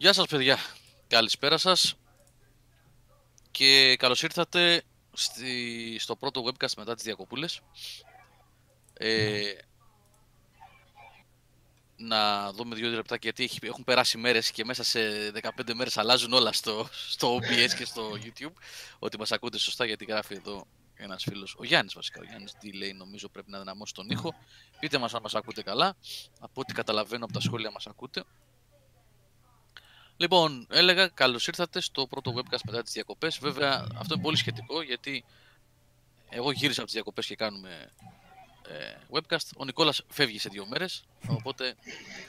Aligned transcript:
Γεια 0.00 0.12
σας 0.12 0.26
παιδιά, 0.26 0.58
καλησπέρα 1.06 1.58
σας 1.58 1.94
και 3.50 3.96
καλώς 3.98 4.22
ήρθατε 4.22 4.82
στη, 5.12 5.96
στο 5.98 6.16
πρώτο 6.16 6.44
webcast 6.44 6.74
μετά 6.76 6.94
τις 6.94 7.04
διακοπούλες. 7.04 7.60
Ε, 8.92 9.52
να 11.96 12.52
δούμε 12.52 12.74
δύο 12.74 12.88
λεπτά 12.88 13.16
γιατί 13.20 13.44
έχει, 13.44 13.58
έχουν 13.62 13.84
περάσει 13.84 14.18
μέρες 14.18 14.50
και 14.50 14.64
μέσα 14.64 14.82
σε 14.82 15.00
15 15.58 15.74
μέρες 15.74 15.96
αλλάζουν 15.96 16.32
όλα 16.32 16.52
στο, 16.52 16.88
στο 17.08 17.36
OBS 17.36 17.74
και 17.76 17.84
στο 17.84 18.10
YouTube. 18.12 18.52
Ότι 18.98 19.18
μας 19.18 19.32
ακούτε 19.32 19.58
σωστά 19.58 19.84
γιατί 19.84 20.04
γράφει 20.04 20.34
εδώ 20.34 20.66
ένας 20.94 21.22
φίλος, 21.22 21.56
ο 21.58 21.64
Γιάννης 21.64 21.94
βασικά, 21.94 22.20
ο 22.20 22.24
Γιάννης 22.24 22.54
τι 22.58 22.72
λέει 22.72 22.92
νομίζω 22.92 23.28
πρέπει 23.28 23.50
να 23.50 23.58
δυναμώσει 23.58 23.94
τον 23.94 24.10
ήχο. 24.10 24.34
Πείτε 24.80 24.98
μας 24.98 25.14
αν 25.14 25.22
μας 25.22 25.34
ακούτε 25.34 25.62
καλά, 25.62 25.96
από 26.40 26.60
ό,τι 26.60 26.72
καταλαβαίνω 26.72 27.24
από 27.24 27.32
τα 27.32 27.40
σχόλια 27.40 27.70
μας 27.70 27.86
ακούτε. 27.86 28.24
Λοιπόν, 30.20 30.66
έλεγα 30.70 31.08
καλώς 31.08 31.46
ήρθατε 31.46 31.80
στο 31.80 32.06
πρώτο 32.06 32.34
webcast 32.36 32.60
μετά 32.66 32.82
τις 32.82 32.92
διακοπές. 32.92 33.38
Βέβαια, 33.38 33.86
αυτό 33.96 34.14
είναι 34.14 34.22
πολύ 34.22 34.36
σχετικό 34.36 34.82
γιατί 34.82 35.24
εγώ 36.28 36.50
γύρισα 36.50 36.78
από 36.78 36.84
τις 36.84 36.94
διακοπές 36.94 37.26
και 37.26 37.36
κάνουμε 37.36 37.90
ε, 38.68 38.94
webcast. 39.10 39.48
Ο 39.56 39.64
Νικόλας 39.64 40.02
φεύγει 40.08 40.38
σε 40.38 40.48
δύο 40.48 40.66
μέρες. 40.66 41.04
Οπότε 41.28 41.74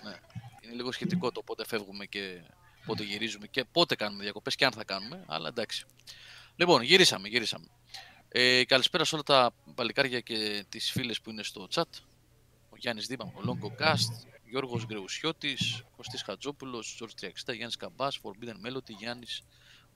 ναι, 0.04 0.16
είναι 0.62 0.74
λίγο 0.74 0.92
σχετικό 0.92 1.32
το 1.32 1.42
πότε 1.42 1.66
φεύγουμε 1.66 2.06
και 2.06 2.42
πότε 2.86 3.04
γυρίζουμε 3.04 3.48
και 3.48 3.66
πότε 3.72 3.96
κάνουμε 3.96 4.24
διακοπές 4.24 4.56
και 4.56 4.66
αν 4.66 4.72
θα 4.72 4.84
κάνουμε. 4.84 5.24
Αλλά 5.28 5.48
εντάξει. 5.48 5.86
Λοιπόν, 6.56 6.82
γυρίσαμε, 6.82 7.28
γυρίσαμε. 7.28 7.66
Ε, 8.30 8.64
καλησπέρα 8.66 9.04
σε 9.04 9.16
όλα 9.16 9.24
τα 9.24 9.54
παλικάρια 9.76 10.20
και 10.20 10.66
τις 10.70 10.92
φίλες 10.92 11.22
που 11.22 11.30
είναι 11.30 11.44
στο 11.44 11.68
chat. 11.74 11.84
Ο 12.70 12.78
Γιάννης 12.78 13.08
Δήμα, 13.08 13.26
ο 13.26 13.42
Longo 13.46 13.84
Cast, 13.84 14.28
Γιώργος 14.52 14.86
Γκρεουσιώτης, 14.86 15.84
Κωστής 15.96 16.22
Χατζόπουλος, 16.22 16.96
Τζορτ 16.96 17.12
360, 17.22 17.54
Γιάννης 17.54 17.78
Καμπάς, 17.78 18.20
Forbidden 18.24 18.68
Melody, 18.68 18.96
Γιάννης, 19.00 19.42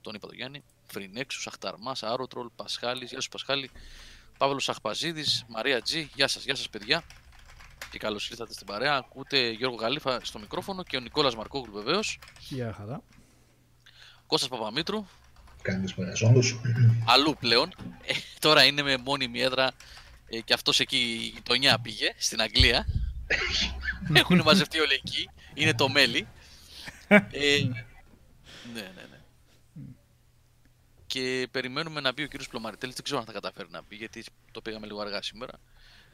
τον 0.02 0.16
είπα 0.16 0.28
το 0.28 0.34
Γιάννη, 0.34 0.63
Φρινέξου, 0.86 1.50
Αχταρμάς, 1.50 2.04
Άρωτρολ, 2.04 2.50
Πασχάλης, 2.56 3.10
γεια 3.10 3.22
σου 3.22 3.30
Πασχάλη, 3.30 3.69
Παύλος 4.38 4.69
Αχπαζίδης, 4.69 5.46
Μαρία 5.48 5.81
Τζι, 5.81 6.10
γεια 6.16 6.28
σας, 6.28 6.44
γεια 6.44 6.56
σας 6.56 6.69
παιδιά 6.69 7.04
και 7.92 7.98
καλώς 7.98 8.30
ήρθατε 8.30 8.54
στην 8.54 8.66
παρέα. 8.66 8.96
Ακούτε 8.96 9.50
Γιώργο 9.50 9.75
Γαλήφα 9.75 10.19
στο 10.24 10.40
μικρόφωνο 10.40 10.84
και 10.84 10.98
ο 10.98 11.00
Νικόλας 11.00 11.36
Μαρκόγλου 11.36 11.74
βεβαίως. 11.74 12.19
Γεια 12.40 12.74
χαρά. 12.74 13.02
Κώστας 14.28 14.50
Παπαμήτρου. 14.50 15.06
Καλησπέρα 15.62 16.12
Αλλού 17.06 17.36
πλέον. 17.40 17.74
Ε, 18.06 18.13
τώρα 18.40 18.63
είναι 18.63 18.81
με 18.81 18.98
μόνιμη 18.98 19.40
έδρα 19.40 19.72
ε, 20.30 20.40
και 20.42 20.54
αυτός 20.54 20.80
εκεί 20.80 20.98
η 20.98 21.31
γειτονιά 21.34 21.80
πήγε 21.80 22.13
στην 22.18 22.42
Αγγλία. 22.42 22.86
Έχουν 24.13 24.42
μαζευτεί 24.42 24.80
όλοι 24.80 24.94
εκεί. 24.94 25.30
Είναι 25.54 25.74
το 25.74 25.89
μέλι. 25.89 26.27
ε, 27.07 27.63
ναι, 28.74 28.81
ναι, 28.81 28.92
ναι. 28.92 29.19
Και 31.07 31.48
περιμένουμε 31.51 32.01
να 32.01 32.13
μπει 32.13 32.24
ο 32.24 32.27
κύριος 32.27 32.48
Πλωμαριτέλης. 32.48 32.95
Δεν 32.95 33.04
ξέρω 33.04 33.19
αν 33.19 33.25
θα 33.25 33.31
καταφέρει 33.31 33.69
να 33.72 33.81
μπει, 33.81 33.95
γιατί 33.95 34.24
το 34.51 34.62
πήγαμε 34.62 34.86
λίγο 34.86 35.01
αργά 35.01 35.22
σήμερα. 35.22 35.54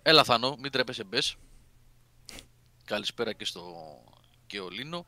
Έλα 0.01 0.23
Θανό, 0.23 0.55
μην 0.59 0.71
τρέπεσαι 0.71 1.03
μπες. 1.03 1.35
Καλησπέρα 2.85 3.33
και 3.33 3.45
στο 3.45 3.75
και 4.47 4.59
ο 4.59 4.69
Λίνο. 4.69 5.05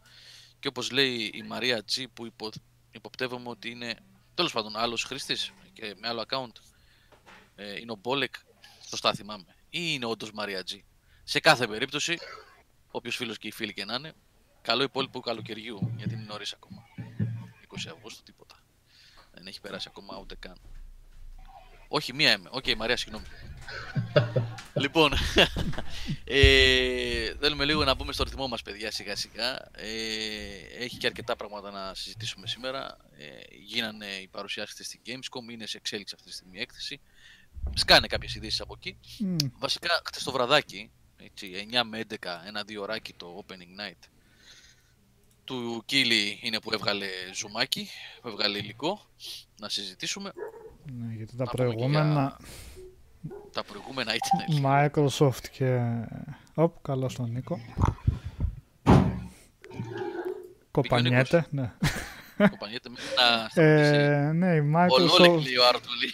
Και 0.59 0.67
όπως 0.67 0.91
λέει 0.91 1.31
η 1.33 1.43
Μαρία 1.43 1.83
Τζι 1.83 2.07
που 2.07 2.25
υπο... 2.25 2.49
υποπτεύομαι 2.91 3.49
ότι 3.49 3.69
είναι 3.69 3.95
τέλος 4.33 4.51
πάντων 4.51 4.77
άλλος 4.77 5.03
χρήστης 5.03 5.51
και 5.73 5.95
με 5.99 6.07
άλλο 6.07 6.23
account. 6.27 6.61
Ε, 7.55 7.79
είναι 7.79 7.91
ο 7.91 7.95
Μπόλεκ, 7.95 8.35
σωστά 8.89 9.13
θυμάμαι. 9.13 9.45
Ή 9.69 9.79
είναι 9.81 10.05
όντως 10.05 10.31
Μαρία 10.31 10.63
Τζι. 10.63 10.83
Σε 11.23 11.39
κάθε 11.39 11.67
περίπτωση, 11.67 12.17
όποιος 12.91 13.15
φίλος 13.15 13.37
και 13.37 13.47
οι 13.47 13.51
φίλοι 13.51 13.73
και 13.73 13.85
να 13.85 13.93
είναι, 13.95 14.13
καλό 14.61 14.83
υπόλοιπο 14.83 15.19
καλοκαιριού, 15.19 15.93
γιατί 15.97 16.13
είναι 16.13 16.23
νωρίς 16.27 16.53
ακόμα. 16.53 16.83
20 17.69 17.91
Αυγούστου, 17.95 18.23
τίποτα. 18.23 18.55
Δεν 19.33 19.47
έχει 19.47 19.61
περάσει 19.61 19.87
ακόμα 19.89 20.17
ούτε 20.19 20.35
καν. 20.35 20.57
Όχι, 21.87 22.13
μία 22.13 22.31
είμαι. 22.31 22.49
Ok, 22.51 22.63
okay, 22.63 22.75
Μαρία, 22.75 22.97
συγγνώμη. 22.97 23.25
λοιπόν, 24.83 25.13
ε, 26.23 27.33
θέλουμε 27.39 27.65
λίγο 27.65 27.83
να 27.83 27.95
μπούμε 27.95 28.13
στο 28.13 28.23
ρυθμό 28.23 28.47
μας, 28.47 28.61
παιδιά, 28.61 28.91
σιγά 28.91 29.15
σιγά. 29.15 29.69
Ε, 29.71 29.87
έχει 30.79 30.97
και 30.97 31.07
αρκετά 31.07 31.35
πράγματα 31.35 31.71
να 31.71 31.93
συζητήσουμε 31.93 32.47
σήμερα. 32.47 32.97
Ε, 33.17 33.55
γίνανε 33.65 34.05
οι 34.05 34.27
παρουσιάσεις 34.27 34.85
στη 34.85 35.01
Gamescom, 35.05 35.51
είναι 35.51 35.65
σε 35.65 35.77
εξέλιξη 35.77 36.13
αυτή 36.17 36.27
τη 36.29 36.35
στιγμή 36.35 36.57
η 36.57 36.61
έκθεση. 36.61 37.01
Σκάνε 37.73 38.07
κάποιες 38.07 38.35
ειδήσεις 38.35 38.61
από 38.61 38.73
εκεί. 38.77 38.99
Mm. 39.19 39.51
Βασικά, 39.57 40.01
χτες 40.05 40.23
το 40.23 40.31
βραδάκι, 40.31 40.91
έτσι, 41.25 41.67
9 41.71 41.81
με 41.85 42.01
11, 42.09 42.15
ένα-δύο 42.47 42.81
ωράκι 42.81 43.13
το 43.13 43.45
opening 43.45 43.81
night 43.81 44.07
του 45.43 45.83
Κίλι 45.85 46.39
είναι 46.41 46.59
που 46.59 46.73
έβγαλε 46.73 47.05
ζουμάκι, 47.33 47.89
που 48.21 48.27
έβγαλε 48.27 48.57
υλικό, 48.57 49.01
να 49.59 49.69
συζητήσουμε. 49.69 50.31
Ναι, 50.91 51.13
γιατί 51.13 51.35
τα 51.35 51.43
προηγούμενα... 51.43 52.39
Τα 53.51 53.63
προηγούμενα 53.63 54.13
ήταν... 54.15 54.41
Microsoft 54.65 55.47
και... 55.51 55.79
Οπ, 56.53 56.81
καλό 56.81 57.09
στον 57.09 57.31
Νίκο. 57.31 57.59
Κοπανιέται, 60.71 61.45
ναι. 61.49 61.73
Κοπανιέται 62.37 62.89
με 62.89 62.97
ένα... 63.55 64.33
ναι, 64.33 64.55
η 64.55 64.71
Microsoft... 64.75 65.19
Ολόλεκ 65.19 65.59
ο 65.59 65.67
Άρτουλη. 65.67 66.11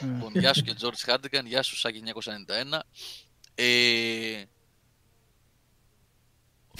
Λοιπόν, 0.14 0.32
γεια 0.34 0.54
σου 0.54 0.62
και 0.62 0.74
George 0.80 1.02
Χάντικαν, 1.04 1.46
γεια 1.46 1.62
σου 1.62 1.76
Σάκη 1.76 2.02
991. 2.14 2.80
Ε... 3.62 4.44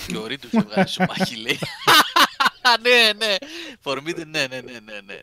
Και 0.07 0.17
ο 0.17 0.27
Ρίτους 0.27 0.53
έβγαλε 0.53 0.87
σου 0.87 1.03
μάχη, 1.03 1.37
λέει. 1.37 1.59
ναι, 2.85 3.13
ναι. 3.17 3.37
Φορμίδε, 3.81 4.25
ναι, 4.25 4.47
ναι, 4.47 4.61
ναι, 4.61 4.79
ναι, 4.79 5.01
ναι. 5.05 5.21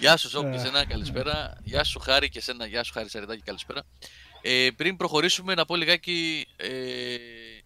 Γεια 0.00 0.16
σου 0.16 0.28
Σόκ 0.28 0.52
και 0.52 0.58
σένα, 0.58 0.86
καλησπέρα. 0.86 1.58
Γεια 1.64 1.84
σου 1.84 1.98
Χάρη 1.98 2.28
και 2.28 2.40
σένα, 2.40 2.66
γεια 2.66 2.82
σου 2.82 2.92
Χάρη 2.92 3.08
Σαριδάκη, 3.08 3.42
καλησπέρα. 3.42 3.86
Ε, 4.42 4.68
πριν 4.76 4.96
προχωρήσουμε 4.96 5.54
να 5.54 5.64
πω 5.64 5.76
λιγάκι, 5.76 6.46
ε, 6.56 7.16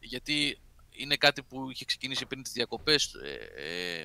γιατί 0.00 0.60
είναι 0.90 1.16
κάτι 1.16 1.42
που 1.42 1.70
είχε 1.70 1.84
ξεκινήσει 1.84 2.26
πριν 2.26 2.42
τις 2.42 2.52
διακοπές, 2.52 3.14
ε, 3.14 3.98
ε, 4.00 4.04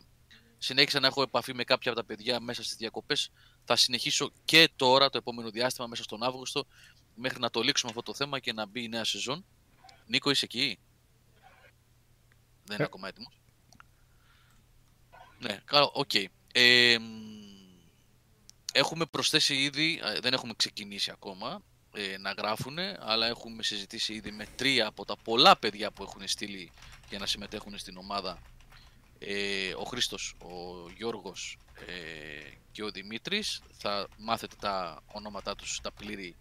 συνέχισα 0.57 0.99
να 0.99 1.07
έχω 1.07 1.21
επαφή 1.21 1.53
με 1.53 1.63
κάποια 1.63 1.91
από 1.91 1.99
τα 1.99 2.05
παιδιά 2.05 2.39
μέσα 2.39 2.63
στις 2.63 2.75
διακοπές. 2.75 3.31
Θα 3.63 3.75
συνεχίσω 3.75 4.31
και 4.45 4.69
τώρα, 4.75 5.09
το 5.09 5.17
επόμενο 5.17 5.49
διάστημα, 5.49 5.87
μέσα 5.87 6.03
στον 6.03 6.23
Αύγουστο, 6.23 6.65
μέχρι 7.15 7.39
να 7.39 7.49
το 7.49 7.61
λήξουμε 7.61 7.91
αυτό 7.95 8.03
το 8.03 8.13
θέμα 8.13 8.39
και 8.39 8.53
να 8.53 8.65
μπει 8.65 8.83
η 8.83 8.87
νέα 8.87 9.03
σεζόν. 9.03 9.45
Νίκο, 10.07 10.29
είσαι 10.29 10.45
εκεί; 10.45 10.79
Δεν 12.63 12.75
είναι 12.75 12.83
ε. 12.83 12.85
ακόμα 12.85 13.07
έτοιμος. 13.07 13.39
Ναι, 15.39 15.61
καλό, 15.65 15.91
ok. 15.93 16.09
Okay. 16.13 16.25
Ε, 16.51 16.97
έχουμε 18.73 19.05
προσθέσει 19.05 19.55
ήδη, 19.55 20.01
δεν 20.21 20.33
έχουμε 20.33 20.53
ξεκινήσει 20.57 21.11
ακόμα 21.11 21.61
ε, 21.93 22.17
να 22.17 22.31
γράφουν, 22.31 22.77
αλλά 22.99 23.27
έχουμε 23.27 23.63
συζητήσει 23.63 24.13
ήδη 24.13 24.31
με 24.31 24.45
τρία 24.55 24.87
από 24.87 25.05
τα 25.05 25.17
πολλά 25.17 25.57
παιδιά 25.57 25.91
που 25.91 26.03
έχουν 26.03 26.27
στείλει 26.27 26.71
για 27.09 27.19
να 27.19 27.25
συμμετέχουν 27.25 27.77
στην 27.77 27.97
ομάδα. 27.97 28.41
Ε, 29.19 29.73
ο 29.73 29.83
Χρήστος, 29.83 30.35
ο 30.41 30.89
Γιώργος 30.97 31.57
ε, 31.87 31.93
και 32.71 32.83
ο 32.83 32.91
Δημήτρης. 32.91 33.61
Θα 33.71 34.07
μάθετε 34.17 34.55
τα 34.59 35.03
ονόματά 35.05 35.55
τους 35.55 35.81
τα 35.81 35.91
πλήρη 35.91 36.35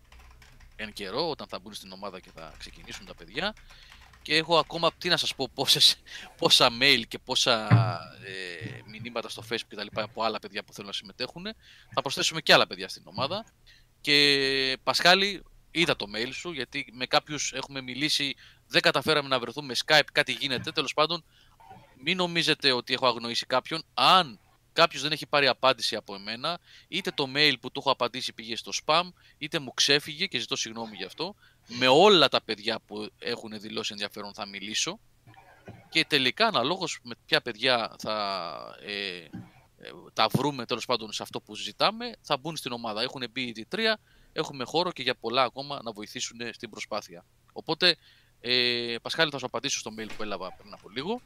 εν 0.77 0.93
καιρό 0.93 1.31
όταν 1.31 1.47
θα 1.47 1.59
μπουν 1.59 1.75
στην 1.75 1.93
ομάδα 1.93 2.21
και 2.21 2.31
θα 2.35 2.55
ξεκινήσουν 2.59 3.07
τα 3.07 3.15
παιδιά 3.15 3.55
και 4.25 4.37
έχω 4.37 4.59
ακόμα, 4.59 4.93
τι 4.99 5.09
να 5.09 5.17
σας 5.17 5.35
πω, 5.35 5.49
πόσες, 5.55 5.97
πόσα 6.39 6.71
mail 6.81 7.03
και 7.09 7.19
πόσα 7.19 7.69
ε, 8.25 8.81
μηνύματα 8.87 9.29
στο 9.29 9.43
facebook 9.51 9.69
και 9.69 9.77
τα 9.77 9.83
λοιπά 9.83 10.03
από 10.03 10.23
άλλα 10.23 10.39
παιδιά 10.39 10.65
που 10.65 10.73
θέλουν 10.73 10.89
να 10.89 10.95
συμμετέχουν. 10.95 11.47
Θα 11.95 12.01
προσθέσουμε 12.01 12.41
και 12.41 12.53
άλλα 12.53 12.67
παιδιά 12.67 12.89
στην 12.89 13.03
ομάδα. 13.07 13.45
Και 14.01 14.79
Πασχάλη, 14.83 15.43
είδα 15.71 15.97
το 15.97 16.07
mail 16.15 16.31
σου, 16.33 16.53
γιατί 16.53 16.87
με 16.93 17.07
κάποιους 17.07 17.53
έχουμε 17.53 17.81
μιλήσει, 17.81 18.35
δεν 18.67 18.83
καταφέραμε 18.83 19.29
να 19.29 19.39
βρεθούμε 19.39 19.75
Skype, 19.85 20.09
κάτι 20.13 20.33
γίνεται. 20.33 20.73
Τέλος 20.73 20.95
πάντων, 20.95 21.25
μην 22.03 22.17
νομίζετε 22.17 22.73
ότι 22.73 22.93
έχω 22.93 23.07
αγνοήσει 23.07 23.47
κάποιον. 23.47 23.85
Αν 23.95 24.41
κάποιος 24.75 25.03
δεν 25.03 25.13
έχει 25.13 25.27
πάρει 25.27 25.47
απάντηση 25.47 25.97
από 25.97 26.15
εμένα, 26.15 26.59
είτε 26.89 27.11
το 27.11 27.29
mail 27.35 27.55
που 27.61 27.71
του 27.71 27.81
έχω 27.81 27.91
απαντήσει 27.91 28.33
πήγε 28.33 28.57
στο 28.57 28.73
spam, 28.85 29.03
είτε 29.39 29.59
μου 29.59 29.75
ξέφυγε 29.75 30.27
και 30.27 30.39
ζητώ 30.39 30.57
συγγνώμη 30.57 30.97
γι' 30.97 31.05
αυτό. 31.05 31.35
Με 31.67 31.87
όλα 31.87 32.29
τα 32.29 32.43
παιδιά 32.43 32.81
που 32.87 33.09
έχουν 33.19 33.61
δηλώσει 33.61 33.93
ενδιαφέρον 33.93 34.35
θα 34.35 34.47
μιλήσω 34.47 35.01
και 35.89 36.05
τελικά 36.05 36.47
αναλόγως 36.47 36.99
με 37.03 37.15
ποια 37.27 37.41
παιδιά 37.41 37.97
θα 37.99 38.77
ε, 38.81 39.17
ε, 39.17 39.29
τα 40.13 40.29
βρούμε 40.29 40.67
τέλος 40.67 40.85
πάντων 40.87 41.13
σε 41.13 41.23
αυτό 41.23 41.41
που 41.41 41.55
ζητάμε, 41.57 42.13
θα 42.21 42.37
μπουν 42.37 42.57
στην 42.57 42.73
ομάδα. 42.73 43.03
Έχουν 43.03 43.25
μπει 43.31 43.43
ήδη 43.43 43.65
τρία, 43.65 44.01
έχουμε 44.33 44.65
χώρο 44.65 44.93
και 44.93 45.03
για 45.03 45.15
πολλά 45.15 45.43
ακόμα 45.43 45.81
να 45.83 45.93
βοηθήσουν 45.93 46.39
στην 46.53 46.71
προσπάθεια. 46.71 47.25
Οπότε, 47.53 47.97
ε, 48.41 48.97
Πασχάλη, 49.03 49.31
θα 49.31 49.39
σου 49.39 49.47
απαντήσω 49.47 49.79
στο 49.79 49.91
mail 49.99 50.09
που 50.17 50.23
έλαβα 50.23 50.53
πριν 50.53 50.73
από 50.73 50.89
λίγο 50.89 51.21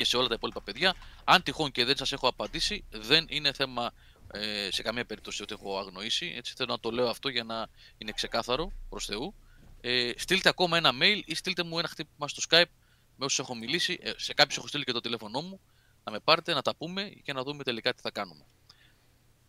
και 0.00 0.06
σε 0.06 0.16
όλα 0.16 0.28
τα 0.28 0.34
υπόλοιπα 0.34 0.62
παιδιά. 0.62 0.94
Αν 1.24 1.42
τυχόν 1.42 1.70
και 1.70 1.84
δεν 1.84 1.96
σας 1.96 2.12
έχω 2.12 2.28
απαντήσει, 2.28 2.84
δεν 2.90 3.26
είναι 3.28 3.52
θέμα 3.52 3.92
ε, 4.32 4.68
σε 4.70 4.82
καμία 4.82 5.04
περίπτωση 5.04 5.42
ότι 5.42 5.54
έχω 5.54 5.78
αγνοήσει. 5.78 6.34
Έτσι 6.36 6.54
θέλω 6.56 6.72
να 6.72 6.80
το 6.80 6.90
λέω 6.90 7.08
αυτό 7.08 7.28
για 7.28 7.44
να 7.44 7.68
είναι 7.98 8.12
ξεκάθαρο 8.12 8.72
προς 8.88 9.04
Θεού. 9.04 9.34
Ε, 9.80 10.12
στείλτε 10.16 10.48
ακόμα 10.48 10.76
ένα 10.76 10.92
mail 11.00 11.20
ή 11.24 11.34
στείλτε 11.34 11.62
μου 11.62 11.78
ένα 11.78 11.88
χτύπημα 11.88 12.28
στο 12.28 12.42
Skype 12.48 12.70
με 13.16 13.24
όσους 13.24 13.38
έχω 13.38 13.54
μιλήσει. 13.54 13.98
Ε, 14.02 14.10
σε 14.16 14.34
κάποιους 14.34 14.56
έχω 14.56 14.66
στείλει 14.66 14.84
και 14.84 14.92
το 14.92 15.00
τηλέφωνό 15.00 15.40
μου. 15.40 15.60
να 16.04 16.12
με 16.12 16.20
πάρετε, 16.20 16.54
να 16.54 16.62
τα 16.62 16.76
πούμε 16.76 17.12
και 17.22 17.32
να 17.32 17.42
δούμε 17.42 17.62
τελικά 17.62 17.94
τι 17.94 18.00
θα 18.00 18.10
κάνουμε. 18.10 18.46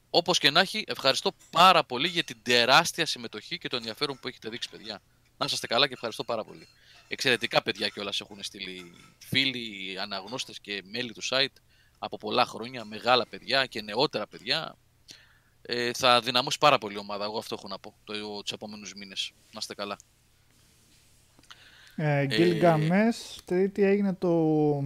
Όπως 0.09 0.39
και 0.39 0.49
να 0.49 0.59
έχει, 0.59 0.83
ευχαριστώ 0.87 1.31
πάρα 1.51 1.83
πολύ 1.83 2.07
για 2.07 2.23
την 2.23 2.37
τεράστια 2.41 3.05
συμμετοχή 3.05 3.57
και 3.57 3.67
το 3.67 3.75
ενδιαφέρον 3.75 4.19
που 4.19 4.27
έχετε 4.27 4.49
δείξει, 4.49 4.69
παιδιά. 4.69 5.01
Να 5.37 5.45
είστε 5.45 5.67
καλά 5.67 5.87
και 5.87 5.93
ευχαριστώ 5.93 6.23
πάρα 6.23 6.43
πολύ. 6.43 6.67
Εξαιρετικά 7.13 7.61
παιδιά 7.61 7.87
κιόλας 7.87 8.21
έχουν 8.21 8.43
στείλει 8.43 8.93
φίλοι, 9.17 9.99
αναγνώστες 9.99 10.59
και 10.59 10.83
μέλη 10.91 11.13
του 11.13 11.23
site 11.29 11.61
από 11.99 12.17
πολλά 12.17 12.45
χρόνια, 12.45 12.85
μεγάλα 12.85 13.27
παιδιά 13.27 13.65
και 13.65 13.81
νεότερα 13.81 14.27
παιδιά. 14.27 14.75
Ε, 15.61 15.91
θα 15.93 16.21
δυναμώσει 16.21 16.57
πάρα 16.57 16.77
πολύ 16.77 16.93
η 16.93 16.97
ομάδα, 16.97 17.23
εγώ 17.23 17.37
αυτό 17.37 17.55
έχω 17.59 17.67
να 17.67 17.79
πω, 17.79 17.93
το, 18.03 18.41
τους 18.41 18.51
επόμενους 18.51 18.93
μήνες. 18.93 19.31
Να 19.51 19.59
είστε 19.59 19.75
καλά. 19.75 19.97
Ε, 21.95 22.27
Gilgamesh, 22.29 23.39
τρίτη 23.45 23.83
έγινε 23.83 24.13
το 24.13 24.77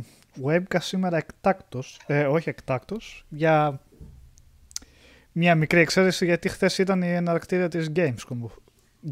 webcast 0.46 0.82
σήμερα 0.82 1.18
εκτάκτος, 1.18 2.00
ε, 2.06 2.26
όχι 2.26 2.50
εκτάκτος, 2.50 3.26
για 3.30 3.82
μια 5.32 5.56
μικρή 5.56 5.80
εξαίρεση 5.80 6.26
γιατί 6.26 6.50
χθες 6.50 6.78
ήταν 6.78 7.02
η 7.02 7.14
εναρκτήρια 7.14 7.68
της 7.68 7.92
Gamescom, 7.96 8.38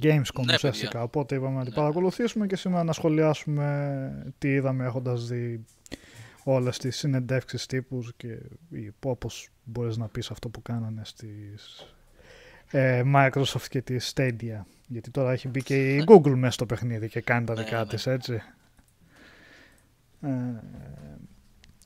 Gamescom 0.01 0.45
ναι, 0.45 0.53
ουσιαστικά, 0.53 1.03
οπότε 1.03 1.35
είπαμε 1.35 1.57
να 1.57 1.63
την 1.63 1.73
ναι. 1.75 1.79
παρακολουθήσουμε 1.79 2.47
και 2.47 2.55
σήμερα 2.55 2.83
να 2.83 2.93
σχολιάσουμε 2.93 4.33
τι 4.37 4.53
είδαμε 4.53 4.85
έχοντας 4.85 5.27
δει 5.27 5.65
όλες 6.43 6.77
τις 6.77 6.97
συνεντεύξεις 6.97 7.65
τύπους 7.65 8.13
και 8.17 8.37
όπως 9.05 9.49
μπορείς 9.63 9.97
να 9.97 10.07
πεις 10.07 10.31
αυτό 10.31 10.49
που 10.49 10.61
κάνανε 10.61 11.01
στις 11.03 11.87
ε, 12.71 13.03
Microsoft 13.15 13.67
και 13.69 13.81
τη 13.81 13.95
Stadia. 14.13 14.61
Γιατί 14.87 15.11
τώρα 15.11 15.31
έχει 15.31 15.47
μπει 15.47 15.63
και 15.63 15.95
η 15.95 16.03
Google 16.07 16.33
μέσα 16.35 16.53
στο 16.53 16.65
παιχνίδι 16.65 17.09
και 17.09 17.21
κάνει 17.21 17.45
τα 17.45 17.53
ναι, 17.53 17.63
δικά 17.63 17.79
ναι, 17.79 17.85
της, 17.85 18.07
έτσι. 18.07 18.41
Ε, 20.21 20.29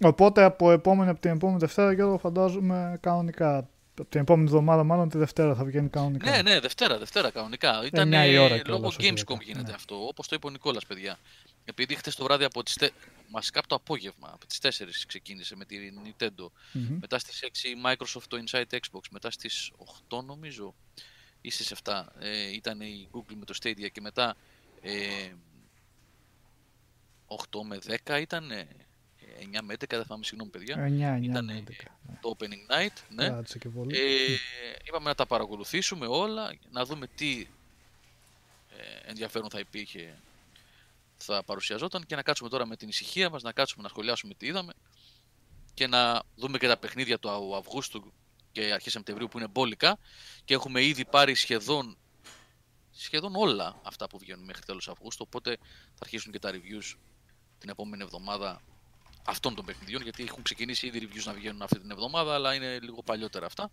οπότε 0.02 0.44
από, 0.44 0.72
επόμενη, 0.72 1.10
από 1.10 1.20
την 1.20 1.32
επόμενη 1.32 1.60
Δευτέρα, 1.60 1.92
Γιώργο, 1.92 2.18
φαντάζομαι 2.18 2.98
κανονικά 3.00 3.58
από 3.58 3.70
την 4.04 4.22
επόμενη 4.22 4.48
εβδομάδα, 4.48 4.84
μάλλον 4.84 5.10
τη 5.10 5.18
Δευτέρα 5.18 5.56
θα 5.56 5.63
βγαίνει 5.63 5.89
κανονικά. 5.89 6.32
Ναι, 6.32 6.42
ναι, 6.42 6.60
Δευτέρα, 6.60 6.98
Δευτέρα 6.98 7.30
κανονικά. 7.30 7.86
Ήταν 7.86 8.12
η 8.12 8.38
ώρα 8.38 8.62
λόγω 8.66 8.92
Gamescom 8.98 9.39
γίνεται 9.42 9.68
ναι. 9.68 9.74
αυτό, 9.74 10.08
όπως 10.08 10.27
το 10.27 10.36
είπε 10.36 10.48
ο 10.48 10.50
Νικόλας, 10.50 10.86
παιδιά. 10.86 11.20
Επειδή 11.66 11.96
χτε 11.96 12.12
το 12.18 12.24
βράδυ 12.24 12.44
από 12.44 12.63
τις. 12.63 12.74
Τε... 12.74 12.89
Μασικά 13.30 13.60
από 13.60 13.68
το 13.68 13.75
απόγευμα, 13.75 14.32
από 14.34 14.46
τις 14.46 14.60
4 14.62 14.70
ξεκίνησε 15.08 15.56
με 15.56 15.66
τη 15.66 15.77
Nintendo. 16.04 16.46
Mm-hmm. 16.46 16.98
Μετά 17.01 17.20
στις 17.20 17.44
6 17.44 17.92
Microsoft 17.92 18.24
το 18.27 18.38
Inside 18.46 18.74
Xbox. 18.74 19.01
Μετά 19.12 19.32
στις 19.32 19.72
8 20.10 20.24
νομίζω 20.25 20.74
ή 21.42 21.50
στις 21.50 21.74
7 21.84 22.04
ε, 22.20 22.51
ήταν 22.54 22.82
η 22.82 23.08
Google 23.13 23.36
με 23.36 23.46
το 23.46 23.54
Stadia 23.63 23.92
και 23.92 24.01
μετά 24.01 24.36
ε, 24.82 25.32
8 27.27 27.60
με 27.66 27.80
10 28.06 28.22
ήταν 28.22 28.51
9 29.39 29.62
με 29.63 29.74
11, 29.74 29.84
δεν 29.89 30.03
θυμάμαι, 30.03 30.24
συγγνώμη 30.24 30.51
παιδιά. 30.51 30.75
9, 30.75 31.22
9 31.22 31.24
Ήταν 31.24 31.50
11, 31.50 31.72
το 32.22 32.36
Opening 32.38 32.74
Night. 32.74 33.03
Ναι. 33.10 33.25
Ε, 33.25 34.36
είπαμε 34.84 35.10
να 35.10 35.15
τα 35.15 35.25
παρακολουθήσουμε 35.25 36.06
όλα, 36.08 36.58
να 36.72 36.86
δούμε 36.86 37.08
τι 37.08 37.48
ε, 38.70 39.10
ενδιαφέρον 39.10 39.50
θα 39.50 39.60
υπήρχε, 39.60 40.20
θα 41.17 41.44
παρουσιαζόταν 41.44 42.06
και 42.06 42.15
να 42.15 42.22
κάτσουμε 42.22 42.50
τώρα 42.50 42.65
με 42.65 42.75
την 42.75 42.88
ησυχία 42.88 43.29
μας, 43.29 43.44
να 43.44 43.51
κάτσουμε 43.51 43.84
να 43.84 43.89
σχολιάσουμε 43.89 44.34
τι 44.34 44.46
είδαμε 44.46 44.74
και 45.74 45.88
να 45.88 46.24
δούμε 46.36 46.58
και 46.58 46.67
τα 46.67 46.77
παιχνίδια 46.77 47.20
του 47.20 47.56
Αυγούστου 47.56 48.13
και 48.51 48.72
αρχές 48.74 48.91
Σεπτεμβρίου 48.91 49.27
που 49.27 49.38
είναι 49.38 49.48
μπόλικα 49.48 49.98
και 50.46 50.53
έχουμε 50.53 50.84
ήδη 50.84 51.06
πάρει 51.06 51.36
σχεδόν 51.36 51.98
σχεδόν 52.91 53.36
όλα 53.36 53.79
αυτά 53.84 54.08
που 54.08 54.17
βγαίνουν 54.17 54.46
μέχρι 54.46 54.63
τέλος 54.65 54.88
Αυγούστου 54.88 55.25
οπότε 55.27 55.58
θα 55.94 56.00
αρχίσουν 56.00 56.32
και 56.32 56.39
τα 56.39 56.51
reviews 56.53 56.96
την 57.58 57.70
επόμενη 57.70 58.03
εβδομάδα 58.03 58.62
αυτών 59.27 59.55
των 59.55 59.65
παιχνιδιών, 59.65 60.01
γιατί 60.01 60.24
έχουν 60.24 60.43
ξεκινήσει 60.43 60.88
ήδη 60.88 61.00
reviews 61.07 61.24
να 61.25 61.34
βγαίνουν 61.34 61.62
αυτή 61.62 61.79
την 61.79 61.91
εβδομάδα, 61.91 62.34
αλλά 62.34 62.53
είναι 62.53 62.79
λίγο 62.79 63.03
παλιότερα 63.03 63.46
αυτά. 63.46 63.69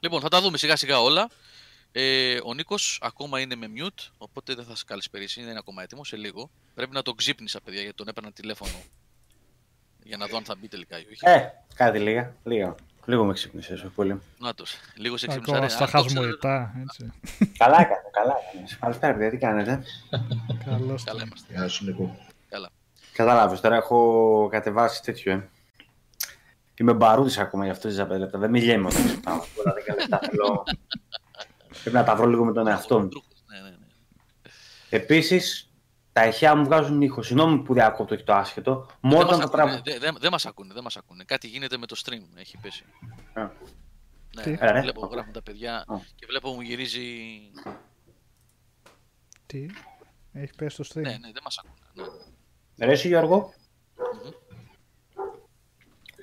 Λοιπόν, 0.00 0.20
θα 0.20 0.28
τα 0.28 0.40
δούμε 0.40 0.58
σιγά 0.58 0.76
σιγά 0.76 1.00
όλα. 1.00 1.28
Ε, 1.92 2.38
ο 2.44 2.54
Νίκος 2.54 2.98
ακόμα 3.02 3.40
είναι 3.40 3.54
με 3.54 3.66
mute, 3.76 4.08
οπότε 4.18 4.54
δεν 4.54 4.64
θα 4.64 4.76
σε 4.76 4.84
καλησπερίσει, 4.86 5.40
δεν 5.40 5.50
είναι 5.50 5.58
ακόμα 5.58 5.82
έτοιμος 5.82 6.08
σε 6.08 6.16
λίγο. 6.16 6.50
Πρέπει 6.74 6.92
να 6.94 7.02
τον 7.02 7.16
ξύπνησα, 7.16 7.60
παιδιά, 7.60 7.80
γιατί 7.80 7.96
τον 7.96 8.08
έπαιρνα 8.08 8.32
τηλέφωνο 8.32 8.82
για 10.02 10.16
να 10.16 10.26
δω 10.26 10.36
αν 10.36 10.44
θα 10.44 10.54
μπει 10.54 10.68
τελικά 10.68 10.98
ή 10.98 11.04
όχι. 11.10 11.18
Ε, 11.20 11.50
κάτι 11.74 11.98
λίγα. 11.98 12.34
Λίγο, 12.44 12.74
λίγο 13.06 13.24
με 13.24 13.32
ξύπνησες, 13.32 13.82
όχι 13.82 13.94
πολύ. 13.94 14.20
Να 14.38 14.54
το. 14.54 14.64
Λίγο 14.96 15.16
σε 15.16 15.26
ξύπνησε. 15.26 15.52
Ακόμα 15.52 15.68
στα 15.68 15.86
χασμοϊτά, 15.86 16.74
έτσι. 16.80 17.12
καλά 17.56 17.80
έκανε, 17.80 18.00
καλά 18.10 18.34
έκανε. 18.48 18.68
Καλησπέρα, 18.80 19.12
παιδιά, 19.12 19.30
τι 19.30 19.36
κάνετε. 19.36 19.82
Καλώς. 20.64 21.04
Καλά 21.04 21.22
είμαστε. 21.22 21.54
Γεια 21.54 21.68
σου, 21.68 21.84
Νίκο. 21.84 22.31
Καλά. 23.12 23.30
Κατάλαβε, 23.32 23.60
τώρα 23.60 23.76
έχω 23.76 24.48
κατεβάσει 24.50 25.02
τέτοιο, 25.02 25.32
ε. 25.32 25.48
Είμαι 26.74 26.92
μπαρούδης 26.92 27.38
ακόμα 27.38 27.64
για 27.64 27.72
αυτό 27.72 27.88
τι 27.88 27.94
15 27.98 28.08
λεπτά. 28.08 28.38
Δεν 28.38 28.50
μιλάμε 28.50 28.86
όταν 28.86 29.04
ξυπνάω. 29.04 29.40
Τώρα 29.56 29.72
10 29.72 29.96
λεπτά 29.98 30.18
θέλω. 30.30 30.64
Πρέπει 31.68 31.96
να 31.96 32.04
τα 32.04 32.16
βρω 32.16 32.26
λίγο 32.26 32.44
με 32.44 32.52
τον 32.52 32.66
εαυτό 32.66 33.00
μου. 33.00 33.08
Ναι, 33.46 33.60
ναι, 33.60 33.68
ναι. 33.68 33.86
Επίσης, 34.90 35.70
τα 36.12 36.26
ηχεία 36.26 36.54
μου 36.56 36.64
βγάζουν 36.64 37.00
ήχος. 37.02 37.26
Συγγνώμη 37.26 37.58
που 37.62 37.74
διακόπτω 37.74 38.16
και 38.16 38.22
το 38.22 38.34
άσχετο. 38.34 38.86
Μόνο 39.00 39.28
δεν 39.28 39.38
μας 39.38 39.80
δεν 39.82 40.16
δε, 40.20 40.30
μας 40.30 40.46
ακούνε, 40.46 40.74
δεν 40.74 40.82
μας 40.82 40.96
ακούνε. 40.96 41.24
Κάτι 41.24 41.48
γίνεται 41.48 41.76
με 41.76 41.86
το 41.86 42.00
stream, 42.04 42.22
έχει 42.34 42.58
πέσει. 42.62 42.84
Α. 43.32 43.50
Ναι, 44.34 44.42
Τι; 44.42 44.56
Ε, 44.60 44.80
βλέπω, 44.80 45.06
γράφουν 45.06 45.32
τα 45.32 45.42
παιδιά 45.42 45.76
Α. 45.76 45.98
και 46.14 46.26
βλέπω 46.28 46.52
μου 46.52 46.60
γυρίζει... 46.60 47.00
Τι, 49.46 49.66
έχει 50.32 50.52
πέσει 50.56 50.76
το 50.76 50.84
stream. 50.88 51.02
Ναι, 51.02 51.10
ναι, 51.10 51.30
δεν 51.32 51.42
μας 51.44 51.58
ακούνε. 51.58 52.08
Ναι. 52.08 52.31
Ρε 52.78 52.92
εσύ 52.92 53.08
Γιώργο; 53.08 53.52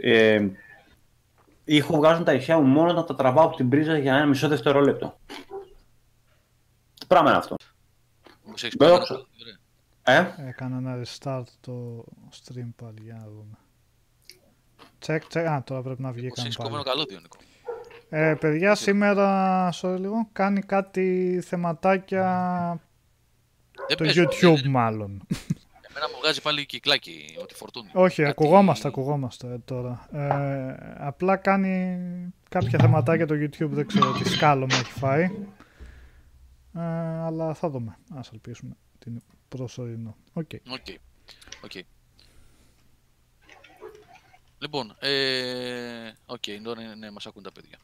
Ε, 0.02 0.48
ήχο 1.64 1.96
βγάζουν 1.96 2.24
τα 2.24 2.34
ηχεία 2.34 2.60
μου 2.60 2.68
μόνο 2.68 2.94
να 2.94 3.04
τα 3.04 3.16
τραβάω 3.16 3.46
από 3.46 3.56
την 3.56 3.70
πρίζα 3.70 3.98
για 3.98 4.16
ένα 4.16 4.26
μισό 4.26 4.48
δευτερόλεπτο. 4.48 5.20
Τι 7.00 7.06
πράγμα 7.08 7.30
είναι 7.30 7.38
αυτό; 7.38 7.56
Ε; 10.04 10.26
Έκανα 10.38 10.78
ένα 10.78 11.02
restart 11.04 11.44
το 11.62 12.06
stream 12.34 12.70
πάλι 12.76 13.02
για 13.02 13.14
να 13.14 13.28
δούμε. 13.30 13.58
Τσεκ, 15.00 15.28
τσεκ. 15.28 15.46
Α, 15.46 15.64
τώρα 15.64 15.82
πρέπει 15.82 16.02
να 16.02 16.12
βγει 16.12 16.30
κανένα 16.30 16.56
πάλι. 16.58 16.70
κομμένο 16.70 16.90
καλώδιο, 16.90 17.20
Νίκο. 17.20 17.38
Ε, 18.10 18.36
παιδιά, 18.40 18.76
σήμερα, 18.76 19.70
sorry 19.82 19.98
λίγο, 20.00 20.30
κάνει 20.32 20.62
κάτι 20.62 21.40
θεματάκια 21.46 22.82
δεν 23.88 23.98
το 23.98 24.06
YouTube 24.16 24.64
μάλλον. 24.68 25.22
Εμένα 25.90 26.10
μου 26.10 26.18
βγάζει 26.22 26.42
πάλι 26.42 26.66
κυκλάκι 26.66 27.38
ότι 27.42 27.56
φορτώνει. 27.56 27.90
Όχι, 27.94 28.16
Κάτι... 28.16 28.30
ακουγόμαστε, 28.30 28.88
ακουγόμαστε 28.88 29.60
τώρα. 29.66 30.08
Ε, 30.12 30.76
απλά 30.98 31.36
κάνει 31.38 32.00
κάποια 32.50 32.80
θεματάκια 32.80 33.28
το 33.28 33.36
YouTube, 33.36 33.70
δεν 33.70 33.88
ξέρω 33.88 34.12
τι 34.12 34.30
σκάλωμα 34.30 34.76
έχει 34.76 34.92
φάει. 34.92 35.24
Ε, 36.76 36.82
αλλά 37.26 37.54
θα 37.54 37.70
δούμε. 37.70 37.98
Ας 38.16 38.30
ελπίσουμε 38.32 38.76
να 39.00 39.07
'ναι 39.07 39.22
προσωρινό. 39.50 40.16
Ok. 40.34 40.50
Okay. 40.52 40.72
Okay. 40.72 40.96
Okay. 41.68 41.82
Λοιπόν, 44.60 44.96
ε, 45.00 46.12
okay, 46.26 46.60
τώρα 46.64 46.96
ναι, 46.96 47.12
μας 47.12 47.26
ακούν 47.26 47.44
τα 47.44 47.52
παιδιά. 47.52 47.78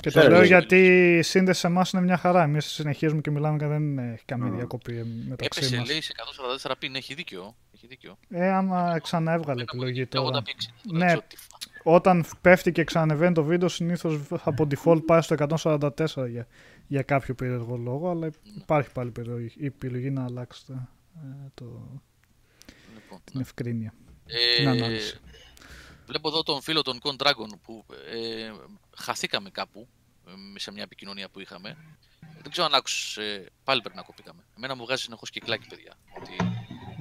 Και 0.00 0.10
το 0.10 0.28
λέω 0.28 0.42
γιατί 0.42 0.76
η 1.18 1.22
σύνδεση 1.22 1.60
σε 1.60 1.66
εμά 1.66 1.86
είναι 1.92 2.02
μια 2.02 2.16
χαρά. 2.16 2.42
Εμεί 2.42 2.60
συνεχίζουμε 2.60 3.20
και 3.20 3.30
μιλάμε 3.30 3.58
και 3.58 3.66
δεν 3.66 3.98
έχει 3.98 4.24
καμία 4.24 4.50
διακοπή 4.50 4.92
μεταξύ 5.28 5.60
μα. 5.60 5.66
Έπεσε, 5.76 5.92
λέει, 5.92 6.00
σε 6.00 6.12
144 6.68 6.72
πιν, 6.78 6.94
έχει 6.94 7.14
δίκιο. 7.14 7.56
Έχει 7.74 7.86
δίκιο. 7.86 8.18
Ε, 8.28 8.48
άμα 8.48 8.98
ξαναέβγαλε 9.02 9.62
επιλογή 9.62 10.06
τώρα. 10.06 10.42
Ναι, 10.92 11.14
όταν 11.82 12.24
πέφτει 12.40 12.72
και 12.72 12.84
ξανανεβαίνει 12.84 13.34
το 13.34 13.44
βίντεο, 13.44 13.68
συνήθω 13.68 14.20
από 14.42 14.66
default 14.70 15.04
πάει 15.06 15.20
στο 15.20 15.36
144 15.62 15.88
για, 16.30 16.46
για 16.86 17.02
κάποιο 17.02 17.34
περίεργο 17.34 17.76
λόγο, 17.76 18.10
αλλά 18.10 18.30
υπάρχει 18.56 18.90
πάλι 18.92 19.12
η 19.56 19.66
επιλογή 19.66 20.10
να 20.10 20.24
αλλάξετε 20.24 20.72
ε, 21.16 21.48
το, 21.54 21.64
λοιπόν, 22.94 23.20
την 23.24 23.32
ναι. 23.32 23.40
ευκρίνεια. 23.40 23.94
Ε, 24.26 24.56
την 24.56 24.68
ανάλυση. 24.68 25.20
Βλέπω 26.10 26.28
εδώ 26.28 26.42
τον 26.42 26.60
φίλο 26.60 26.82
τον 26.82 26.98
Con 27.02 27.16
Dragon 27.16 27.48
που 27.62 27.84
ε, 28.10 28.52
χαθήκαμε 28.96 29.50
κάπου 29.50 29.88
ε, 30.26 30.58
σε 30.58 30.72
μια 30.72 30.82
επικοινωνία 30.82 31.28
που 31.28 31.40
είχαμε. 31.40 31.76
Δεν 32.42 32.50
ξέρω 32.50 32.66
αν 32.66 32.74
άκουσες. 32.74 33.16
Ε, 33.16 33.46
πάλι 33.64 33.80
πρέπει 33.80 33.96
να 33.96 34.02
κοπήκαμε. 34.02 34.44
Εμένα 34.56 34.74
μου 34.74 34.84
βγάζει 34.84 35.02
συνεχώς 35.02 35.30
κυκλάκι, 35.30 35.66
παιδιά. 35.66 35.96
Ότι... 36.20 36.36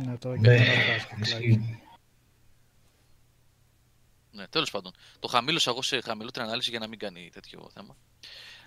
Ναι, 0.06 0.18
τώρα 0.18 0.36
και 0.36 0.42
δεν 0.42 0.58
βγάζει 0.58 1.06
κυκλάκι. 1.16 1.80
Ναι, 4.32 4.48
τέλος 4.48 4.72
πάντων. 4.72 4.94
Το 5.20 5.28
χαμήλωσα 5.28 5.72
εγώ 5.72 5.82
σε 5.82 6.02
χαμηλότερη 6.02 6.46
ανάλυση 6.46 6.70
για 6.70 6.80
να 6.80 6.88
μην 6.88 7.00
κάνει 7.00 7.30
τέτοιο 7.34 7.70
θέμα. 7.74 7.98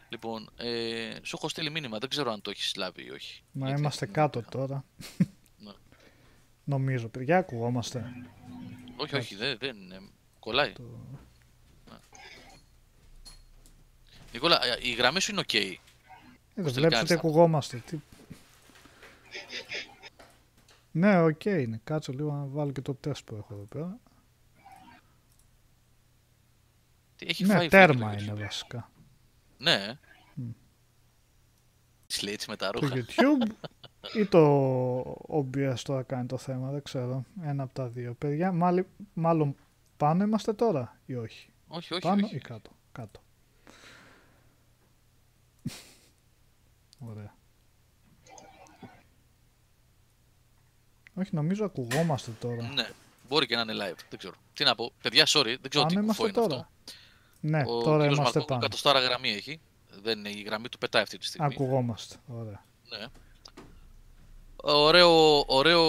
Λοιπόν, 0.09 0.51
ε, 0.57 1.15
σου 1.23 1.37
έχω 1.37 1.49
στείλει 1.49 1.71
μήνυμα, 1.71 1.99
δεν 1.99 2.09
ξέρω 2.09 2.33
αν 2.33 2.41
το 2.41 2.51
έχεις 2.51 2.75
λάβει 2.77 3.05
ή 3.05 3.11
όχι. 3.11 3.43
Μα 3.53 3.71
είμαστε 3.71 4.07
κάτω 4.07 4.43
τώρα. 4.51 4.85
Ναι. 5.59 5.73
Νομίζω, 6.65 7.09
παιδιά, 7.09 7.39
ακουγόμαστε. 7.39 8.13
Όχι, 8.97 9.17
όχι, 9.17 9.37
δεν, 9.37 9.59
δεν 9.59 9.77
κολλάει. 10.43 10.73
Το... 10.73 10.83
Νικόλα, 14.33 14.65
ε, 14.65 14.79
η 14.81 14.93
γραμμή 14.93 15.21
σου 15.21 15.31
είναι 15.31 15.43
ok. 15.47 15.55
Ε, 15.55 16.63
δεν 16.63 16.73
βλέπεις 16.73 17.01
ότι 17.01 17.13
ακουγόμαστε. 17.13 17.83
Τι... 17.87 17.99
Ναι, 20.91 21.21
ok 21.21 21.41
okay 21.45 21.59
είναι. 21.61 21.81
Κάτσε 21.85 22.13
λίγο 22.13 22.33
να 22.33 22.45
βάλω 22.45 22.73
και 22.73 22.81
το 22.81 22.95
τεστ 22.95 23.25
που 23.25 23.35
έχω 23.35 23.55
εδώ 23.55 23.65
πέρα. 23.65 23.99
Τι 27.17 27.27
έχει 27.29 27.45
Ναι, 27.45 27.55
φάει 27.55 27.69
τέρμα 27.69 28.11
φύγει 28.11 28.25
το 28.25 28.33
είναι 28.33 28.41
YouTube. 28.41 28.45
βασικά. 28.45 28.91
Ναι. 29.59 29.99
Μμ. 30.35 30.51
Της 32.07 32.23
λέει 32.23 32.33
έτσι 32.33 32.51
με 32.51 32.57
τα 32.57 32.71
Το 32.71 32.81
ρούχα. 32.81 32.95
YouTube 32.97 33.69
ή 34.15 34.27
το 34.27 35.03
OBS 35.29 35.75
τώρα 35.83 36.03
κάνει 36.03 36.27
το 36.27 36.37
θέμα, 36.37 36.71
δεν 36.71 36.83
ξέρω. 36.83 37.25
Ένα 37.43 37.63
από 37.63 37.75
τα 37.75 37.89
δύο. 37.89 38.15
Παιδιά, 38.15 38.53
μάλλον, 38.53 38.87
μάλλον 39.13 39.57
πάνω 40.03 40.25
είμαστε 40.25 40.53
τώρα 40.53 41.01
ή 41.07 41.15
όχι; 41.17 41.49
Όχι, 41.69 41.93
όχι, 41.93 42.03
πάνω 42.03 42.25
όχι. 42.27 42.37
ή 42.37 42.39
κάτω; 42.39 42.71
Κάτω. 42.93 43.21
Ωραία. 46.99 47.35
Όχι, 51.15 51.35
νομίζω 51.35 51.65
ακουγόμαστε 51.65 52.31
τώρα. 52.41 52.63
Ναι. 52.75 52.89
Μπορεί 53.29 53.47
και 53.47 53.57
να 53.57 53.61
είναι 53.61 53.73
live. 53.73 53.99
Δεν 54.09 54.19
ξέρω. 54.19 54.35
Τι 54.55 54.65
να 54.65 54.75
πω. 54.75 54.93
Παιδιά, 55.03 55.25
sorry. 55.27 55.57
Δεν 55.61 55.71
ξέρω 55.71 55.85
τι 55.87 55.95
Πάνω 55.95 56.07
κουφό 56.07 56.23
είμαστε 56.27 56.41
είναι 56.41 56.49
τώρα. 56.49 56.55
αυτό. 56.57 56.69
Ναι, 57.41 57.63
Ο 57.67 57.83
τώρα 57.83 57.97
κύριος 57.97 58.05
είμαστε 58.05 58.23
Μαρκόκου 58.23 58.45
πάνω. 58.45 58.61
εκατοστάρα 58.61 59.01
γραμμή 59.01 59.29
έχει. 59.31 59.61
Δεν 60.03 60.19
είναι, 60.19 60.29
η 60.29 60.43
γραμμή 60.43 60.69
του 60.69 60.79
πετάει 60.79 61.03
αυτή 61.03 61.19
τη 61.19 61.27
στιγμή. 61.27 61.47
Ακουγόμαστε. 61.47 62.17
Ωραία. 62.27 62.65
Ναι. 62.89 63.07
Ωραίο, 64.57 65.45
ωραίο 65.47 65.83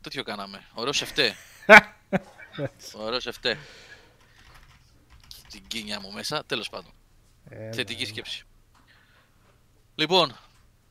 τέτοιο 0.00 0.22
κάναμε. 0.22 0.60
Ωραίο 0.74 0.92
σεφτέ. 0.92 1.34
Έτσι. 2.56 2.96
Ωραίο 2.98 3.20
σεφτέ. 3.20 3.58
Την 5.50 5.62
κίνια 5.66 6.00
μου 6.00 6.12
μέσα. 6.12 6.44
Τέλος 6.46 6.68
πάντων. 6.68 6.90
Έλα, 7.48 7.72
Θετική 7.72 8.02
έλα. 8.02 8.10
σκέψη. 8.10 8.44
Λοιπόν, 9.94 10.36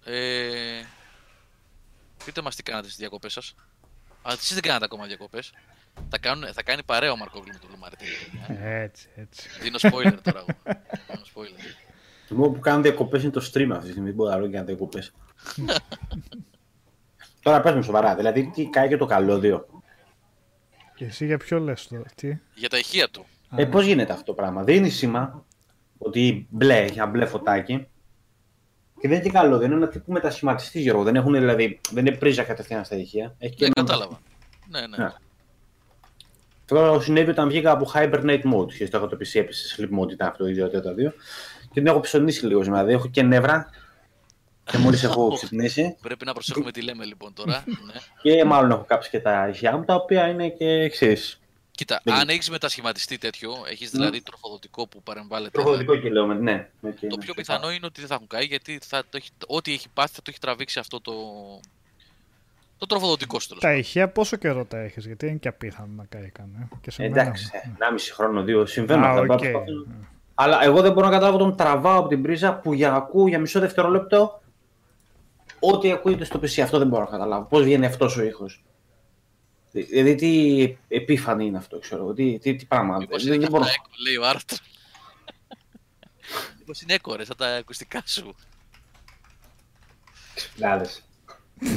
ε, 0.04 0.82
πείτε 2.26 2.42
μας 2.42 2.56
τι 2.56 2.64
κάνατε 2.64 2.86
στις 2.86 3.00
διακοπές 3.00 3.34
σας. 3.34 3.56
Α, 4.22 4.32
εσείς 4.34 4.54
δεν 4.54 4.62
κάνατε 4.62 4.86
ακόμα 4.86 5.06
διακοπές. 5.06 5.54
Θα, 6.10 6.18
κάνουν, 6.18 6.54
θα 6.54 6.64
κάνει 6.64 6.84
παρέα 6.84 7.12
ο 7.12 7.18
Μαρκόγλου 7.18 7.54
με 7.54 7.60
τον 7.60 7.70
Λουμαριτή. 7.70 8.06
Έτσι, 8.62 9.10
έτσι. 9.16 9.50
Δίνω 9.62 9.78
spoiler 9.82 10.18
τώρα 10.22 10.40
εγώ. 10.40 10.46
Δίνω 11.08 11.24
spoiler. 11.34 11.60
Το 12.28 12.36
μόνο 12.36 12.52
που 12.52 12.60
κάνω 12.60 12.82
διακοπές 12.82 13.24
είναι 13.24 13.32
το 13.32 13.50
stream 13.54 13.68
αυτή 13.72 13.84
τη 13.86 13.90
στιγμή. 13.90 14.08
Δεν 14.08 14.14
μπορώ 14.16 14.32
άλλο 14.32 14.48
και 14.48 14.58
να 14.58 14.64
διακοπές. 14.64 15.12
Τώρα 17.44 17.62
πες 17.62 17.74
μου 17.76 17.84
σοβαρά, 17.84 18.16
δηλαδή 18.16 18.52
τι 18.54 18.66
κάει 18.66 18.88
και 18.88 18.98
το 18.98 19.06
καλώδιο. 19.06 19.73
Και 21.04 21.10
εσύ 21.10 21.26
για 21.26 21.38
ποιο 21.38 21.60
λες 21.60 21.88
τώρα, 21.88 22.04
τι; 22.16 22.38
Για 22.56 22.70
τα 22.70 22.78
ηχεία 22.78 23.10
του. 23.10 23.26
Α, 23.50 23.62
Ε, 23.62 23.66
πώς 23.66 23.86
γίνεται 23.86 24.12
αυτό 24.14 24.26
το 24.26 24.34
πράγμα; 24.34 24.64
Δίνει 24.64 24.90
σήμα 24.90 25.46
ότι 25.98 26.48
μπλε, 26.50 26.78
έχει 26.78 26.98
ένα 26.98 27.08
μπλε 27.08 27.26
φωτάκι. 27.26 27.88
Και 29.00 29.08
δεν 29.08 29.12
είναι 29.12 29.22
και 29.26 29.30
καλώδιο, 29.32 29.66
είναι 29.66 29.76
ένα 29.76 29.88
τύπου 29.88 30.12
μετασχηματιστή 30.12 30.82
Γιώργο. 30.82 31.04
Δεν, 31.04 31.16
έχουν, 31.16 31.34
δηλαδή, 31.34 31.80
δεν 31.92 32.06
είναι 32.06 32.16
πρίζα 32.16 32.44
κατευθείαν 32.44 32.86
στα 32.86 32.96
ηχεία. 32.96 33.36
Έχει 33.40 33.56
και 33.56 33.64
Ναι, 33.66 33.72
ένα- 33.76 33.88
κατάλαβα. 33.88 34.20
Ναι, 34.70 34.80
ναι. 34.88 34.98
Ναι. 34.98 35.10
Τώρα 36.66 37.02
συνέβη 37.02 37.30
όταν 37.30 37.48
βγήκα 37.48 37.72
από 37.72 37.92
hibernate 37.94 38.42
mode. 38.54 38.74
Και 38.78 38.88
το 38.90 38.98
έχω 38.98 39.08
το 39.08 39.18
PC 39.20 39.40
έπεσε 39.40 39.76
sleep 39.78 40.00
mode, 40.00 40.12
ήταν 40.12 40.28
αυτό 40.28 40.44
το 40.44 40.50
ίδιο 40.50 40.70
το 40.82 40.94
δύο. 40.94 41.12
Και 41.62 41.80
την 41.80 41.88
έχω 41.88 42.00
ψωνίσει 42.00 42.46
λίγο 42.46 42.64
σήμερα. 42.64 42.84
Δηλαδή 42.84 43.00
έχω 43.02 43.10
και 43.12 43.22
νεύρα. 43.24 43.70
Και 44.72 44.78
μόλις 44.78 45.04
έχω 45.04 45.32
ξυπνήσει. 45.34 45.96
Πρέπει 46.02 46.26
να 46.26 46.34
προσέχουμε 46.34 46.72
τι 46.72 46.82
λέμε 46.82 47.06
λοιπόν 47.06 47.34
τώρα. 47.34 47.64
ναι. 47.68 47.94
Και 48.22 48.44
μάλλον 48.46 48.72
έχω 48.72 48.84
κάψει 48.88 49.10
και 49.10 49.20
τα 49.20 49.48
ηχεία 49.48 49.78
μου, 49.78 49.84
τα 49.86 49.96
οποία 49.96 50.28
είναι 50.28 50.50
και 50.50 50.66
εξής. 50.70 51.38
Κοίτα, 51.72 52.02
Δεν- 52.04 52.14
αν 52.14 52.30
έχεις 52.30 52.50
μετασχηματιστεί 52.50 53.18
τέτοιο, 53.18 53.54
έχεις 53.70 53.92
δηλαδή 53.92 54.22
τροφοδοτικό 54.22 54.88
που 54.88 55.04
παρεμβάλλεται. 55.04 55.52
Τροφοδοτικό 55.52 55.96
και 55.96 56.10
λέω, 56.10 56.26
με- 56.26 56.34
ναι. 56.34 56.70
με- 56.80 56.92
και- 56.92 57.08
Το 57.08 57.18
πιο 57.18 57.34
πιθανό 57.34 57.72
είναι 57.72 57.86
ότι 57.86 58.00
δεν 58.00 58.10
θα 58.10 58.16
έχουν 58.16 58.28
καεί 58.28 58.46
γιατί 58.46 58.80
θα 58.86 59.00
το 59.10 59.18
έχει, 59.18 59.30
ό,τι 59.48 59.74
έχει 59.74 59.88
πάθει 59.94 60.14
θα 60.14 60.22
το 60.22 60.26
έχει 60.30 60.40
τραβήξει 60.40 60.80
αυτό 60.80 61.02
το. 61.02 61.14
το 62.78 62.86
τροφοδοτικό 62.86 63.40
σου 63.40 63.48
τέλος 63.48 63.62
Τα 63.62 63.68
πάντων. 63.68 63.82
ηχεία 63.84 64.10
πόσο 64.10 64.36
καιρό 64.38 64.66
τα 64.66 64.78
έχεις, 64.80 65.06
γιατί 65.06 65.28
είναι 65.28 65.38
και 65.38 65.48
απίθανο 65.48 65.90
να 65.96 66.06
καεί 66.10 66.30
κανένα. 66.30 66.68
Και 66.82 66.92
σε 66.92 67.02
μένα. 67.02 67.22
Εντάξει, 67.22 67.50
ε, 67.54 67.58
1,5 67.68 68.14
χρόνο, 68.14 68.44
δύο 68.44 68.66
συμβαίνουν 68.66 69.04
Α, 69.04 69.10
αυτά. 69.10 69.22
οκ. 69.22 69.28
Προσπαθώ- 69.28 69.68
Αλλά 70.36 70.64
εγώ 70.64 70.82
δεν 70.82 70.92
μπορώ 70.94 71.06
να 71.08 71.12
καταλάβω 71.14 71.38
τον 71.38 71.56
τραβάω 71.56 72.00
από 72.00 72.08
την 72.08 72.22
πρίζα 72.22 72.54
που 72.54 72.74
για 72.74 72.94
ακούω 72.94 73.28
για 73.28 73.40
μισό 73.40 73.60
δευτερόλεπτο 73.60 74.42
ό,τι 75.72 75.92
ακούγεται 75.92 76.24
στο 76.26 76.40
PC. 76.40 76.60
Αυτό 76.60 76.78
δεν 76.78 76.88
μπορώ 76.88 77.04
να 77.04 77.10
καταλάβω. 77.10 77.46
Πώς 77.46 77.64
βγαίνει 77.64 77.86
αυτός 77.86 78.18
ο 78.18 78.24
ήχος. 78.24 78.64
Δηλαδή 79.72 80.16
τι 80.16 80.78
επίφανη 80.96 81.46
είναι 81.46 81.58
αυτό, 81.58 81.80
ξέρω 81.80 82.04
εγώ. 82.04 82.14
Τι, 82.14 82.40
τι, 82.40 82.56
τι 82.56 82.66
πράγμα. 82.66 82.98
Μήπως 82.98 83.24
Δεν, 83.24 83.34
είναι 83.34 83.38
δεν 83.38 83.46
και 83.46 83.52
μπορώ. 83.52 83.64
αυτά 83.64 83.76
έκο, 83.84 83.90
λέει 84.06 84.16
ο 84.16 84.28
Άρτ. 84.28 84.52
Μήπως 86.58 86.82
είναι 86.82 86.94
έκο 86.94 87.16
ρε, 87.16 87.26
σαν 87.26 87.36
τα 87.38 87.56
ακουστικά 87.56 88.04
σου. 88.06 88.36
Λάδες. 90.58 91.04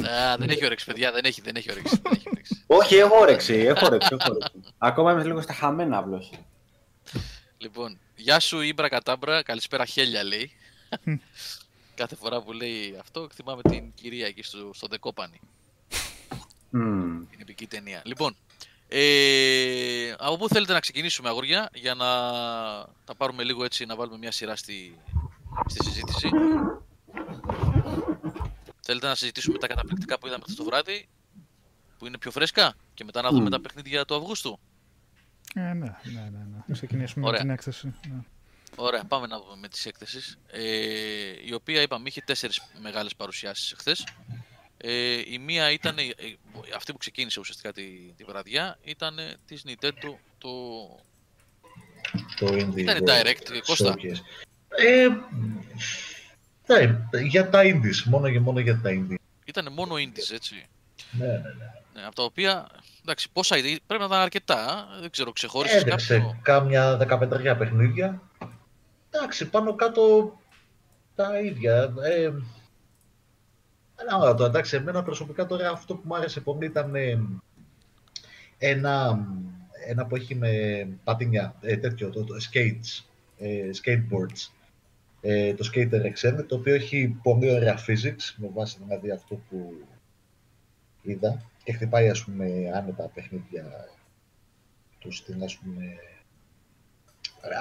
Α, 0.09 0.37
δεν 0.37 0.49
έχει 0.49 0.65
όρεξη, 0.65 0.85
παιδιά, 0.85 1.11
δεν 1.11 1.25
έχει, 1.25 1.41
δεν 1.41 1.55
έχει 1.55 1.71
όρεξη. 1.71 1.99
Δεν 2.03 2.11
έχει 2.15 2.27
όρεξη. 2.29 2.63
Όχι, 2.67 2.95
έχω 2.95 3.19
όρεξη. 3.19 3.53
Έχω 3.53 3.85
όρεξη, 3.85 4.07
έχω 4.19 4.31
όρεξη. 4.33 4.73
Ακόμα 4.77 5.11
είμαι 5.11 5.23
λίγο 5.23 5.41
στα 5.41 5.53
χαμένα 5.53 5.97
απλώς. 5.97 6.29
Λοιπόν, 7.57 7.99
γεια 8.15 8.39
σου 8.39 8.61
Ήμπρα 8.61 8.89
Κατάμπρα, 8.89 9.43
καλησπέρα 9.43 9.85
χέλια 9.85 10.23
λέει. 10.23 10.51
Κάθε 11.97 12.15
φορά 12.15 12.41
που 12.41 12.51
λέει 12.51 12.97
αυτό, 12.99 13.27
θυμάμαι 13.33 13.61
την 13.61 13.93
κυρία 13.93 14.27
εκεί 14.27 14.43
στο, 14.43 14.71
στο 14.73 14.87
Δεκόπανη, 14.87 15.39
την 17.29 17.39
επική 17.39 17.67
ταινία. 17.67 18.01
Λοιπόν, 18.05 18.35
ε, 18.87 20.11
από 20.17 20.37
πού 20.37 20.47
θέλετε 20.47 20.73
να 20.73 20.79
ξεκινήσουμε 20.79 21.29
αγόρια, 21.29 21.69
για 21.73 21.93
να 21.93 22.05
τα 23.05 23.15
πάρουμε 23.17 23.43
λίγο 23.43 23.63
έτσι, 23.63 23.85
να 23.85 23.95
βάλουμε 23.95 24.17
μια 24.17 24.31
σειρά 24.31 24.55
στη, 24.55 24.99
στη 25.65 25.83
συζήτηση; 25.83 26.29
Θέλετε 28.81 29.07
να 29.07 29.15
συζητήσουμε 29.15 29.57
τα 29.57 29.67
καταπληκτικά 29.67 30.19
που 30.19 30.27
είδαμε 30.27 30.43
αυτό 30.47 30.63
το 30.63 30.69
βράδυ, 30.69 31.07
που 31.97 32.05
είναι 32.05 32.17
πιο 32.17 32.31
φρέσκα, 32.31 32.73
και 32.93 33.03
μετά 33.03 33.21
να 33.21 33.29
δούμε 33.29 33.41
Μμμ. 33.41 33.49
τα 33.49 33.61
παιχνίδια 33.61 34.05
του 34.05 34.15
Αυγούστου; 34.15 34.59
Ε, 35.53 35.61
ναι, 35.61 35.73
ναι, 35.73 35.95
ναι. 36.03 36.29
ναι. 36.29 36.63
Να 36.67 36.73
ξεκινήσουμε 36.73 37.25
Ωραία. 37.27 37.39
με 37.39 37.45
την 37.45 37.53
έκθεση. 37.53 37.93
Ναι. 38.07 38.19
Ωραία, 38.75 39.03
πάμε 39.03 39.27
να 39.27 39.39
δούμε 39.39 39.55
με 39.55 39.67
τις 39.67 39.85
έκθεσεις. 39.85 40.37
Ε, 40.51 40.61
η 41.45 41.53
οποία 41.53 41.81
είπαμε 41.81 42.07
είχε 42.07 42.21
τέσσερις 42.21 42.61
μεγάλες 42.81 43.15
παρουσιάσεις 43.15 43.71
εχθές. 43.71 44.07
Ε, 44.77 45.21
η 45.27 45.37
μία 45.37 45.71
ήταν, 45.71 45.97
ε, 45.97 46.01
ε, 46.01 46.35
αυτή 46.75 46.91
που 46.91 46.97
ξεκίνησε 46.97 47.39
ουσιαστικά 47.39 47.71
τη, 47.71 47.83
τη 48.17 48.23
βραδιά, 48.23 48.77
ήταν 48.83 49.19
ε, 49.19 49.35
της 49.45 49.65
Nintendo 49.67 50.13
το... 50.37 50.49
το 52.39 52.47
Indie 52.47 52.77
Ήταν 52.77 52.97
World 52.97 53.09
direct, 53.09 53.59
Κώστα; 53.65 53.95
Showcase. 53.95 54.19
Ε, 54.69 55.07
ναι, 56.65 56.97
για 57.21 57.49
τα 57.49 57.61
indies, 57.63 58.03
μόνο 58.05 58.31
και 58.31 58.39
μόνο 58.39 58.59
για 58.59 58.79
τα 58.81 58.89
indies. 58.89 59.15
Ήταν 59.45 59.73
μόνο 59.73 59.95
indies, 59.95 60.33
έτσι. 60.33 60.65
Ναι, 61.11 61.25
ναι, 61.25 61.33
ναι. 61.33 61.71
Ναι, 61.93 62.05
από 62.05 62.15
τα 62.15 62.23
οποία, 62.23 62.67
εντάξει, 63.01 63.29
πόσα 63.33 63.55
indie, 63.55 63.77
πρέπει 63.87 64.01
να 64.01 64.05
ήταν 64.05 64.19
αρκετά, 64.19 64.87
δεν 65.01 65.09
ξέρω, 65.09 65.31
ξεχώρισες 65.31 65.81
Έδειξε 65.81 66.17
κάποιο. 66.17 66.39
κάμια 66.41 66.97
15 67.53 67.55
παιχνίδια. 67.57 68.21
Εντάξει, 69.17 69.49
πάνω 69.49 69.75
κάτω 69.75 70.33
τα 71.15 71.39
ίδια. 71.39 71.93
Ε, 72.03 72.31
αλλά 73.95 74.33
το 74.33 74.45
εντάξει, 74.45 74.75
εμένα 74.75 75.03
προσωπικά 75.03 75.45
τώρα 75.45 75.69
αυτό 75.69 75.95
που 75.95 76.01
μου 76.05 76.15
άρεσε 76.15 76.41
πολύ 76.41 76.65
ήταν 76.65 76.95
ε, 76.95 77.19
ένα, 78.57 79.25
ένα 79.87 80.05
που 80.05 80.15
έχει 80.15 80.35
με 80.35 80.51
πατίνια, 81.03 81.55
ε, 81.61 81.77
τέτοιο, 81.77 82.09
το, 82.09 82.23
το 82.23 82.35
skates, 82.51 83.05
ε, 83.37 83.69
skateboards. 83.83 84.51
Ε, 85.21 85.53
το 85.53 85.69
Skater 85.73 86.01
XN, 86.01 86.45
το 86.47 86.55
οποίο 86.55 86.73
έχει 86.73 87.17
πολύ 87.23 87.51
ωραία 87.51 87.77
physics, 87.87 88.35
με 88.35 88.49
βάση 88.53 88.77
δηλαδή 88.83 89.11
αυτό 89.11 89.39
που 89.49 89.85
είδα 91.01 91.41
και 91.63 91.73
χτυπάει 91.73 92.09
ας 92.09 92.23
πούμε 92.23 92.71
άνετα 92.73 93.11
παιχνίδια 93.13 93.89
τους 94.99 95.17
στην 95.17 95.43
ας 95.43 95.57
πούμε 95.57 95.83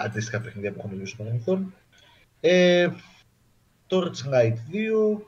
αντίστοιχα 0.04 0.40
παιχνίδια 0.40 0.72
που 0.72 0.82
έχουν 0.84 0.98
λύσει 0.98 1.14
στο 1.14 1.22
παρελθόν. 1.24 1.74
Ε, 2.40 2.88
Torchlight 3.88 4.54
2, 4.72 5.20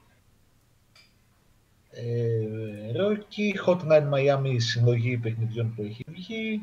ε, 1.90 2.92
Rocky, 2.96 3.66
Hotline 3.66 4.10
Miami, 4.12 4.52
η 4.52 4.58
συλλογή 4.58 5.16
παιχνιδιών 5.18 5.74
που 5.74 5.82
έχει 5.82 6.04
βγει. 6.08 6.60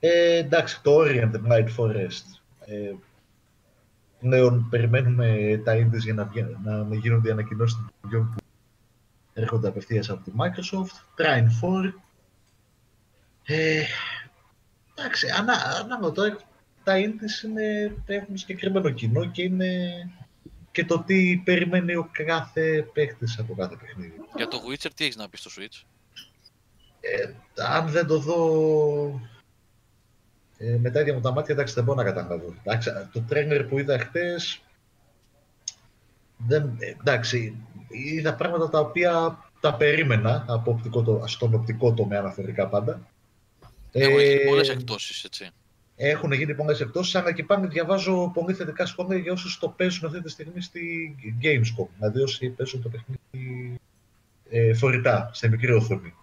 Ε, 0.00 0.36
εντάξει, 0.36 0.82
το 0.82 0.96
Orient 1.00 1.30
the 1.32 1.52
Night 1.52 1.68
Forest. 1.76 2.24
Ε, 2.60 2.92
πλέον 4.20 4.68
περιμένουμε 4.70 5.60
τα 5.64 5.72
indies 5.76 5.98
για 6.02 6.14
να, 6.14 6.24
βγα- 6.24 6.58
να 6.64 6.94
γίνονται 6.94 7.28
οι 7.28 7.32
ανακοινώσεις 7.32 7.76
των 7.76 7.90
παιχνιδιών 8.00 8.30
που 8.34 8.40
έρχονται 9.32 9.68
απευθείας 9.68 10.10
από 10.10 10.24
τη 10.24 10.30
Microsoft. 10.38 11.22
Trine 11.22 11.46
4. 11.60 11.92
Ε, 13.44 13.82
εντάξει, 14.94 15.26
ανά, 15.28 15.52
ανάλογα 15.84 16.12
τώρα 16.12 16.36
τα 16.88 16.94
indies 16.96 17.44
είναι, 17.44 17.94
έχουν 18.06 18.36
συγκεκριμένο 18.36 18.90
κοινό 18.90 19.24
και 19.30 19.42
είναι 19.42 19.70
και 20.70 20.84
το 20.84 21.02
τι 21.02 21.36
περιμένει 21.44 21.94
ο 21.94 22.08
κάθε 22.12 22.88
παίχτης 22.92 23.38
από 23.38 23.54
κάθε 23.54 23.76
παιχνίδι. 23.80 24.12
Για 24.36 24.48
το 24.48 24.58
Witcher 24.70 24.90
τι 24.94 25.04
έχεις 25.04 25.16
να 25.16 25.28
πεις 25.28 25.40
στο 25.40 25.50
Switch; 25.56 25.82
Ε, 27.00 27.32
αν 27.62 27.88
δεν 27.88 28.06
το 28.06 28.18
δω 28.18 29.20
ε, 30.58 30.76
με 30.80 30.90
τα 30.90 31.00
ίδια 31.00 31.14
μου 31.14 31.20
τα 31.20 31.32
μάτια, 31.32 31.54
εντάξει, 31.54 31.74
δεν 31.74 31.84
μπορώ 31.84 31.96
να 32.02 32.04
καταλάβω. 32.12 32.54
Εντάξει, 32.64 32.90
το 33.12 33.20
τρένερ 33.20 33.64
που 33.64 33.78
είδα 33.78 33.98
χτες, 33.98 34.60
δεν, 36.36 36.76
ε, 36.78 36.86
εντάξει, 37.00 37.56
είδα 37.88 38.34
πράγματα 38.34 38.70
τα 38.70 38.78
οποία 38.80 39.38
τα 39.60 39.74
περίμενα 39.74 40.44
από 40.48 40.70
οπτικό, 40.70 41.02
το- 41.02 41.24
στον 41.26 41.54
οπτικό 41.54 41.94
τομέα 41.94 42.18
αναφορικά 42.20 42.68
πάντα. 42.68 43.08
Έχουν 43.92 44.18
γίνει 44.20 44.32
Ε, 44.32 44.44
πολλές 44.46 44.68
εκπτώσεις, 44.68 45.24
έτσι. 45.24 45.50
Έχουν 46.00 46.32
γίνει 46.32 46.54
πολλές 46.54 46.80
εκτόσει, 46.80 47.18
αλλά 47.18 47.32
και 47.32 47.44
πάνε 47.44 47.66
διαβάζω 47.66 48.30
πολύ 48.34 48.54
θετικά 48.54 48.86
σχόλια 48.86 49.18
για 49.18 49.32
όσους 49.32 49.58
το 49.58 49.68
παίζουν 49.68 50.06
αυτή 50.06 50.22
τη 50.22 50.28
στιγμή 50.28 50.60
στη 50.60 51.14
Gamescom. 51.42 51.86
Δηλαδή 51.96 52.20
όσοι 52.20 52.48
παίζουν 52.48 52.82
το 52.82 52.88
παιχνίδι 52.88 53.80
ε, 54.50 54.74
φορητά, 54.74 55.30
σε 55.32 55.48
μικρή 55.48 55.72
οθόνη. 55.72 56.14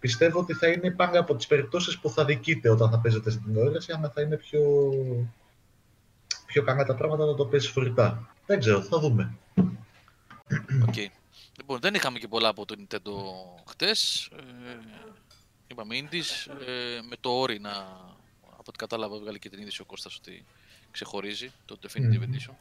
Πιστεύω 0.00 0.38
ότι 0.38 0.52
θα 0.52 0.68
είναι 0.68 0.90
πάνω 0.90 1.20
από 1.20 1.36
τις 1.36 1.46
περιπτώσεις 1.46 1.98
που 1.98 2.10
θα 2.10 2.24
δικείτε 2.24 2.70
όταν 2.70 2.90
θα 2.90 2.98
παίζετε 2.98 3.30
στην 3.30 3.44
τηλεόραση, 3.44 3.92
αλλά 3.92 4.10
θα 4.10 4.20
είναι 4.20 4.36
πιο, 4.36 4.60
πιο 6.46 6.62
καλά 6.62 6.84
τα 6.84 6.94
πράγματα 6.94 7.24
να 7.24 7.34
το 7.34 7.46
παίζεις 7.46 7.70
φορητά. 7.70 8.34
Δεν 8.46 8.58
ξέρω, 8.58 8.82
θα 8.82 8.98
δούμε. 8.98 9.36
Okay. 10.86 11.06
Λοιπόν, 11.58 11.78
δεν 11.80 11.94
είχαμε 11.94 12.18
και 12.18 12.28
πολλά 12.28 12.48
από 12.48 12.64
το 12.64 12.74
Nintendo 12.78 13.12
χτες. 13.68 14.30
Ε, 14.32 14.42
είπαμε 15.66 15.94
Indies, 16.00 16.52
ε, 16.66 17.00
με 17.08 17.16
το 17.20 17.30
όρι 17.30 17.60
να, 17.60 17.70
από 17.70 18.17
ό,τι 18.68 18.78
κατάλαβα, 18.78 19.18
βγάλει 19.18 19.38
και 19.38 19.48
την 19.48 19.60
είδηση 19.60 19.80
ο 19.82 19.84
Κώστας 19.84 20.16
ότι 20.16 20.44
ξεχωρίζει 20.90 21.52
το 21.64 21.78
Definitive 21.82 22.22
Edition. 22.22 22.54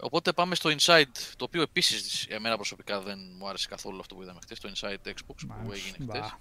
Οπότε 0.00 0.32
πάμε 0.32 0.54
στο 0.54 0.70
Inside, 0.78 1.16
το 1.36 1.44
οποίο 1.44 1.62
επίσης 1.62 2.26
εμένα 2.26 2.56
προσωπικά 2.56 3.00
δεν 3.00 3.18
μου 3.38 3.48
άρεσε 3.48 3.68
καθόλου 3.68 4.00
αυτό 4.00 4.14
που 4.14 4.22
είδαμε 4.22 4.38
χτες, 4.42 4.60
το 4.60 4.70
Inside 4.74 5.08
Xbox 5.08 5.46
που 5.64 5.72
έγινε 5.72 5.96
χτες. 6.10 6.36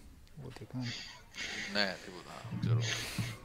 Ναι, 1.74 1.96
τίποτα, 2.06 2.32
δεν 2.50 2.60
ξέρω. 2.60 2.80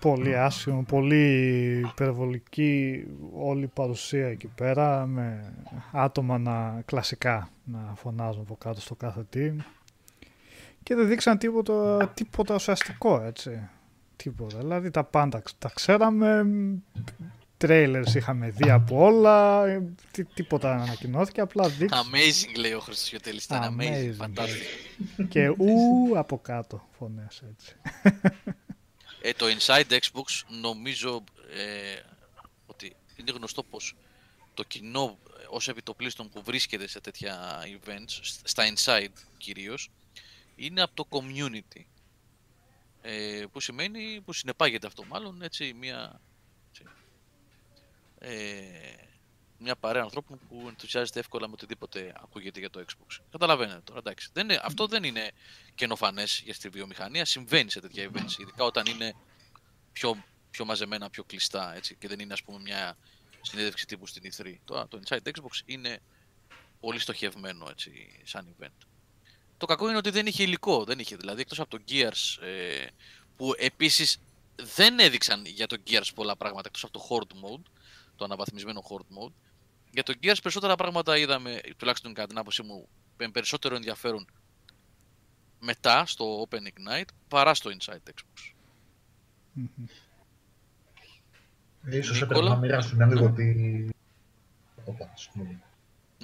Πολύ 0.01 0.37
άσχημο, 0.37 0.83
πολύ 0.83 1.79
υπερβολική 1.79 3.05
όλη 3.35 3.63
η 3.63 3.67
παρουσία 3.67 4.29
εκεί 4.29 4.47
πέρα 4.47 5.07
με 5.07 5.55
άτομα 5.93 6.39
να 6.39 6.83
κλασικά 6.85 7.51
να 7.65 7.93
φωνάζουν 7.97 8.41
από 8.41 8.57
κάτω 8.57 8.81
στο 8.81 8.95
κάθε 8.95 9.27
team 9.35 9.57
και 10.83 10.95
δεν 10.95 11.09
δείξαν 11.09 11.39
τίποτα, 11.39 12.09
τίποτα 12.15 12.55
ουσιαστικό 12.55 13.21
έτσι. 13.21 13.69
Τίποτα. 14.23 14.59
Δηλαδή 14.59 14.91
τα 14.91 15.05
πάντα 15.05 15.43
τα 15.59 15.73
ξέραμε, 15.75 16.45
trailers 17.61 18.15
είχαμε 18.15 18.51
δει 18.51 18.71
από 18.71 19.05
όλα, 19.05 19.65
τί, 20.11 20.25
τίποτα 20.25 20.83
ανακοινώθηκε, 20.83 21.41
απλά 21.41 21.69
δείξαν. 21.69 22.05
Amazing 22.05 22.59
λέει 22.59 22.73
ο 22.73 22.81
Χρήστος 22.81 23.11
Γιωτέλης, 23.11 23.45
ήταν 23.45 23.79
amazing, 23.79 24.15
φαντάζομαι. 24.17 24.65
και 25.29 25.49
ου 25.49 26.13
από 26.15 26.39
κάτω 26.39 26.89
φωνές 26.99 27.43
έτσι. 27.51 27.77
Ε, 29.23 29.33
το 29.33 29.47
Inside 29.47 29.91
Xbox 29.91 30.43
νομίζω 30.61 31.25
ε, 31.57 32.01
ότι 32.67 32.97
είναι 33.17 33.33
γνωστό 33.33 33.63
πως 33.63 33.97
το 34.55 34.63
κοινό 34.63 35.19
ε, 35.41 35.45
ως 35.51 35.69
επιτοπλίστων 35.69 36.29
που 36.29 36.43
βρίσκεται 36.43 36.89
σε 36.89 37.01
τέτοια 37.01 37.63
events, 37.65 38.21
στα 38.43 38.65
Inside 38.75 39.13
κυρίως, 39.37 39.91
είναι 40.55 40.83
από 40.83 40.95
το 40.95 41.07
community. 41.11 41.81
Ε, 43.05 43.45
που 43.53 43.61
σημαίνει, 43.61 44.21
που 44.25 44.33
συνεπάγεται 44.33 44.87
αυτό 44.87 45.05
μάλλον, 45.05 45.43
έτσι, 45.43 45.73
μια, 45.73 46.21
έτσι, 46.69 46.85
ε, 48.19 49.03
μια 49.59 49.77
παρέα 49.77 50.03
ανθρώπων 50.03 50.41
που 50.49 50.65
ενθουσιάζεται 50.69 51.21
εύκολα 51.21 51.47
με 51.47 51.53
οτιδήποτε 51.53 52.13
ακούγεται 52.23 52.59
για 52.59 52.71
το 52.71 52.85
Xbox. 52.87 53.19
Καταλαβαίνετε 53.31 53.81
τώρα, 53.85 53.99
εντάξει. 53.99 54.31
Δεν 54.33 54.45
είναι, 54.45 54.61
αυτό 54.63 54.87
δεν 54.87 55.05
είναι 55.05 55.31
καινοφανές 55.75 56.41
για 56.45 56.55
τη 56.55 56.69
βιομηχανία. 56.69 57.25
Συμβαίνει 57.25 57.71
σε 57.71 57.81
τέτοια 57.81 58.11
events, 58.11 58.39
ειδικά 58.39 58.65
όταν 58.65 58.87
είναι 58.87 59.15
πιο, 59.93 60.25
πιο 60.51 60.65
μαζεμένα, 60.65 61.11
πιο 61.11 61.25
κλειστά 61.25 61.75
έτσι, 61.75 61.97
και 61.97 62.09
δεν 62.09 62.19
είναι 62.19 62.33
ας 62.33 62.43
πούμε 62.43 62.59
μια 62.61 62.97
συνέντευξη 63.41 63.87
τύπου 63.87 64.07
στην 64.07 64.33
E3. 64.33 64.55
Το, 64.65 64.87
το 64.89 65.01
Inside 65.05 65.29
Xbox 65.29 65.61
είναι 65.65 66.01
πολύ 66.81 66.99
στοχευμένο 66.99 67.67
έτσι, 67.71 68.21
σαν 68.25 68.57
event. 68.59 68.87
Το 69.63 69.69
κακό 69.69 69.89
είναι 69.89 69.97
ότι 69.97 70.11
δεν 70.11 70.27
είχε 70.27 70.43
υλικό, 70.43 70.85
δεν 70.85 70.99
είχε 70.99 71.17
δηλαδή 71.17 71.41
εκτός 71.41 71.61
από 71.61 71.71
το 71.71 71.83
Gears 71.89 72.43
ε, 72.43 72.87
που 73.37 73.53
επίσης 73.59 74.19
δεν 74.77 74.99
έδειξαν 74.99 75.45
για 75.45 75.67
το 75.67 75.77
Gears 75.87 76.11
πολλά 76.15 76.37
πράγματα 76.37 76.69
εκτός 76.69 76.85
από 76.85 76.93
το 76.93 77.07
Horde 77.09 77.35
Mode, 77.35 77.63
το 78.17 78.25
αναβαθμισμένο 78.25 78.83
Horde 78.91 79.19
Mode. 79.19 79.33
Για 79.91 80.03
το 80.03 80.13
Gears 80.13 80.37
περισσότερα 80.43 80.75
πράγματα 80.75 81.17
είδαμε, 81.17 81.61
τουλάχιστον 81.77 82.15
κατά 82.15 82.27
την 82.29 82.39
άποψή 82.39 82.63
μου, 82.63 82.89
με 83.17 83.29
περισσότερο 83.29 83.75
ενδιαφέρον 83.75 84.27
μετά 85.61 86.07
στο 86.07 86.47
Open 86.49 86.57
Ignite 86.57 87.09
παρά 87.29 87.55
στο 87.55 87.71
Inside 87.79 88.11
Xbox. 88.11 88.53
Mm-hmm. 89.57 89.89
Ίσως 91.91 92.23
έπρεπε 92.23 92.45
να 92.45 92.57
μοιράσουν 92.57 93.09
λίγο 93.09 93.29
ναι. 93.29 93.35
τη... 93.35 93.89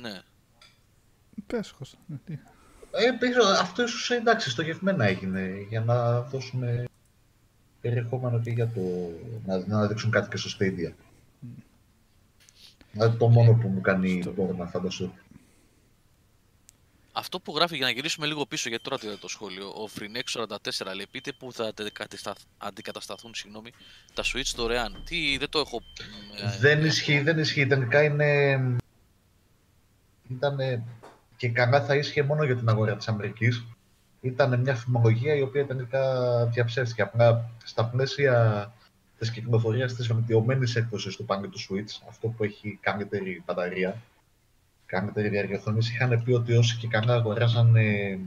Ναι. 0.01 0.23
Πες, 1.47 1.73
Κώστα. 1.73 1.99
Ε, 2.91 3.11
αυτός 3.61 3.95
ίσως 3.95 4.11
εντάξει, 4.11 4.51
στοχευμένα 4.51 5.05
έγινε 5.05 5.67
για 5.69 5.81
να 5.81 6.21
δώσουν 6.21 6.89
περιεχόμενο 7.81 8.41
και 8.41 8.51
για 8.51 8.69
το... 8.69 8.81
να, 9.47 9.67
να 9.67 9.87
δείξουν 9.87 10.11
κάτι 10.11 10.29
και 10.29 10.37
στο 10.37 10.51
Stadia. 10.59 10.89
Mm. 10.89 11.63
Δηλαδή 12.93 13.17
το 13.17 13.29
μόνο 13.29 13.53
που 13.53 13.69
μου 13.69 13.81
κάνει 13.81 14.23
στο... 14.23 14.55
να 14.59 14.67
φανταστώ. 14.67 15.13
Αυτό 17.13 17.41
που 17.41 17.57
γράφει 17.57 17.77
για 17.77 17.87
να 17.87 17.93
γυρίσουμε 17.93 18.27
λίγο 18.27 18.47
πίσω, 18.47 18.69
γιατί 18.69 18.85
τώρα 18.85 19.17
το 19.21 19.29
σχόλιο, 19.29 19.67
ο 19.67 19.89
Frenex 19.99 20.43
44 20.43 20.95
λέει: 20.95 21.07
Πείτε 21.11 21.33
που 21.33 21.53
θα 21.53 21.73
αντικατασταθούν 22.59 23.35
συγγνώμη, 23.35 23.71
τα 24.15 24.23
Switch 24.23 24.53
δωρεάν. 24.57 25.03
Τι, 25.05 25.37
δεν 25.39 25.49
το 25.49 25.59
έχω. 25.59 25.81
Ε, 26.43 26.59
δεν 26.59 26.85
ισχύει, 26.85 27.21
δεν 27.21 27.39
ισχύει. 27.39 27.67
Τελικά 27.67 28.03
είναι. 28.03 28.59
Ήταν 30.31 30.59
και 31.39 31.49
καλά 31.49 31.85
θα 31.85 31.95
ίσχυε 31.95 32.23
μόνο 32.23 32.45
για 32.45 32.57
την 32.57 32.69
αγορά 32.69 32.97
της 32.97 33.09
Αμερικής. 33.09 33.65
Ήταν 34.21 34.61
μια 34.61 34.75
φημολογία 34.75 35.35
η 35.35 35.43
οποία 35.43 35.67
τελικά 35.67 36.03
διαψεύστηκε. 36.47 37.03
Απλά 37.03 37.51
στα 37.65 37.85
πλαίσια 37.85 38.73
της 39.19 39.31
κυκλοφορίας 39.31 39.95
της 39.95 40.07
βελτιωμένης 40.07 40.77
έκδοσης 40.77 41.17
του 41.17 41.25
πάνελ 41.25 41.51
του 41.51 41.59
Switch, 41.59 42.03
αυτό 42.09 42.29
που 42.29 42.45
έχει 42.45 42.79
καλύτερη 42.83 43.43
μπαταρία, 43.47 44.03
καλύτερη 44.87 45.29
διάρκεια 45.29 45.61
είχαν 45.79 46.23
πει 46.25 46.33
ότι 46.33 46.57
όσοι 46.57 46.77
και 46.77 46.89
καλά 46.89 47.15
αγοράζαν 47.15 47.77
ε, 47.77 48.19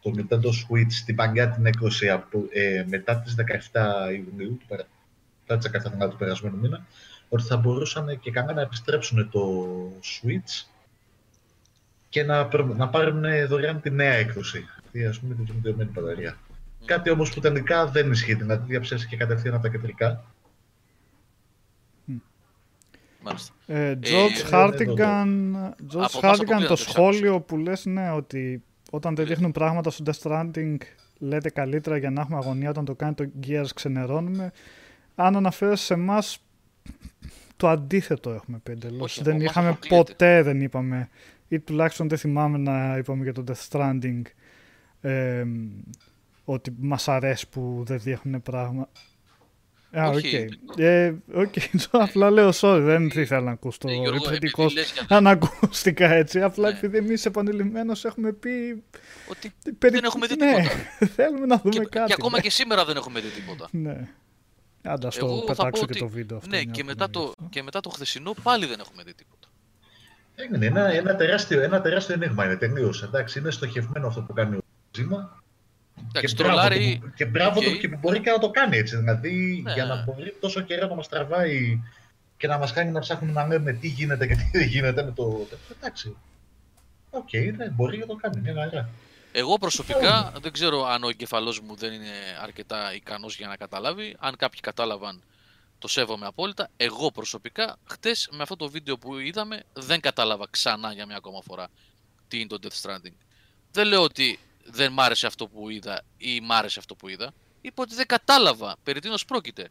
το 0.00 0.12
Nintendo 0.16 0.48
Switch 0.48 0.90
στην 0.90 1.14
παγκιά 1.14 1.50
την 1.50 1.66
έκδοση 1.66 2.10
από, 2.10 2.44
ε, 2.50 2.84
μετά 2.88 3.20
τις 3.20 3.34
17 3.72 4.10
Ιουνίου, 4.12 4.58
μετά 4.68 5.58
τις 5.58 5.70
17 6.04 6.10
του 6.10 6.16
περασμένου 6.16 6.58
μήνα, 6.58 6.86
ότι 7.28 7.42
θα 7.42 7.56
μπορούσαν 7.56 8.20
και 8.20 8.30
καλά 8.30 8.52
να 8.52 8.60
επιστρέψουν 8.60 9.30
το 9.30 9.40
Switch 10.02 10.75
και 12.16 12.24
να, 12.24 12.48
να 12.76 12.88
πάρουν 12.88 13.24
δωρεάν 13.48 13.80
τη 13.80 13.90
νέα 13.90 14.12
έκδοση, 14.12 14.64
αυτή 14.84 15.04
ας 15.04 15.18
πούμε 15.18 15.34
την 15.34 15.44
βελτιωμένη 15.46 15.90
μπαταρία. 15.94 16.36
Mm. 16.36 16.84
Κάτι 16.84 17.10
όμως 17.10 17.34
που 17.34 17.40
τελικά 17.40 17.86
δεν 17.86 18.10
ισχύει, 18.10 18.34
δηλαδή 18.34 18.64
διαψεύσει 18.68 19.06
και 19.06 19.16
κατευθείαν 19.16 19.54
από 19.54 19.62
τα 19.62 19.68
κεντρικά 19.68 20.24
ε, 23.66 23.98
George 24.02 24.50
Hartigan, 24.50 25.28
George 25.92 26.66
το 26.68 26.76
σχόλιο 26.76 27.40
που 27.40 27.56
λες 27.56 27.84
ναι 27.84 28.10
ότι 28.10 28.62
όταν 28.90 29.14
δεν 29.14 29.26
δείχνουν 29.26 29.52
πράγματα 29.52 29.90
στο 29.90 30.04
Death 30.06 30.22
Stranding 30.22 30.76
λέτε 31.18 31.50
καλύτερα 31.50 31.96
για 31.96 32.10
να 32.10 32.20
έχουμε 32.20 32.36
αγωνία 32.36 32.70
όταν 32.70 32.84
το 32.84 32.94
κάνει 32.94 33.14
το 33.14 33.30
Gears 33.46 33.68
ξενερώνουμε. 33.74 34.52
Αν 35.14 35.36
αναφέρεσαι 35.36 35.84
σε 35.84 35.94
εμάς, 35.94 36.38
το 37.56 37.68
αντίθετο 37.68 38.30
έχουμε 38.30 38.58
πει 38.62 38.72
εντελώς. 38.72 39.22
Δεν 39.22 39.40
είχαμε 39.40 39.78
ποτέ, 39.88 40.42
δεν 40.42 40.60
είπαμε, 40.60 41.08
ή 41.48 41.60
τουλάχιστον 41.60 42.08
δεν 42.08 42.18
θυμάμαι 42.18 42.58
να 42.58 42.96
είπαμε 42.96 43.22
για 43.22 43.32
το 43.32 43.44
Death 43.48 43.68
Stranding 43.70 44.22
ε, 45.00 45.44
ότι 46.44 46.74
μας 46.78 47.08
αρέσει 47.08 47.48
που 47.48 47.82
δεν 47.86 48.00
δείχνουν 48.00 48.42
πράγματα. 48.42 48.90
Α, 49.98 50.08
οκ. 50.08 50.32
Ε, 50.76 51.14
οκ, 51.34 51.54
απλά 51.90 52.30
λέω 52.30 52.50
sorry, 52.54 52.80
δεν 52.82 53.06
ήθελα 53.06 53.40
να 53.40 53.50
ακούσω 53.50 53.78
το 53.78 53.88
επιθετικό 53.88 54.66
ανακούστηκα 55.08 56.12
έτσι. 56.12 56.42
Απλά 56.42 56.70
ναι. 56.70 56.76
επειδή 56.76 56.96
εμείς 56.96 57.26
επανειλημμένως 57.26 58.04
έχουμε 58.04 58.32
πει. 58.32 58.82
Ότι 59.30 59.52
δεν 59.78 60.04
έχουμε 60.04 60.26
δει 60.26 60.36
τίποτα. 60.36 60.58
Ναι, 60.58 61.06
θέλουμε 61.16 61.46
να 61.46 61.56
δούμε 61.56 61.84
κάτι. 61.84 62.06
Και 62.06 62.14
ακόμα 62.18 62.40
και 62.40 62.50
σήμερα 62.50 62.84
δεν 62.84 62.96
έχουμε 62.96 63.20
δει 63.20 63.28
τίποτα. 63.28 63.68
Ναι. 63.70 64.08
Άντα 64.82 65.08
το 65.08 65.42
πετάξω 65.46 65.86
και 65.86 65.98
το 65.98 66.08
βίντεο 66.08 66.36
αυτό. 66.36 66.50
Ναι, 66.50 66.62
και 66.62 66.84
μετά 66.84 67.10
το, 67.10 67.32
και 67.50 67.62
μετά 67.62 67.80
το 67.80 67.90
χθεσινό 67.90 68.34
πάλι 68.42 68.66
δεν 68.66 68.80
έχουμε 68.80 69.02
δει 69.02 69.14
τίποτα. 69.14 69.35
Είναι 70.54 70.66
ένα, 70.66 70.92
ένα, 70.92 71.16
τεράστιο, 71.16 71.60
ένα 71.60 71.80
τεράστιο 71.80 72.14
ενίγμα 72.14 72.44
είναι 72.44 72.56
τελείω. 72.56 72.94
Εντάξει, 73.04 73.38
είναι 73.38 73.50
στοχευμένο 73.50 74.06
αυτό 74.06 74.20
που 74.20 74.32
κάνει 74.32 74.56
ο 74.56 74.60
Ζήμα 74.96 75.42
και 76.20 76.34
μπράβο, 76.36 76.68
και 77.14 77.24
μπράβο 77.24 77.60
okay. 77.60 77.78
και 77.78 77.88
μπορεί 77.88 78.20
και 78.20 78.30
να 78.30 78.38
το 78.38 78.50
κάνει 78.50 78.76
έτσι. 78.76 78.96
Δηλαδή 78.96 79.62
ναι. 79.64 79.72
για 79.72 79.84
να 79.84 80.02
μπορεί 80.02 80.36
τόσο 80.40 80.60
καιρό 80.60 80.86
να 80.86 80.94
μας 80.94 81.08
τραβάει 81.08 81.82
και 82.36 82.46
να 82.46 82.58
μας 82.58 82.72
κάνει 82.72 82.90
να 82.90 83.00
ψάχνουμε 83.00 83.32
να 83.32 83.46
λέμε 83.46 83.72
τι 83.72 83.88
γίνεται 83.88 84.26
και 84.26 84.34
τι 84.34 84.50
δεν 84.52 84.66
γίνεται 84.66 85.04
με 85.04 85.12
το. 85.12 85.46
Εντάξει. 85.76 86.16
Ok, 87.10 87.28
okay, 87.32 87.52
ναι, 87.56 87.68
μπορεί 87.68 87.98
να 87.98 88.06
το 88.06 88.14
κάνει. 88.14 88.40
Μια 88.40 88.54
χαρά. 88.54 88.88
Εγώ 89.32 89.58
προσωπικά 89.58 90.32
δεν 90.40 90.52
ξέρω 90.52 90.84
αν 90.84 91.04
ο 91.04 91.08
εγκεφαλός 91.08 91.60
μου 91.60 91.74
δεν 91.76 91.92
είναι 91.92 92.12
αρκετά 92.42 92.94
ικανός 92.94 93.36
για 93.36 93.48
να 93.48 93.56
καταλάβει. 93.56 94.16
Αν 94.18 94.36
κάποιοι 94.36 94.60
κατάλαβαν, 94.60 95.22
το 95.78 95.88
σέβομαι 95.88 96.26
απόλυτα. 96.26 96.70
Εγώ 96.76 97.10
προσωπικά, 97.10 97.78
χτες 97.84 98.28
με 98.32 98.42
αυτό 98.42 98.56
το 98.56 98.70
βίντεο 98.70 98.98
που 98.98 99.18
είδαμε, 99.18 99.62
δεν 99.72 100.00
κατάλαβα 100.00 100.46
ξανά 100.50 100.92
για 100.92 101.06
μια 101.06 101.16
ακόμα 101.16 101.40
φορά 101.42 101.68
τι 102.28 102.38
είναι 102.38 102.46
το 102.46 102.58
Death 102.62 102.82
Stranding. 102.82 103.14
Δεν 103.72 103.86
λέω 103.86 104.02
ότι 104.02 104.38
δεν 104.64 104.92
μ' 104.92 105.00
άρεσε 105.00 105.26
αυτό 105.26 105.46
που 105.46 105.70
είδα 105.70 106.02
ή 106.16 106.40
μ' 106.40 106.52
άρεσε 106.52 106.78
αυτό 106.78 106.94
που 106.94 107.08
είδα. 107.08 107.34
είπε 107.60 107.80
ότι 107.80 107.94
δεν 107.94 108.06
κατάλαβα 108.06 108.76
περί 108.82 109.00
τίνος 109.00 109.24
πρόκειται. 109.24 109.68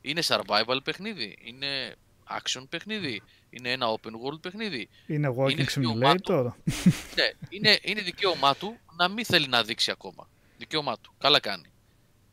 Είναι 0.00 0.22
survival 0.24 0.78
παιχνίδι, 0.84 1.38
είναι 1.42 1.96
action 2.30 2.64
παιχνίδι, 2.68 3.22
είναι 3.50 3.70
ένα 3.72 3.86
open 3.86 4.10
world 4.10 4.40
παιχνίδι. 4.40 4.88
Είναι 5.06 5.34
walking 5.38 5.50
Είναι 5.50 5.64
δικαίωμά 5.64 6.14
simulator. 6.26 6.52
Ναι, 7.14 7.30
είναι, 7.48 7.78
είναι 7.82 8.00
δικαίωμά 8.00 8.54
του 8.54 8.78
να 8.96 9.08
μην 9.08 9.24
θέλει 9.24 9.48
να 9.48 9.62
δείξει 9.62 9.90
ακόμα. 9.90 10.28
Δικαίωμά 10.58 10.98
του. 10.98 11.14
Καλά 11.18 11.40
κάνει. 11.40 11.70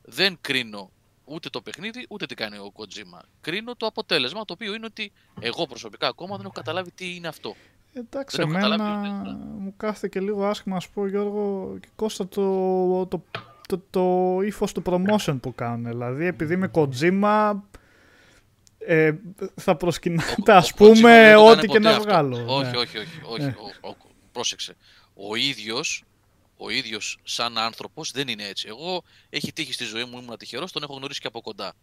Δεν 0.02 0.38
κρίνω 0.42 0.92
ούτε 1.26 1.50
το 1.50 1.62
παιχνίδι, 1.62 2.06
ούτε 2.10 2.26
τι 2.26 2.36
κάνει 2.36 2.58
ο 2.58 2.72
Kojima. 2.76 3.20
Κρίνω 3.42 3.76
το 3.76 3.86
αποτέλεσμα, 3.86 4.46
το 4.46 4.54
οποίο 4.54 4.74
είναι 4.74 4.86
ότι 4.86 5.12
εγώ 5.40 5.66
προσωπικά 5.68 6.08
ακόμα 6.08 6.36
δεν 6.36 6.46
έχω 6.46 6.54
καταλάβει 6.54 6.92
τι 6.92 7.16
είναι 7.16 7.28
αυτό. 7.28 7.56
Εντάξει, 7.94 8.38
Δεν 8.38 8.46
έχω 8.50 8.58
εμένα 8.58 8.76
καταλάβει 8.78 9.02
ποιος 9.22 9.34
είναι. 9.34 9.44
μου 9.60 9.74
κάθεται 9.78 10.08
και 10.08 10.20
λίγο 10.20 10.46
άσχημα 10.46 10.76
να 10.76 10.82
σου 10.82 10.90
πω 10.94 11.08
Γιώργο 11.08 11.78
και 11.82 11.88
Κώστα 11.96 12.28
το, 12.28 13.06
το, 13.06 13.24
το, 13.68 13.82
το 13.90 14.42
ύφος 14.42 14.72
του 14.72 14.82
promotion 14.86 15.38
που 15.42 15.56
κάνουν. 15.56 15.86
Δηλαδή 15.86 16.26
επειδή 16.26 16.54
είμαι 16.54 16.72
Kojima 16.74 17.54
ε, 18.78 19.12
θα 19.56 19.76
προσκυνάτε 19.76 20.52
Ο- 20.52 20.56
ας 20.56 20.72
ο 20.72 20.76
Kojima 20.78 20.94
πούμε 20.94 21.12
δεν 21.12 21.36
το 21.36 21.50
ό,τι 21.50 21.56
κάνει 21.56 21.62
και 21.62 21.68
ποτέ 21.68 21.80
να 21.80 21.90
αυτό. 21.90 22.04
βγάλω. 22.04 22.46
Όχι, 22.48 22.72
ναι. 22.72 22.78
όχι, 22.78 22.98
όχι. 22.98 23.22
όχι. 23.26 23.42
Ναι. 23.42 23.56
Ο, 23.82 23.90
ο- 23.90 23.96
πρόσεξε. 24.32 24.76
Ο 25.30 25.36
ίδιος, 25.36 26.04
ο 26.58 26.70
ίδιος 26.70 27.18
σαν 27.24 27.58
άνθρωπος 27.58 28.12
δεν 28.12 28.28
είναι 28.28 28.48
έτσι. 28.48 28.68
Εγώ 28.68 29.04
έχει 29.30 29.54
τύχει 29.54 29.74
στη 29.74 29.84
ζωή 29.84 30.04
μου, 30.06 30.18
ήμουν 30.20 30.38
τυχερός, 30.38 30.72
τον 30.72 30.84
έχω 30.84 30.94
γνωρίσει 30.94 31.20
και 31.20 31.28
από 31.28 31.42
κοντά. 31.42 31.74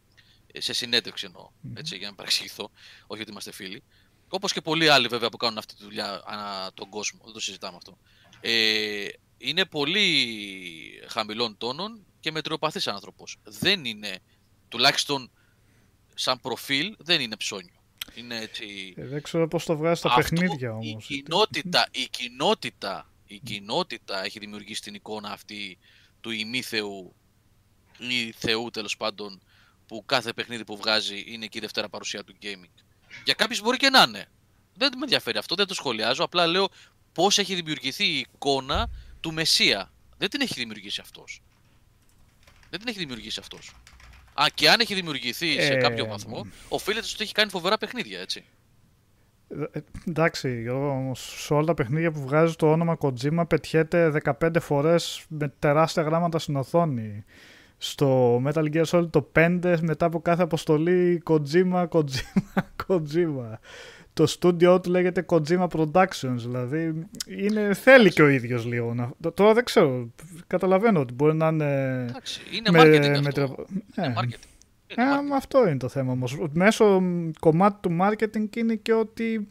Ε, 0.52 0.60
Σε 0.60 0.72
συνέντευξη 0.72 1.26
εννοώ, 1.26 1.48
έτσι, 1.74 1.96
για 1.96 2.08
να 2.08 2.14
παρεξηγηθώ. 2.14 2.70
Όχι 3.06 3.20
ότι 3.20 3.30
είμαστε 3.30 3.52
φίλοι. 3.52 3.82
Όπως 4.28 4.52
και 4.52 4.60
πολλοί 4.60 4.88
άλλοι 4.88 5.08
βέβαια 5.08 5.28
που 5.28 5.36
κάνουν 5.36 5.58
αυτή 5.58 5.74
τη 5.74 5.84
δουλειά 5.84 6.22
ανά 6.26 6.70
τον 6.74 6.88
κόσμο. 6.88 7.20
Δεν 7.24 7.32
το 7.32 7.40
συζητάμε 7.40 7.76
αυτό. 7.76 7.98
Ε, 8.40 9.06
είναι 9.38 9.64
πολύ 9.64 10.06
χαμηλών 11.08 11.56
τόνων 11.58 12.06
και 12.20 12.30
μετριοπαθής 12.30 12.86
άνθρωπος. 12.86 13.36
Δεν 13.44 13.84
είναι, 13.84 14.18
τουλάχιστον 14.68 15.30
σαν 16.14 16.40
προφίλ, 16.40 16.94
δεν 16.98 17.20
είναι 17.20 17.36
ψώνιο. 17.36 17.82
Είναι 18.14 18.40
έτσι... 18.40 18.94
Ε, 18.96 19.06
δεν 19.06 19.22
ξέρω 19.22 19.48
πώς 19.48 19.64
το 19.64 19.76
βγάζει 19.76 19.98
στα 19.98 20.08
Αυτό, 20.08 20.20
παιχνίδια 20.20 20.72
όμως. 20.72 21.08
Η 21.08 21.14
κοινότητα, 21.14 21.88
η 21.90 22.08
κοινότητα, 22.10 23.11
η 23.32 23.40
κοινότητα 23.44 24.24
έχει 24.24 24.38
δημιουργήσει 24.38 24.80
την 24.80 24.94
εικόνα 24.94 25.30
αυτή 25.30 25.78
του 26.20 26.30
ημίθεου 26.30 27.14
ή 27.98 28.32
θεού 28.32 28.70
τέλος 28.70 28.96
πάντων 28.96 29.42
που 29.86 30.02
κάθε 30.06 30.32
παιχνίδι 30.32 30.64
που 30.64 30.76
βγάζει 30.76 31.24
είναι 31.26 31.46
και 31.46 31.58
η 31.58 31.60
δευτέρα 31.60 31.88
παρουσία 31.88 32.24
του 32.24 32.34
gaming. 32.42 32.82
Για 33.24 33.34
κάποιους 33.34 33.60
μπορεί 33.60 33.76
και 33.76 33.90
να 33.90 34.02
είναι. 34.02 34.26
Δεν 34.74 34.92
με 34.96 35.02
ενδιαφέρει 35.02 35.38
αυτό, 35.38 35.54
δεν 35.54 35.66
το 35.66 35.74
σχολιάζω. 35.74 36.24
Απλά 36.24 36.46
λέω 36.46 36.68
πώς 37.12 37.38
έχει 37.38 37.54
δημιουργηθεί 37.54 38.04
η 38.04 38.18
εικόνα 38.18 38.90
του 39.20 39.32
Μεσσία. 39.32 39.92
Δεν 40.18 40.30
την 40.30 40.40
έχει 40.40 40.54
δημιουργήσει 40.54 41.00
αυτός. 41.00 41.42
Δεν 42.70 42.78
την 42.78 42.88
έχει 42.88 42.98
δημιουργήσει 42.98 43.40
αυτός. 43.40 43.72
Α, 44.34 44.46
και 44.54 44.70
αν 44.70 44.80
έχει 44.80 44.94
δημιουργηθεί 44.94 45.52
σε 45.52 45.72
Ε, 45.72 45.76
κάποιο 45.76 46.06
βαθμό, 46.06 46.46
οφείλεται 46.68 47.04
στο 47.06 47.14
ότι 47.14 47.22
έχει 47.22 47.32
κάνει 47.32 47.50
φοβερά 47.50 47.78
παιχνίδια, 47.78 48.20
έτσι. 48.20 48.44
Ε, 49.72 49.80
Εντάξει, 50.08 50.60
Γιώργο, 50.60 50.88
όμως 50.88 51.34
σε 51.44 51.54
όλα 51.54 51.64
τα 51.66 51.74
παιχνίδια 51.74 52.10
που 52.10 52.20
βγάζει 52.20 52.54
το 52.54 52.70
όνομα 52.70 52.96
Kojima 53.00 53.44
πετιέται 53.48 54.12
15 54.40 54.48
φορές 54.60 55.24
με 55.28 55.52
τεράστια 55.58 56.02
γράμματα 56.02 56.38
στην 56.38 56.56
οθόνη. 56.56 57.24
Στο 57.78 58.36
Metal 58.46 58.72
Gear 58.74 58.84
Solid 58.84 59.10
το 59.10 59.30
5 59.36 59.76
μετά 59.80 60.06
από 60.06 60.20
κάθε 60.20 60.42
αποστολή 60.42 61.22
Kojima, 61.30 61.88
Kojima, 61.88 62.62
Kojima. 62.86 63.54
Το 64.14 64.26
στούντιό 64.26 64.80
του 64.80 64.90
λέγεται 64.90 65.24
Kojima 65.28 65.66
Productions, 65.68 66.36
δηλαδή 66.36 67.06
είναι, 67.38 67.74
θέλει 67.74 68.10
και 68.12 68.22
ο 68.22 68.28
ίδιος 68.28 68.64
λίγο. 68.64 68.94
Να, 68.94 69.10
το- 69.20 69.30
τώρα 69.32 69.54
δεν 69.54 69.64
ξέρω, 69.64 70.08
καταλαβαίνω 70.46 71.00
ότι 71.00 71.14
μπορεί 71.14 71.34
να 71.36 71.46
είναι... 71.48 72.04
Εντάξει, 72.08 72.40
είναι 72.52 72.80
marketing 72.82 73.10
αυτό. 73.26 73.30
τρο- 73.32 73.66
Είναι 73.98 74.08
Ναι. 74.08 74.14
marketing. 74.16 74.46
Ε, 74.96 75.02
Είναι 75.02 75.10
marketing. 75.18 75.26
μα 75.28 75.36
αυτό 75.36 75.68
είναι 75.68 75.76
το 75.76 75.88
θέμα 75.88 76.12
όμως. 76.12 76.38
Μέσω 76.52 77.00
μ, 77.00 77.30
κομμάτι 77.40 77.76
του 77.80 77.96
marketing 78.00 78.56
είναι 78.56 78.74
και 78.74 78.92
ότι 78.92 79.48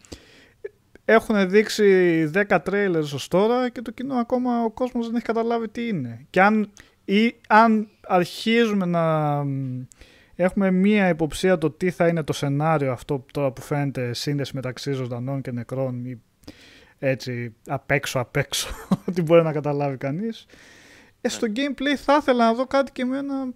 έχουν 1.06 1.50
δείξει 1.50 1.86
10 2.34 2.60
trailers 2.66 3.10
ως 3.14 3.28
τώρα 3.28 3.70
και 3.70 3.82
το 3.82 3.92
κοινό 3.92 4.16
ακόμα 4.16 4.64
ο 4.64 4.70
κόσμος 4.70 5.06
δεν 5.06 5.16
έχει 5.16 5.26
καταλάβει 5.26 5.70
τι 5.70 5.88
είναι. 5.88 6.26
Και 6.30 6.42
αν, 6.42 6.72
ή 7.06 7.36
αν 7.48 7.88
αρχίζουμε 8.08 8.86
να 8.86 9.36
μ, 9.44 9.84
έχουμε 10.36 10.72
μία 10.72 11.08
υποψία 11.10 11.58
το 11.58 11.72
τι 11.72 11.92
θα 11.92 12.08
είναι 12.08 12.24
το 12.24 12.34
σενάριο 12.34 12.92
αυτό 12.92 13.26
τώρα 13.32 13.52
που 13.52 13.62
φαίνεται 13.62 14.14
σύνδεση 14.14 14.52
μεταξύ 14.56 14.92
ζωντανών 14.92 15.42
και 15.42 15.52
νεκρών 15.52 16.06
ή 16.06 16.22
έτσι 17.00 17.56
απ' 17.68 17.92
έξω 17.92 18.20
απ' 18.20 18.36
έξω 18.36 18.68
ότι 19.08 19.22
μπορεί 19.22 19.44
να 19.44 19.52
καταλάβει 19.52 19.98
κανείς. 19.98 20.46
Ε, 21.22 21.30
στο 21.30 21.48
gameplay 21.56 21.96
θα 21.98 22.18
ήθελα 22.20 22.46
να 22.46 22.54
δω 22.54 22.66
κάτι 22.66 22.92
και 22.92 23.02
εμένα 23.02 23.54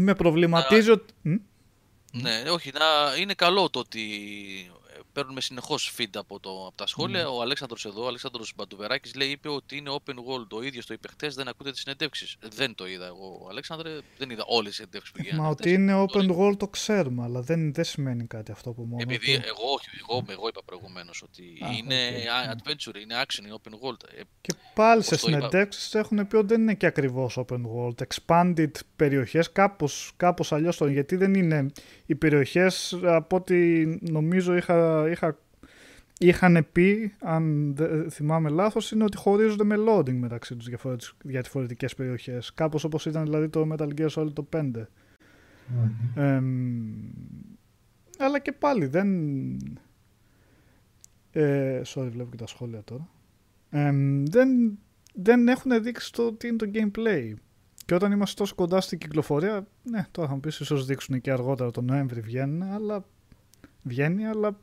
με 0.00 0.14
προβληματίζει 0.14 0.90
ότι... 0.90 1.12
Μ; 1.22 1.34
Ναι, 2.12 2.42
όχι, 2.50 2.70
να, 2.72 3.16
είναι 3.20 3.34
καλό 3.34 3.70
το 3.70 3.78
ότι 3.78 4.00
ε, 4.68 4.75
παίρνουμε 5.16 5.40
συνεχώς 5.40 5.94
feed 5.98 6.10
από, 6.14 6.40
το, 6.40 6.50
από 6.66 6.76
τα 6.76 6.86
σχόλια. 6.86 7.22
Ναι. 7.22 7.28
Ο 7.28 7.40
Αλέξανδρος 7.42 7.84
εδώ, 7.84 8.04
ο 8.04 8.06
Αλέξανδρος 8.06 8.52
Μπαντουβεράκης, 8.56 9.14
λέει, 9.14 9.28
είπε 9.30 9.48
ότι 9.48 9.76
είναι 9.76 9.90
open 9.90 10.12
world. 10.14 10.46
Το 10.48 10.62
ίδιος 10.62 10.86
το 10.86 10.94
είπε 10.94 11.08
χτες, 11.08 11.34
δεν 11.34 11.48
ακούτε 11.48 11.70
τις 11.70 11.80
συνεντεύξεις. 11.80 12.36
Δεν 12.56 12.74
το 12.74 12.86
είδα 12.86 13.06
εγώ, 13.06 13.46
Αλέξανδρε, 13.50 13.90
δεν 14.18 14.30
είδα 14.30 14.44
όλες 14.46 14.66
τις 14.68 14.76
συνεντεύξεις 14.76 15.12
που 15.14 15.22
γίνανε. 15.22 15.42
Μα 15.42 15.48
χτες. 15.50 15.66
ότι 15.66 15.74
είναι 15.82 15.92
Το 15.92 16.06
open 16.12 16.36
world 16.38 16.56
το 16.58 16.68
ξέρουμε, 16.68 17.22
αλλά 17.22 17.40
δεν, 17.40 17.72
δεν 17.74 17.84
σημαίνει 17.84 18.26
κάτι 18.26 18.52
αυτό 18.52 18.70
που 18.72 18.82
μόνο 18.82 18.96
Επειδή 19.02 19.34
του. 19.38 19.42
εγώ, 19.46 19.72
όχι, 19.76 19.86
εγώ, 20.08 20.24
εγώ 20.28 20.48
είπα 20.48 20.60
προηγουμένως 20.64 21.22
ότι 21.22 21.42
Α, 21.64 21.68
είναι 21.78 21.94
οκ. 22.22 22.28
α, 22.48 22.54
adventure, 22.56 23.00
είναι 23.02 23.14
action, 23.26 23.44
είναι 23.44 23.54
open 23.62 23.72
world. 23.72 24.00
Ε, 24.18 24.20
Και 24.40 24.54
πάλι 24.74 24.92
Όπως 25.04 25.06
σε 25.06 25.16
το 25.16 25.28
είπα. 25.30 25.38
συνεντεύξεις 25.38 25.94
έχουν 25.94 26.26
πει 26.26 26.36
ότι 26.36 26.46
δεν 26.46 26.60
είναι 26.60 26.74
και 26.74 26.86
ακριβώς 26.86 27.38
open 27.46 27.60
world. 27.74 27.94
Expanded 28.06 28.70
περιοχές, 28.96 29.52
κάπως, 29.52 30.12
κάπως 30.16 30.52
αλλιώς 30.52 30.76
το 30.76 30.86
γιατί 30.86 31.16
δεν 31.16 31.34
είναι 31.34 31.66
οι 32.06 32.14
περιοχές 32.14 32.98
από 33.02 33.36
ό,τι 33.36 33.84
νομίζω 34.10 34.56
είχα, 34.56 35.05
είχα, 35.10 35.38
είχαν 36.18 36.66
πει, 36.72 37.14
αν 37.18 37.74
δεν 37.74 38.10
θυμάμαι 38.10 38.48
λάθος, 38.48 38.90
είναι 38.90 39.04
ότι 39.04 39.16
χωρίζονται 39.16 39.64
με 39.64 39.76
loading 39.88 40.14
μεταξύ 40.14 40.56
τους 40.56 40.66
διαφορετικές, 40.66 41.14
διαφορετικές 41.22 41.94
περιοχές. 41.94 42.54
Κάπως 42.54 42.84
όπως 42.84 43.06
ήταν 43.06 43.24
δηλαδή 43.24 43.48
το 43.48 43.68
Metal 43.72 43.88
Gear 43.98 44.08
Solid 44.08 44.32
το 44.32 44.48
5. 44.56 44.70
Μμμ. 45.66 46.22
Εμ, 46.22 46.46
αλλά 48.18 48.38
και 48.38 48.52
πάλι 48.52 48.86
δεν... 48.86 49.08
Ε, 51.30 51.82
sorry, 51.86 52.08
βλέπω 52.10 52.30
και 52.30 52.36
τα 52.36 52.46
σχόλια 52.46 52.82
τώρα. 52.84 53.08
Εμ, 53.70 54.24
δεν, 54.26 54.78
δεν 55.14 55.48
έχουν 55.48 55.82
δείξει 55.82 56.12
το 56.12 56.32
τι 56.32 56.48
είναι 56.48 56.56
το 56.56 56.70
gameplay. 56.74 57.34
Και 57.84 57.94
όταν 57.94 58.12
είμαστε 58.12 58.34
τόσο 58.40 58.54
κοντά 58.54 58.80
στην 58.80 58.98
κυκλοφορία, 58.98 59.66
ναι, 59.82 60.06
τώρα 60.10 60.28
θα 60.28 60.34
μου 60.34 60.40
πεις 60.40 60.60
ίσως 60.60 60.86
δείξουν 60.86 61.20
και 61.20 61.30
αργότερα 61.30 61.70
τον 61.70 61.84
Νοέμβρη 61.84 62.20
βγαίνει, 62.20 62.64
αλλά 62.64 63.04
βγαίνει, 63.86 64.26
αλλά 64.26 64.58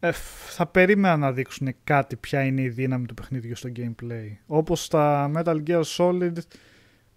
ε, 0.00 0.12
θα 0.48 0.66
περίμενα 0.66 1.16
να 1.16 1.32
δείξουν 1.32 1.74
κάτι 1.84 2.16
ποια 2.16 2.44
είναι 2.44 2.62
η 2.62 2.68
δύναμη 2.68 3.06
του 3.06 3.14
παιχνιδιού 3.14 3.56
στο 3.56 3.68
gameplay. 3.76 4.36
Όπως 4.46 4.84
στα 4.84 5.30
Metal 5.34 5.62
Gear 5.66 5.82
Solid 5.96 6.36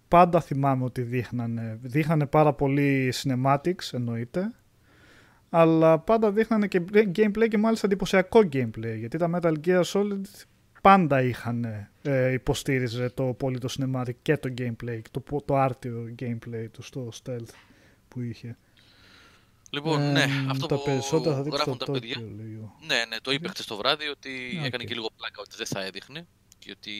πάντα 0.08 0.40
θυμάμαι 0.40 0.84
ότι 0.84 1.02
δείχνανε. 1.02 1.78
Δείχνανε 1.82 2.26
πάρα 2.26 2.52
πολύ 2.52 3.12
cinematics 3.22 3.92
εννοείται. 3.92 4.52
Αλλά 5.50 5.98
πάντα 5.98 6.32
δείχνανε 6.32 6.66
και 6.66 6.82
gameplay 6.92 7.48
και 7.48 7.58
μάλιστα 7.58 7.86
εντυπωσιακό 7.86 8.40
gameplay. 8.52 8.96
Γιατί 8.98 9.18
τα 9.18 9.30
Metal 9.34 9.54
Gear 9.66 9.82
Solid 9.82 10.22
πάντα 10.82 11.22
είχαν 11.22 11.88
ε, 12.02 12.32
υποστήριζε 12.32 13.10
το 13.10 13.24
πολύ 13.24 13.58
το 13.58 13.74
cinematic 13.78 14.14
και 14.22 14.36
το 14.36 14.54
gameplay, 14.58 15.00
το, 15.10 15.42
το 15.44 15.56
άρτιο 15.56 16.14
gameplay 16.18 16.66
του 16.70 16.82
στο 16.82 17.08
stealth 17.22 17.52
που 18.08 18.20
είχε. 18.20 18.56
Λοιπόν, 19.70 20.00
Ε, 20.02 20.12
ναι, 20.12 20.26
αυτό 20.50 20.66
τα 20.66 20.76
που 20.76 20.82
περισσότερα 20.84 21.34
θα 21.34 21.42
δείξει 21.42 21.56
γράφουν 21.58 21.78
το 21.78 21.84
τα 21.84 21.92
παιδιά. 21.92 22.16
Tokyo, 22.18 22.30
λέει 22.36 22.54
ο- 22.54 22.74
Ναι, 22.86 23.04
ναι, 23.08 23.16
το 23.22 23.30
είπε 23.30 23.48
χτες 23.48 23.66
το 23.66 23.76
βράδυ 23.76 24.08
ότι 24.08 24.28
Α, 24.62 24.64
έκανε 24.64 24.82
οκ. 24.82 24.88
και 24.88 24.94
λίγο 24.94 25.10
πλάκα 25.16 25.40
ότι 25.40 25.56
δεν 25.56 25.66
θα 25.66 25.84
έδειχνε 25.84 26.26
και 26.58 26.70
ότι 26.70 26.92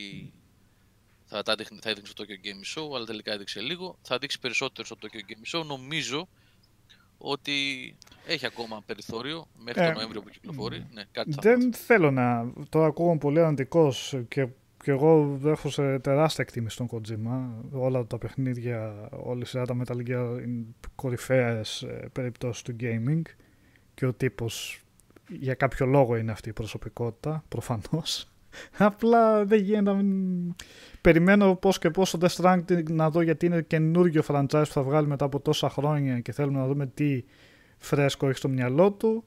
θα, 1.24 1.42
τα 1.42 1.52
έδειχνε, 1.52 1.78
θα 1.83 1.90
έδειχνε 1.90 2.09
στο 2.09 2.24
Tokyo 2.24 2.46
Game 2.46 2.78
Show, 2.78 2.96
αλλά 2.96 3.04
τελικά 3.07 3.33
έδειξε 3.33 3.61
λίγο. 3.61 3.98
Θα 4.02 4.18
δείξει 4.18 4.38
περισσότερο 4.38 4.87
στο 4.87 4.96
Tokyo 5.02 5.16
Game 5.31 5.59
Show. 5.61 5.64
Νομίζω 5.66 6.28
ότι 7.18 7.52
έχει 8.26 8.46
ακόμα 8.46 8.83
περιθώριο 8.87 9.46
μέχρι 9.59 9.83
Ε, 9.83 9.85
τον 9.87 9.94
Νοέμβριο 9.94 10.22
που 10.22 10.28
κυκλοφορεί. 10.28 10.87
Ναι, 10.92 11.04
κάτι 11.12 11.33
θα 11.33 11.38
Δεν 11.42 11.72
θέλω 11.72 12.11
να. 12.11 12.52
Τώρα 12.68 12.87
ακούγομαι 12.87 13.18
πολύ 13.18 13.40
αρνητικός 13.40 14.14
και, 14.28 14.48
και 14.88 14.94
εγώ 14.94 15.38
έχω 15.44 15.70
σε 15.70 15.98
τεράστια 15.98 16.44
εκτίμηση 16.46 16.74
στον 16.74 16.88
Kojima. 16.90 17.68
Όλα 17.70 18.07
τα 18.07 18.18
παιχνίδια, 18.18 19.09
όλη 19.11 19.42
η 19.42 19.44
σειρά 19.44 19.66
τα 19.66 19.77
Metal 19.77 19.96
Gear 19.96 20.42
είναι 20.44 20.64
κορυφαίες 20.94 21.87
περιπτώσεις 22.12 22.62
του 22.62 22.77
gaming. 22.81 23.22
Και 23.94 24.07
ο 24.07 24.12
τύπος 24.12 24.81
για 25.29 25.55
κάποιο 25.55 25.87
λόγο 25.87 26.16
είναι 26.16 26.33
αυτή 26.33 26.48
η 26.48 26.53
προσωπικότητα, 26.53 27.44
προφανώς. 27.48 28.31
Απλά 28.79 29.44
δεν 29.44 29.61
γίνεται 29.61 29.92
να 29.92 29.94
μην. 29.94 30.55
Περιμένω 31.01 31.55
πώς 31.55 31.79
και 31.79 31.90
πώς 31.90 32.11
το 32.11 32.18
Death 32.20 32.42
Stranding 32.42 32.90
να 32.90 33.11
δω 33.11 33.20
γιατί 33.20 33.46
είναι 33.46 33.62
καινούργιο 33.62 34.22
franchise 34.27 34.46
που 34.48 34.72
θα 34.72 34.83
βγάλει 34.83 35.07
μετά 35.07 35.24
από 35.24 35.40
τόσα 35.40 35.70
χρόνια 35.70 36.20
και 36.20 36.33
θέλουμε 36.33 36.59
να 36.59 36.66
δούμε 36.66 36.87
τι 36.87 37.24
φρέσκο 37.79 38.29
έχει 38.29 38.38
στο 38.38 38.48
μυαλό 38.48 38.92
του. 38.92 39.24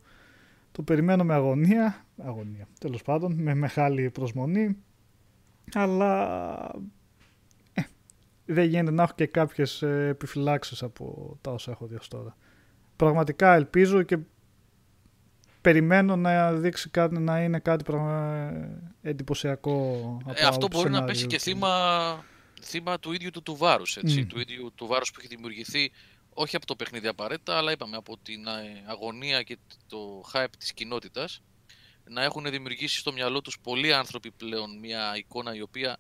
Το 0.72 0.82
περιμένω 0.82 1.24
με 1.24 1.34
αγωνία, 1.34 2.06
αγωνία 2.18 2.68
τέλος 2.80 3.02
πάντων, 3.02 3.34
με 3.34 3.54
μεγάλη 3.54 4.10
προσμονή, 4.10 4.78
αλλά 5.74 6.72
ε, 7.74 7.82
δεν 8.46 8.68
γίνεται 8.68 8.92
να 8.92 9.04
έχω 9.04 9.14
και 9.16 9.28
κάποιες 9.28 9.82
ε, 9.82 10.08
επιφυλάξεις 10.08 10.84
από 10.84 11.38
τα 11.42 11.52
όσα 11.52 11.72
έχω 11.72 11.86
δει 11.86 11.96
ως 11.96 12.08
τώρα. 12.08 12.38
Πραγματικά 12.96 13.54
ελπίζω 13.54 14.02
και 14.02 14.18
περιμένω 15.62 16.16
να 16.16 16.54
δείξει 16.54 16.90
κάτι, 16.90 17.20
να 17.20 17.44
είναι 17.44 17.60
κάτι 17.60 17.84
πραγμα... 17.84 18.52
εντυπωσιακό. 19.02 20.18
Από 20.26 20.34
Ε, 20.36 20.46
αυτό 20.46 20.68
μπορεί 20.68 20.90
να 20.90 20.96
σενάριο 20.96 21.14
πέσει 21.14 21.28
και 21.28 21.38
του. 21.38 21.42
θύμα, 21.42 22.26
θύμα 22.62 23.00
του 23.00 23.12
ίδιου 23.12 23.30
του, 23.30 23.42
του 23.44 23.56
βάρους, 23.56 23.98
έτσι, 23.98 24.22
Μμ. 24.22 24.28
του 24.28 24.40
ίδιου 24.40 24.72
του 24.76 24.88
βάρους 24.88 25.12
που 25.12 25.20
έχει 25.20 25.28
δημιουργηθεί 25.28 25.92
όχι 26.34 26.56
από 26.56 26.66
το 26.66 26.76
παιχνίδι 26.76 27.08
απαραίτητα, 27.08 27.58
αλλά 27.58 27.72
είπαμε 27.72 27.98
από 27.98 28.18
την 28.18 28.48
ε, 28.48 28.84
αγωνία 28.86 29.42
και 29.42 29.58
το 29.88 30.24
hype 30.34 30.54
της 30.58 30.74
κοινότητας 30.74 31.42
να 32.10 32.24
έχουν 32.24 32.50
δημιουργήσει 32.50 32.98
στο 32.98 33.14
μυαλό 33.14 33.42
τους 33.42 33.60
πολλοί 33.60 33.94
άνθρωποι 33.94 34.32
πλέον 34.32 34.80
μια 34.80 35.16
εικόνα 35.16 35.56
η 35.56 35.62
οποία 35.62 35.98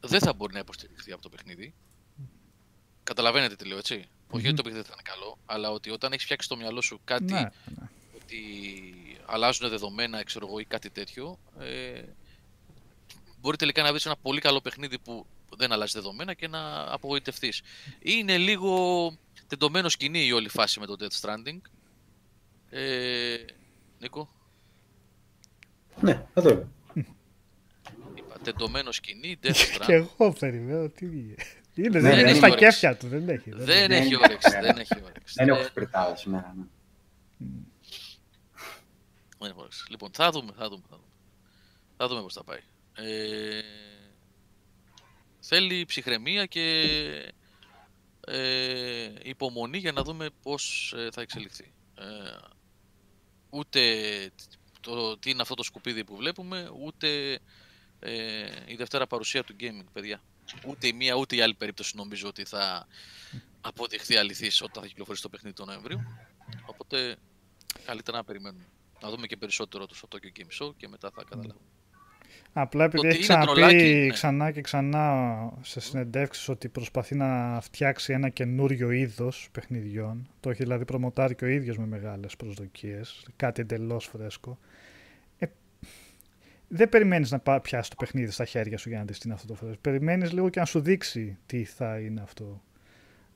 δεν 0.00 0.20
θα 0.20 0.32
μπορεί 0.32 0.52
να 0.52 0.58
υποστηριχθεί 0.58 1.12
από 1.12 1.22
το 1.22 1.28
παιχνίδι. 1.28 1.74
Καταλαβαίνετε 3.02 3.56
τι 3.56 3.64
λέω, 3.64 3.78
έτσι. 3.78 4.04
Όχι 4.30 4.46
ότι 4.46 4.56
το 4.56 4.62
παιχνίδι 4.62 4.84
δεν 4.86 4.94
θα 4.94 5.00
είναι 5.00 5.10
καλό, 5.14 5.38
αλλά 5.46 5.70
ότι 5.70 5.90
όταν 5.90 6.12
έχεις 6.12 6.24
φτιάξει 6.24 6.46
στο 6.46 6.56
μυαλό 6.56 6.80
σου 6.80 7.00
κάτι 7.04 7.24
Ναι, 7.24 7.40
ναι. 7.40 7.88
ότι 8.14 8.40
αλλάζουν 9.26 9.68
δεδομένα 9.68 10.22
ξέρω 10.22 10.46
εγώ, 10.46 10.58
ή 10.58 10.64
κάτι 10.64 10.90
τέτοιο, 10.90 11.38
ε, 11.58 12.02
μπορεί 13.40 13.56
τελικά 13.56 13.82
να 13.82 13.90
βρεις 13.90 14.06
ένα 14.06 14.16
πολύ 14.16 14.40
καλό 14.40 14.60
παιχνίδι 14.60 14.98
που 14.98 15.26
δεν 15.56 15.72
αλλάζει 15.72 15.92
δεδομένα 15.92 16.34
και 16.34 16.48
να 16.48 16.92
απογοητευτείς. 16.92 17.62
Είναι 17.98 18.38
λίγο 18.38 19.14
τεντωμένο 19.46 19.88
σκηνή 19.88 20.24
η 20.24 20.32
όλη 20.32 20.48
φάση 20.48 20.80
με 20.80 20.86
το 20.86 20.96
Death 21.00 21.20
Stranding. 21.20 21.58
Ε, 22.70 23.36
Νίκο, 23.98 24.28
Ναι, 26.00 26.26
εδώ 26.34 26.50
είμαι. 26.50 26.68
είπα 28.14 28.38
τεντωμένος 28.42 28.96
σκηνή, 28.96 29.38
Death 29.42 29.52
Και 29.52 29.78
Stranding. 29.78 29.88
εγώ 29.88 30.32
περιμένω 30.38 30.88
τι 30.88 31.06
είναι. 31.06 31.34
Είναι, 31.74 31.88
Ναι, 31.88 32.00
δεν 32.00 32.14
ναι, 32.14 32.20
είναι 32.20 32.30
ναι. 32.30 32.36
στα 32.36 32.46
όρεξη. 32.46 32.64
κέφια 32.64 32.96
του, 32.96 33.08
δεν 33.08 33.28
έχει. 33.28 33.50
δεν 33.50 33.64
Δεν 33.66 33.90
έχει. 33.90 34.00
έχει 34.00 34.08
Δεν- 34.10 34.18
όρεξη, 34.24 34.50
ναι, 34.50 34.60
δεν 34.60 34.74
ναι. 34.74 34.80
έχει 34.80 35.02
όρεξη. 35.04 35.34
Δεν 35.36 35.48
Ε, 35.48 35.52
έχω 35.52 35.64
σπιρτάδα 35.64 36.16
σήμερα. 36.16 36.54
ναι. 36.56 36.64
Δεν 39.38 39.48
έχει 39.50 39.54
όρεξη. 39.60 39.84
Λοιπόν, 39.90 40.10
θα 40.12 40.30
δούμε, 40.30 40.52
θα 40.56 40.68
δούμε, 40.68 40.82
θα 40.90 40.96
δούμε. 40.96 41.08
Θα 41.96 42.08
δούμε 42.08 42.22
πώς 42.22 42.32
θα 42.34 42.44
πάει. 42.44 42.60
Ε, 42.94 43.60
θέλει 45.40 45.84
ψυχραιμία 45.84 46.46
και 46.46 46.62
ε, 48.26 49.10
υπομονή 49.22 49.78
για 49.78 49.92
να 49.92 50.02
δούμε 50.02 50.28
πώς 50.42 50.94
ε, 50.96 51.08
θα 51.12 51.20
εξελιχθεί. 51.20 51.72
Ε, 51.94 52.04
ούτε 53.50 53.80
το, 54.80 55.18
τι 55.18 55.30
είναι 55.30 55.42
αυτό 55.42 55.54
το 55.54 55.62
σκουπίδι 55.62 56.04
που 56.04 56.16
βλέπουμε, 56.16 56.70
ούτε 56.82 57.38
ε, 58.00 58.46
η 58.66 58.74
δευτέρα 58.76 59.06
παρουσία 59.06 59.44
του 59.44 59.56
gaming, 59.60 59.86
παιδιά. 59.92 60.22
Ούτε 60.66 60.86
η 60.86 60.92
μία 60.92 61.14
ούτε 61.14 61.36
η 61.36 61.40
άλλη 61.40 61.54
περίπτωση 61.54 61.96
νομίζω 61.96 62.28
ότι 62.28 62.44
θα 62.44 62.86
αποδειχθεί 63.60 64.16
αληθής 64.16 64.62
όταν 64.62 64.82
θα 64.82 64.88
κυκλοφορήσει 64.88 65.22
το 65.22 65.28
παιχνίδι 65.28 65.56
τον 65.56 65.66
Νοέμβριο. 65.66 66.02
Οπότε 66.66 67.16
καλύτερα 67.84 68.16
να 68.16 68.24
περιμένουμε. 68.24 68.64
Να 69.02 69.10
δούμε 69.10 69.26
και 69.26 69.36
περισσότερο 69.36 69.86
το 69.86 69.94
στο 69.94 70.08
Tokyo 70.12 70.38
Game 70.38 70.64
Show 70.64 70.72
και 70.76 70.88
μετά 70.88 71.10
θα 71.14 71.24
καταλάβουμε. 71.28 71.64
Απλά 72.52 72.84
επειδή 72.84 73.06
Ότι 73.06 73.16
έχει 73.16 73.16
είναι 73.16 73.26
ξαναπεί 73.26 73.60
τρολάκι, 73.60 73.84
ναι. 73.84 74.08
ξανά 74.08 74.50
και 74.50 74.60
ξανά 74.60 75.52
σε 75.60 75.80
συνεντεύξεις 75.80 76.48
ότι 76.48 76.68
προσπαθεί 76.68 77.14
να 77.14 77.60
φτιάξει 77.60 78.12
ένα 78.12 78.28
καινούριο 78.28 78.90
είδος 78.90 79.48
παιχνιδιών. 79.52 80.28
Το 80.40 80.50
έχει 80.50 80.62
δηλαδή 80.62 80.84
προμοτάρει 80.84 81.34
και 81.34 81.44
ο 81.44 81.48
ίδιος 81.48 81.78
με 81.78 81.86
μεγάλες 81.86 82.36
προσδοκίες. 82.36 83.26
Κάτι 83.36 83.60
εντελώς 83.60 84.04
φρέσκο. 84.06 84.58
Ε, 86.70 86.76
δεν 86.76 86.88
περιμένεις 86.88 87.30
να 87.30 87.38
πά- 87.38 87.62
πιάσει 87.62 87.90
το 87.90 87.96
παιχνίδι 87.98 88.30
στα 88.30 88.44
χέρια 88.44 88.78
σου 88.78 88.88
για 88.88 88.98
να 88.98 89.04
δεις 89.04 89.18
τι 89.18 89.26
είναι 89.26 89.34
αυτό 89.34 89.46
το 89.46 89.54
φρέσκο. 89.54 89.80
Περιμένεις 89.80 90.32
λίγο 90.32 90.48
και 90.48 90.60
να 90.60 90.66
σου 90.66 90.80
δείξει 90.80 91.38
τι 91.46 91.64
θα 91.64 91.98
είναι 91.98 92.20
αυτό 92.20 92.62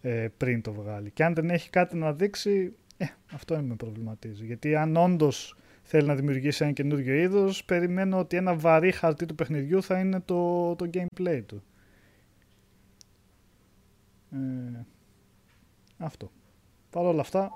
ε, 0.01 0.29
πριν 0.37 0.63
το 0.63 0.73
βγάλει. 0.73 1.11
Και 1.11 1.25
αν 1.25 1.35
δεν 1.35 1.51
έχει 1.51 1.71
κάτι 1.71 1.97
να 1.97 2.13
δείξει, 2.13 2.75
ε, 2.97 3.07
αυτό 3.33 3.63
με 3.63 3.75
προβληματίζει. 3.75 4.45
Γιατί 4.45 4.77
αν 4.77 4.97
όντως 4.97 5.57
θέλει 5.83 6.07
να 6.07 6.15
δημιουργήσει 6.15 6.65
ένα 6.65 6.73
καινούριο 6.73 7.15
είδος, 7.15 7.65
περιμένω 7.65 8.19
ότι 8.19 8.37
ένα 8.37 8.55
βαρύ 8.55 8.93
χαρτί 8.93 9.27
του 9.27 9.35
παιχνιδιού 9.35 9.83
θα 9.83 9.99
είναι 9.99 10.21
το, 10.21 10.75
το 10.75 10.91
gameplay 10.95 11.43
του. 11.47 11.63
Ε, 14.33 14.85
αυτό. 15.99 16.31
Παρ' 16.91 17.05
όλα 17.05 17.21
αυτά, 17.21 17.51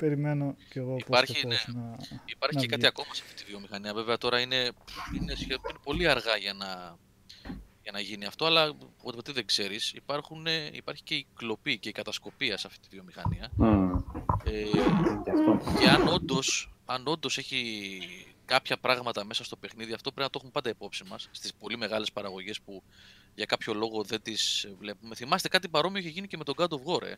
περιμένω 0.00 0.56
κι 0.70 0.78
εγώ 0.78 0.92
πώς 0.92 1.02
Υπάρχει, 1.06 1.32
και 1.32 1.46
πώς 1.46 1.66
ναι. 1.66 1.80
να... 1.80 1.96
Υπάρχει 2.24 2.54
να 2.56 2.60
και 2.60 2.66
κάτι 2.66 2.80
βγει. 2.80 2.86
ακόμα 2.86 3.14
σε 3.14 3.22
αυτή 3.26 3.44
τη 3.44 3.50
βιομηχανία. 3.50 3.94
Βέβαια 3.94 4.18
τώρα 4.18 4.40
είναι, 4.40 4.70
είναι, 5.16 5.34
σχεδόν, 5.34 5.70
είναι 5.70 5.78
πολύ 5.82 6.08
αργά 6.08 6.36
για 6.36 6.52
να, 6.52 6.96
για 7.82 7.92
να 7.92 8.00
γίνει 8.00 8.24
αυτό, 8.24 8.46
αλλά 8.46 8.74
ποτέ 9.02 9.32
δεν 9.32 9.46
ξέρεις. 9.46 9.92
Υπάρχουν, 9.92 10.46
ε, 10.46 10.70
υπάρχει 10.72 11.02
και 11.02 11.14
η 11.14 11.26
κλοπή 11.34 11.78
και 11.78 11.88
η 11.88 11.92
κατασκοπία 11.92 12.56
σε 12.56 12.66
αυτή 12.66 12.80
τη 12.80 12.88
βιομηχανία. 12.90 13.50
Μμμ. 13.56 13.94
Ε, 14.44 14.62
Και 15.24 15.30
αυτό. 15.30 15.60
και 15.80 15.88
αν 15.88 16.08
όντως, 16.08 16.72
αν 16.84 17.06
όντως 17.06 17.38
έχει 17.38 17.98
κάποια 18.44 18.78
πράγματα 18.78 19.24
μέσα 19.24 19.44
στο 19.44 19.56
παιχνίδι, 19.56 19.92
αυτό 19.92 20.12
πρέπει 20.12 20.22
να 20.22 20.30
το 20.30 20.34
έχουμε 20.36 20.50
πάντα 20.52 20.70
υπόψη 20.70 21.04
μας, 21.04 21.28
στις 21.30 21.54
πολύ 21.54 21.76
μεγάλες 21.76 22.12
παραγωγές 22.12 22.60
που 22.60 22.82
για 23.34 23.44
κάποιο 23.44 23.74
λόγο 23.74 24.02
δεν 24.02 24.22
τις 24.22 24.68
βλέπουμε. 24.78 25.14
Θυμάστε 25.14 25.48
κάτι 25.48 25.68
παρόμοιο 25.68 26.00
είχε 26.00 26.08
γίνει 26.08 26.26
και 26.26 26.36
με 26.36 26.44
τον 26.44 26.54
God 26.58 26.68
of 26.68 26.94
War, 26.94 27.02
ε. 27.02 27.14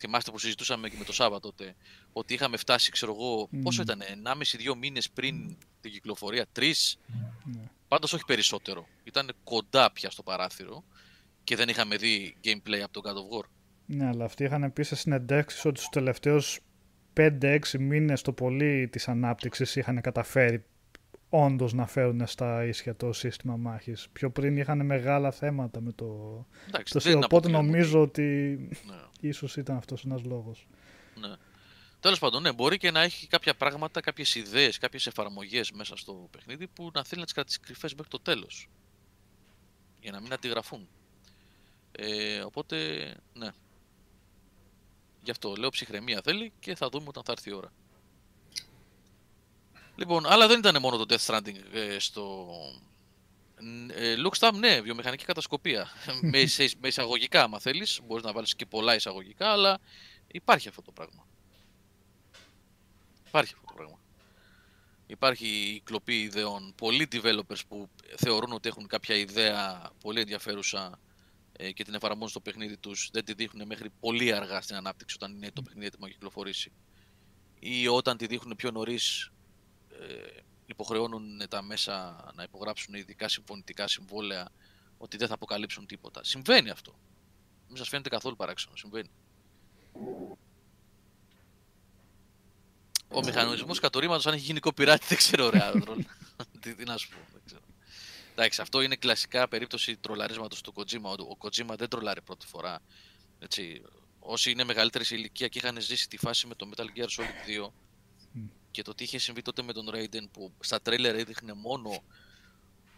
Θυμάστε 0.00 0.30
που 0.30 0.38
συζητούσαμε 0.38 0.88
και 0.88 0.96
με 0.98 1.04
το 1.04 1.12
Σάββατο 1.12 1.52
τότε, 1.52 1.74
ότι 2.12 2.34
είχαμε 2.34 2.56
φτάσει, 2.56 2.90
ξέρω 2.90 3.12
εγώ, 3.12 3.48
Μμμ. 3.50 3.62
πόσο 3.62 3.82
ήταν, 3.82 4.00
1,5-2 4.02 4.74
μήνες 4.78 5.10
πριν 5.10 5.56
την 5.80 5.90
κυκλοφορία, 5.90 6.46
3, 6.52 6.96
Ναι. 7.44 7.60
πάντως 7.88 8.12
όχι 8.12 8.24
περισσότερο. 8.24 8.86
Ήταν 9.04 9.30
κοντά 9.44 9.92
πια 9.92 10.10
στο 10.10 10.22
παράθυρο 10.22 10.84
και 11.44 11.56
δεν 11.56 11.68
είχαμε 11.68 11.96
δει 11.96 12.36
gameplay 12.44 12.78
από 12.84 12.92
τον 12.92 13.02
God 13.06 13.16
of 13.16 13.38
War. 13.38 13.44
Ναι, 13.86 14.06
αλλά 14.06 14.24
αυτοί 14.24 14.44
είχαν 14.44 14.72
πει 14.72 14.82
σε 14.82 14.96
συνεντεύξεις 14.96 15.64
ότι 15.64 15.76
στους 15.78 15.88
τελευταίους 15.90 16.60
5-6 17.14 17.78
μήνες 17.78 18.22
το 18.22 18.32
πολύ 18.32 18.88
της 18.88 19.08
ανάπτυξης 19.08 19.76
είχαν 19.76 20.00
καταφέρει 20.00 20.64
όντως 21.30 21.72
να 21.72 21.86
φέρουν 21.86 22.26
στα 22.26 22.64
ίσια 22.64 22.96
το 22.96 23.12
σύστημα 23.12 23.56
μάχης. 23.56 24.08
Πιο 24.12 24.30
πριν 24.30 24.56
είχαν 24.56 24.86
μεγάλα 24.86 25.30
θέματα 25.30 25.80
με 25.80 25.92
το... 25.92 26.06
Εντάξει, 26.68 26.92
το 26.92 26.98
δεν 27.00 27.16
οπότε 27.16 27.26
αποκλείουμε 27.36 27.58
ότι- 27.58 27.66
νομίζω 27.66 28.00
ότι 28.02 28.22
Ναι. 28.86 29.28
ίσως 29.28 29.56
ήταν 29.56 29.76
αυτός 29.76 30.04
ένας 30.04 30.22
λόγος. 30.24 30.66
Ναι. 31.20 31.34
Τέλος 32.00 32.18
πάντων, 32.18 32.42
ναι, 32.42 32.52
μπορεί 32.52 32.78
και 32.78 32.90
να 32.90 33.00
έχει 33.00 33.26
κάποια 33.26 33.54
πράγματα, 33.54 34.00
κάποιες 34.00 34.34
ιδέες, 34.34 34.78
κάποιες 34.78 35.06
εφαρμογές 35.06 35.70
μέσα 35.72 35.96
στο 35.96 36.28
παιχνίδι 36.30 36.66
που 36.66 36.90
να 36.94 37.04
θέλει 37.04 37.18
να 37.20 37.24
τις 37.26 37.34
κρατήσεις 37.34 37.60
κρυφές 37.60 37.94
μέχρι 37.94 38.10
το 38.10 38.20
τέλος. 38.20 38.68
Για 40.00 40.10
να 40.12 40.20
μην 40.20 40.32
αντιγραφούν. 40.32 40.88
Ε, 41.92 42.40
οπότε, 42.40 42.76
ναι. 43.34 43.48
Γι' 45.22 45.30
αυτό 45.30 45.54
λέω 45.58 45.68
ψυχραιμία 45.68 46.20
θέλει 46.24 46.52
και 46.60 46.74
θα 46.74 46.88
δούμε 46.88 47.04
όταν 47.08 47.22
θα 47.24 47.32
έρθει 47.32 47.50
η 47.50 47.52
ώρα. 47.52 47.72
Λοιπόν, 50.00 50.26
αλλά 50.26 50.46
δεν 50.46 50.58
ήταν 50.58 50.80
μόνο 50.80 50.96
το 50.96 51.04
Death 51.08 51.26
Stranding 51.26 51.56
ε, 51.72 51.98
στο. 51.98 52.48
Ε, 53.90 54.14
Lookstab, 54.24 54.52
ναι, 54.54 54.80
βιομηχανική 54.80 55.24
κατασκοπία. 55.24 55.88
με, 56.32 56.38
εισαι- 56.38 56.76
με 56.80 56.88
εισαγωγικά, 56.88 57.42
άμα 57.42 57.58
θέλεις. 57.58 58.00
Μπορείς 58.06 58.24
να 58.24 58.32
βάλεις 58.32 58.54
και 58.54 58.66
πολλά 58.66 58.94
εισαγωγικά, 58.94 59.52
αλλά 59.52 59.78
υπάρχει 60.26 60.68
αυτό 60.68 60.82
το 60.82 60.92
πράγμα. 60.92 61.26
Υπάρχει 63.26 63.52
αυτό 63.54 63.66
το 63.66 63.74
πράγμα. 63.76 63.98
Υπάρχει 65.06 65.46
η 65.46 65.80
κλοπή 65.84 66.20
ιδεών. 66.20 66.74
Πολλοί 66.76 67.08
developers 67.12 67.60
που 67.68 67.88
θεωρούν 68.16 68.52
ότι 68.52 68.68
έχουν 68.68 68.86
κάποια 68.86 69.14
ιδέα 69.16 69.90
πολύ 70.00 70.20
ενδιαφέρουσα 70.20 70.98
ε, 71.52 71.72
και 71.72 71.84
την 71.84 71.94
εφαρμόζουν 71.94 72.28
στο 72.28 72.40
παιχνίδι 72.40 72.76
τους 72.76 73.08
δεν 73.12 73.24
τη 73.24 73.32
δείχνουν 73.32 73.66
μέχρι 73.66 73.90
πολύ 74.00 74.32
αργά 74.32 74.60
στην 74.60 74.76
ανάπτυξη 74.76 75.16
όταν 75.18 75.34
είναι 75.34 75.50
το 75.52 75.62
παιχνίδι 75.62 75.86
έτοιμο 75.86 76.06
να 76.06 76.12
κυκλοφορήσει. 76.12 76.72
Ή 77.58 77.88
όταν 77.88 78.16
τη 78.16 78.26
δείχνουν 78.26 78.56
πιο 78.56 78.70
νωρίς, 78.70 79.24
ε, 79.24 79.30
υποχρεώνουν 80.66 81.42
τα 81.48 81.62
μέσα 81.62 82.24
να 82.34 82.42
υπογράψουν 82.42 82.94
ειδικά 82.94 83.28
συμφωνητικά 83.28 83.88
συμβόλαια 83.88 84.50
ότι 84.98 85.16
δεν 85.16 85.28
θα 85.28 85.34
αποκαλύψουν 85.34 85.86
τίποτα. 85.86 86.24
Συμβαίνει 86.24 86.70
αυτό. 86.70 86.98
Μην 87.68 87.76
σας 87.76 87.88
φαίνεται 87.88 88.08
καθόλου 88.08 88.36
παράξενο. 88.36 88.76
Συμβαίνει. 88.76 89.10
Ο 93.12 93.20
μηχανισμός 93.24 93.80
κατορήματος, 93.80 94.26
αν 94.26 94.34
έχει 94.34 94.44
γίνει 94.44 94.58
copyright, 94.62 95.00
δεν 95.08 95.16
ξέρω, 95.16 95.50
ρε 95.50 95.62
Άντρον. 95.62 96.06
τι, 96.60 96.74
τι 96.74 96.84
να 96.84 96.96
σου 96.96 97.08
πω, 97.08 97.16
δεν 97.32 97.40
ξέρω. 97.46 97.62
Εντάξει, 98.32 98.60
αυτό 98.60 98.80
είναι 98.80 98.96
κλασικά 98.96 99.48
περίπτωση 99.48 99.96
τρολαρίσματος 99.96 100.60
του 100.60 100.72
Kojima. 100.76 101.02
Ο, 101.02 101.10
ο 101.10 101.36
Kojima 101.38 101.74
δεν 101.76 101.88
τρολάρει 101.88 102.22
πρώτη 102.22 102.46
φορά. 102.46 102.80
Έτσι, 103.38 103.82
όσοι 104.18 104.50
είναι 104.50 104.64
μεγαλύτερης 104.64 105.06
σε 105.06 105.14
ηλικία 105.14 105.48
και 105.48 105.58
είχαν 105.58 105.80
ζήσει 105.80 106.08
τη 106.08 106.16
φάση 106.16 106.46
με 106.46 106.54
το 106.54 106.70
Metal 106.70 106.84
Gear 106.98 107.06
Solid 107.06 107.66
2 107.66 107.70
και 108.70 108.82
το 108.82 108.94
τι 108.94 109.04
είχε 109.04 109.18
συμβεί 109.18 109.42
τότε 109.42 109.62
με 109.62 109.72
τον 109.72 109.90
Raiden 109.94 110.28
που 110.32 110.52
στα 110.60 110.80
τρέλερ 110.80 111.14
έδειχνε 111.14 111.52
μόνο 111.52 112.02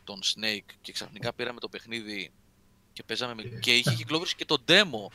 τον 0.05 0.21
Snake 0.23 0.75
και 0.81 0.93
ξαφνικά 0.93 1.33
πήραμε 1.33 1.61
το 1.61 1.69
παιχνίδι 1.69 2.33
και 2.93 3.03
παίζαμε 3.03 3.35
με... 3.35 3.43
και 3.43 3.77
είχε 3.77 3.95
κυκλοφορήσει 3.95 4.37
και 4.37 4.45
το 4.45 4.63
demo 4.69 5.07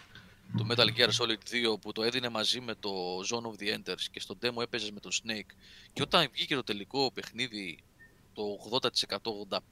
του 0.57 0.67
Metal 0.69 0.87
Gear 0.97 1.09
Solid 1.09 1.73
2 1.73 1.81
που 1.81 1.91
το 1.91 2.03
έδινε 2.03 2.29
μαζί 2.29 2.61
με 2.61 2.75
το 2.75 3.19
Zone 3.19 3.43
of 3.43 3.61
the 3.61 3.77
Enders 3.77 4.01
και 4.11 4.19
στο 4.19 4.37
demo 4.41 4.61
έπαιζες 4.61 4.91
με 4.91 4.99
τον 4.99 5.11
Snake 5.11 5.55
και 5.93 6.01
όταν 6.01 6.29
βγήκε 6.33 6.55
το 6.55 6.63
τελικό 6.63 7.11
παιχνίδι 7.11 7.83
το 8.33 8.43
80%, 8.81 8.89
85-90, 9.49 9.69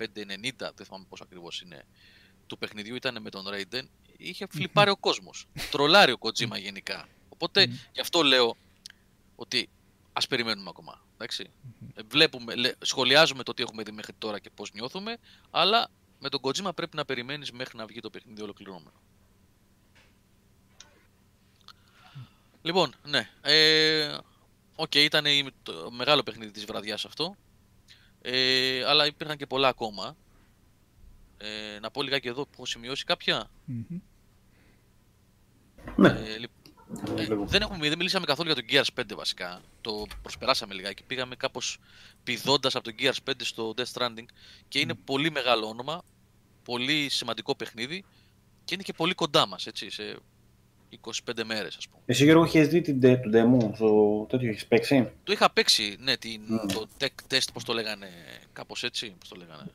δεν 0.57 0.86
θυμάμαι 0.86 1.05
πώς 1.09 1.22
ακριβώς 1.22 1.62
είναι 1.62 1.86
του 2.47 2.57
παιχνιδιού 2.57 2.95
ήταν 2.95 3.22
με 3.22 3.30
τον 3.30 3.45
Raiden, 3.47 3.84
είχε 4.18 4.47
φλιπάρει 4.49 4.89
ο 4.89 4.97
κόσμος. 4.97 5.47
Τρολάρει 5.72 6.12
ο 6.12 6.18
Kojima 6.20 6.59
γενικά. 6.59 7.07
Οπότε 7.30 7.66
γι' 7.91 7.99
αυτό 7.99 8.22
λέω 8.22 8.57
ότι 9.36 9.70
ας 10.18 10.28
περιμένουμε 10.28 10.70
ακόμα. 10.70 11.01
Εντάξει. 11.13 11.49
Ε, 11.93 12.01
Βλέπουμε, 12.07 12.55
λέ- 12.55 12.76
σχολιάζουμε 12.86 13.43
το 13.43 13.53
τι 13.53 13.63
έχουμε 13.63 13.84
δει 13.84 13.91
μέχρι 13.91 14.13
τώρα 14.18 14.39
και 14.39 14.49
πώς 14.49 14.72
νιώθουμε, 14.74 15.18
αλλά 15.51 15.88
με 16.20 16.30
τον 16.30 16.39
Kojima 16.43 16.76
πρέπει 16.76 16.95
να 16.95 17.05
περιμένεις 17.05 17.51
μέχρι 17.51 17.78
να 17.78 17.86
βγει 17.86 17.99
το 17.99 18.09
παιχνίδι 18.09 18.41
ολοκληρωμένο. 18.41 18.91
Λοιπόν, 22.61 22.93
ναι. 23.03 23.30
Ε, 23.41 24.18
Οκ, 24.76 24.95
ήταν 24.95 25.26
η- 25.26 25.49
το 25.63 25.91
μεγάλο 25.91 26.24
παιχνίδι 26.24 26.51
της 26.51 26.66
βραδιάς 26.66 27.05
αυτό. 27.05 27.36
Ε, 28.22 28.84
αλλά 28.86 29.05
υπήρχαν 29.05 29.38
και 29.38 29.45
πολλά 29.47 29.68
ακόμα. 29.68 30.16
Ε, 31.38 31.80
να 31.80 31.91
πω 31.91 32.01
λιγάκι 32.01 32.28
εδώ 32.28 32.43
που 32.43 32.49
έχω 32.53 32.66
σημειώσει 32.66 33.03
κάποια. 33.03 33.49
Μμμ. 33.66 33.99
Ναι. 35.95 36.07
Ε, 36.09 36.38
λι- 36.38 36.49
ε, 37.18 37.28
δεν, 37.46 37.62
έχουμε, 37.62 37.88
δεν 37.89 37.98
μιλήσαμε 37.98 38.26
καθόλου 38.26 38.52
για 38.52 38.84
το 38.84 38.91
Gears 38.96 39.02
5 39.02 39.16
βασικά. 39.16 39.62
Το 39.82 40.06
προσπεράσαμε 40.22 40.74
λιγάκι. 40.74 41.04
Πήγαμε 41.04 41.36
κάπως 41.36 41.78
πηδώντας 42.24 42.76
από 42.76 42.84
το 42.84 42.96
Gears 43.00 43.30
5 43.30 43.34
στο 43.38 43.74
Death 43.78 43.91
Stranding 43.93 44.26
και 44.68 44.80
είναι 44.80 44.93
πολύ 44.93 45.32
μεγάλο 45.32 45.68
όνομα, 45.68 46.02
πολύ 46.64 47.10
σημαντικό 47.10 47.56
παιχνίδι 47.56 48.04
και 48.66 48.74
είναι 48.74 48.84
και 48.84 48.93
πολύ 48.93 49.14
κοντά 49.14 49.48
μας, 49.48 49.68
έτσι, 49.68 49.89
σε 49.89 50.18
25 51.02 51.43
μέρες 51.46 51.76
ας 51.78 51.88
πούμε. 51.88 52.02
Εσύ 52.06 52.24
Γιώργο 52.24 52.43
έχεις 52.43 52.68
δει 52.68 52.82
την, 52.82 53.00
τε- 53.00 53.22
τον 53.22 53.32
demo, 53.34 53.76
στο 53.76 54.26
τέτοιο 54.30 54.50
έχεις 54.50 54.66
παίξει; 54.66 55.12
Το 55.24 55.32
είχα 55.32 55.52
παίξει, 55.52 55.96
ναι, 56.00 56.18
την, 56.18 56.41
Mm. 56.52 56.72
το 56.74 56.88
tech 57.00 57.34
test, 57.34 57.48
πώς 57.54 57.64
το 57.64 57.74
λέγανε, 57.74 58.10
κάπως 58.54 58.84
έτσι, 58.84 59.16
πώς 59.20 59.30
το 59.30 59.36
λέγανε. 59.36 59.72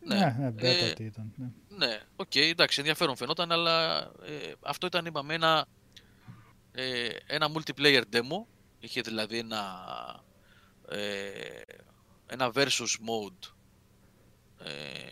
Ναι, 0.00 0.36
ναι, 0.38 0.48
beta 0.56 0.62
ε, 0.62 0.92
τι 0.92 1.04
ήταν. 1.04 1.32
Ναι. 1.36 1.46
Ναι, 1.86 2.00
οκ, 2.16 2.34
εντάξει, 2.36 2.78
ενδιαφέρον 2.80 3.16
φαινόταν, 3.16 3.52
αλλά 3.52 3.98
ε, 4.02 4.52
αυτό 4.60 4.86
ήταν, 4.86 5.06
είπαμε, 5.06 5.34
ένα, 5.34 5.66
ε, 6.78 7.08
ένα 7.26 7.50
multiplayer 7.54 8.02
demo. 8.12 8.44
Είχε 8.78 9.00
δηλαδή 9.00 9.38
ένα, 9.38 9.64
ε, 10.88 11.60
ένα 12.26 12.52
versus 12.54 12.96
mode. 13.08 13.50
Ε, 14.58 15.06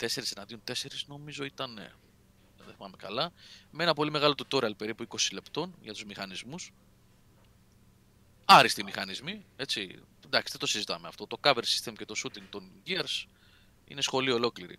4 0.00 0.06
εναντίον 0.36 0.62
4 0.64 0.72
νομίζω 1.06 1.44
ήταν, 1.44 1.72
ναι, 1.72 1.92
δεν 2.64 2.74
θυμάμαι 2.74 2.96
καλά. 2.96 3.32
Με 3.70 3.82
ένα 3.82 3.94
πολύ 3.94 4.10
μεγάλο 4.10 4.34
tutorial 4.38 4.76
περίπου 4.76 5.06
20 5.08 5.16
λεπτών 5.32 5.74
για 5.80 5.92
τους 5.92 6.04
μηχανισμούς. 6.04 6.72
Άριστοι 8.44 8.84
μηχανισμοί, 8.84 9.44
έτσι. 9.56 10.02
Εντάξει, 10.24 10.50
δεν 10.50 10.60
το 10.60 10.66
συζητάμε 10.66 11.08
αυτό. 11.08 11.26
Το 11.26 11.38
cover 11.42 11.62
system 11.62 11.92
και 11.96 12.04
το 12.04 12.14
shooting 12.24 12.46
των 12.50 12.70
Gears 12.86 13.26
είναι 13.84 14.00
σχολείο 14.00 14.34
ολόκληρη. 14.34 14.78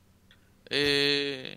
Ε, 0.63 1.53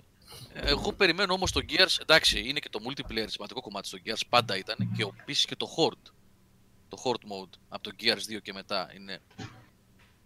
εγώ 0.55 0.93
περιμένω 0.93 1.33
όμως 1.33 1.53
το 1.53 1.61
Gears, 1.69 1.97
εντάξει, 2.01 2.49
είναι 2.49 2.59
και 2.59 2.69
το 2.69 2.81
multiplayer 2.89 3.25
σημαντικό 3.27 3.61
κομμάτι 3.61 3.87
στο 3.87 3.99
Gears, 4.05 4.21
πάντα 4.29 4.57
ήταν 4.57 4.93
και 4.97 5.07
επίση 5.21 5.47
και 5.47 5.57
το 5.57 5.67
Horde. 5.77 6.13
Το 6.89 7.03
Horde 7.05 7.33
mode 7.33 7.59
από 7.69 7.83
το 7.83 7.91
Gears 8.01 8.37
2 8.37 8.43
και 8.43 8.53
μετά 8.53 8.91
είναι 8.97 9.19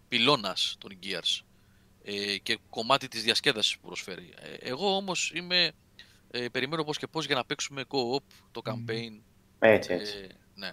πυλώνας 0.07 0.75
των 0.79 0.97
Gears 1.03 1.41
ε, 2.03 2.37
και 2.37 2.59
κομμάτι 2.69 3.07
της 3.07 3.23
διασκέδασης 3.23 3.77
που 3.77 3.87
προσφέρει. 3.87 4.33
Ε, 4.41 4.69
εγώ 4.69 4.95
όμως 4.95 5.31
είμαι, 5.35 5.71
ε, 6.31 6.47
περιμένω 6.51 6.83
πώς 6.83 6.97
και 6.97 7.07
πώς 7.07 7.25
για 7.25 7.35
να 7.35 7.45
παίξουμε 7.45 7.83
co-op, 7.87 8.23
το 8.51 8.61
campaign. 8.65 9.19
Έτσι, 9.59 9.93
έτσι. 9.93 10.17
Ε, 10.17 10.27
ναι. 10.55 10.69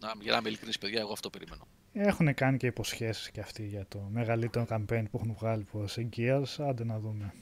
Να, 0.00 0.12
για 0.20 0.32
να 0.32 0.38
είμαι 0.38 0.48
ειλικρινής 0.48 0.78
παιδιά, 0.78 1.00
εγώ 1.00 1.12
αυτό 1.12 1.30
περιμένω. 1.30 1.66
Έχουν 1.92 2.34
κάνει 2.34 2.56
και 2.56 2.66
υποσχέσεις 2.66 3.30
και 3.30 3.40
αυτοί 3.40 3.66
για 3.66 3.86
το 3.88 3.98
μεγαλύτερο 4.10 4.66
campaign 4.68 5.04
που 5.10 5.18
έχουν 5.18 5.34
βγάλει 5.38 5.62
που 5.62 5.86
σε 5.86 6.08
Gears. 6.16 6.64
Άντε 6.68 6.84
να 6.84 6.98
δούμε. 6.98 7.34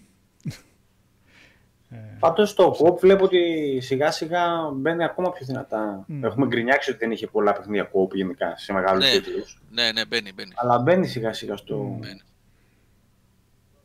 Ε, 1.90 1.96
Πάντως 2.18 2.54
το 2.54 2.76
co 2.80 2.98
βλέπω 2.98 3.24
ότι 3.24 3.40
σιγά 3.80 4.10
σιγά 4.10 4.70
μπαίνει 4.74 5.04
ακόμα 5.04 5.32
πιο 5.32 5.46
δυνατά. 5.46 6.04
Μμ. 6.06 6.24
Έχουμε 6.24 6.46
γκρινιάξει 6.46 6.90
ότι 6.90 6.98
δεν 6.98 7.10
είχε 7.10 7.26
πολλά 7.26 7.52
παιχνίδια 7.52 7.90
co 7.92 8.14
γενικά 8.14 8.56
σε 8.56 8.72
μεγάλους 8.72 9.04
Ναι. 9.04 9.10
τίτλους. 9.10 9.62
Ναι, 9.70 9.92
ναι, 9.92 10.04
μπαίνει, 10.06 10.32
μπαίνει. 10.34 10.52
Αλλά 10.54 10.78
μπαίνει 10.78 11.06
σιγά 11.06 11.32
σιγά 11.32 11.56
στο... 11.56 11.96
μπαίνει. 12.00 12.20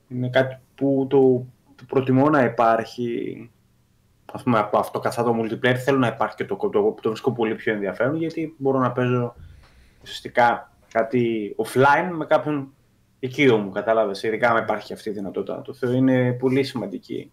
Είναι 0.07 0.29
κάτι 0.29 0.57
που 0.75 1.07
το, 1.09 1.45
το 1.75 1.83
προτιμώ 1.87 2.29
να 2.29 2.43
υπάρχει. 2.43 3.49
Ας 4.33 4.43
πούμε 4.43 4.59
από 4.59 4.77
αυτό 4.77 4.99
καθ' 4.99 5.15
το 5.15 5.35
multiplayer 5.41 5.75
θέλω 5.75 5.97
να 5.97 6.07
υπάρχει 6.07 6.35
και 6.35 6.45
το 6.45 6.57
co 6.61 6.71
το, 6.71 6.95
το 7.01 7.09
βρίσκω 7.09 7.31
πολύ 7.31 7.55
πιο 7.55 7.73
ενδιαφέρον 7.73 8.15
γιατί 8.15 8.55
μπορώ 8.57 8.79
να 8.79 8.91
παίζω 8.91 9.35
ουσιαστικά 10.01 10.71
κάτι 10.91 11.55
offline 11.57 12.09
με 12.11 12.25
κάποιον 12.25 12.73
οικείο 13.19 13.57
μου, 13.57 13.69
κατάλαβες. 13.71 14.23
Ειδικά 14.23 14.49
αν 14.51 14.63
υπάρχει 14.63 14.93
αυτή 14.93 15.09
η 15.09 15.11
δυνατότητα. 15.11 15.61
Το 15.61 15.73
θεωρώ 15.73 15.95
είναι 15.95 16.33
πολύ 16.33 16.63
σημαντική. 16.63 17.31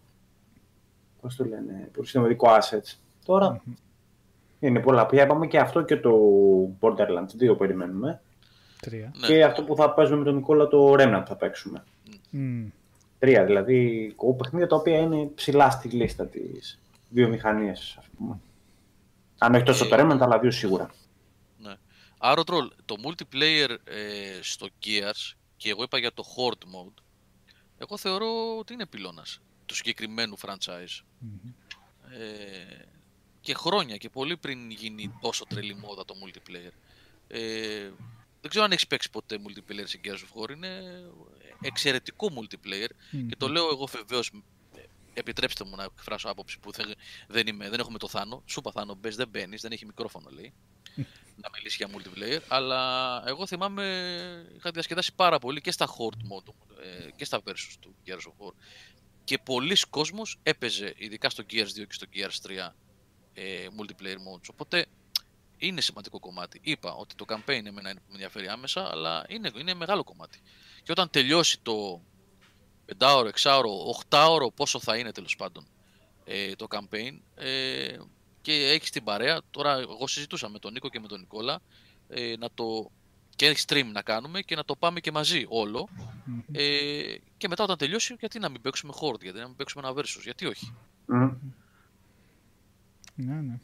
Πώς 1.21 1.35
το 1.35 1.43
λένε, 1.45 1.89
πολύ 1.93 2.07
σημαντικό 2.07 2.47
assets. 2.49 2.93
Τώρα 3.25 3.61
είναι 4.59 4.79
πολλά. 4.79 5.05
Πια 5.05 5.23
είπαμε 5.23 5.47
και 5.47 5.59
αυτό 5.59 5.81
και 5.81 5.97
το 5.97 6.11
Borderlands 6.79 7.51
2 7.51 7.57
περιμένουμε. 7.57 8.21
τρία. 8.81 9.13
Ναι. 9.19 9.27
Και 9.27 9.43
αυτό 9.43 9.63
που 9.63 9.75
θα 9.75 9.93
παίζουμε 9.93 10.17
με 10.17 10.23
τον 10.23 10.35
Νικόλα 10.35 10.67
το 10.67 10.93
Remnant 10.93 11.23
θα 11.27 11.35
παίξουμε. 11.35 11.83
Μμ. 12.29 12.67
Τρία 13.19 13.43
δηλαδή 13.45 14.13
κο- 14.15 14.33
παιχνίδια 14.33 14.67
τα 14.67 14.75
οποία 14.75 14.97
είναι 14.97 15.25
ψηλά 15.35 15.69
στη 15.69 15.87
λίστα 15.89 16.25
της 16.25 16.79
βιομηχανίας, 17.09 17.95
ας 17.99 18.05
πούμε. 18.17 18.39
Αν 19.37 19.53
όχι 19.55 19.63
τόσο 19.63 19.85
Ε, 19.85 19.87
το 19.87 19.95
Remnant, 19.99 20.17
αλλά 20.21 20.39
δύο 20.39 20.51
σίγουρα. 20.51 20.89
Ναι. 21.59 21.73
Άρα, 22.17 22.43
Τρολ, 22.43 22.71
το 22.85 22.95
multiplayer 23.05 23.69
ε, 23.69 24.41
στο 24.41 24.67
Gears 24.85 25.33
και 25.57 25.69
εγώ 25.69 25.83
είπα 25.83 25.97
για 25.97 26.11
το 26.13 26.23
Horde 26.35 26.63
mode, 26.65 27.01
εγώ 27.77 27.97
θεωρώ 27.97 28.57
ότι 28.59 28.73
είναι 28.73 28.85
πυλώνας 28.85 29.41
του 29.67 29.75
συγκεκριμένου 29.75 30.37
franchise. 30.39 31.01
Μμμ. 31.19 31.53
Ε, 32.11 32.85
και 33.41 33.53
χρόνια 33.53 33.97
και 33.97 34.09
πολύ 34.09 34.37
πριν 34.37 34.69
γίνει 34.69 35.13
τόσο 35.21 35.45
τρελή 35.45 35.75
μόδα 35.75 36.05
το 36.05 36.15
multiplayer. 36.25 36.71
Ε, 37.27 37.91
δεν 38.41 38.49
ξέρω 38.49 38.65
αν 38.65 38.71
έχεις 38.71 38.87
παίξει 38.87 39.09
ποτέ 39.09 39.39
multiplayer 39.47 39.83
σε 39.83 39.99
Gears 40.03 40.09
of 40.09 40.41
War. 40.41 40.49
Είναι 40.51 41.03
εξαιρετικό 41.61 42.27
multiplayer 42.35 42.89
Μμμ. 43.11 43.27
και 43.27 43.35
το 43.35 43.47
λέω 43.47 43.67
εγώ 43.69 43.85
βεβαίως. 43.85 44.31
Επιτρέψτε 45.13 45.63
μου 45.63 45.75
να 45.75 45.83
εκφράσω 45.83 46.29
άποψη 46.29 46.59
που 46.59 46.71
δεν, 46.71 46.93
δεν, 47.27 47.47
είμαι, 47.47 47.69
δεν 47.69 47.79
έχουμε 47.79 47.97
το 47.97 48.07
Θάνο. 48.07 48.43
Σου 48.45 48.59
είπα 48.59 48.71
Θάνο, 48.71 48.95
μπες, 48.95 49.15
δεν 49.15 49.27
μπαίνεις, 49.27 49.61
δεν 49.61 49.71
έχει 49.71 49.85
μικρόφωνο 49.85 50.29
λέει. 50.29 50.53
να 51.41 51.49
μιλήσει 51.53 51.77
για 51.77 51.89
multiplayer. 51.89 52.41
Αλλά 52.47 53.23
εγώ 53.27 53.47
θυμάμαι 53.47 53.83
είχα 54.57 54.71
διασκεδάσει 54.71 55.13
πάρα 55.15 55.39
πολύ 55.39 55.61
και 55.61 55.71
στα 55.71 55.87
Horde 55.87 56.21
mode 56.31 56.53
ε, 56.83 57.11
και 57.15 57.25
στα 57.25 57.41
versus 57.45 57.75
του 57.79 57.95
Gears 58.05 58.11
of 58.11 58.45
War. 58.45 58.51
Και 59.27 59.37
πολλοί 59.37 59.77
κόσμος 59.89 60.39
έπαιζε, 60.43 60.93
ειδικά 60.97 61.29
στο 61.29 61.43
Gears 61.49 61.67
2 61.67 61.71
και 61.73 61.93
στο 61.93 62.05
Gears 62.13 62.67
3, 62.67 62.75
ε, 63.33 63.67
multiplayer 63.77 64.15
modes. 64.15 64.49
Οπότε 64.51 64.85
είναι 65.57 65.81
σημαντικό 65.81 66.19
κομμάτι. 66.19 66.59
Είπα 66.63 66.93
ότι 66.93 67.15
το 67.15 67.25
campaign 67.27 67.65
εμένα 67.65 67.93
με 67.93 68.01
ενδιαφέρει 68.11 68.47
άμεσα, 68.47 68.89
αλλά 68.91 69.25
είναι, 69.27 69.51
είναι 69.59 69.73
μεγάλο 69.73 70.03
κομμάτι. 70.03 70.39
Και 70.83 70.91
όταν 70.91 71.09
τελειώσει 71.09 71.59
το 71.59 72.01
5ωρο, 72.97 73.29
6ωρο, 73.41 73.63
8ωρο, 74.09 74.53
πόσο 74.55 74.79
θα 74.79 74.97
είναι 74.97 75.11
τέλος 75.11 75.35
πάντων 75.35 75.67
ε, 76.25 76.55
το 76.55 76.67
campaign 76.69 77.19
ε, 77.35 77.97
και 78.41 78.53
έχεις 78.53 78.89
την 78.89 79.03
παρέα. 79.03 79.41
Τώρα, 79.51 79.77
εγώ 79.77 80.07
συζητούσα 80.07 80.49
με 80.49 80.59
τον 80.59 80.73
Νίκο 80.73 80.89
και 80.89 80.99
με 80.99 81.07
τον 81.07 81.19
Νικόλα 81.19 81.61
ε, 82.07 82.33
να 82.39 82.49
το 82.53 82.91
και 83.37 83.57
stream 83.67 83.85
να 83.91 84.01
κάνουμε 84.01 84.41
και 84.41 84.55
να 84.55 84.65
το 84.65 84.75
πάμε 84.75 84.99
και 84.99 85.11
μαζί 85.11 85.45
όλο. 85.49 85.87
Μμμ. 86.25 86.39
Ε, 86.51 87.17
και 87.37 87.47
μετά 87.47 87.63
όταν 87.63 87.77
τελειώσει, 87.77 88.15
γιατί 88.19 88.39
να 88.39 88.49
μην 88.49 88.61
παίξουμε 88.61 88.93
Horde, 89.01 89.21
γιατί 89.21 89.39
να 89.39 89.47
μην 89.47 89.55
παίξουμε 89.55 89.87
ένα 89.87 89.95
Versus, 90.01 90.21
γιατί 90.23 90.45
όχι. 90.45 90.73
Μμ. 91.05 91.29
Ναι, 93.15 93.33
ναι. 93.33 93.59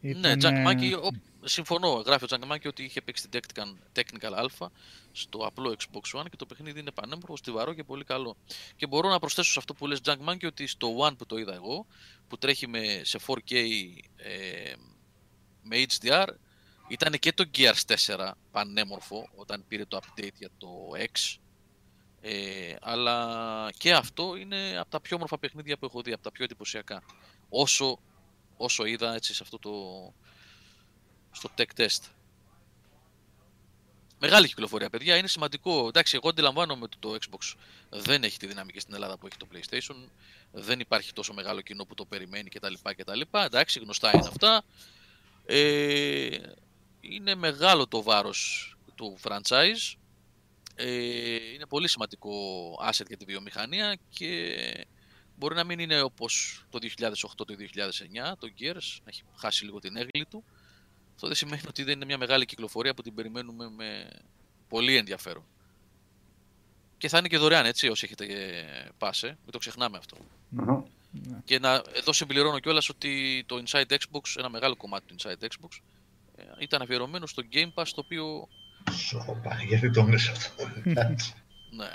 Ναι, 0.00 0.10
Ήτανε- 0.10 0.36
Τζανκμάκη, 0.38 0.96
συμφωνώ. 1.44 1.88
Γράφει 1.88 2.24
ο 2.24 2.26
Τζανκμάκη 2.26 2.68
ότι 2.68 2.82
είχε 2.84 3.00
παίξει 3.00 3.28
την 3.28 3.40
Technical, 3.40 3.98
Technical 4.00 4.44
Alpha 4.44 4.66
στο 5.12 5.38
απλό 5.38 5.74
Xbox 5.78 6.20
One 6.20 6.24
και 6.30 6.36
το 6.36 6.46
παιχνίδι 6.46 6.80
είναι 6.80 6.90
πανέμορφο, 6.90 7.36
στιβαρό 7.36 7.74
και 7.74 7.84
πολύ 7.84 8.04
καλό. 8.04 8.36
Και 8.76 8.86
μπορώ 8.86 9.08
να 9.08 9.18
προσθέσω 9.18 9.50
σε 9.52 9.58
αυτό 9.58 9.74
που 9.74 9.86
λες 9.86 10.00
Τζανκμάκη 10.00 10.46
ότι 10.46 10.66
στο 10.66 10.96
One 11.08 11.16
που 11.18 11.26
το 11.26 11.36
είδα 11.38 11.54
εγώ, 11.54 11.86
που 12.28 12.38
τρέχει 12.38 12.66
με, 12.68 13.00
σε 13.04 13.18
4K 13.26 13.54
ε, 14.16 14.72
με 15.62 15.76
HDR, 15.88 16.26
ήταν 16.90 17.18
και 17.18 17.32
το 17.32 17.44
Gears 17.56 17.96
4 18.06 18.30
πανέμορφο 18.52 19.28
όταν 19.34 19.64
πήρε 19.68 19.84
το 19.84 20.00
update 20.02 20.34
για 20.38 20.50
το 20.58 20.68
X. 20.96 21.36
Ε, 22.20 22.74
αλλά 22.80 23.70
και 23.78 23.94
αυτό 23.94 24.36
είναι 24.36 24.78
από 24.78 24.90
τα 24.90 25.00
πιο 25.00 25.16
όμορφα 25.16 25.38
παιχνίδια 25.38 25.78
που 25.78 25.84
έχω 25.84 26.02
δει, 26.02 26.12
από 26.12 26.22
τα 26.22 26.32
πιο 26.32 26.44
εντυπωσιακά. 26.44 27.02
Όσο, 27.48 27.98
όσο 28.56 28.84
είδα 28.84 29.14
έτσι 29.14 29.34
σε 29.34 29.42
αυτό 29.42 29.58
το 29.58 29.72
στο 31.30 31.50
tech 31.58 31.80
test. 31.80 32.02
Μεγάλη 34.18 34.46
κυκλοφορία, 34.46 34.90
παιδιά. 34.90 35.16
Είναι 35.16 35.28
σημαντικό. 35.28 35.86
Εντάξει, 35.88 36.16
εγώ 36.16 36.28
αντιλαμβάνομαι 36.28 36.82
ότι 36.82 36.96
το 37.00 37.16
Xbox 37.20 37.54
δεν 37.90 38.24
έχει 38.24 38.38
τη 38.38 38.46
δυναμική 38.46 38.80
στην 38.80 38.94
Ελλάδα 38.94 39.18
που 39.18 39.26
έχει 39.26 39.36
το 39.36 39.46
PlayStation. 39.52 40.08
Δεν 40.52 40.80
υπάρχει 40.80 41.12
τόσο 41.12 41.32
μεγάλο 41.32 41.60
κοινό 41.60 41.84
που 41.84 41.94
το 41.94 42.04
περιμένει 42.04 42.48
κτλ. 42.48 42.74
κτλ. 42.96 43.20
Εντάξει, 43.30 43.80
γνωστά 43.80 44.10
είναι 44.14 44.26
αυτά. 44.28 44.62
Ε, 45.46 46.38
είναι 47.00 47.34
μεγάλο 47.34 47.86
το 47.86 48.02
βάρος 48.02 48.74
του 48.94 49.18
franchise 49.22 49.94
ε, 50.74 51.34
είναι 51.54 51.66
πολύ 51.68 51.88
σημαντικό 51.88 52.30
asset 52.90 53.06
για 53.06 53.16
τη 53.16 53.24
βιομηχανία 53.24 53.96
και 54.08 54.56
μπορεί 55.36 55.54
να 55.54 55.64
μην 55.64 55.78
είναι 55.78 56.00
όπως 56.00 56.64
το 56.70 56.78
2008 56.98 57.12
το 57.36 57.44
2009 57.48 58.32
το 58.38 58.48
Gears, 58.60 58.98
έχει 59.04 59.22
χάσει 59.36 59.64
λίγο 59.64 59.78
την 59.78 59.96
έγκλη 59.96 60.26
του. 60.26 60.44
Αυτό 61.14 61.26
δεν 61.26 61.36
σημαίνει 61.36 61.62
ότι 61.68 61.82
δεν 61.82 61.94
είναι 61.94 62.04
μια 62.04 62.18
μεγάλη 62.18 62.44
κυκλοφορία 62.44 62.94
που 62.94 63.02
την 63.02 63.14
περιμένουμε 63.14 63.70
με 63.70 64.10
πολύ 64.68 64.96
ενδιαφέρον. 64.96 65.44
Και 66.98 67.08
θα 67.08 67.18
είναι 67.18 67.28
και 67.28 67.38
δωρεάν 67.38 67.66
έτσι 67.66 67.88
όσοι 67.88 68.04
έχετε 68.04 68.26
πάσε, 68.98 69.26
μην 69.26 69.50
το 69.50 69.58
ξεχνάμε 69.58 69.96
αυτό. 69.98 70.16
Μμμ. 70.48 70.82
Και 71.44 71.58
να, 71.58 71.82
εδώ 71.92 72.12
συμπληρώνω 72.12 72.58
κιόλας 72.58 72.88
ότι 72.88 73.44
το 73.46 73.62
Inside 73.66 73.90
Xbox, 73.90 74.20
ένα 74.36 74.48
μεγάλο 74.48 74.76
κομμάτι 74.76 75.06
του 75.06 75.14
Inside 75.18 75.44
Xbox, 75.44 75.68
ε, 75.72 75.99
ήταν 76.58 76.82
αφιερωμένο 76.82 77.26
στο 77.26 77.42
Game 77.52 77.72
Pass, 77.74 77.86
το 77.94 78.00
οποίο 78.04 78.48
Σοπα, 78.90 79.62
γιατί 79.62 79.90
το 79.90 80.02
λες 80.02 80.28
αυτό. 80.28 80.70
Εντάξει. 80.84 81.34
ναι, 81.70 81.90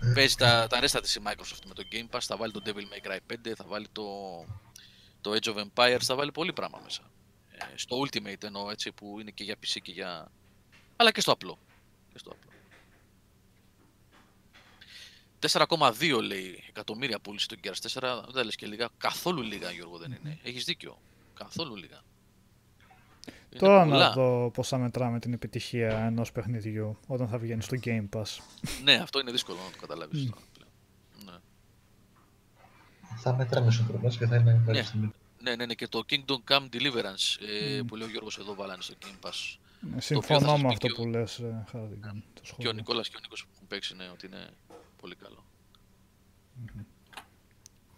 ναι. 0.00 0.12
παίζει 0.14 0.34
τα, 0.34 0.66
τα 0.66 0.80
ρέστα 0.80 1.00
της 1.00 1.14
η 1.14 1.20
Microsoft 1.24 1.64
με 1.66 1.74
το 1.74 1.82
Game 1.92 2.16
Pass, 2.16 2.20
θα 2.20 2.36
βάλει 2.36 2.52
το 2.52 2.60
Devil 2.64 2.70
May 2.70 3.10
Cry 3.10 3.18
5, 3.32 3.52
θα 3.56 3.64
βάλει 3.66 3.86
το, 3.92 4.04
το 5.20 5.32
Age 5.32 5.54
of 5.54 5.64
Empires, 5.64 6.02
θα 6.02 6.14
βάλει 6.14 6.32
πολύ 6.32 6.52
πράγμα 6.52 6.80
μέσα. 6.82 7.02
Ε, 7.50 7.64
στο 7.74 8.00
Ultimate 8.00 8.42
εννοώ 8.42 8.70
έτσι, 8.70 8.92
που 8.92 9.20
είναι 9.20 9.30
και 9.30 9.44
για 9.44 9.54
PC 9.54 9.78
και 9.82 9.92
για... 9.92 10.30
αλλά 10.96 11.10
και 11.10 11.20
στο 11.20 11.32
απλό. 11.32 11.58
Και 12.12 12.18
στο 12.18 12.30
απλό. 12.30 12.52
4,2 15.50 16.22
λέει 16.22 16.64
εκατομμύρια 16.68 17.20
πούλησε 17.20 17.46
το 17.46 17.56
Gears 17.62 18.00
4. 18.00 18.22
Δεν 18.24 18.32
τα 18.34 18.44
λες 18.44 18.56
και 18.56 18.66
λίγα. 18.66 18.88
Καθόλου 18.98 19.42
λίγα, 19.42 19.70
Γιώργο, 19.70 19.98
δεν 19.98 20.12
είναι. 20.12 20.38
Έχεις 20.42 20.64
δίκιο. 20.64 20.98
Καθόλου 21.34 21.76
λίγα. 21.76 22.02
Είναι 23.54 23.66
Τώρα 23.66 23.84
πολλά. 23.84 23.98
να 23.98 24.10
δω 24.12 24.50
πώς 24.54 24.68
θα 24.68 24.78
μετράμε 24.78 25.18
την 25.18 25.32
επιτυχία 25.32 25.98
ενός 25.98 26.32
παιχνιδιού 26.32 26.96
όταν 27.06 27.28
θα 27.28 27.38
βγαίνει 27.38 27.62
στο 27.62 27.76
Game 27.84 28.08
Pass. 28.16 28.38
Ναι, 28.84 28.94
αυτό 28.94 29.20
είναι 29.20 29.30
δύσκολο 29.30 29.58
να 29.64 29.70
το 29.70 29.78
καταλάβεις 29.80 30.26
τώρα 30.30 30.40
πλέον. 30.52 30.70
Ναι. 31.24 31.40
Θα 33.16 33.34
μετράμε 33.36 33.70
συνδρομές 33.70 34.16
και 34.16 34.26
θα 34.26 34.36
είναι 34.36 34.52
ευχαριστημένοι. 34.60 35.12
Ναι, 35.42 35.54
ναι, 35.56 35.66
ναι, 35.66 35.74
και 35.74 35.88
το 35.88 36.02
Kingdom 36.10 36.52
Come 36.52 36.68
Deliverance 36.72 37.42
ε, 37.48 37.80
που 37.86 37.96
λέει 37.96 38.08
ο 38.08 38.10
Γιώργος 38.10 38.38
εδώ 38.38 38.54
βάλανε 38.54 38.82
στο 38.82 38.94
Game 39.02 39.26
Pass. 39.28 39.58
Ε, 39.90 39.94
θα 39.94 40.00
Συμφωνώ 40.00 40.48
σας 40.48 40.62
με 40.62 40.68
πει 40.68 40.74
αυτό 40.74 40.86
και 40.86 40.92
ο- 40.92 40.96
που 40.96 41.06
λες, 41.10 41.38
ε, 41.38 41.64
Χάρη, 41.70 41.98
το 42.00 42.10
Και 42.34 42.40
ο 42.40 42.44
σχόλιο. 42.44 42.72
Νικόλας 42.72 43.08
και 43.08 43.16
ο 43.16 43.20
Νίκος 43.22 43.42
που 43.44 43.50
έχουν 43.54 43.66
παίξει, 43.66 43.94
ναι, 43.96 44.04
ότι 44.12 44.26
είναι 44.26 44.46
πολύ 45.00 45.14
καλό. 45.14 45.44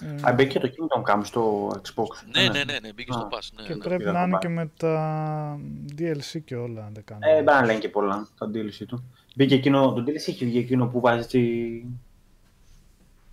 Ε, 0.03 0.29
Α, 0.29 0.33
μπήκε 0.33 0.59
το 0.59 0.69
Kingdom 0.69 1.13
Come 1.13 1.21
στο 1.23 1.69
Xbox. 1.69 2.07
Ναι, 2.35 2.43
ναι, 2.43 2.65
ναι, 2.65 2.79
ναι, 2.83 2.93
μπήκε 2.93 3.13
στο 3.13 3.21
Α. 3.23 3.29
Pass. 3.31 3.49
Ναι, 3.57 3.67
και 3.67 3.75
ναι. 3.75 3.81
πρέπει 3.81 4.03
είδα 4.03 4.13
να 4.13 4.19
το 4.19 4.25
είναι 4.25 4.33
πάρει. 4.33 4.47
και 4.47 4.53
με 4.53 4.71
τα 4.77 5.59
DLC 5.99 6.41
και 6.45 6.57
όλα, 6.57 6.85
αν 6.85 6.95
δεν 6.95 7.05
κάνω. 7.05 7.21
Ε, 7.23 7.43
δεν 7.43 7.65
λένε 7.65 7.79
και 7.79 7.89
πολλά 7.89 8.29
το 8.39 8.51
DLC 8.55 8.85
του. 8.87 9.05
Μπήκε 9.37 9.55
εκείνο, 9.55 9.93
το 9.93 10.03
DLC 10.07 10.15
έχει 10.15 10.45
βγει 10.45 10.59
εκείνο 10.59 10.87
που 10.87 11.01
βάζει 11.01 11.27
τη... 11.27 11.43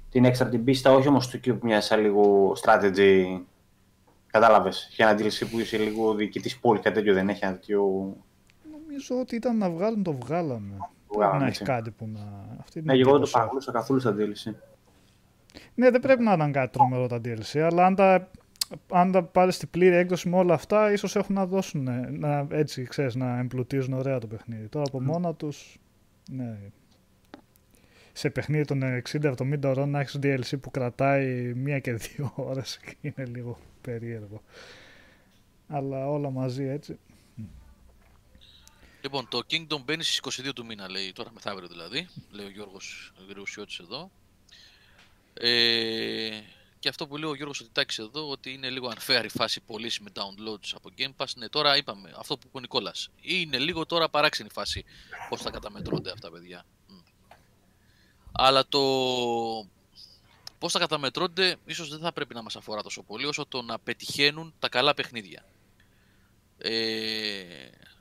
την 0.09 0.25
έξτρα 0.25 0.49
την 0.49 0.63
πίστα, 0.63 0.91
όχι 0.93 1.07
όμως 1.07 1.25
το 1.25 1.31
εκεί 1.35 1.53
που 1.53 1.65
μοιάζει 1.65 1.87
σαν 1.87 2.01
λίγο 2.01 2.55
strategy. 2.63 3.39
Κατάλαβες, 4.27 4.89
για 4.95 5.09
ένα 5.09 5.19
DLC 5.19 5.47
που 5.51 5.59
είσαι 5.59 5.77
λίγο 5.77 6.13
διοικητής 6.13 6.59
πόλη, 6.59 6.79
κάτι 6.79 6.95
τέτοιο 6.95 7.13
δεν 7.13 7.29
έχει 7.29 7.45
ένα 7.45 7.53
τέτοιο... 7.53 7.81
Νομίζω 8.71 9.19
ότι 9.19 9.35
ήταν 9.35 9.57
να 9.57 9.69
βγάλουν 9.69 10.03
το 10.03 10.13
βγάλαμε. 10.13 10.77
βγάλανε, 11.13 11.39
να 11.39 11.47
έτσι. 11.47 11.61
έχει 11.61 11.71
κάτι 11.71 11.91
που 11.91 12.07
να... 12.07 12.19
Αυτή 12.59 12.79
είναι 12.79 12.91
Ναι, 12.91 12.97
η 12.97 13.01
εγώ 13.01 13.11
δεν 13.11 13.19
το 13.19 13.25
εντύπωση. 13.25 13.31
παρακολούθησα 13.33 13.71
καθόλου 13.71 13.99
στα 13.99 14.15
DLC. 14.17 14.53
Ναι, 15.75 15.89
δεν 15.89 16.01
πρέπει 16.01 16.23
να 16.23 16.33
ήταν 16.33 16.51
κάτι 16.51 16.77
τρομερό 16.77 17.07
τα 17.07 17.21
DLC, 17.25 17.59
αλλά 17.59 17.85
αν 17.85 17.95
τα, 17.95 18.31
αν 18.91 19.11
τα 19.11 19.23
πάρεις 19.23 19.55
στην 19.55 19.69
πλήρη 19.69 19.95
έκδοση 19.95 20.29
με 20.29 20.37
όλα 20.37 20.53
αυτά, 20.53 20.91
ίσως 20.91 21.15
έχουν 21.15 21.35
να 21.35 21.45
δώσουν, 21.45 21.87
ε, 21.87 22.09
να, 22.11 22.47
έτσι, 22.49 22.83
ξέρεις, 22.83 23.15
να 23.15 23.37
εμπλουτίζουν 23.37 23.93
ωραία 23.93 24.19
το 24.19 24.27
παιχνίδι. 24.27 24.67
Τώρα 24.67 24.85
από 24.87 25.01
μόνα 25.01 25.33
τους, 25.33 25.77
ναι. 26.31 26.57
Σε 28.13 28.29
παιχνίδι 28.29 28.65
των 28.65 28.81
60-70 29.11 29.63
ώρων 29.63 29.89
να 29.89 29.99
έχεις 29.99 30.19
DLC 30.23 30.59
που 30.61 30.71
κρατάει 30.71 31.53
μία 31.53 31.79
και 31.79 31.93
δύο 31.93 32.33
ώρες 32.49 32.79
είναι 33.01 33.25
λίγο 33.25 33.59
περίεργο. 33.81 34.41
Αλλά 35.67 36.09
όλα 36.09 36.29
μαζί 36.29 36.63
έτσι. 36.63 36.97
Λοιπόν, 39.01 39.27
το 39.29 39.41
Kingdom 39.49 39.81
μπαίνει 39.85 40.03
στις 40.03 40.41
22 40.41 40.53
του 40.55 40.65
μήνα, 40.65 40.89
λέει, 40.89 41.11
τώρα 41.13 41.31
μεθαύριο 41.33 41.67
δηλαδή, 41.67 42.07
λέει 42.31 42.45
ο 42.45 42.49
Γιώργος 42.49 43.13
Γριουσιώτης 43.29 43.79
εδώ. 43.79 44.11
Ε, 45.33 46.41
και 46.79 46.89
αυτό 46.89 47.07
που 47.07 47.17
λέει 47.17 47.29
ο 47.29 47.35
Γιώργος 47.35 47.59
ότι 47.59 47.69
τάξει 47.71 48.01
εδώ, 48.01 48.29
ότι 48.29 48.53
είναι 48.53 48.69
λίγο 48.69 48.93
unfair 48.95 49.21
η 49.23 49.29
φάση 49.29 49.61
πωλήσει 49.61 50.03
με 50.03 50.09
downloads 50.13 50.71
από 50.75 50.89
Game 50.97 51.11
Pass. 51.17 51.25
Ναι, 51.35 51.49
τώρα 51.49 51.77
είπαμε, 51.77 52.13
αυτό 52.17 52.37
που 52.37 52.43
είπε 52.47 52.57
ο 52.57 52.59
Νικόλας. 52.59 53.09
Είναι 53.21 53.57
λίγο 53.57 53.85
τώρα 53.85 54.09
παράξενη 54.09 54.49
φάση 54.49 54.85
πώς 55.29 55.41
θα 55.41 55.49
καταμετρώνται 55.49 56.11
αυτά, 56.11 56.31
παιδιά. 56.31 56.65
Μμ. 56.87 56.97
Αλλά 58.31 58.67
το 58.67 58.79
πώς 60.59 60.71
θα 60.71 60.79
καταμετρώνται 60.79 61.55
ίσως 61.65 61.89
δεν 61.89 61.99
θα 61.99 62.11
πρέπει 62.13 62.33
να 62.33 62.41
μας 62.41 62.55
αφορά 62.55 62.83
τόσο 62.83 63.03
πολύ 63.03 63.25
όσο 63.25 63.45
το 63.45 63.61
να 63.61 63.79
πετυχαίνουν 63.79 64.53
τα 64.59 64.69
καλά 64.69 64.93
παιχνίδια. 64.93 65.45
Ε, 66.57 67.43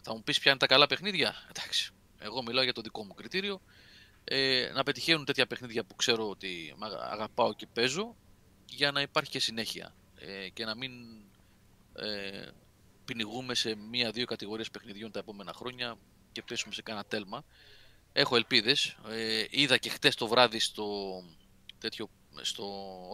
θα 0.03 0.14
μου 0.14 0.22
πεις 0.22 0.39
ποια 0.39 0.51
είναι 0.51 0.61
τα 0.61 0.66
καλά 0.66 0.87
παιχνίδια; 0.87 1.35
Εντάξει, 1.57 1.93
εγώ 2.18 2.43
μιλάω 2.43 2.64
για 2.64 2.72
το 2.72 2.80
δικό 2.80 3.05
μου 3.05 3.14
κριτήριο. 3.14 3.61
Ε, 4.25 4.70
να 4.75 4.83
πετυχαίνουν 4.83 5.25
τέτοια 5.25 5.47
παιχνίδια 5.47 5.85
που 5.85 5.95
ξέρω 5.95 6.29
ότι 6.29 6.75
μ' 6.79 6.85
αγα- 6.85 7.11
αγαπάω 7.12 7.55
και 7.55 7.66
παίζω 7.73 8.16
για 8.66 8.93
να 8.93 9.01
υπάρχει 9.01 9.31
και 9.31 9.41
συνέχεια 9.41 9.95
ε, 10.16 10.49
και 10.49 10.64
να 10.64 10.75
μην 10.75 10.93
ε, 11.95 12.49
πνιγούμε 13.05 13.55
σε 13.55 13.75
μία-δύο 13.75 14.25
κατηγορίες 14.25 14.70
παιχνιδιών 14.70 15.11
τα 15.11 15.18
επόμενα 15.18 15.53
χρόνια 15.53 15.97
και 16.33 16.43
πέσουμε 16.43 16.75
σε 16.75 16.83
κάνα 16.83 17.05
τέλμα. 17.05 17.45
Έχω 18.12 18.37
ελπίδες. 18.37 18.97
Ε, 19.09 19.45
είδα 19.51 19.77
και 19.77 19.89
χτες 19.89 20.14
το 20.14 20.27
βράδυ 20.27 20.59
στο, 20.59 21.23
τέτοιο, 21.79 22.11
στο 22.41 22.64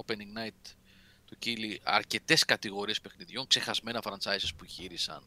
opening 0.06 0.38
night 0.38 0.74
του 1.26 1.38
Κίλι 1.38 1.80
αρκετές 1.84 2.44
κατηγορίες 2.44 3.00
παιχνιδιών, 3.00 3.46
ξεχασμένα 3.46 4.02
franchises 4.04 4.48
που 4.56 4.64
γύρισαν. 4.64 5.22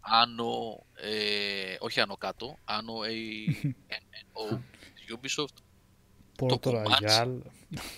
Άνω, 0.00 0.86
ε, 0.94 1.76
όχι 1.78 2.00
άνω 2.00 2.16
κάτω, 2.16 2.58
άνω 2.64 3.00
ANO 4.38 4.60
Ubisoft, 5.16 5.56
Port 6.38 6.60
κομμάτι. 6.60 7.04
Royale. 7.08 7.38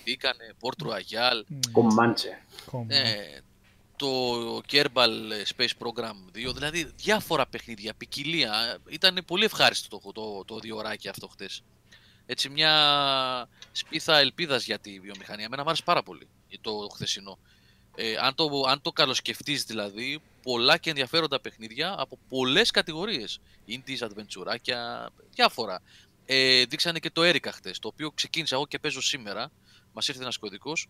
μπήκανε, 0.05 0.55
Port 0.61 0.87
Royale, 0.87 1.59
Κομμάντσε. 1.73 2.45
Κόμμα. 2.71 2.95
ε, 2.95 3.41
το 3.97 4.61
Kerbal 4.71 5.11
Space 5.57 5.73
Program 5.79 6.49
2, 6.49 6.55
δηλαδή 6.55 6.93
διάφορα 6.97 7.47
παιχνίδια, 7.47 7.95
ποικιλία. 7.95 8.79
Ήταν 8.89 9.23
πολύ 9.27 9.45
ευχάριστο 9.45 9.99
το, 9.99 10.13
το, 10.13 10.45
το 10.45 10.59
διωράκι 10.59 11.09
αυτό 11.09 11.29
χτες. 11.29 11.63
Έτσι 12.27 12.49
μια 12.49 13.49
σπίθα 13.73 14.19
ελπίδας 14.19 14.65
για 14.65 14.79
τη 14.79 15.01
βιομηχανία. 15.01 15.45
Εμένα 15.45 15.63
μου 15.63 15.69
άρεσε 15.69 15.83
πάρα 15.85 16.03
πολύ 16.03 16.29
το 16.61 16.89
χθεσινό. 16.95 17.39
Ε, 17.95 18.17
αν, 18.17 18.35
το, 18.35 18.65
αν 18.69 18.81
το 18.81 18.91
καλοσκεφτείς 18.93 19.65
δηλαδή, 19.65 20.21
πολλά 20.43 20.79
και 20.79 20.91
ενδιαφέροντα 20.91 21.41
παιχνίδια 21.41 21.95
από 21.99 22.19
πολλές 22.29 22.71
κατηγορίες. 22.71 23.41
Indies, 23.69 24.09
adventureάκια, 24.09 25.07
διάφορα. 25.35 25.83
Ε, 26.33 26.65
δείξανε 26.65 26.99
και 26.99 27.11
το 27.11 27.23
Erica 27.25 27.49
χτες, 27.53 27.79
το 27.79 27.89
οποίο 27.89 28.11
ξεκίνησα 28.11 28.55
εγώ 28.55 28.67
και 28.67 28.79
παίζω 28.79 29.01
σήμερα. 29.01 29.51
Μας 29.93 30.09
ήρθε 30.09 30.23
ένας 30.23 30.37
κωδικός. 30.37 30.89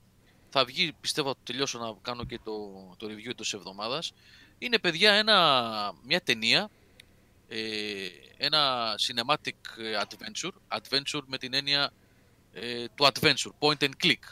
Θα 0.51 0.65
βγει, 0.65 0.93
πιστεύω, 1.01 1.29
θα 1.29 1.37
τελειώσω 1.45 1.79
να 1.79 1.95
κάνω 2.03 2.25
και 2.25 2.39
το, 2.45 2.53
το 2.97 3.07
review 3.07 3.33
της 3.37 3.53
εβδομάδας. 3.53 4.13
Είναι, 4.59 4.79
παιδιά, 4.79 5.13
ένα, 5.13 5.93
μια 6.05 6.21
ταινία, 6.21 6.71
ε, 7.49 8.07
ένα 8.37 8.95
cinematic 9.07 9.59
adventure, 10.03 10.79
adventure 10.79 11.23
με 11.27 11.39
την 11.39 11.55
έννοια 11.55 11.93
ε, 12.53 12.85
του 12.95 13.09
adventure, 13.13 13.53
point 13.59 13.79
and 13.79 13.93
click, 14.05 14.25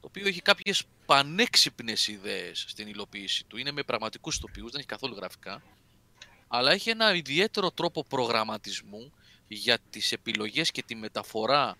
το 0.00 0.06
οποίο 0.06 0.26
έχει 0.28 0.42
κάποιες 0.42 0.82
πανέξυπνες 1.06 2.08
ιδέες 2.08 2.64
στην 2.68 2.88
υλοποίηση 2.88 3.44
του. 3.44 3.56
Είναι 3.56 3.70
με 3.70 3.82
πραγματικούς 3.82 4.38
τοπίους, 4.38 4.70
δεν 4.70 4.78
έχει 4.78 4.88
καθόλου 4.88 5.14
γραφικά, 5.14 5.62
αλλά 6.48 6.72
έχει 6.72 6.90
ένα 6.90 7.14
ιδιαίτερο 7.14 7.70
τρόπο 7.70 8.04
προγραμματισμού 8.04 9.12
για 9.48 9.78
τις 9.90 10.12
επιλογές 10.12 10.70
και 10.70 10.82
τη 10.82 10.94
μεταφορά 10.94 11.78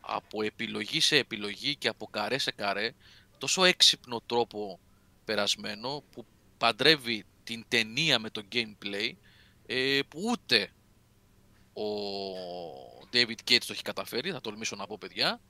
από 0.00 0.42
επιλογή 0.42 1.00
σε 1.00 1.16
επιλογή 1.16 1.76
και 1.76 1.88
από 1.88 2.06
καρέ 2.06 2.38
σε 2.38 2.50
καρέ 2.52 2.94
τόσο 3.38 3.64
έξυπνο 3.64 4.20
τρόπο 4.26 4.78
περασμένο 5.24 6.02
που 6.12 6.26
παντρεύει 6.58 7.24
την 7.44 7.64
ταινία 7.68 8.18
με 8.18 8.30
το 8.30 8.42
gameplay 8.52 9.12
ε, 9.66 10.00
που 10.08 10.20
ούτε 10.30 10.70
ο 11.72 11.86
David 13.12 13.50
Gates 13.50 13.64
το 13.66 13.72
έχει 13.72 13.82
καταφέρει, 13.82 14.30
θα 14.30 14.40
τολμήσω 14.40 14.76
να 14.76 14.86
πω 14.86 14.98
παιδιά 15.00 15.40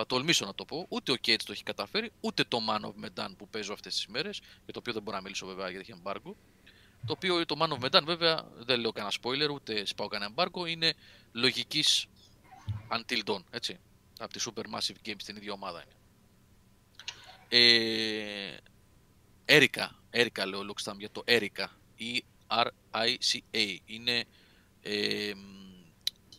θα 0.00 0.06
τολμήσω 0.06 0.46
να 0.46 0.54
το 0.54 0.64
πω, 0.64 0.86
ούτε 0.88 1.12
ο 1.12 1.14
Gates 1.26 1.42
το 1.44 1.52
έχει 1.52 1.62
καταφέρει, 1.62 2.12
ούτε 2.20 2.44
το 2.44 2.58
Man 2.68 2.84
of 2.84 3.04
Medan 3.04 3.30
που 3.38 3.48
παίζω 3.48 3.72
αυτές 3.72 3.94
τις 3.94 4.06
μέρες, 4.06 4.40
για 4.64 4.72
το 4.72 4.78
οποίο 4.78 4.92
δεν 4.92 5.02
μπορώ 5.02 5.16
να 5.16 5.22
μιλήσω 5.22 5.46
βέβαια 5.46 5.70
γιατί 5.70 5.86
έχει 5.90 6.00
embargo. 6.02 6.32
Το 7.06 7.12
οποίο 7.12 7.46
το 7.46 7.56
Man 7.58 7.78
of 7.78 7.84
Medan 7.84 8.02
βέβαια 8.04 8.44
δεν 8.58 8.80
λέω 8.80 8.92
κανένα 8.92 9.12
spoiler, 9.22 9.54
ούτε 9.54 9.84
σπάω 9.84 10.08
κανένα 10.08 10.32
embargo, 10.34 10.68
είναι 10.68 10.94
λογικής 11.32 12.06
Until 12.90 13.24
Dawn, 13.24 13.42
έτσι. 13.50 13.78
Από 14.18 14.32
τη 14.32 14.40
Supermassive 14.44 15.08
Games 15.08 15.16
στην 15.18 15.36
ίδια 15.36 15.52
ομάδα 15.52 15.84
είναι. 15.84 15.96
Ε, 17.48 18.56
Erica, 19.48 19.88
Erica 20.10 20.46
λέω 20.46 20.60
Lockstam 20.60 20.94
για 20.98 21.10
το 21.10 21.24
Erica, 21.26 21.66
E-R-I-C-A. 21.98 23.76
Είναι 23.84 24.24
ε, 24.82 25.32
μ, 25.34 25.40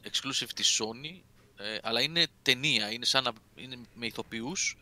exclusive 0.04 0.50
της 0.56 0.82
Sony, 0.82 1.22
ε, 1.58 1.78
αλλά 1.84 2.02
είναι 2.02 2.28
ταινία, 2.42 2.92
είναι 2.92 3.06
σαν 3.06 3.24
να 3.24 3.32
είναι 3.56 3.78
με 3.94 4.06
ηθοποιούς, 4.06 4.78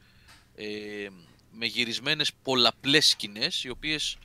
ε, 0.56 1.08
με 1.52 1.66
γυρισμένες 1.66 2.34
πολλαπλές 2.34 3.08
σκηνές, 3.08 3.64
οι 3.64 3.70
οποίες 3.70 4.18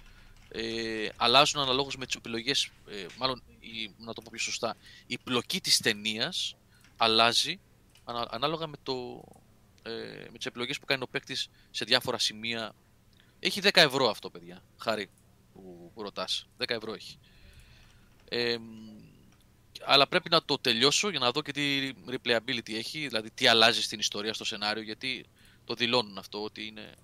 ε, 0.52 1.08
αλλάζουν 1.16 1.60
αναλόγως 1.60 1.96
με 1.96 2.06
τις 2.06 2.14
επιλογές, 2.14 2.70
ε, 2.88 3.06
μάλλον, 3.18 3.42
η, 3.60 3.94
να 3.98 4.12
το 4.12 4.22
πω 4.22 4.28
πιο 4.30 4.40
σωστά, 4.40 4.76
η 5.06 5.18
πλοκή 5.18 5.60
της 5.60 5.78
ταινίας 5.78 6.56
αλλάζει 6.96 7.60
ανα- 8.04 8.28
ανάλογα 8.30 8.66
με, 8.66 8.76
το, 8.82 9.24
ε, 9.82 9.90
με 10.30 10.36
τις 10.36 10.46
επιλογές 10.46 10.78
που 10.78 10.86
κάνει 10.86 11.02
ο 11.02 11.06
παίκτης 11.06 11.48
σε 11.70 11.84
διάφορα 11.84 12.18
σημεία. 12.18 12.72
Έχει 13.38 13.60
10 13.62 13.70
ευρώ 13.72 14.08
αυτό, 14.10 14.30
παιδιά, 14.30 14.62
χάρη 14.78 15.08
που, 15.52 15.90
που 15.94 16.02
ρωτάς. 16.02 16.46
10 16.58 16.64
ευρώ 16.68 16.94
έχει. 16.94 17.18
Ε, 18.28 18.56
αλλά 19.84 20.08
πρέπει 20.08 20.30
να 20.30 20.44
το 20.44 20.58
τελειώσω 20.58 21.08
για 21.08 21.18
να 21.18 21.30
δω 21.30 21.42
και 21.42 21.52
τι 21.52 21.92
replayability 22.08 22.72
έχει, 22.72 23.06
δηλαδή 23.06 23.30
τι 23.30 23.46
αλλάζει 23.46 23.82
στην 23.82 23.98
ιστορία, 23.98 24.32
στο 24.32 24.44
σενάριο, 24.44 24.82
γιατί 24.82 25.26
το 25.64 25.74
δηλώνουν 25.74 26.18
αυτό 26.18 26.42
ότι 26.42 26.66
είναι... 26.66 26.94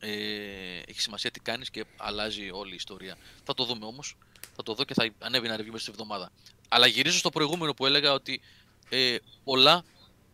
Ε, 0.00 0.78
έχει 0.86 1.00
σημασία 1.00 1.30
τι 1.30 1.40
κάνεις 1.40 1.70
και 1.70 1.84
αλλάζει 1.96 2.50
όλη 2.50 2.72
η 2.72 2.74
ιστορία. 2.74 3.16
Θα 3.44 3.54
το 3.54 3.64
δούμε 3.64 3.84
όμως, 3.84 4.16
θα 4.56 4.62
το 4.62 4.74
δω 4.74 4.84
και 4.84 4.94
θα 4.94 5.10
ανέβει 5.18 5.46
ένα 5.46 5.56
review 5.56 5.66
μέσα 5.66 5.78
στη 5.78 5.90
εβδομάδα. 5.90 6.32
Αλλά 6.68 6.86
γυρίζω 6.86 7.18
στο 7.18 7.30
προηγούμενο 7.30 7.74
που 7.74 7.86
έλεγα 7.86 8.12
ότι 8.12 8.40
ε, 8.88 9.16
πολλά 9.44 9.84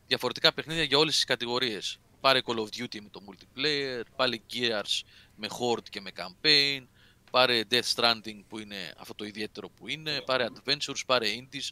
διαφορετικά 0.07 0.53
παιχνίδια 0.53 0.83
για 0.83 0.99
όλες 0.99 1.15
τις 1.15 1.25
κατηγορίες. 1.25 1.99
Πάρε 2.21 2.41
Call 2.45 2.57
of 2.57 2.67
Duty 2.77 3.01
με 3.01 3.09
το 3.11 3.21
multiplayer, 3.29 4.03
πάλι 4.17 4.43
Gears 4.53 5.03
με 5.37 5.49
Horde 5.61 5.89
και 5.91 6.01
με 6.01 6.11
campaign, 6.17 6.87
πάρε 7.31 7.63
Death 7.71 7.93
Stranding 7.95 8.43
που 8.49 8.59
είναι 8.59 8.95
αυτό 8.97 9.15
το 9.15 9.25
ιδιαίτερο 9.25 9.69
που 9.69 9.89
είναι, 9.89 10.21
πάρε 10.21 10.47
Adventures, 10.55 11.01
πάρε 11.07 11.27
Indies. 11.39 11.71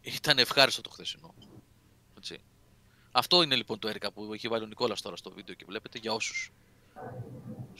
Ήταν 0.00 0.38
ευχάριστο 0.38 0.80
το 0.80 0.90
χθεσινό. 0.90 1.34
Έτσι. 3.14 3.28
Αυτό 3.34 3.42
είναι 3.42 3.54
λοιπόν 3.54 3.78
το 3.78 3.88
έργα 3.88 4.10
που 4.10 4.34
έχει 4.34 4.48
βάλει 4.48 4.64
ο 4.64 4.66
Νικόλας 4.66 5.02
τώρα 5.02 5.16
στο 5.16 5.30
βίντεο 5.30 5.54
και 5.54 5.64
βλέπετε 5.68 5.98
για 5.98 6.12
όσους. 6.12 6.52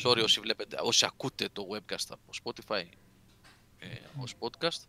Sorry 0.04 0.22
όσοι 0.22 0.40
βλέπετε, 0.40 0.76
όσοι 0.82 1.06
ακούτε 1.06 1.48
το 1.52 1.66
webcast 1.72 2.06
από 2.08 2.30
Spotify 2.44 2.82
ε, 3.78 3.86
ως 4.20 4.34
podcast. 4.38 4.82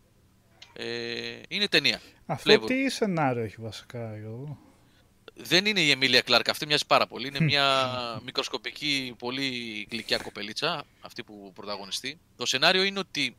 Ε, 0.72 1.40
είναι 1.48 1.68
ταινία. 1.68 2.00
Αυτό 2.26 2.52
Flavor. 2.52 2.66
τι 2.66 2.88
σενάριο 2.88 3.42
έχει 3.42 3.56
βασικά, 3.58 4.18
Γιώργο. 4.18 4.58
Δεν 5.34 5.66
είναι 5.66 5.80
η 5.80 5.90
Εμίλια 5.90 6.20
Κλάρκ, 6.20 6.48
αυτή 6.48 6.66
μοιάζει 6.66 6.86
πάρα 6.86 7.06
πολύ. 7.06 7.26
Είναι 7.26 7.40
μια 7.50 7.90
μικροσκοπική, 8.24 9.14
πολύ 9.18 9.86
γλυκιά 9.90 10.18
κοπελίτσα, 10.18 10.84
αυτή 11.00 11.22
που 11.22 11.52
πρωταγωνιστεί. 11.54 12.18
Το 12.36 12.46
σενάριο 12.46 12.82
είναι 12.82 12.98
ότι 12.98 13.36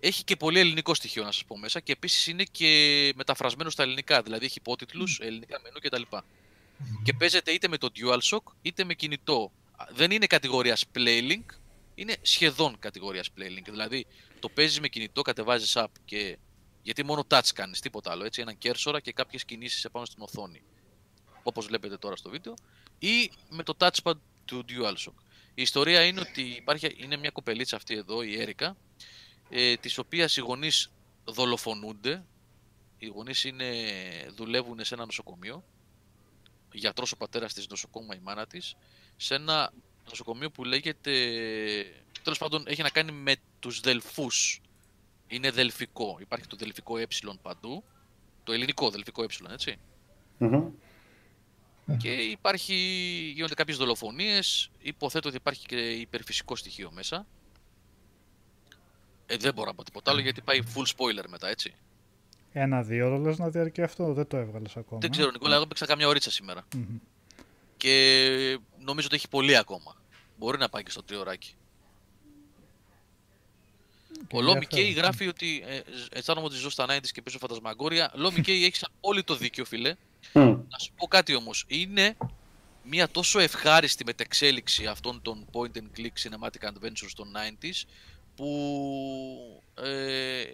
έχει 0.00 0.24
και 0.24 0.36
πολύ 0.36 0.58
ελληνικό 0.58 0.94
στοιχείο, 0.94 1.24
να 1.24 1.32
σας 1.32 1.44
πω 1.44 1.58
μέσα, 1.58 1.80
και 1.80 1.92
επίσης 1.92 2.26
είναι 2.26 2.44
και 2.50 3.12
μεταφρασμένο 3.16 3.70
στα 3.70 3.82
ελληνικά, 3.82 4.22
δηλαδή 4.22 4.44
έχει 4.44 4.58
υπότιτλους, 4.58 5.18
ελληνικά 5.20 5.60
μενού 5.62 5.78
κτλ. 5.80 6.16
Και 7.02 7.12
παίζεται 7.12 7.50
είτε 7.50 7.68
με 7.68 7.78
το 7.78 7.88
DualShock, 7.96 8.52
είτε 8.62 8.84
με 8.84 8.94
κινητό. 8.94 9.52
Δεν 9.90 10.10
είναι 10.10 10.26
κατηγορίας 10.26 10.84
Playlink, 10.94 11.44
είναι 11.94 12.16
σχεδόν 12.22 12.78
κατηγορίας 12.78 13.28
Playlink. 13.38 13.64
Δηλαδή, 13.70 14.06
το 14.40 14.48
παίζεις 14.48 14.80
με 14.80 14.88
κινητό, 14.88 15.22
κατεβάζεις 15.22 15.72
app 15.76 15.92
και... 16.04 16.38
Γιατί 16.82 17.04
μόνο 17.04 17.26
touch 17.28 17.48
κάνεις, 17.54 17.80
τίποτα 17.80 18.10
άλλο, 18.10 18.24
έτσι, 18.24 18.40
έναν 18.40 18.58
κέρσορα 18.58 19.00
και 19.00 19.12
κάποιες 19.12 19.44
κινήσεις 19.44 19.84
επάνω 19.84 20.04
στην 20.04 20.22
οθόνη 20.22 20.62
όπως 21.42 21.66
βλέπετε 21.66 21.96
τώρα 21.96 22.16
στο 22.16 22.30
βίντεο, 22.30 22.54
ή 22.98 23.30
με 23.48 23.62
το 23.62 23.74
touchpad 23.78 24.14
του 24.44 24.64
DualShock. 24.68 25.14
Η 25.54 25.62
ιστορία 25.62 26.04
είναι 26.04 26.20
ότι 26.20 26.42
υπάρχει, 26.42 26.96
είναι 26.96 27.16
μια 27.16 27.30
κοπελίτσα 27.30 27.76
αυτή 27.76 27.94
εδώ, 27.94 28.22
η 28.22 28.40
Έρικα, 28.40 28.76
ε, 29.50 29.76
της 29.76 29.98
οποίας 29.98 30.36
οι 30.36 30.40
γονείς 30.40 30.90
δολοφονούνται. 31.24 32.24
Οι 32.98 33.06
γονείς 33.06 33.44
είναι, 33.44 33.72
δουλεύουν 34.34 34.84
σε 34.84 34.94
ένα 34.94 35.04
νοσοκομείο, 35.04 35.64
γιατρός 36.72 37.12
ο 37.12 37.16
πατέρας 37.16 37.54
της, 37.54 37.68
νοσοκόμα 37.68 38.14
η 38.14 38.18
μάνα 38.22 38.46
της, 38.46 38.76
σε 39.16 39.34
ένα 39.34 39.72
νοσοκομείο 40.08 40.50
που 40.50 40.64
λέγεται, 40.64 41.12
τέλος 42.22 42.38
πάντων 42.38 42.64
έχει 42.66 42.82
να 42.82 42.90
κάνει 42.90 43.12
με 43.12 43.36
τους 43.58 43.80
δελφούς. 43.80 44.60
Είναι 45.26 45.50
δελφικό, 45.50 46.16
υπάρχει 46.20 46.46
το 46.46 46.56
δελφικό 46.56 46.98
ε 46.98 47.06
παντού, 47.42 47.84
το 48.44 48.52
ελληνικό 48.52 48.90
δελφικό 48.90 49.22
ε, 49.22 49.52
έτσι. 49.52 49.76
Μμμ. 50.38 50.70
Και 51.98 52.12
υπάρχει, 52.12 52.74
γίνονται 53.34 53.54
κάποιες 53.54 53.76
δολοφονίες, 53.76 54.70
υποθέτω 54.78 55.28
ότι 55.28 55.36
υπάρχει 55.36 55.66
και 55.66 55.90
υπερφυσικό 55.90 56.56
στοιχείο 56.56 56.90
μέσα. 56.90 57.26
Ε, 59.30 59.36
δεν 59.36 59.54
μπορώ 59.54 59.66
να 59.66 59.74
πω 59.74 59.84
τίποτα 59.84 60.10
άλλο 60.10 60.20
γιατί 60.20 60.40
πάει 60.40 60.60
full 60.74 60.84
spoiler 60.96 61.24
μετά, 61.28 61.48
έτσι. 61.48 61.74
Ένα-δύο 62.52 63.06
ώρα 63.06 63.18
λες 63.18 63.38
να 63.38 63.48
διαρκεί 63.48 63.82
αυτό, 63.82 64.12
δεν 64.12 64.26
το 64.26 64.36
έβγαλες 64.36 64.76
ακόμα. 64.76 65.00
Δεν 65.00 65.10
ξέρω, 65.10 65.30
Νικόλα, 65.30 65.54
εγώ 65.54 65.66
παίξα 65.66 65.86
καμιά 65.86 66.08
ωρίτσα 66.08 66.30
σήμερα. 66.30 66.66
Μμμ. 66.74 66.96
Και 67.76 68.58
νομίζω 68.78 69.06
ότι 69.06 69.16
έχει 69.16 69.28
πολύ 69.28 69.56
ακόμα. 69.56 69.96
Μπορεί 70.38 70.58
να 70.58 70.68
πάει 70.68 70.82
και 70.82 70.90
στο 70.90 71.02
τριωράκι. 71.02 71.54
Ο 74.32 74.40
Λόμι 74.40 74.66
Κέι 74.66 74.80
ενδιαφέρον. 74.80 75.04
γράφει 75.04 75.28
ότι 75.28 75.64
ε, 75.66 75.80
αισθάνομαι 76.12 76.46
ότι 76.46 76.56
ζω 76.56 76.70
στα 76.70 76.86
90's 76.88 77.06
και 77.12 77.22
παίζω 77.22 77.38
φαντασμαγκόρια. 77.38 78.10
Λόμι 78.14 78.40
Κέι 78.40 78.64
έχεις 78.64 78.84
απόλυτο 78.84 79.34
δίκιο, 79.36 79.64
φίλε. 79.64 79.94
Μμ. 80.32 80.42
Να 80.42 80.78
σου 80.78 80.92
πω 80.96 81.06
κάτι 81.06 81.34
όμως, 81.34 81.64
είναι 81.68 82.16
μια 82.84 83.08
τόσο 83.08 83.38
ευχάριστη 83.38 84.04
μετεξέλιξη 84.04 84.86
αυτών 84.86 85.22
των 85.22 85.46
point 85.52 85.76
and 85.76 85.98
click 85.98 86.28
cinematic 86.28 86.68
adventures 86.68 87.12
των 87.14 87.32
90s 87.36 87.88
που 88.40 89.62
ε, 89.74 90.44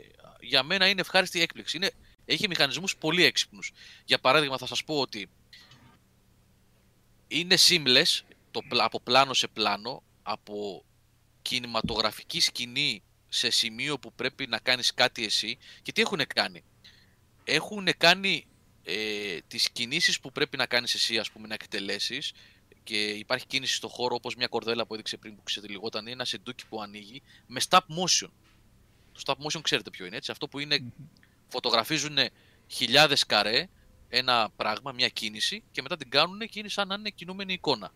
για 0.41 0.63
μένα 0.63 0.89
είναι 0.89 1.01
ευχάριστη 1.01 1.41
έκπληξη. 1.41 1.77
Είναι, 1.77 1.91
έχει 2.25 2.49
μηχανισμούς 2.49 2.97
πολύ 2.97 3.25
έξυπνους. 3.25 3.73
Για 4.05 4.19
παράδειγμα 4.19 4.59
θα 4.59 4.67
σας 4.67 4.85
πω 4.85 5.01
ότι 5.01 5.29
είναι 7.29 7.57
seamless 7.69 8.21
το, 8.51 8.63
πλα- 8.69 8.85
από 8.85 9.01
πλάνο 9.01 9.35
σε 9.35 9.47
πλάνο, 9.49 10.03
από 10.23 10.85
κινηματογραφική 11.43 12.41
σκηνή 12.41 13.03
σε 13.29 13.51
σημείο 13.51 13.99
που 13.99 14.13
πρέπει 14.13 14.47
να 14.47 14.59
κάνεις 14.59 14.95
κάτι 14.95 15.25
εσύ 15.25 15.59
και 15.83 15.93
τι 15.93 16.01
έχουν 16.01 16.21
κάνει; 16.35 16.65
Έχουν 17.45 17.89
κάνει 17.97 18.47
ε, 18.83 19.39
τις 19.49 19.71
κινήσεις 19.71 20.21
που 20.21 20.33
πρέπει 20.33 20.57
να 20.57 20.67
κάνεις 20.67 20.95
εσύ 20.95 21.19
ας 21.19 21.31
πούμε 21.31 21.47
να 21.47 21.55
εκτελέσεις 21.55 22.33
και 22.87 23.09
υπάρχει 23.09 23.47
κίνηση 23.47 23.75
στο 23.75 23.89
χώρο 23.89 24.15
όπως 24.15 24.35
μια 24.35 24.47
κορδέλα 24.47 24.87
που 24.87 24.95
έδειξε 24.95 25.17
πριν 25.17 25.37
που 25.37 25.43
ξετυλιγόταν 25.43 26.03
είναι 26.03 26.11
ένα 26.11 26.25
σεντούκι 26.25 26.67
που 26.67 26.83
ανοίγει 26.83 27.23
με 27.47 27.61
stop 27.69 27.79
motion. 27.79 28.29
Το 29.13 29.21
stop 29.25 29.35
motion 29.47 29.61
ξέρετε 29.63 29.91
ποιο 29.91 30.07
είναι 30.07 30.17
έτσι, 30.17 30.31
αυτό 30.31 30.49
που 30.49 30.59
είναι 30.59 30.93
φωτογραφίζουν 31.49 32.19
χιλιάδες 32.67 33.27
καρέ 33.27 33.69
ένα 34.09 34.51
πράγμα, 34.57 34.93
μια 34.93 35.09
κίνηση 35.09 35.63
και 35.71 35.83
μετά 35.83 35.97
την 35.97 36.11
κάνουν 36.11 36.39
και 36.39 36.59
είναι 36.59 36.69
σαν 36.69 36.89
να 36.89 36.95
είναι 36.95 37.11
κινούμενη 37.11 37.53
εικόνα. 37.53 37.93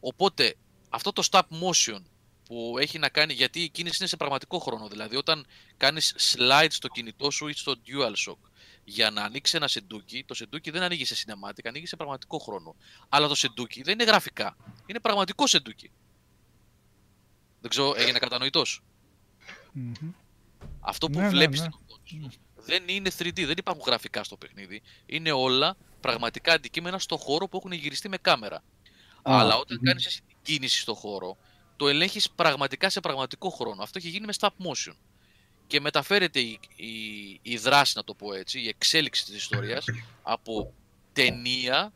Οπότε 0.00 0.54
αυτό 0.88 1.12
το 1.12 1.28
stop 1.30 1.42
motion 1.62 2.02
που 2.44 2.76
έχει 2.78 2.98
να 2.98 3.08
κάνει, 3.08 3.32
γιατί 3.32 3.60
η 3.60 3.68
κίνηση 3.68 3.96
είναι 3.98 4.08
σε 4.08 4.16
πραγματικό 4.16 4.58
χρόνο, 4.58 4.88
δηλαδή 4.88 5.16
όταν 5.16 5.46
κάνεις 5.76 6.14
slide 6.18 6.70
στο 6.70 6.88
κινητό 6.88 7.30
σου 7.30 7.48
ή 7.48 7.52
στο 7.52 7.74
DualShock 7.86 8.38
για 8.88 9.10
να 9.10 9.22
ανοίξει 9.22 9.56
ένα 9.56 9.68
σεντούκι, 9.68 10.24
το 10.24 10.34
σεντούκι 10.34 10.70
δεν 10.70 10.82
ανοίγει 10.82 11.04
σε 11.04 11.14
cinematic, 11.26 11.60
ανοίγει 11.64 11.86
σε 11.86 11.96
πραγματικό 11.96 12.38
χρόνο. 12.38 12.76
Αλλά 13.08 13.28
το 13.28 13.34
σεντούκι 13.34 13.82
δεν 13.82 13.92
είναι 13.92 14.04
γραφικά, 14.04 14.56
είναι 14.86 15.00
πραγματικό 15.00 15.46
σεντούκι. 15.46 15.90
Δεν 17.60 17.70
ξέρω, 17.70 17.94
έγινε 17.96 18.18
κατανοητός; 18.18 18.82
Μμμ. 19.72 19.92
Αυτό 20.80 21.06
που 21.06 21.18
Ναι, 21.18 21.24
ναι, 21.24 21.28
βλέπεις 21.28 21.60
ναι. 21.60 21.66
στην 21.66 21.78
οθόνη 21.86 22.32
σου 22.32 22.40
δεν 22.54 22.88
είναι 22.88 23.10
3D, 23.18 23.44
δεν 23.46 23.56
υπάρχουν 23.58 23.82
γραφικά 23.86 24.24
στο 24.24 24.36
παιχνίδι. 24.36 24.82
Είναι 25.06 25.32
όλα 25.32 25.76
πραγματικά 26.00 26.52
αντικείμενα 26.52 26.98
στο 26.98 27.16
χώρο 27.16 27.48
που 27.48 27.56
έχουν 27.56 27.72
γυριστεί 27.72 28.08
με 28.08 28.16
κάμερα. 28.16 28.62
Αλλά 29.22 29.56
όταν 29.56 29.76
μμμ. 29.76 29.84
κάνεις 29.84 30.06
εσύ 30.06 30.22
την 30.26 30.36
κίνηση 30.42 30.80
στο 30.80 30.94
χώρο, 30.94 31.36
το 31.76 31.88
ελέγχεις 31.88 32.30
πραγματικά 32.30 32.90
σε 32.90 33.00
πραγματικό 33.00 33.50
χρόνο. 33.50 33.82
Αυτό 33.82 33.98
έχει 33.98 34.08
γίνει 34.08 34.26
με 34.26 34.32
stop 34.38 34.48
motion. 34.48 34.94
Και 35.68 35.80
μεταφέρεται 35.80 36.40
η, 36.40 36.60
η, 36.76 36.92
η 37.42 37.56
δράση, 37.56 37.92
να 37.96 38.04
το 38.04 38.14
πω 38.14 38.32
έτσι, 38.32 38.60
η 38.60 38.68
εξέλιξη 38.68 39.24
της 39.24 39.36
ιστορίας 39.36 39.84
από 40.22 40.74
ταινία 41.12 41.92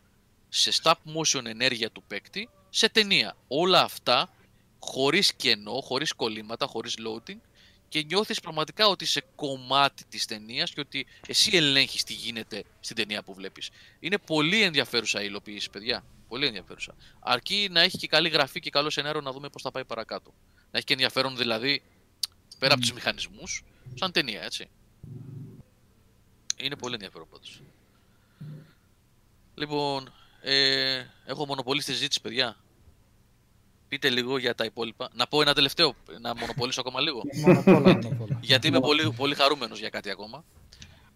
σε 0.49 0.71
stop 0.83 0.93
motion 0.93 1.45
ενέργεια 1.45 1.91
του 1.91 2.03
παίκτη 2.03 2.49
σε 2.71 2.89
ταινία. 2.89 3.37
Όλα 3.49 3.83
αυτά 3.83 4.31
χωρίς 4.79 5.35
κενό, 5.35 5.81
χωρίς 5.81 6.13
κολλήματα, 6.13 6.67
χωρίς 6.67 6.97
loading 6.99 7.39
και 7.89 8.03
νιώθεις 8.03 8.41
πραγματικά 8.41 8.87
ότι 8.87 9.05
είσαι 9.05 9.23
κομμάτι 9.35 10.05
της 10.05 10.25
ταινίας 10.25 10.73
και 10.73 10.81
ότι 10.81 11.07
εσύ 11.27 11.57
ελέγχεις 11.57 12.05
τι 12.05 12.13
γίνεται 12.13 12.65
στην 12.81 12.97
ταινία 12.97 13.23
που 13.23 13.35
βλέπεις. 13.35 13.71
Είναι 14.01 14.19
πολύ 14.19 14.63
ενδιαφέρουσα 14.63 15.23
η 15.23 15.27
υλοποίηση, 15.29 15.71
παιδιά. 15.71 16.05
Πολύ 16.29 16.47
ενδιαφέρουσα. 16.47 16.95
Αρκεί 17.21 17.69
να 17.71 17.81
έχει 17.81 17.99
και 17.99 18.07
καλή 18.07 18.29
γραφή 18.29 18.61
και 18.61 18.71
καλό 18.71 18.91
σενάριο 18.91 19.21
να 19.21 19.33
δούμε 19.33 19.49
πώς 19.49 19.63
θα 19.63 19.71
πάει 19.71 19.85
παρακάτω. 19.85 20.35
Να 20.71 20.79
έχει 20.79 20.87
και 20.87 20.93
ενδιαφέρον 20.93 21.37
δηλαδή, 21.37 21.83
πέρα 22.63 22.75
από 22.75 22.83
τους 22.83 22.93
μηχανισμούς, 22.93 23.65
σαν 23.95 24.13
ταινία, 24.13 24.43
έτσι. 24.43 24.69
Είναι 26.57 26.77
πολύ 26.77 26.95
ενδιαφέρον 26.95 27.29
πάντως. 27.31 27.63
Λοιπόν, 29.55 30.13
ε, 30.41 31.05
έχω 31.25 31.47
μονοπολίσει 31.47 31.87
τη 31.87 31.93
συζήτηση, 31.93 32.21
παιδιά. 32.21 32.57
πείτε 33.89 34.11
λίγο 34.11 34.39
για 34.39 34.55
τα 34.55 34.65
υπόλοιπα. 34.65 35.11
Να 35.15 35.27
πω 35.27 35.43
ένα 35.43 35.55
τελευταίο, 35.55 35.95
να 36.21 36.37
μονοπολίσω 36.37 36.81
ακόμα 36.81 37.01
λίγο. 37.01 37.23
Μονοπόλα, 37.45 37.79
μονοπόλα. 37.81 38.39
γιατί 38.41 38.67
είμαι 38.67 38.81
πολύ, 38.81 39.13
πολύ 39.13 39.35
χαρούμενος 39.35 39.79
για 39.79 39.89
κάτι 39.89 40.11
ακόμα. 40.11 40.45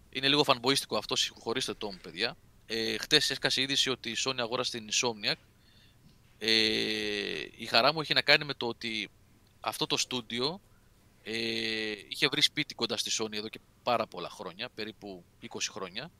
Είναι 0.09 0.27
λίγο 0.27 0.43
φανμποίστικο 0.43 0.97
αυτό, 0.97 1.15
συγχωρήστε 1.15 1.73
το 1.73 1.91
μου, 1.91 1.99
παιδιά. 2.01 2.37
Ε, 2.65 2.97
χτες 2.97 3.29
έσκασε 3.29 3.59
η 3.59 3.63
είδηση 3.63 3.89
ότι 3.89 4.09
η 4.09 4.15
Sony 4.25 4.37
αγόρασε 4.37 4.71
την 4.71 4.89
Insomniac. 4.91 5.35
Ε, 6.37 6.49
η 7.57 7.65
χαρά 7.65 7.93
μου 7.93 8.01
έχει 8.01 8.13
να 8.13 8.21
κάνει 8.21 8.45
με 8.45 8.53
το 8.53 8.67
ότι 8.67 9.09
αυτό 9.59 9.87
το 9.87 9.97
στούντιο 9.97 10.61
ε, 11.29 11.95
είχε 12.07 12.27
βρει 12.27 12.41
σπίτι 12.41 12.75
κοντά 12.75 12.97
στη 12.97 13.11
Sony 13.19 13.33
εδώ 13.33 13.49
και 13.49 13.59
πάρα 13.83 14.07
πολλά 14.07 14.29
χρόνια, 14.29 14.69
περίπου 14.69 15.25
20 15.41 15.47
χρόνια. 15.71 16.11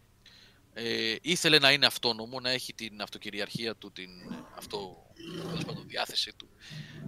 Ε, 0.73 1.15
ήθελε 1.21 1.59
να 1.59 1.71
είναι 1.71 1.85
αυτόνομο, 1.85 2.39
να 2.39 2.49
έχει 2.49 2.73
την 2.73 3.01
αυτοκυριαρχία 3.01 3.75
του, 3.75 3.91
την 3.91 4.09
αυτό, 4.55 5.05
τέλος 5.47 5.65
πάντων, 5.65 5.87
διάθεση 5.87 6.33
του. 6.33 6.49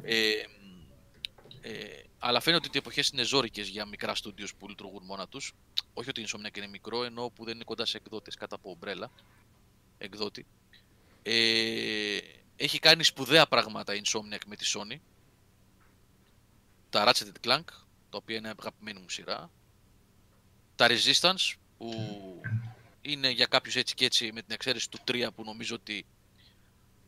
Ε, 0.02 0.32
ε, 1.62 2.04
αλλά 2.20 2.40
φαίνεται 2.40 2.68
ότι 2.68 2.78
οι 2.78 2.80
εποχές 2.80 3.10
είναι 3.10 3.24
ζώρικες 3.24 3.68
για 3.68 3.86
μικρά 3.86 4.16
στούντιος 4.16 4.56
που 4.56 4.68
λειτουργούν 4.68 5.04
μόνα 5.06 5.28
τους. 5.28 5.54
Όχι 5.94 6.10
ότι 6.10 6.22
η 6.22 6.28
Insomniac 6.28 6.58
είναι 6.58 6.68
μικρό, 6.68 7.04
ενώ 7.04 7.30
που 7.30 7.44
δεν 7.46 7.56
είναι 7.56 7.64
κοντά 7.64 7.86
σε 7.86 7.98
εκδότες 7.98 8.36
κάτω 8.36 8.56
από 8.56 8.70
ομπρέλα, 8.70 9.12
εκδότη. 9.98 10.46
Ε, 11.24 12.18
έχει 12.56 12.80
κάνει 12.80 13.04
σπουδαία 13.04 13.48
πράγματα 13.48 13.96
η 13.96 14.02
Insomniac 14.06 14.42
με 14.46 14.56
τη 14.56 14.72
Sony. 14.76 14.98
Τα 16.90 17.12
Ratchet 17.14 17.48
Clank, 17.48 17.64
τα 18.10 18.18
οποία 18.18 18.36
είναι 18.38 18.50
αγαπημένη 18.60 19.00
μου 19.00 19.10
σειρά. 19.10 19.52
Τα 20.76 20.88
Resistance, 20.90 21.54
που 21.78 21.92
είναι 23.02 23.30
για 23.30 23.46
κάποιους 23.46 23.76
έτσι 23.76 23.96
και 23.96 24.06
έτσι 24.06 24.32
με 24.34 24.42
την 24.42 24.54
εξαίρεση 24.54 24.90
του 24.90 25.00
3 25.08 25.28
που 25.36 25.44
νομίζω 25.44 25.76
ότι 25.76 26.06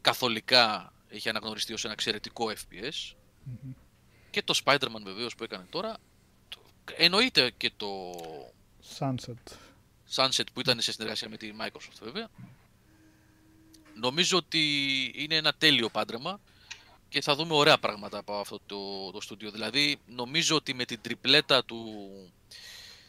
καθολικά 0.01 0.93
έχει 1.09 1.29
αναγνωριστεί 1.29 1.73
ως 1.73 1.83
ένα 1.83 1.93
εξαιρετικό 1.93 2.49
FPS. 2.51 3.13
Μμμ. 3.43 3.71
Και 4.29 4.41
το 4.43 4.59
Spider-Man 4.65 5.01
βεβαίως 5.03 5.35
που 5.35 5.43
έκανε 5.43 5.65
τώρα. 5.69 5.97
Το- 6.49 6.61
Εννοείται 6.95 7.51
και 7.57 7.71
το 7.77 8.11
Sunset. 8.97 9.53
Sunset 10.15 10.43
που 10.53 10.59
ήταν 10.59 10.81
σε 10.81 10.91
συνεργασία 10.91 11.29
με 11.29 11.37
τη 11.37 11.51
Microsoft 11.59 11.99
βέβαια. 12.01 12.27
Νομίζω 13.95 14.37
ότι 14.37 14.61
είναι 15.15 15.35
ένα 15.35 15.53
τέλειο 15.53 15.89
πάντρεμα 15.89 16.39
και 17.11 17.21
θα 17.21 17.35
δούμε 17.35 17.53
ωραία 17.53 17.77
πράγματα 17.77 18.17
από 18.17 18.33
αυτό 18.33 18.59
το, 18.65 19.11
το 19.11 19.21
στούντιο. 19.21 19.51
Δηλαδή 19.51 19.99
νομίζω 20.05 20.55
ότι 20.55 20.73
με 20.73 20.85
την 20.85 21.01
τριπλέτα 21.01 21.65
του, 21.65 21.85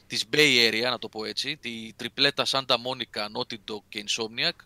της 0.07 0.25
Bay 0.33 0.71
Area, 0.71 0.83
να 0.91 0.99
το 0.99 1.09
πω 1.09 1.25
έτσι, 1.25 1.57
τη 1.57 1.93
τριπλέτα 1.97 2.45
Santa 2.47 2.75
Monica, 2.75 3.27
Naughty 3.37 3.55
Dog 3.71 3.83
και 3.89 4.05
Insomniac, 4.09 4.65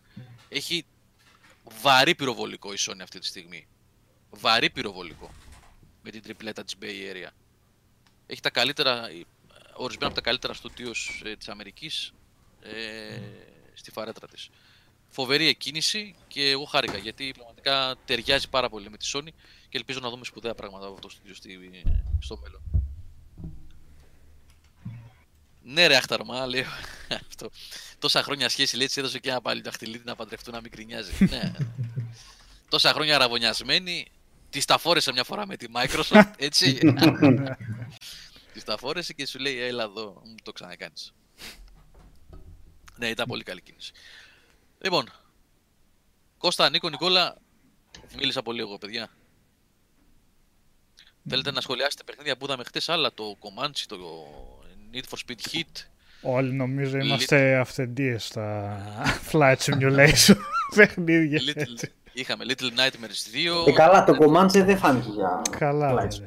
έχει 0.49 0.85
βαρύ 1.81 2.15
πυροβολικό 2.15 2.73
η 2.73 2.77
Sony 2.79 2.99
αυτή 3.01 3.19
τη 3.19 3.25
στιγμή. 3.25 3.67
Βαρύ 4.29 4.69
πυροβολικό 4.69 5.31
με 6.03 6.11
την 6.11 6.21
τριπλέτα 6.21 6.63
της 6.63 6.75
Bay 6.81 7.13
Area. 7.13 7.29
Έχει 8.27 8.41
τα 8.41 8.49
καλύτερα, 8.49 9.09
ορισμένα 9.73 10.07
από 10.07 10.15
τα 10.15 10.21
καλύτερα 10.21 10.53
στούντιος 10.53 11.21
ε, 11.25 11.35
της 11.35 11.49
Αμερικής 11.49 12.13
ε, 12.61 13.19
στη 13.73 13.91
φαρέτρα 13.91 14.27
της. 14.27 14.49
Φοβερή 15.09 15.47
εκκίνηση 15.47 16.15
και 16.27 16.49
εγώ 16.49 16.63
χάρηκα 16.63 16.97
γιατί 16.97 17.31
πραγματικά 17.35 17.95
ταιριάζει 18.05 18.49
πάρα 18.49 18.69
πολύ 18.69 18.89
με 18.89 18.97
τη 18.97 19.09
Sony 19.13 19.29
και 19.69 19.77
ελπίζω 19.77 19.99
να 19.99 20.09
δούμε 20.09 20.25
σπουδαία 20.25 20.53
πράγματα 20.53 20.85
από 20.85 20.93
αυτό 20.93 21.07
το 21.07 21.13
στούντιο 21.13 21.35
στη, 21.35 21.59
στο 22.19 22.39
μέλλον. 22.41 22.61
Ναι 25.69 25.87
ρε 25.87 25.95
αχταρμά, 25.95 26.47
λέω 26.47 26.65
αυτό. 27.29 27.49
Τόσα 27.99 28.23
χρόνια 28.23 28.49
σχέση 28.49 28.77
λέει, 28.77 28.87
της 28.87 28.97
έδωσε 28.97 29.19
και 29.19 29.29
ένα 29.29 29.41
πάλι 29.41 29.61
δαχτυλίδι 29.61 30.03
να 30.05 30.15
παντρευτούν 30.15 30.53
να 30.53 30.61
μην 30.61 30.71
κρινιάζει. 30.71 31.25
ναι. 31.31 31.53
Τόσα 32.69 32.93
χρόνια 32.93 33.15
αραβωνιασμένη, 33.15 34.07
τη 34.49 34.65
τα 34.65 34.77
φόρεσε 34.77 35.11
μια 35.11 35.23
φορά 35.23 35.45
με 35.45 35.57
τη 35.57 35.67
Microsoft, 35.73 36.31
έτσι. 36.37 36.73
τη 38.53 38.63
τα 38.63 38.77
φόρεσε 38.77 39.13
και 39.13 39.25
σου 39.25 39.39
λέει, 39.39 39.59
έλα 39.59 39.83
εδώ, 39.83 40.21
μου 40.25 40.35
το 40.43 40.51
ξανακάνεις. 40.51 41.13
Ναι, 42.95 43.07
ήταν 43.07 43.27
πολύ 43.27 43.43
καλή 43.43 43.61
κίνηση. 43.61 43.91
Λοιπόν, 44.81 45.05
Κώστα, 46.37 46.69
Νίκο, 46.69 46.89
Νικόλα, 46.89 47.35
μίλησα 48.17 48.41
πολύ 48.41 48.59
εγώ, 48.59 48.77
παιδιά. 48.77 49.09
Θέλετε 51.29 51.51
να 51.51 51.61
σχολιάσετε 51.61 52.03
παιχνίδια 52.03 52.37
που 52.37 52.45
είδαμε 52.45 52.63
χτες 52.63 52.89
άλλα, 52.89 53.13
το 53.13 53.23
Comanche, 53.39 53.83
το 53.87 53.97
Need 54.93 55.03
for 55.09 55.17
Speed 55.27 55.55
Heat. 55.55 55.85
Όλοι 56.21 56.53
νομίζω 56.53 56.97
είμαστε 56.97 57.55
αυθεντίες 57.55 58.25
στα 58.25 58.77
Flight 59.31 59.55
Simulation 59.55 60.35
παιχνίδια. 60.75 61.39
Little, 61.39 61.71
έτσι. 61.71 61.91
είχαμε 62.13 62.45
Little 62.47 62.69
Nightmares 62.79 63.61
2. 63.61 63.65
Και 63.65 63.71
καλά, 63.71 64.03
το 64.03 64.13
Comanche 64.19 64.63
δεν 64.65 64.77
φάνηκε 64.77 65.09
για. 65.09 65.41
Καλά, 65.57 65.93
Flight. 65.93 66.21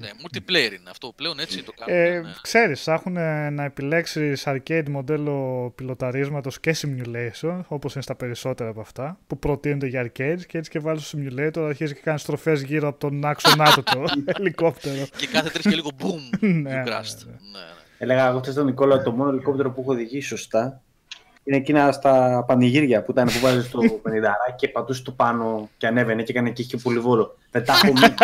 Ρε, 0.00 0.06
είναι 0.06 0.12
αλήθεια. 0.12 0.16
Ναι, 0.16 0.28
multiplayer 0.68 0.72
είναι 0.80 0.90
αυτό 0.90 1.12
πλέον 1.16 1.38
έτσι 1.38 1.62
το 1.62 1.72
κάνουν. 1.72 2.00
Ε, 2.02 2.20
ναι. 2.20 2.32
ξέρεις, 2.42 2.82
θα 2.82 2.92
έχουν 2.92 3.12
να 3.54 3.64
επιλέξεις 3.64 4.44
arcade 4.46 4.88
μοντέλο 4.90 5.72
πιλοταρίσματος 5.74 6.60
και 6.60 6.76
simulation, 6.82 7.60
όπως 7.68 7.92
είναι 7.94 8.02
στα 8.02 8.14
περισσότερα 8.14 8.70
από 8.70 8.80
αυτά, 8.80 9.18
που 9.26 9.38
προτείνονται 9.38 9.86
για 9.86 10.02
arcades 10.06 10.40
και 10.46 10.58
έτσι 10.58 10.70
και 10.70 10.78
βάλεις 10.78 11.10
το 11.10 11.18
simulator, 11.18 11.58
αρχίζεις 11.68 11.94
και 11.94 12.00
κάνεις 12.04 12.20
στροφές 12.20 12.62
γύρω 12.62 12.88
από 12.88 12.98
τον 12.98 13.24
άξονά 13.24 13.72
του 13.74 13.82
το 13.82 14.04
ελικόπτερο. 14.38 15.06
Και 15.16 15.26
κάθε 15.26 15.48
τρεις 15.50 15.64
και 15.66 15.74
λίγο 15.74 15.90
boom, 16.00 16.36
Ναι, 16.40 16.48
you 16.48 16.62
ναι, 16.62 16.82
crashed. 16.86 17.24
ναι. 17.26 17.32
Ναι, 17.32 17.58
ναι. 17.58 17.80
Έλεγα 17.98 18.28
εγώ 18.28 18.38
χθες 18.40 18.54
τον 18.54 18.64
Νικόλα 18.64 18.94
ότι 18.94 19.04
το 19.04 19.10
μόνο 19.12 19.30
ελικόπτερο 19.30 19.70
που 19.70 19.80
έχω 19.80 19.92
οδηγήσει 19.92 20.28
σωστά 20.28 20.82
είναι 21.44 21.56
εκείνα 21.56 21.92
στα 21.92 22.44
πανηγύρια 22.46 23.02
που 23.02 23.10
ήταν 23.10 23.26
που 23.26 23.38
βάζεις 23.42 23.70
το 23.70 23.78
50 24.06 24.10
και 24.56 24.68
πατούσες 24.68 25.02
το 25.02 25.10
πάνω 25.12 25.70
και 25.76 25.86
ανέβαινε 25.86 26.22
και 26.22 26.30
έκανε 26.32 26.50
και 26.50 26.62
είχε 26.62 26.76
πολυβόλο. 26.76 27.36
Δεν 27.50 27.64
τα 27.64 27.72
έχω 27.82 27.92
μείνει. 27.92 28.14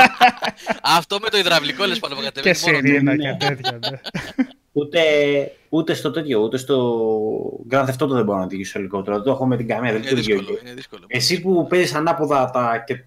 Αυτό 0.82 1.18
με 1.20 1.28
το 1.28 1.38
υδραυλικό 1.38 1.84
λες 1.84 1.98
πάνω 1.98 2.14
που 2.14 2.20
και 2.20 2.26
κατεβαίνει 2.26 2.58
μόνο 2.62 2.78
του. 2.80 2.86
σιρήνα 2.86 3.14
ναι. 3.14 3.22
και 3.32 3.46
τέτοια. 3.46 3.78
ναι. 3.90 4.00
ούτε, 4.72 5.00
ούτε 5.68 5.94
στο 5.94 6.10
τέτοιο, 6.10 6.40
ούτε 6.40 6.56
στο 6.56 7.02
Grand 7.70 7.84
Theft 7.86 8.04
Auto 8.04 8.08
δεν 8.08 8.24
μπορώ 8.24 8.38
να 8.38 8.44
οδηγήσω 8.44 8.78
ελικόπτερο. 8.78 9.22
Το 9.22 9.30
έχω 9.30 9.46
με 9.46 9.56
την 9.56 9.66
καμία, 9.68 9.92
δεν 9.92 10.00
Είναι 10.02 10.10
λειτουργεί. 10.10 10.34
δύσκολο, 10.34 10.58
είναι 10.62 10.74
δύσκολο. 10.74 11.04
Εσύ 11.06 11.40
που 11.40 11.66
παίζεις 11.66 11.94
ανάποδα 11.94 12.50
τα 12.50 12.84
και 12.86 13.04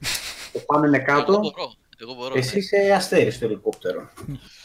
το 0.53 0.59
πάνω 0.65 0.85
είναι 0.85 0.97
Εγώ 0.97 1.05
κάτω, 1.05 1.31
μπορώ, 1.37 1.73
εγώ 1.97 2.13
μπορώ. 2.13 2.33
εσύ 2.37 2.53
ναι. 2.53 2.59
είσαι 2.59 2.91
αστέρι 2.95 3.31
στο 3.31 3.45
ελικόπτερο. 3.45 4.09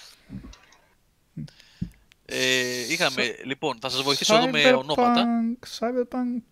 Ε, 2.29 2.93
είχαμε, 2.93 3.37
λοιπόν, 3.45 3.79
θα 3.81 3.89
σας 3.89 4.03
βοηθήσω 4.03 4.35
εδώ 4.37 4.51
με 4.51 4.73
ονόματα. 4.73 5.25
Cyberpunk, 5.25 5.67
Cyberpunk 5.79 6.43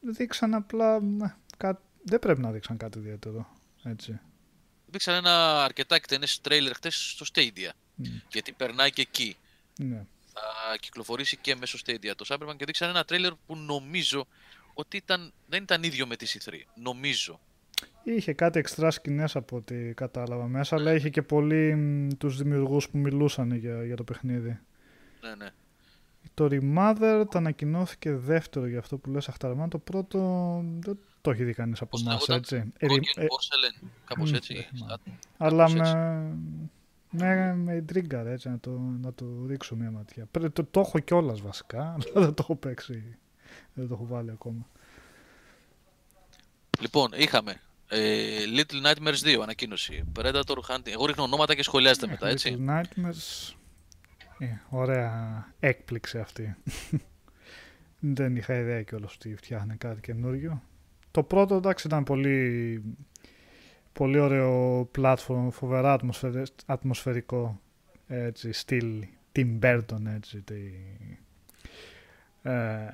δείξαν 0.00 0.54
απλά. 0.54 1.00
ναι, 1.00 1.34
κά- 1.56 1.80
Δεν 2.02 2.18
πρέπει 2.18 2.40
να 2.40 2.50
δείξαν 2.50 2.76
κάτι 2.76 2.98
ιδιαίτερο. 2.98 3.46
Έτσι. 3.82 4.20
Δείξαν 4.86 5.14
ένα 5.14 5.64
αρκετά 5.64 5.94
εκτενές 5.94 6.40
τρέιλερ 6.40 6.74
χτες 6.74 7.10
στο 7.10 7.24
Stadia. 7.34 7.70
Μμ. 7.94 8.04
Γιατί 8.32 8.52
περνάει 8.52 8.90
και 8.90 9.00
εκεί. 9.02 9.36
Ναι. 9.78 10.04
Θα 10.32 10.76
κυκλοφορήσει 10.80 11.36
και 11.36 11.56
μέσω 11.56 11.78
Stadia 11.86 12.10
το 12.16 12.24
Cyberpunk 12.28 12.56
και 12.56 12.64
δείξαν 12.64 12.88
ένα 12.88 13.04
τρέιλερ 13.04 13.32
που 13.46 13.56
νομίζω 13.56 14.26
ότι 14.74 14.96
ήταν, 14.96 15.32
δεν 15.48 15.62
ήταν 15.62 15.82
ίδιο 15.82 16.06
με 16.06 16.16
τη 16.16 16.26
C3. 16.44 16.52
Νομίζω. 16.74 17.40
Είχε 18.04 18.32
κάτι 18.32 18.58
εξτρά 18.58 18.90
σκηνές 18.90 19.36
από 19.36 19.56
ό,τι 19.56 19.74
κατάλαβα 19.94 20.46
μέσα, 20.46 20.76
αλλά 20.76 20.92
είχε 20.94 21.08
και 21.10 21.22
πολλοί 21.22 21.74
μ, 21.74 22.08
τους 22.18 22.36
δημιουργούς 22.36 22.88
που 22.88 22.98
μιλούσαν 22.98 23.52
για, 23.52 23.84
για 23.84 23.96
το 23.96 24.04
παιχνίδι. 24.04 24.58
Ναι, 25.26 25.34
ναι. 25.34 25.50
Το 26.34 26.48
Remothered 26.50 27.34
ανακοινώθηκε 27.34 28.14
δεύτερο 28.14 28.66
για 28.66 28.78
αυτό 28.78 28.98
που 28.98 29.10
λες 29.10 29.28
Αχταρμά. 29.28 29.68
Το 29.68 29.78
πρώτο 29.78 30.18
δεν 30.78 30.98
το 31.20 31.30
έχει 31.30 31.44
δει 31.44 31.52
κανείς 31.52 31.80
από 31.80 31.90
Πώς 31.90 32.02
εμάς, 32.02 32.28
λέγονταν; 32.28 32.36
έτσι. 32.36 32.72
Broken 32.80 33.18
Re- 33.18 33.22
ε, 33.22 33.24
Porcelain, 33.24 33.86
κάπως 34.04 34.30
μ, 34.30 34.34
έτσι. 34.34 34.54
δεν 34.54 34.64
θυμάμαι. 34.64 34.92
Α, 34.92 34.98
αλλά 35.36 35.66
κάπως 35.66 35.80
έτσι. 35.80 35.94
με, 37.10 37.24
με, 37.34 37.54
με 37.54 37.74
ιντρίγκα, 37.74 38.28
έτσι, 38.28 38.48
να 38.48 38.58
το, 38.58 38.70
να 39.00 39.12
το 39.12 39.46
ρίξω 39.46 39.76
μια 39.76 39.90
ματιά. 39.90 40.26
Πρέ- 40.30 40.52
το, 40.52 40.64
το 40.64 40.80
έχω 40.80 40.98
κιόλας 40.98 41.40
βασικά, 41.40 41.82
αλλά 42.14 42.24
δεν 42.26 42.34
το 42.34 42.42
έχω 42.42 42.56
παίξει. 42.56 43.18
Δεν 43.74 43.88
το 43.88 43.94
έχω 43.94 44.06
βάλει 44.06 44.30
ακόμα. 44.30 44.68
Λοιπόν, 46.80 47.10
είχαμε 47.16 47.60
ε, 47.88 48.38
Little 48.56 48.86
Nightmares 48.86 49.36
2 49.36 49.38
ανακοίνωση. 49.42 50.04
Predator 50.18 50.58
Hunting. 50.68 50.90
Εγώ 50.92 51.06
ρίχνω 51.06 51.22
ονόματα 51.22 51.54
και 51.54 51.62
σχολιάζετε 51.62 52.06
μετά, 52.06 52.28
έτσι. 52.28 52.56
Little 52.58 52.70
Nightmares. 52.70 53.54
Ε, 54.38 54.46
ωραία 54.68 55.46
έκπληξη 55.60 56.18
αυτή. 56.18 56.56
Δεν 58.00 58.36
είχα 58.36 58.54
ιδέα 58.58 58.82
κιόλας 58.82 59.14
ότι 59.14 59.36
φτιάχνει 59.36 59.76
κάτι 59.76 60.00
καινούριο. 60.00 60.62
Το 61.10 61.22
πρώτο 61.22 61.54
εντάξει 61.54 61.86
ήταν 61.86 62.04
πολύ, 62.04 62.82
πολύ 63.92 64.18
ωραίο 64.18 64.80
platform, 64.98 65.48
φοβερά 65.50 65.92
ατμοσφαιρε- 65.92 66.46
ατμοσφαιρικό 66.66 67.60
έτσι, 68.06 68.52
στυλ 68.52 69.06
Tim 69.36 69.58
Burton 69.60 70.06
έτσι, 70.14 70.40
τη, 70.42 70.60
ε, 72.42 72.86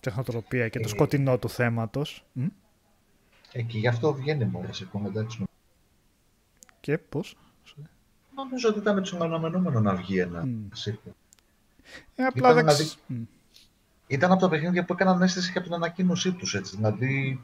τεχνοτροπία 0.00 0.68
και 0.68 0.78
το 0.78 0.88
Ε. 0.88 0.90
σκοτεινό 0.90 1.38
του 1.38 1.48
θέματος. 1.48 2.24
Μ; 2.32 2.46
Ε, 3.52 3.62
και 3.62 3.78
γι' 3.78 3.88
αυτό 3.88 4.14
βγαίνει 4.14 4.44
μόνο 4.44 4.72
σε 4.72 4.88
εντάξει. 5.06 5.44
Και 6.80 6.98
πώς; 6.98 7.36
Νομίζω 8.44 8.68
ότι 8.68 8.78
ήταν 8.78 8.98
έτσι 8.98 9.16
αναμενόμενο 9.20 9.80
να 9.80 9.94
βγει 9.94 10.18
ένα 10.18 10.44
Μμ. 10.46 10.68
sequel. 10.84 11.12
Ε, 12.14 12.24
απλά 12.24 12.50
Ήταν 12.50 12.54
δεν 12.54 12.64
να 12.64 12.72
ξ- 12.72 12.98
δει- 13.06 13.16
Μ. 13.18 13.22
Ήταν 14.06 14.32
από 14.32 14.40
τα 14.40 14.48
παιχνίδια 14.48 14.84
που 14.84 14.92
έκαναν 14.92 15.22
αίσθηση 15.22 15.52
και 15.52 15.58
από 15.58 15.66
την 15.66 15.76
ανακοίνωσή 15.76 16.32
τους, 16.32 16.54
έτσι. 16.54 16.76
Δηλαδή, 16.76 17.40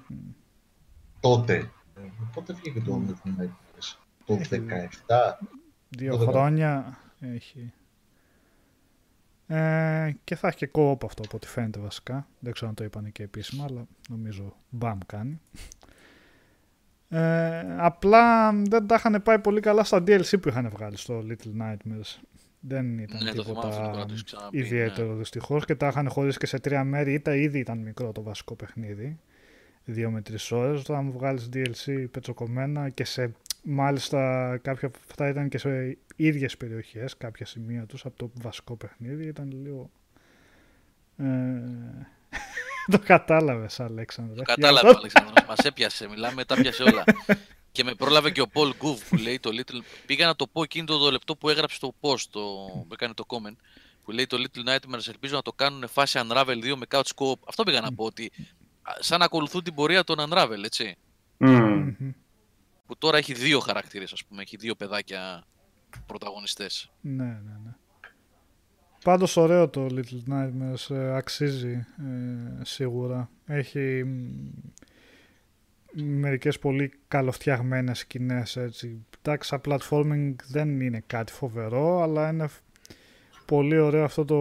τότε, 1.20 1.70
πότε 2.34 2.52
βγήκε 2.52 2.80
το 2.80 3.02
Little 3.06 3.42
Nightmares. 3.42 3.96
Το 4.24 4.34
Έχει 4.34 4.48
17. 5.06 5.38
Δύο 5.88 6.16
Το 6.16 6.26
χρόνια 6.26 6.98
έχει. 7.20 7.72
Ε, 9.48 10.14
και 10.24 10.36
θα 10.36 10.48
έχει 10.48 10.56
και 10.56 10.70
co-op 10.72 11.04
αυτό 11.04 11.22
από 11.22 11.36
ό,τι 11.36 11.46
φαίνεται 11.46 11.78
βασικά. 11.80 12.26
Δεν 12.38 12.52
ξέρω 12.52 12.68
αν 12.68 12.74
το 12.74 12.84
είπαν 12.84 13.12
και 13.12 13.22
επίσημα, 13.22 13.64
αλλά 13.64 13.86
νομίζω 14.08 14.56
μπαμ 14.70 14.98
κάνει. 15.06 15.40
Ε, 17.08 17.76
απλά 17.76 18.52
δεν 18.52 18.86
τα 18.86 18.94
είχαν 18.94 19.22
πάει 19.22 19.38
πολύ 19.38 19.60
καλά 19.60 19.84
στα 19.84 19.98
DLC 19.98 20.40
που 20.40 20.48
είχαν 20.48 20.68
βγάλει 20.68 20.96
στο 20.96 21.24
Little 21.28 21.62
Nightmares. 21.62 22.20
Δεν 22.60 22.98
ήταν 22.98 23.24
Ναι, 23.24 23.32
το 23.32 23.44
θυμάμαι 23.44 23.68
αυτό, 23.68 23.80
τίποτα 23.82 24.06
το 24.06 24.12
είχα 24.14 24.22
ξαναπεί, 24.24 24.58
ιδιαίτερο 24.58 25.12
ναι. 25.12 25.18
δυστυχώς 25.18 25.64
και 25.64 25.74
τα 25.74 25.86
είχαν 25.86 26.08
χωρίσει 26.08 26.38
και 26.38 26.46
σε 26.46 26.58
τρία 26.58 26.84
μέρη. 26.84 27.12
Είτε 27.12 27.40
ήδη 27.40 27.58
ήταν 27.58 27.78
μικρό 27.78 28.12
το 28.12 28.22
βασικό 28.22 28.54
παιχνίδι, 28.54 29.18
δύο 29.84 30.10
με 30.10 30.22
τρεις 30.22 30.52
ώρες. 30.52 30.80
Όταν 30.80 31.04
μου 31.04 31.12
βγάλεις 31.12 31.48
DLC 31.52 32.06
πετσοκομμένα 32.10 32.88
και 32.88 33.04
σε 33.04 33.32
μάλιστα 33.62 34.58
κάποια 34.62 34.88
από 34.88 34.98
αυτά 35.08 35.28
ήταν 35.28 35.48
και 35.48 35.58
σε 35.58 35.98
ίδιες 36.16 36.56
περιοχές, 36.56 37.16
κάποια 37.16 37.46
σημεία 37.46 37.86
τους 37.86 38.04
από 38.04 38.16
το 38.16 38.30
βασικό 38.42 38.76
παιχνίδι. 38.76 39.26
Ήταν 39.26 39.52
λίγο... 39.62 39.90
Ε... 41.16 41.24
το 42.92 42.98
κατάλαβες 42.98 43.80
Αλέξανδρε. 43.80 44.34
Το 44.34 44.42
Γι' 44.46 44.54
κατάλαβα, 44.54 44.88
αυτό- 44.88 44.98
Αλεξάνδρος. 45.00 45.44
Μας 45.48 45.58
έπιασες, 45.58 46.08
μιλάμε, 46.08 46.44
τα 46.44 46.54
πιάσε 46.54 46.82
όλα. 46.82 47.04
και 47.72 47.84
με 47.84 47.94
πρόλαβε 47.94 48.30
και 48.30 48.40
ο 48.40 48.46
Paul 48.52 48.68
Gouv 48.68 48.96
που 49.08 49.16
λέει 49.16 49.40
το 49.40 49.50
Little. 49.52 49.80
Πήγα 50.06 50.26
να 50.26 50.36
το 50.36 50.46
πω 50.46 50.62
εκείνο 50.62 50.86
το 50.98 51.10
λεπτό 51.10 51.36
που 51.36 51.48
έγραψε 51.48 51.78
το 51.80 51.94
post, 52.00 52.20
το... 52.30 52.40
που 52.88 52.92
έκανε 52.92 53.14
το 53.14 53.24
comment. 53.28 53.56
Που 54.04 54.10
λέει 54.12 54.26
το 54.26 54.36
Little 54.40 54.68
Nightmares 54.74 55.08
ελπίζω 55.08 55.34
να 55.36 55.42
το 55.42 55.52
κάνουν 55.52 55.88
φάση 55.88 56.20
Unravel 56.22 56.64
2 56.64 56.74
με 56.76 56.86
couch 56.90 57.10
co-op. 57.16 57.34
Αυτό 57.48 57.62
πήγα 57.62 57.80
να 57.80 57.92
πω 57.92 58.04
ότι 58.04 58.32
α, 58.82 58.92
σαν 58.98 59.18
να 59.18 59.24
ακολουθούν 59.24 59.62
την 59.62 59.74
πορεία 59.74 60.04
των 60.04 60.16
Unravel, 60.18 60.64
έτσι. 60.64 60.96
Μμμ. 61.36 61.94
Μμμ. 61.98 62.10
Που 62.86 62.96
τώρα 62.98 63.16
έχει 63.18 63.32
δύο 63.34 63.60
χαρακτήρες, 63.60 64.12
ας 64.12 64.24
πούμε. 64.24 64.42
Έχει 64.42 64.56
δύο 64.56 64.74
παιδάκια 64.74 65.44
πρωταγωνιστές. 66.06 66.90
Ναι, 67.00 67.24
ναι, 67.24 67.56
ναι. 67.64 67.75
Πάντως 69.06 69.36
ωραίο 69.36 69.68
το 69.68 69.86
Little 69.90 70.32
Nightmares, 70.32 70.94
ε, 70.96 71.16
αξίζει 71.16 71.72
ε, 71.98 72.64
σίγουρα. 72.64 73.30
Έχει 73.46 74.04
μ, 74.04 76.02
μερικές 76.02 76.58
πολύ 76.58 76.92
καλοφτιαγμένες 77.08 77.98
σκηνές 77.98 78.56
έτσι. 78.56 79.04
Εντάξει, 79.22 79.48
σαν 79.48 79.60
platforming 79.64 80.34
δεν 80.48 80.80
είναι 80.80 81.02
κάτι 81.06 81.32
φοβερό, 81.32 82.02
αλλά 82.02 82.28
είναι 82.30 82.46
φ- 82.46 82.60
πολύ 83.44 83.78
ωραίο 83.78 84.04
αυτό 84.04 84.24
το 84.24 84.36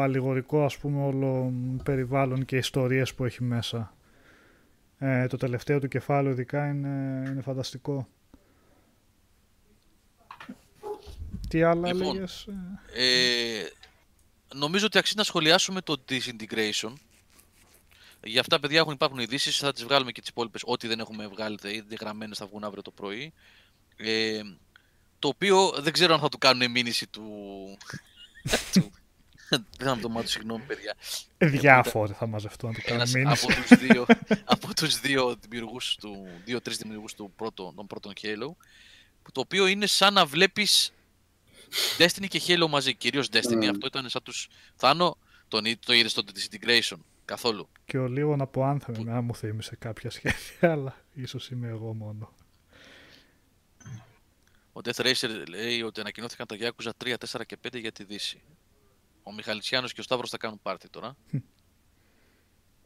αλληγορικό 0.00 0.64
ας 0.64 0.78
πούμε 0.78 1.04
όλο 1.04 1.52
περιβάλλον 1.84 2.44
και 2.44 2.56
ιστορίες 2.56 3.14
που 3.14 3.24
έχει 3.24 3.42
μέσα. 3.44 3.94
Ε, 4.98 5.26
το 5.26 5.36
τελευταίο 5.36 5.78
του 5.80 5.88
κεφάλαιο 5.88 6.32
ειδικά 6.32 6.68
είναι, 6.68 7.24
είναι 7.30 7.40
φανταστικό. 7.40 8.08
Τι 11.48 11.62
άλλα 11.62 11.92
Λοιπόν, 11.92 12.08
έλεγες; 12.08 12.48
ε; 12.94 13.62
Ε, 14.54 14.56
νομίζω 14.56 14.86
ότι 14.86 14.98
αξίζει 14.98 15.16
να 15.16 15.24
σχολιάσουμε 15.24 15.80
το 15.80 16.04
disintegration. 16.08 16.92
Για 18.24 18.40
αυτά, 18.40 18.60
παιδιά, 18.60 18.78
έχουν 18.78 18.92
υπάρχουν 18.92 19.18
ειδήσεις. 19.18 19.58
Θα 19.58 19.72
τις 19.72 19.84
βγάλουμε 19.84 20.12
και 20.12 20.20
τις 20.20 20.28
υπόλοιπες. 20.28 20.62
Ό,τι 20.64 20.86
δεν 20.86 21.00
έχουμε 21.00 21.26
βγάλει, 21.26 21.58
θα 21.60 21.68
είναι 21.68 21.96
γραμμένες, 22.00 22.38
θα 22.38 22.46
βγουν 22.46 22.64
αύριο 22.64 22.82
το 22.82 22.90
πρωί. 22.90 23.32
Ε, 23.96 24.40
το 25.18 25.28
οποίο 25.28 25.70
δεν 25.78 25.92
ξέρω 25.92 26.14
αν 26.14 26.20
θα 26.20 26.28
του 26.28 26.38
κάνουν 26.38 26.70
μήνυση 26.70 27.06
του. 27.06 27.22
του... 28.72 28.92
Δεν 29.48 29.88
θα 29.88 29.98
το 29.98 30.08
μάθω, 30.08 30.28
συγγνώμη, 30.28 30.64
παιδιά. 30.64 30.94
Διάφοροι 31.38 32.12
θα 32.12 32.26
μαζευτούν 32.26 32.70
να 32.70 32.76
του 32.76 32.82
κάνουν 32.84 33.00
Ένας 33.00 33.12
μήνυση. 33.12 33.46
από 33.46 33.60
τους 33.60 33.78
δύο, 33.78 34.06
από 34.54 34.74
τους 34.74 35.00
δύο 35.00 35.36
δημιουργούς 35.40 35.96
του, 35.96 36.28
δύο-τρεις 36.44 36.76
δημιουργούς 36.76 37.14
του 37.14 37.32
πρώτο, 37.36 37.72
των 37.76 37.86
πρώτων 37.86 38.12
Halo, 38.22 38.54
που 39.22 39.32
το 39.32 39.40
οποίο 39.40 39.66
είναι 39.66 39.86
σαν 39.86 40.14
να 40.14 40.26
βλέπεις 40.26 40.92
Destiny 41.98 42.26
και 42.28 42.40
Halo 42.46 42.66
μαζί, 42.68 42.94
κυρίως 42.94 43.28
Destiny. 43.32 43.54
Μμμ. 43.62 43.68
Αυτό 43.70 43.86
ήταν 43.86 44.08
σαν 44.08 44.22
τους 44.22 44.48
Θάνο, 44.74 45.16
τον, 45.48 45.64
εί- 45.64 45.78
το 45.86 45.92
είδες 45.92 46.10
στο 46.10 46.22
Disintegration, 46.26 46.96
καθόλου; 47.24 47.68
Και 47.84 47.98
ο 47.98 48.06
λίγο 48.08 48.36
από 48.38 48.76
Anthem 48.76 48.98
να 49.04 49.20
μου 49.20 49.34
θύμισε 49.34 49.76
κάποια 49.76 50.10
σχέδια, 50.10 50.38
αλλά 50.72 51.04
ίσως 51.14 51.50
είμαι 51.50 51.68
εγώ 51.68 51.94
μόνο. 51.94 52.32
Ο 54.72 54.80
Death 54.84 55.04
Racer 55.06 55.42
λέει 55.48 55.82
ότι 55.82 56.00
ανακοινώθηκαν 56.00 56.46
τα 56.46 56.56
Yakuza 56.60 56.90
3, 57.04 57.14
4 57.30 57.40
και 57.46 57.56
5 57.68 57.80
για 57.80 57.92
τη 57.92 58.04
Δύση. 58.04 58.42
Ο 59.22 59.32
Μιχαλητσιάνος 59.32 59.92
και 59.92 60.00
ο 60.00 60.02
Σταύρος 60.02 60.30
θα 60.30 60.36
κάνουν 60.36 60.58
πάρτι 60.62 60.88
τώρα. 60.88 61.16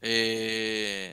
ε, 0.00 1.12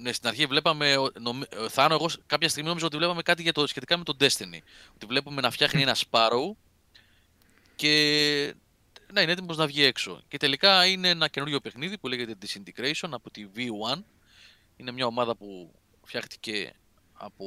ναι, 0.00 0.12
στην 0.12 0.28
αρχή 0.28 0.46
βλέπαμε, 0.46 0.96
ο- 0.96 1.10
νομι- 1.20 1.54
ε, 1.54 1.68
Θάνο, 1.68 1.94
εγώ 1.94 2.08
σ- 2.08 2.20
κάποια 2.26 2.48
στιγμή 2.48 2.68
νόμιζα 2.68 2.86
ότι 2.86 2.96
βλέπαμε 2.96 3.22
κάτι 3.22 3.42
για 3.42 3.52
το, 3.52 3.66
σχετικά 3.66 3.96
με 3.96 4.04
το 4.04 4.16
Destiny. 4.20 4.58
Ότι 4.94 5.06
βλέπουμε 5.06 5.40
να 5.40 5.50
φτιάχνει 5.50 5.82
ένα 5.82 5.96
Sparrow 6.10 6.50
και 7.76 8.54
να 9.12 9.20
είναι 9.22 9.32
έτοιμος 9.32 9.56
να 9.56 9.66
βγει 9.66 9.82
έξω. 9.82 10.22
Και 10.28 10.36
τελικά 10.36 10.86
είναι 10.86 11.08
ένα 11.08 11.28
καινούριο 11.28 11.60
παιχνίδι 11.60 11.98
που 11.98 12.08
λέγεται 12.08 12.34
Disintegration 12.42 13.08
από 13.10 13.30
τη 13.30 13.46
V1. 13.56 13.98
Είναι 14.76 14.90
μια 14.92 15.06
ομάδα 15.06 15.36
που 15.36 15.74
φτιάχτηκε 16.04 16.72
από 17.12 17.46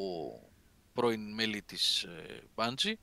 πρώην 0.93 1.34
μέλη 1.34 1.62
της 1.62 2.04
ε, 2.04 2.41
Bungie. 2.56 2.93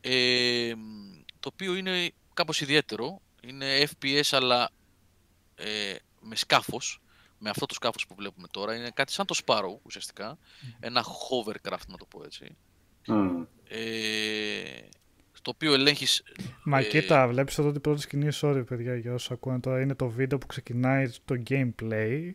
Ε, 0.00 0.72
μ, 0.76 1.20
το 1.40 1.50
οποίο 1.52 1.74
είναι 1.74 2.10
κάπως 2.34 2.60
ιδιαίτερο. 2.60 3.20
Είναι 3.42 3.88
FPS 4.00 4.22
αλλά 4.30 4.70
ε, 5.54 5.94
με 6.20 6.36
σκάφος. 6.36 7.00
Με 7.44 7.50
αυτό 7.50 7.66
το 7.66 7.74
σκάφος 7.74 8.06
που 8.06 8.14
βλέπουμε 8.14 8.46
τώρα. 8.50 8.74
Είναι 8.74 8.90
κάτι 8.94 9.12
σαν 9.12 9.26
το 9.26 9.40
Sparrow 9.44 9.78
ουσιαστικά. 9.82 10.38
Ένα 10.80 11.04
hovercraft 11.04 11.86
να 11.88 11.96
το 11.96 12.06
πω 12.08 12.22
έτσι. 12.24 12.56
Μμ. 13.06 13.42
Ε, 13.68 13.78
στο 15.32 15.50
οποίο 15.50 15.72
ελέγχεις... 15.74 16.22
Μα 16.64 16.78
ε, 16.78 16.84
κοίτα, 16.84 17.28
βλέπεις 17.28 17.58
εδώ 17.58 17.72
την 17.72 17.80
πρώτη 17.80 18.00
σκηνή, 18.00 18.28
sorry 18.40 18.62
παιδιά 18.66 18.96
για 18.96 19.14
όσους 19.14 19.30
ακούνε 19.30 19.60
τώρα, 19.60 19.80
είναι 19.80 19.94
το 19.94 20.08
βίντεο 20.08 20.38
που 20.38 20.46
ξεκινάει 20.46 21.10
το 21.24 21.42
gameplay 21.50 22.30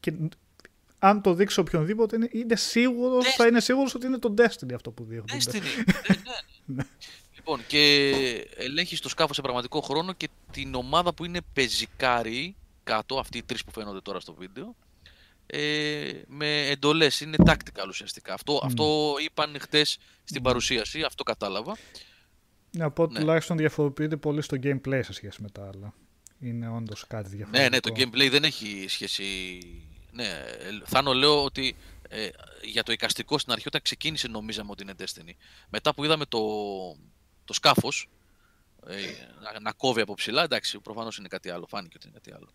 και 0.00 0.12
αν 0.98 1.22
το 1.22 1.34
δείξει 1.34 1.60
οποιονδήποτε 1.60 2.16
είναι, 2.16 2.28
είναι 2.32 2.56
σίγουρος, 2.56 3.34
θα 3.34 3.46
είναι 3.46 3.60
σίγουρος 3.60 3.94
ότι 3.94 4.06
είναι 4.06 4.18
το 4.18 4.34
Destiny 4.38 4.72
αυτό 4.74 4.90
που 4.90 5.04
δείχνουν. 5.04 5.40
Destiny. 5.40 5.60
ναι, 6.64 6.76
ναι. 6.76 6.84
λοιπόν, 7.34 7.60
και 7.66 8.10
ελέγχεις 8.56 9.00
το 9.00 9.08
σκάφος 9.08 9.36
σε 9.36 9.42
πραγματικό 9.42 9.80
χρόνο 9.80 10.12
και 10.12 10.28
την 10.50 10.74
ομάδα 10.74 11.14
που 11.14 11.24
είναι 11.24 11.40
πεζικάρι 11.52 12.56
κάτω, 12.84 13.18
αυτοί 13.18 13.38
οι 13.38 13.42
τρεις 13.42 13.64
που 13.64 13.70
φαίνονται 13.72 14.00
τώρα 14.00 14.20
στο 14.20 14.34
βίντεο, 14.34 14.76
ε, 15.46 16.10
με 16.26 16.66
εντολές. 16.66 17.20
Είναι 17.20 17.36
tactical 17.46 17.86
ουσιαστικά. 17.88 18.34
Αυτό, 18.34 18.60
αυτό 18.64 19.14
είπαν 19.24 19.56
χτες 19.60 19.98
στην 20.24 20.42
παρουσίαση, 20.42 21.02
αυτό 21.02 21.22
κατάλαβα. 21.22 21.76
Ναι, 22.70 22.84
οπότε 22.84 23.12
Ναι. 23.12 23.18
τουλάχιστον 23.18 23.56
διαφοροποιείται 23.56 24.16
πολύ 24.16 24.42
στο 24.42 24.56
gameplay 24.62 25.00
σε 25.02 25.12
σχέση 25.12 25.42
με 25.42 25.50
τα 25.50 25.70
άλλα. 25.74 25.94
Είναι 26.40 26.68
όντως 26.68 27.06
κάτι 27.06 27.28
διαφορετικό. 27.28 27.62
Ναι, 27.62 27.68
ναι, 27.68 27.80
το 27.80 27.92
gameplay 27.96 28.30
δεν 28.30 28.44
έχει 28.44 28.84
σχέση. 28.88 29.24
Ναι, 30.12 30.24
ε, 30.24 30.80
Θάνο 30.84 31.12
λέω 31.12 31.44
ότι 31.44 31.76
ε, 32.08 32.28
για 32.62 32.82
το 32.82 32.92
εικαστικό 32.92 33.38
στην 33.38 33.52
αρχή 33.52 33.68
όταν 33.68 33.82
ξεκίνησε 33.82 34.28
νομίζαμε 34.28 34.70
ότι 34.70 34.82
είναι 34.82 34.94
Destiny. 34.98 35.32
Μετά 35.68 35.94
που 35.94 36.04
είδαμε 36.04 36.24
το, 36.26 36.40
το 37.44 37.52
σκάφος 37.52 38.08
ε, 38.86 38.96
να, 39.42 39.60
να 39.60 39.72
κόβει 39.72 40.00
από 40.00 40.14
ψηλά, 40.14 40.42
εντάξει, 40.42 40.78
προφανώς 40.78 41.18
είναι 41.18 41.28
κάτι 41.28 41.50
άλλο, 41.50 41.66
φάνηκε 41.66 41.96
ότι 41.96 42.06
είναι 42.06 42.16
κάτι 42.22 42.32
άλλο. 42.34 42.48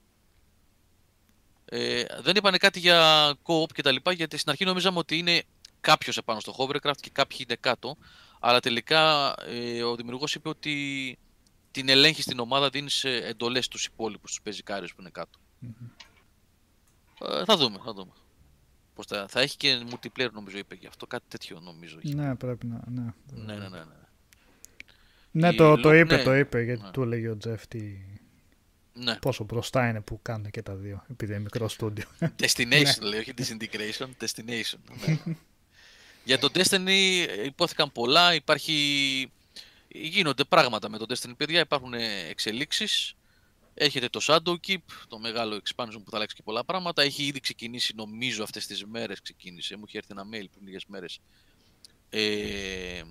Ε, 1.70 2.04
δεν 2.22 2.36
είπανε 2.36 2.58
κάτι 2.58 2.80
για 2.80 3.32
co-op 3.44 3.72
και 3.74 3.82
τα 3.82 3.92
λοιπά, 3.92 4.12
γιατί 4.12 4.38
στην 4.38 4.50
αρχή 4.52 4.66
νομίζαμε 4.66 4.98
ότι 4.98 5.18
είναι 5.18 5.44
κάποιος 5.82 6.18
επάνω 6.18 6.40
στο 6.40 6.56
hovercraft 6.58 6.98
και 7.00 7.10
κάποιοι 7.14 7.38
είναι 7.42 7.56
κάτω, 7.60 7.98
αλλά 8.40 8.60
τελικά 8.60 9.34
ε, 9.48 9.84
ο 9.84 9.96
δημιουργός 9.96 10.36
είπε 10.36 10.50
ότι 10.50 11.18
την 11.72 11.90
ελέγχεις 11.90 12.24
στην 12.24 12.40
ομάδα, 12.40 12.70
δίνεις 12.70 13.04
εντολές 13.04 13.66
στους 13.66 13.86
υπόλοιπους, 13.86 14.36
του 14.36 14.42
πεζικάριους 14.42 14.96
που 14.96 15.02
είναι 15.02 15.10
κάτω. 15.10 15.40
Ε, 17.22 17.46
θα 17.46 17.58
δούμε, 17.58 17.78
θα 17.86 17.94
δούμε. 17.94 18.12
Πώς 18.94 19.06
θα, 19.06 19.26
θα 19.28 19.40
έχει 19.42 19.58
και 19.58 19.84
multiplayer 19.90 20.32
νομίζω 20.32 20.58
είπε 20.58 20.76
γι' 20.76 20.88
αυτό, 20.88 21.08
κάτι 21.08 21.24
τέτοιο 21.28 21.60
νομίζω. 21.60 21.98
είχε. 22.02 22.16
Ναι, 22.16 22.36
πρέπει 22.36 22.66
να. 22.66 22.82
Ναι, 22.88 23.14
Ναι, 23.26 23.54
ναι, 23.54 23.68
ναι. 23.68 23.68
ναι. 23.70 23.84
ναι 25.32 25.50
Η 25.50 25.56
το, 25.56 25.76
το 25.76 25.90
Lu- 25.90 26.00
είπε, 26.00 26.16
ναι. 26.16 26.24
το 26.24 26.36
είπε, 26.36 26.62
γιατί 26.62 26.82
Ναι. 26.84 26.92
του 26.92 27.02
έλεγε 27.02 27.30
ο 27.30 27.38
Τζεφ 27.38 27.68
τι, 27.68 27.80
ναι. 28.98 29.16
πόσο 29.16 29.44
μπροστά 29.44 29.90
είναι 29.90 30.02
που 30.02 30.22
κάνουν 30.22 30.52
και 30.52 30.62
τα 30.62 30.76
δύο, 30.76 31.04
επειδή 31.10 31.32
είναι 31.32 31.42
μικρό 31.42 31.68
στούντιο. 31.68 32.06
Destination 32.42 33.02
λέει, 33.02 33.20
όχι 33.20 33.34
disintegration, 33.38 34.08
destination. 34.26 34.80
ναι. 35.08 35.36
Για 36.24 36.40
το 36.40 36.50
Destiny 36.54 37.26
ε, 37.28 37.44
υπόθηκαν 37.46 37.92
πολλά, 37.92 38.34
υπάρχει... 38.34 39.32
γίνονται 39.88 40.44
πράγματα 40.44 40.90
με 40.90 40.98
το 40.98 41.06
Destiny, 41.10 41.34
παιδιά, 41.38 41.60
υπάρχουν 41.60 41.94
ε, 41.94 42.28
εξελίξεις. 42.30 43.16
Έχετε 43.74 44.10
το 44.10 44.20
Shadowkeep, 44.24 44.78
το 45.08 45.20
μεγάλο 45.20 45.56
expansion 45.56 46.02
που 46.04 46.10
θα 46.10 46.16
αλλάξει 46.16 46.36
και 46.36 46.44
πολλά 46.44 46.66
πράγματα. 46.66 47.02
Έχει 47.02 47.24
ήδη 47.24 47.40
ξεκινήσει, 47.40 47.94
νομίζω 47.96 48.44
αυτές 48.44 48.68
τις 48.68 48.86
μέρες 48.86 49.22
ξεκίνησε. 49.22 49.78
Μου 49.78 49.84
είχε 49.88 49.98
έρθει 49.98 50.12
ένα 50.12 50.24
mail 50.24 50.46
πριν 50.52 50.66
λίγες 50.66 50.86
μέρες. 50.88 51.20
Ε, 52.10 53.02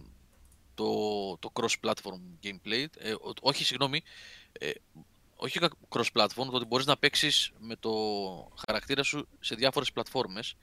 το, 0.75 1.37
το 1.39 1.53
cross-platform 1.53 2.21
gameplay. 2.43 2.85
Ε, 2.99 3.13
ο- 3.13 3.33
όχι, 3.41 3.65
συγγνώμη. 3.65 4.03
Ε, 4.53 4.71
όχι 5.37 5.59
cross-platform, 5.89 6.47
το 6.51 6.53
ότι 6.53 6.65
μπορείς 6.65 6.87
να 6.87 6.97
παίξεις 6.97 7.53
με 7.59 7.77
το 7.77 7.93
χαρακτήρα 8.67 9.03
σου 9.03 9.29
σε 9.41 9.55
διάφορες 9.55 9.93
πλατφόρμες. 9.93 10.55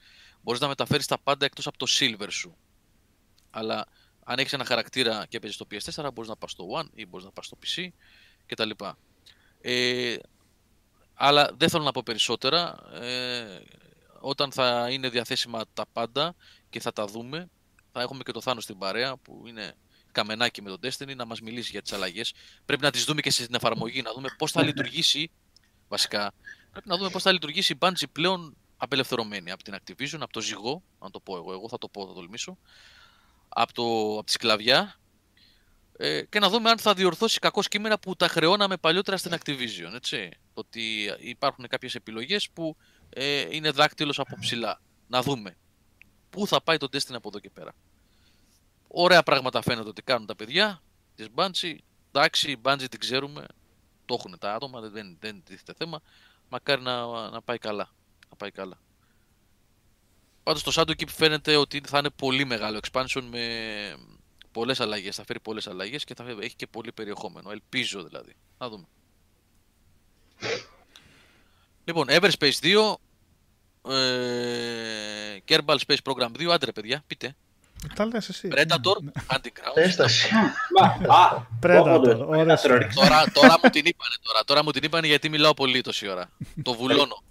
Μπορείς 0.41 0.61
να 0.61 0.67
μεταφέρεις 0.67 1.07
τα 1.07 1.17
πάντα 1.19 1.45
εκτός 1.45 1.67
από 1.67 1.77
το 1.77 1.85
silver 1.89 2.27
σου. 2.29 2.57
Αλλά 3.49 3.87
αν 4.23 4.39
έχεις 4.39 4.53
ένα 4.53 4.65
χαρακτήρα 4.65 5.25
και 5.29 5.39
παίζεις 5.39 5.55
στο 5.55 5.67
PS4, 5.71 6.13
μπορείς 6.13 6.29
να 6.29 6.35
πας 6.35 6.51
στο 6.51 6.65
One 6.79 6.87
ή 6.93 7.05
μπορείς 7.05 7.25
να 7.25 7.31
πας 7.31 7.45
στο 7.45 7.57
PC 7.63 7.87
κτλ. 8.45 8.69
Ε, 9.61 10.15
αλλά 11.13 11.51
δεν 11.57 11.69
θέλω 11.69 11.83
να 11.83 11.91
πω 11.91 12.01
περισσότερα. 12.05 12.75
Ε, 12.93 13.61
όταν 14.19 14.51
θα 14.51 14.87
είναι 14.91 15.09
διαθέσιμα 15.09 15.61
τα 15.73 15.85
πάντα 15.93 16.35
και 16.69 16.79
θα 16.79 16.91
τα 16.91 17.05
δούμε, 17.05 17.49
θα 17.91 18.01
έχουμε 18.01 18.23
και 18.23 18.31
το 18.31 18.41
Θάνο 18.41 18.59
στην 18.59 18.77
παρέα 18.77 19.17
που 19.17 19.43
είναι 19.47 19.75
καμενάκι 20.13 20.61
με 20.61 20.69
τον 20.69 20.79
Destiny 20.83 21.15
να 21.15 21.25
μας 21.25 21.41
μιλήσει 21.41 21.71
για 21.71 21.81
τις 21.81 21.93
αλλαγές. 21.93 22.33
Πρέπει 22.65 22.83
να 22.83 22.91
τις 22.91 23.03
δούμε 23.03 23.21
και 23.21 23.31
στην 23.31 23.55
εφαρμογή, 23.55 24.01
να 24.01 24.13
δούμε 24.13 24.27
πώς 24.37 24.51
θα 24.51 24.59
Ναι, 24.59 24.65
ναι. 24.65 24.71
λειτουργήσει 24.71 25.31
βασικά. 25.87 26.33
Πρέπει 26.71 26.87
να 26.87 26.97
δούμε 26.97 27.09
πώς 27.09 27.23
θα 27.23 27.31
λειτουργήσει 27.31 27.73
η 27.73 27.77
Bungie 27.81 28.09
πλέον 28.11 28.57
απελευθερωμένη 28.77 29.51
από 29.51 29.63
την 29.63 29.75
Activision, 29.75 30.17
από 30.19 30.33
το 30.33 30.41
ζυγό, 30.41 30.83
να 30.99 31.09
το 31.09 31.19
πω 31.19 31.35
εγώ, 31.35 31.51
εγώ 31.51 31.69
θα 31.69 31.77
το 31.77 31.87
πω, 31.87 32.07
θα 32.07 32.13
τολμήσω, 32.13 32.57
από, 33.49 33.73
το, 33.73 33.83
από 34.17 34.23
τη 34.23 34.31
σκλαβιά 34.31 34.99
ε, 35.97 36.21
και 36.21 36.39
να 36.39 36.49
δούμε 36.49 36.69
αν 36.69 36.77
θα 36.77 36.93
διορθώσει 36.93 37.39
κακό 37.39 37.61
κείμενα 37.61 37.99
που 37.99 38.15
τα 38.15 38.27
χρεώναμε 38.27 38.77
παλιότερα 38.77 39.17
στην 39.17 39.31
Activision. 39.31 39.93
Έτσι. 39.95 40.29
Το 40.53 40.59
ότι 40.59 41.11
υπάρχουν 41.19 41.67
κάποιες 41.67 41.95
επιλογές 41.95 42.49
που 42.49 42.75
ε, 43.09 43.45
είναι 43.49 43.71
δάκτυλος 43.71 44.19
από 44.19 44.37
ψηλά. 44.39 44.81
Να 45.07 45.21
δούμε. 45.21 45.57
Πού 46.29 46.47
θα 46.47 46.61
πάει 46.61 46.77
το 46.77 46.87
Destiny 46.91 47.13
από 47.13 47.27
εδώ 47.27 47.39
και 47.39 47.49
πέρα. 47.49 47.73
Ωραία 48.95 49.23
πράγματα 49.23 49.61
φαίνεται 49.61 49.89
ότι 49.89 50.01
κάνουν 50.01 50.27
τα 50.27 50.35
παιδιά 50.35 50.81
της 51.15 51.27
Bungie. 51.35 51.75
Εντάξει, 52.11 52.51
η 52.51 52.57
Bungie 52.63 52.85
την 52.89 52.99
ξέρουμε. 52.99 53.45
Το 54.05 54.15
έχουν 54.19 54.37
τα 54.39 54.53
άτομα, 54.53 54.79
δεν, 54.79 54.91
δεν, 54.91 55.17
δεν 55.19 55.43
τίθεται 55.43 55.73
θέμα. 55.77 56.01
Μακάρι 56.49 56.81
να, 56.81 57.29
να 57.29 57.41
πάει 57.41 57.57
καλά. 57.57 57.89
Να 58.29 58.35
πάει 58.35 58.51
καλά. 58.51 58.79
Πάντως 60.43 60.63
το 60.63 60.71
Shadowkeep 60.75 61.07
φαίνεται 61.07 61.55
ότι 61.55 61.81
θα 61.85 61.97
είναι 61.97 62.09
πολύ 62.09 62.45
μεγάλο 62.45 62.79
expansion 62.81 63.23
με 63.31 63.45
πολλές 64.51 64.79
αλλαγές. 64.79 65.15
Θα 65.15 65.23
φέρει 65.25 65.39
πολλές 65.39 65.67
αλλαγές 65.67 66.03
και 66.03 66.13
θα 66.15 66.25
έχει 66.39 66.55
και 66.55 66.67
πολύ 66.67 66.91
περιεχόμενο. 66.91 67.51
Ελπίζω 67.51 68.03
δηλαδή. 68.03 68.35
Να 68.57 68.69
δούμε. 68.69 68.85
Λοιπόν, 71.83 72.07
Everspace 72.09 72.59
2, 72.61 72.95
ε, 73.91 75.37
Kerbal 75.47 75.77
Space 75.87 76.01
Program 76.03 76.31
2, 76.37 76.49
άντε 76.49 76.65
ρε 76.65 76.71
παιδιά, 76.71 77.03
πείτε. 77.07 77.35
Τα 77.95 78.05
λες 78.05 78.29
εσύ. 78.29 78.47
Predator, 78.51 78.97
Underground. 79.35 79.75
Έσταση. 79.75 80.29
Μα, 80.79 81.13
α, 81.15 81.45
Predator, 81.61 81.93
όντως, 81.95 82.19
ωραία. 82.27 82.43
Predator, 82.43 82.77
ρίξα- 82.77 83.01
τώρα, 83.01 83.23
τώρα 83.33 83.55
μου 83.63 83.69
την 83.69 83.85
είπανε 83.85 84.15
τώρα. 84.21 84.43
Τώρα 84.45 84.63
μου 84.63 84.71
την 84.71 84.83
είπανε 84.83 85.07
γιατί 85.07 85.29
μιλάω 85.29 85.53
πολύ 85.53 85.81
τόση 85.81 86.09
ώρα. 86.09 86.29
Το 86.63 86.73
βουλώνω. 86.73 87.21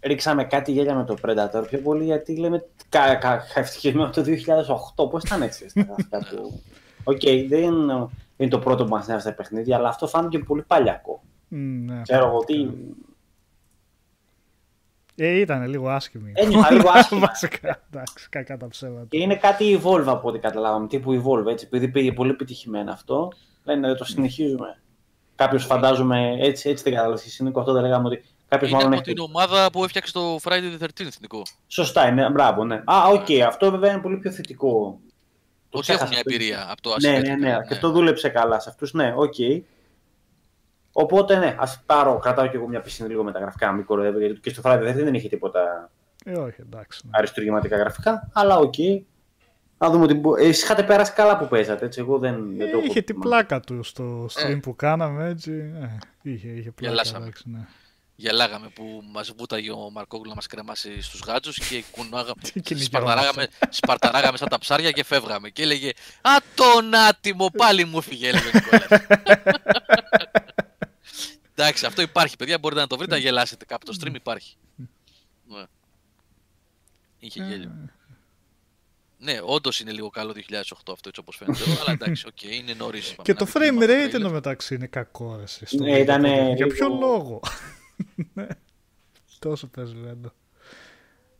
Ρίξαμε 0.00 0.44
κάτι 0.44 0.72
γέλια 0.72 0.94
με 0.94 1.04
το 1.04 1.16
Predator 1.22 1.64
πιο 1.68 1.78
πολύ 1.78 2.04
γιατί 2.04 2.36
λέμε 2.36 2.64
κα, 2.88 3.14
κα, 3.14 3.36
κα, 3.36 3.60
ευτυχισμένο 3.60 4.10
το 4.10 4.22
2008. 4.22 5.10
Πώς 5.10 5.22
ήταν 5.24 5.42
έτσι 5.42 5.68
στα 5.68 5.82
γραφικά 5.82 6.18
του. 6.18 6.62
Οκ, 7.04 7.20
δεν 7.48 7.74
είναι 8.36 8.50
το 8.50 8.58
πρώτο 8.58 8.84
που 8.84 8.90
μας 8.90 9.06
νοιάζει 9.06 9.22
στα 9.22 9.32
παιχνίδια, 9.32 9.76
αλλά 9.76 9.88
αυτό 9.88 10.06
φάνηκε 10.08 10.38
πολύ 10.38 10.62
παλιακό. 10.62 11.22
Μ, 11.48 11.56
ναι. 11.84 12.02
Ξέρω 12.02 12.26
εγώ 12.26 12.38
τι. 12.44 12.54
Ε, 15.18 15.38
ήταν 15.40 15.66
λίγο 15.68 15.88
άσχημη. 15.88 16.32
Ένιωθα 16.34 16.72
λίγο 16.72 16.88
άσχημα. 16.94 17.20
Βασικά, 17.26 17.82
εντάξει, 17.92 18.26
κακά 18.30 18.56
τα 18.56 18.68
ψέματα. 18.68 19.06
Και 19.08 19.18
είναι 19.18 19.36
κάτι 19.36 19.80
Evolve 19.82 20.04
από 20.06 20.28
ό,τι 20.28 20.38
καταλάβαμε. 20.38 20.86
Τύπου 20.86 21.22
Evolve 21.24 21.46
έτσι. 21.46 21.64
Επειδή 21.66 21.88
πήγε 21.88 22.12
πολύ 22.12 22.30
επιτυχημένα 22.30 22.92
αυτό, 22.92 23.32
λένε 23.64 23.94
το 23.94 24.04
συνεχίζουμε. 24.04 24.80
Κάποιος 25.34 25.64
φαντάζομαι 25.64 26.36
έτσι, 26.40 26.68
έτσι 26.70 26.84
δεν 26.84 26.92
κατάλαβε. 26.94 27.28
Στην 27.28 27.46
Νίκο 27.46 27.60
αυτό 27.60 27.72
δεν 27.72 27.82
λέγαμε 27.82 28.06
ότι 28.06 28.24
κάποιος 28.48 28.70
Είναι 28.70 28.78
μάλλον 28.78 28.92
από 28.98 29.02
έχει. 29.06 29.14
την 29.14 29.24
ομάδα 29.24 29.70
που 29.70 29.84
έφτιαξε 29.84 30.12
το 30.12 30.36
Friday 30.42 30.80
the 30.80 30.84
13th, 30.84 31.08
Νικό. 31.20 31.42
Σωστά 31.66 32.08
είναι, 32.08 32.30
μπράβο, 32.30 32.64
ναι. 32.64 32.74
Α, 32.84 33.08
οκ, 33.12 33.26
αυτό 33.46 33.70
βέβαια 33.70 33.92
είναι 33.92 34.00
πολύ 34.00 34.16
πιο 34.16 34.30
θετικό. 34.30 34.98
Το 35.70 35.78
Ότι 35.78 35.92
έχουν 35.92 36.06
ξέχασα 36.06 36.06
μια 36.08 36.16
αυτό. 36.18 36.30
εμπειρία 36.34 36.66
από 36.70 36.82
το 36.82 36.90
Ναι, 37.00 37.18
Asymmetric, 37.18 37.22
ναι, 37.24 37.34
ναι, 37.34 37.56
και 37.68 37.74
αυτό 37.74 37.90
δούλεψε 37.90 38.28
καλά 38.28 38.60
σε 38.60 38.68
αυτούς, 38.68 38.92
ναι, 38.92 39.12
οκ. 39.16 39.34
Οπότε 40.98 41.36
ναι, 41.38 41.56
ας 41.58 41.82
πάρω, 41.86 42.18
κρατάω 42.18 42.46
και 42.46 42.56
εγώ 42.56 42.68
μια 42.68 42.80
πισινή 42.80 43.08
λίγο 43.08 43.22
με 43.24 43.32
τα 43.32 43.38
γραφικά, 43.38 43.72
μην 43.72 43.84
κοροϊδεύω, 43.84 44.18
γιατί 44.18 44.40
και 44.40 44.50
στο 44.50 44.62
Friday 44.64 44.78
the 44.78 44.88
13th 44.90 44.94
δεν 44.94 45.14
είχε 45.14 45.28
τίποτα 45.28 45.90
Ε, 46.24 46.32
όχι, 46.38 46.60
εντάξει. 46.60 47.00
ναι. 47.04 47.10
αριστούργηματικά 47.14 47.76
γραφικά, 47.76 48.30
αλλά 48.32 48.56
οκ. 48.58 48.74
Να 49.78 49.90
δούμε 49.90 50.04
ότι. 50.04 50.14
μπο- 50.14 50.36
Εσείς 50.36 50.62
είχατε 50.62 50.82
περάσει 50.82 51.12
καλά 51.12 51.38
που 51.38 51.48
παίζατε, 51.48 51.84
έτσι. 51.84 52.00
Εγώ 52.00 52.18
δεν, 52.18 52.34
δεν 52.56 52.70
το 52.70 52.76
Ε, 52.76 52.80
έχω 52.80 52.86
είχε 52.86 53.02
την 53.02 53.14
δοκιμάσει. 53.14 53.44
πλάκα 53.46 53.60
του 53.60 53.82
στο 53.82 54.24
stream 54.24 54.50
Ε. 54.50 54.54
που 54.54 54.76
κάναμε, 54.76 55.28
έτσι. 55.28 55.52
Ε, 56.22 56.30
είχε, 56.30 56.48
είχε 56.48 56.70
πλάκα. 56.70 56.92
Γελάσαμε. 56.94 57.24
εντάξει, 57.24 57.42
ναι. 57.50 57.58
Γελάγαμε 58.18 58.68
που 58.74 59.02
μας 59.12 59.32
βούταγε 59.38 59.70
ο 59.70 59.90
Μαρκόγλου 59.92 60.28
να 60.28 60.34
μας 60.34 60.46
κρεμάσει 60.46 61.02
στους 61.02 61.20
γάτζους 61.26 61.58
και 61.68 61.84
κουνάγαμε. 61.90 62.32
Τι 62.52 62.60
κυνηγιόμαστε. 62.60 62.84
σπαρταράγαμε, 62.84 63.46
σπαρταράγαμε 63.68 64.36
σαν 64.36 64.48
τα 64.48 64.58
ψάρια 64.58 64.90
και 64.90 65.04
φεύγαμε. 65.04 65.48
Και 65.48 65.62
έλεγε 65.62 65.88
Α, 66.22 66.30
τον 66.54 66.94
άτιμο, 67.08 67.50
πάλι 67.56 67.84
μου 67.84 68.00
φύγε, 68.02 68.28
έλεγε 68.28 68.46
ο 68.46 68.50
Νικόλας. 68.54 68.88
Εντάξει, 71.54 71.86
αυτό 71.86 72.02
υπάρχει, 72.02 72.36
παιδιά. 72.36 72.58
Μπορείτε 72.58 72.80
να 72.80 72.86
το 72.86 72.96
βρείτε 72.96 73.14
να 73.14 73.20
γελάσετε 73.20 73.64
κάπου. 73.64 73.84
Το 73.86 73.96
stream 74.00 74.14
υπάρχει. 74.14 74.56
Ναι. 75.48 75.64
Είχε 77.18 77.42
γέλιο. 77.44 77.70
Ναι, 79.18 79.38
όντως 79.42 79.80
είναι 79.80 79.92
λίγο 79.92 80.10
καλό 80.10 80.32
2008 80.32 80.60
αυτό 80.60 80.92
έτσι 81.08 81.20
όπως 81.20 81.36
φαίνεται. 81.36 81.62
εδώ, 81.70 81.80
αλλά 81.82 81.92
εντάξει, 81.92 82.26
οκ, 82.26 82.42
είναι 82.42 82.72
νωρίς. 82.74 83.16
Και 83.22 83.34
το 83.34 83.46
frame 83.54 83.82
rate 83.82 84.14
εντωμεταξύ 84.14 84.74
είναι 84.74 84.86
κακό. 84.86 85.40
Εσύ, 85.42 85.66
στο 85.66 85.76
Ναι, 85.76 85.84
βίντεο 85.84 86.02
ήτανε 86.02 86.28
τότε. 86.28 86.42
Για 86.54 86.66
λίγο- 86.66 86.68
ποιο 86.68 86.88
λόγο; 86.88 87.40
Ναι. 88.34 88.46
Τόσο 89.38 89.66
παίζει 89.66 89.94
λέντο. 89.94 90.32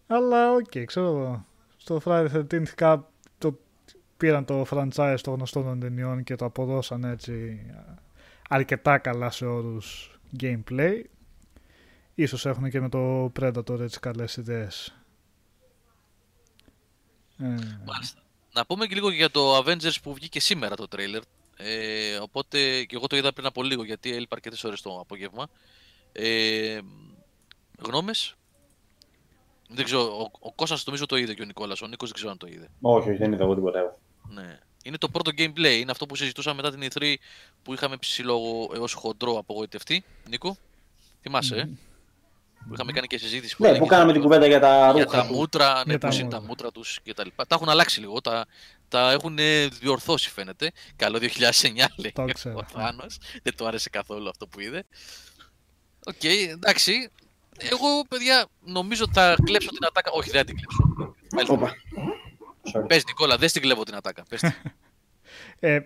Αλλά 0.07 0.53
οκ, 0.53 0.79
ξέρω 0.85 1.07
εγώ. 1.07 1.47
Στο 1.77 2.01
Friday 2.05 2.29
13th 2.51 2.65
Cup 2.79 2.99
το 3.39 3.59
πήραν 4.17 4.45
το 4.45 4.67
franchise 4.71 5.17
των 5.23 5.35
γνωστών 5.35 5.65
των 5.65 5.81
ταινιών 5.81 6.23
και 6.25 6.35
το 6.37 6.45
αποδώσαν 6.45 7.05
έτσι 7.05 7.61
α, 7.77 7.95
αρκετά 8.49 8.99
καλά 8.99 9.31
σε 9.31 9.47
όρους 9.47 10.19
gameplay. 10.41 11.03
Ίσως 12.15 12.47
έχουν 12.47 12.71
και 12.71 12.81
με 12.81 12.89
το 12.89 13.33
Predator 13.41 13.81
έτσι 13.81 14.01
καλές 14.01 14.37
ιδέες. 14.37 14.95
Ε, 17.39 17.45
Μάλιστα. 17.85 18.21
Να 18.53 18.67
πούμε 18.67 18.87
και 18.87 18.95
λίγο 18.95 19.11
για 19.11 19.31
το 19.31 19.59
Avengers 19.59 19.97
που 20.03 20.15
βγήκε 20.15 20.41
σήμερα 20.41 20.77
το 20.77 20.89
τρέιλερ. 20.89 21.23
Ε, 21.57 22.17
οπότε 22.17 22.85
και 22.85 22.97
εγώ 22.97 23.07
το 23.07 23.17
είδα 23.17 23.33
πριν 23.33 23.47
από 23.47 23.63
λίγο 23.63 23.85
γιατί 23.85 24.13
έλειπα 24.15 24.35
αρκετές 24.35 24.65
ώρες 24.65 24.81
το 24.83 24.99
απόγευμα. 25.01 25.49
Ε, 26.13 26.79
γνώμες; 27.79 28.35
Δεν 29.69 29.85
ξέρω, 29.85 30.03
ο, 30.03 30.31
ο 30.41 30.53
Κώστας 30.53 30.87
νομίζω 30.87 31.07
το 31.07 31.17
είδε 31.17 31.35
και 31.35 31.43
ο 31.43 31.45
Νικόλας. 31.45 31.83
Ο 31.83 31.87
Νίκος 31.87 32.09
δεν 32.09 32.15
ξέρω 32.15 32.31
αν 32.31 32.39
το 32.39 32.47
είδε. 32.47 32.69
Όχι, 32.81 33.09
όχι, 33.09 33.19
δεν 33.19 33.33
είδα 33.33 33.45
εγώ 33.45 33.55
τίποτα. 33.55 33.79
εγώ. 33.79 33.99
Ναι. 34.29 34.59
Είναι 34.87 34.99
το 34.99 35.09
πρώτο 35.09 35.31
gameplay. 35.39 35.79
Είναι 35.81 35.91
αυτό 35.91 36.07
που 36.07 36.17
συζητούσαμε 36.17 36.63
μετά 36.63 36.77
την 36.77 36.89
E3 36.93 37.15
που 37.63 37.73
είχαμε 37.73 37.97
ψηλό 37.97 38.71
έως 38.75 38.93
χοντρό 38.93 39.39
απογοητευτεί. 39.39 40.05
Νίκο, 40.29 40.57
θυμάσαι, 41.23 41.57
ε; 41.57 41.69
Που 42.69 42.75
είχαμε 42.75 42.93
κάνει 42.93 43.07
και 43.07 43.19
συζήτηση. 43.19 43.55
Ναι, 43.59 43.67
έλεγε 43.69 43.83
που 43.83 43.89
κάναμε 43.89 44.13
την 44.13 44.21
το- 44.21 44.27
κουβέντα 44.27 44.47
για 44.47 44.61
τα 44.61 44.93
για 44.95 45.05
ρούχα. 45.05 45.17
τα 45.17 45.27
τους. 45.27 45.37
μούτρα, 45.37 45.75
ναι, 45.75 45.83
Για 45.87 45.99
τα 45.99 46.07
πώς 46.07 46.17
είναι 46.17 46.25
μούτρα. 46.25 46.41
τα 46.41 46.47
μούτρα 46.47 46.71
τους 46.73 46.99
και 47.03 47.15
τα 47.15 47.25
λοιπά. 47.25 47.47
Τα 47.47 47.55
έχουν 47.55 47.69
αλλάξει 47.69 48.01
λίγο, 48.01 48.21
τα, 48.21 48.47
τα 48.89 49.11
έχουν 49.13 49.39
ε, 49.39 49.67
διορθώσει 49.67 50.31
φαίνεται. 50.31 50.73
Καλό 50.97 51.19
2009 51.19 51.87
λέει 51.97 52.13
Το 52.13 52.25
ξέρω. 52.35 52.57
ο 52.57 52.65
Θάνος. 52.79 53.19
Δεν 53.43 53.57
του 53.57 53.67
άρεσε 53.67 53.89
καθόλου 53.91 54.29
αυτό 54.29 54.47
που 54.47 54.61
είδε. 54.61 54.85
Οκ, 56.07 56.25
εντάξει. 56.25 57.11
Εγώ, 57.59 58.05
παιδιά, 58.09 58.47
νομίζω 58.65 59.03
ότι 59.05 59.13
θα 59.13 59.37
κλέψω 59.45 59.69
την 59.69 59.85
ατάκα. 59.87 60.11
Όχι, 60.11 60.31
δεν 60.31 60.39
θα 60.41 60.45
την 60.47 60.57
κλέψω. 60.57 61.15
Έλα. 62.67 62.79
Όπα. 62.79 62.85
Sorry. 62.85 62.89
Πες 62.89 63.05
Νικόλα, 63.05 63.37
δεν 63.37 63.49
στην 63.49 63.63
κλέβω 63.63 63.83
την 63.83 63.95
ατάκα. 63.95 64.23
Πες 64.29 64.41
την. 64.41 64.53
Ε, 65.61 65.79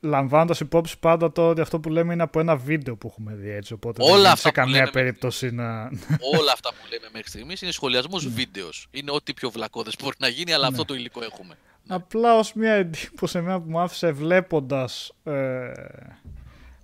Λαμβάνοντας 0.00 0.60
υπόψη 0.60 0.98
πάντα 0.98 1.32
το 1.32 1.48
ότι 1.48 1.60
αυτό 1.60 1.80
που 1.80 1.88
λέμε 1.90 2.12
είναι 2.12 2.22
από 2.22 2.40
ένα 2.40 2.56
βίντεο 2.56 2.96
που 2.96 3.06
έχουμε 3.08 3.34
δει 3.34 3.50
έτσι. 3.50 3.72
Οπότε 3.72 4.02
Όλα 4.02 4.10
δεν 4.12 4.20
είναι 4.20 4.28
αυτά 4.28 4.40
σε 4.40 4.48
που 4.48 4.54
καμία 4.54 4.76
λέμε- 4.76 4.90
περίπτωση 4.92 5.50
να. 5.50 5.84
Όλα 6.38 6.52
αυτά 6.52 6.68
που 6.70 6.86
λέμε 6.90 7.08
μέχρι 7.12 7.28
στιγμής 7.28 7.62
είναι 7.62 7.72
σχολιασμός 7.72 8.28
βίντεος. 8.28 8.86
Είναι 8.90 9.10
ό,τι 9.10 9.34
πιο 9.34 9.50
βλακώδες 9.50 9.94
μπορεί 10.02 10.16
να 10.18 10.28
γίνει, 10.28 10.52
αλλά 10.52 10.66
αυτό 10.66 10.84
το 10.84 10.94
υλικό 10.94 11.22
έχουμε. 11.24 11.54
Απλά 11.88 12.34
ως 12.38 12.52
μια 12.52 12.72
εντύπωση 12.72 13.38
εμένα 13.38 13.60
που 13.60 13.70
μου 13.70 13.80
άφησε 13.80 14.12
βλέποντας, 14.12 15.12
ε, 15.24 15.72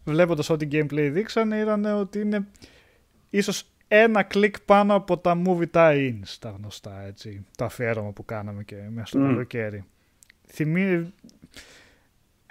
βλέποντας 0.05 0.51
ό,τι 0.51 0.69
gameplay 0.73 1.09
δείξανε 1.13 1.59
ήταν 1.61 1.85
ότι 1.85 2.19
είναι 2.21 2.47
ίσως 3.31 3.63
ένα 3.89 4.23
κλικ 4.23 4.61
πάνω 4.61 4.95
από 4.95 5.19
τα 5.19 5.43
movie 5.47 5.71
tie-ins 5.73 6.37
τα 6.39 6.55
γνωστά 6.59 7.03
έτσι, 7.03 7.45
το 7.57 7.65
αφιέρωμα 7.65 8.11
που 8.11 8.25
κάναμε 8.25 8.63
και 8.63 8.77
μέσα 8.91 9.07
στο 9.07 9.19
Μμ. 9.19 9.27
καλοκαίρι. 9.27 9.85
Θυμεί... 10.47 11.13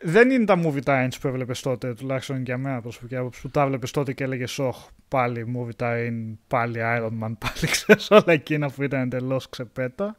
Δεν 0.01 0.29
είναι 0.29 0.45
τα 0.45 0.59
movie 0.63 0.83
tie-ins 0.83 1.13
που 1.21 1.27
έβλεπες 1.27 1.61
τότε, 1.61 1.93
τουλάχιστον 1.93 2.41
για 2.41 2.57
μένα 2.57 2.81
προσωπική 2.81 3.15
άποψη, 3.15 3.41
που 3.41 3.49
τα 3.49 3.61
έβλεπες 3.61 3.91
τότε 3.91 4.13
και 4.13 4.23
έλεγες 4.23 4.59
«Ωχ, 4.59 4.87
πάλι 5.07 5.55
movie 5.57 5.83
tie-in, 5.83 6.33
πάλι 6.47 6.79
Iron 6.81 7.23
Man, 7.23 7.33
πάλι 7.45 7.67
ξέρεις 7.71 8.11
όλα 8.11 8.23
εκείνα 8.25 8.69
που 8.69 8.83
ήταν 8.83 9.01
εντελώς 9.01 9.49
ξεπέτα». 9.49 10.17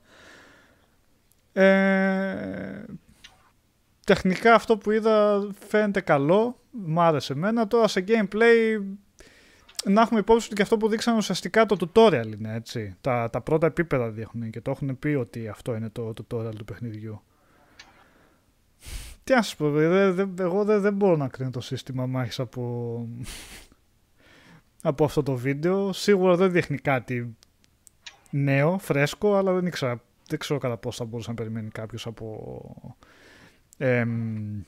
Ε, 1.52 2.84
τεχνικά 4.04 4.54
αυτό 4.54 4.76
που 4.76 4.90
είδα 4.90 5.46
φαίνεται 5.68 6.00
καλό, 6.00 6.60
μ' 6.70 7.00
άρεσε 7.00 7.32
εμένα. 7.32 7.66
Τώρα 7.66 7.88
σε 7.88 8.04
gameplay 8.08 8.80
να 9.84 10.00
έχουμε 10.00 10.20
υπόψη 10.20 10.46
ότι 10.46 10.54
και 10.54 10.62
αυτό 10.62 10.76
που 10.76 10.88
δείξαμε 10.88 11.16
ουσιαστικά 11.16 11.66
το 11.66 11.76
tutorial 11.80 12.32
είναι 12.38 12.54
έτσι. 12.54 12.96
Τα, 13.00 13.30
τα 13.30 13.40
πρώτα 13.40 13.66
επίπεδα 13.66 14.10
δείχνουν 14.10 14.50
και 14.50 14.60
το 14.60 14.70
έχουν 14.70 14.98
πει 14.98 15.08
ότι 15.08 15.48
αυτό 15.48 15.74
είναι 15.74 15.88
το 15.88 16.12
tutorial 16.16 16.54
του 16.56 16.64
παιχνιδιού. 16.64 17.22
Τι 19.24 19.34
να 19.34 19.42
σας 19.42 19.56
πω, 19.56 19.70
δε, 19.70 20.10
δε, 20.10 20.24
εγώ 20.38 20.64
δεν 20.64 20.80
δε 20.80 20.90
μπορώ 20.90 21.16
να 21.16 21.28
κρίνω 21.28 21.50
το 21.50 21.60
σύστημα 21.60 22.06
μάχης 22.06 22.38
από, 22.38 23.06
από 24.82 25.04
αυτό 25.04 25.22
το 25.22 25.34
βίντεο. 25.34 25.92
Σίγουρα 25.92 26.36
δεν 26.36 26.50
δείχνει 26.50 26.76
κάτι 26.78 27.36
νέο, 28.30 28.78
φρέσκο, 28.78 29.34
αλλά 29.34 29.52
δεν, 29.52 29.66
ήξερα, 29.66 30.02
δεν 30.28 30.38
ξέρω 30.38 30.58
κατά 30.58 30.76
πώς 30.76 30.96
θα 30.96 31.04
μπορούσε 31.04 31.30
να 31.30 31.34
περιμένει 31.34 31.68
κάποιος 31.68 32.06
από 32.06 32.96
εμ, 33.76 34.62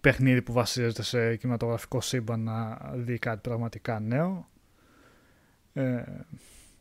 παιχνίδι 0.00 0.42
που 0.42 0.52
βασίζεται 0.52 1.02
σε 1.02 1.36
κινηματογραφικό 1.36 2.00
σύμπαν 2.00 2.40
να 2.40 2.78
δει 2.94 3.18
κάτι 3.18 3.40
πραγματικά 3.48 4.00
νέο. 4.00 4.48
Ε, 5.72 6.02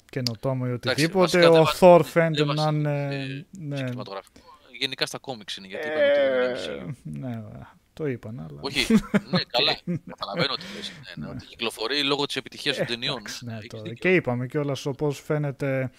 καινοτόμο 0.09 0.65
ή 0.67 0.71
οτιδήποτε. 0.71 1.19
βασικά 1.19 1.51
δεν 1.51 1.61
Ο 1.61 1.63
βα- 1.63 1.73
Thor 1.79 1.95
δεν 2.01 2.03
φαίνεται 2.11 2.43
να 2.45 2.53
βασίζεται 2.53 2.75
είναι... 2.77 3.45
σε 3.51 3.63
ναι, 3.65 3.75
κινηματογραφικό. 3.83 4.39
Γενικά 4.79 5.05
στα 5.05 5.17
κόμιξ 5.17 5.55
είναι, 5.57 5.67
γιατί 5.67 5.87
είπαμε 5.87 6.05
ότι 6.05 6.19
δεν 6.19 6.33
είναι 6.33 6.83
ε, 6.83 6.85
MCU. 6.85 6.93
ναι, 7.03 7.41
το 7.93 8.07
είπαν, 8.07 8.39
αλλά... 8.39 8.59
Όχι, 8.61 8.93
ναι, 9.29 9.39
καλά. 9.47 9.77
Καταλαβαίνω 10.11 10.55
τι 10.55 10.63
λες. 10.75 10.91
Ναι, 11.15 11.25
ναι, 11.25 11.31
ότι 11.31 11.45
κυκλοφορεί 11.45 12.03
λόγω 12.03 12.25
της 12.25 12.35
επιτυχίας 12.35 12.77
των 12.77 12.85
ταινιών. 12.85 13.15
Ε, 13.15 13.19
Εντάξει, 13.19 13.45
ναι, 13.45 13.53
Έχεις 13.55 13.67
τώρα. 13.67 13.83
δίκιο. 13.83 13.95
Και 14.09 14.15
είπαμε 14.15 14.47
κιόλας 14.47 14.85
όπως 14.85 15.19
φαίνεται 15.21 15.91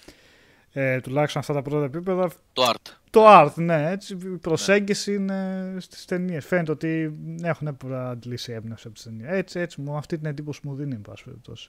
ε, 0.72 1.00
τουλάχιστον 1.00 1.40
αυτά 1.40 1.54
τα 1.54 1.62
πρώτα 1.62 1.84
επίπεδα. 1.84 2.30
Το 2.52 2.70
art. 2.70 2.92
Το 3.10 3.24
art, 3.26 3.52
ναι, 3.54 3.90
έτσι, 3.90 4.12
η 4.14 4.38
προσέγγιση 4.38 5.14
είναι 5.14 5.74
στις 5.78 6.04
ταινίες. 6.04 6.46
Φαίνεται 6.46 6.70
ότι 6.70 7.18
έχουν 7.42 7.76
αντλήσει 7.92 8.52
έμπνευση 8.52 8.86
από 8.86 8.94
τις 8.94 9.04
ταινίες. 9.04 9.28
Έτσι, 9.30 9.58
έτσι, 9.58 9.80
μου, 9.80 9.96
αυτή 9.96 10.16
την 10.16 10.26
εντύπωση 10.26 10.60
μου 10.62 10.74
δίνει, 10.74 10.94
εν 10.94 11.02
πάση 11.02 11.24
περιπτώσει. 11.24 11.68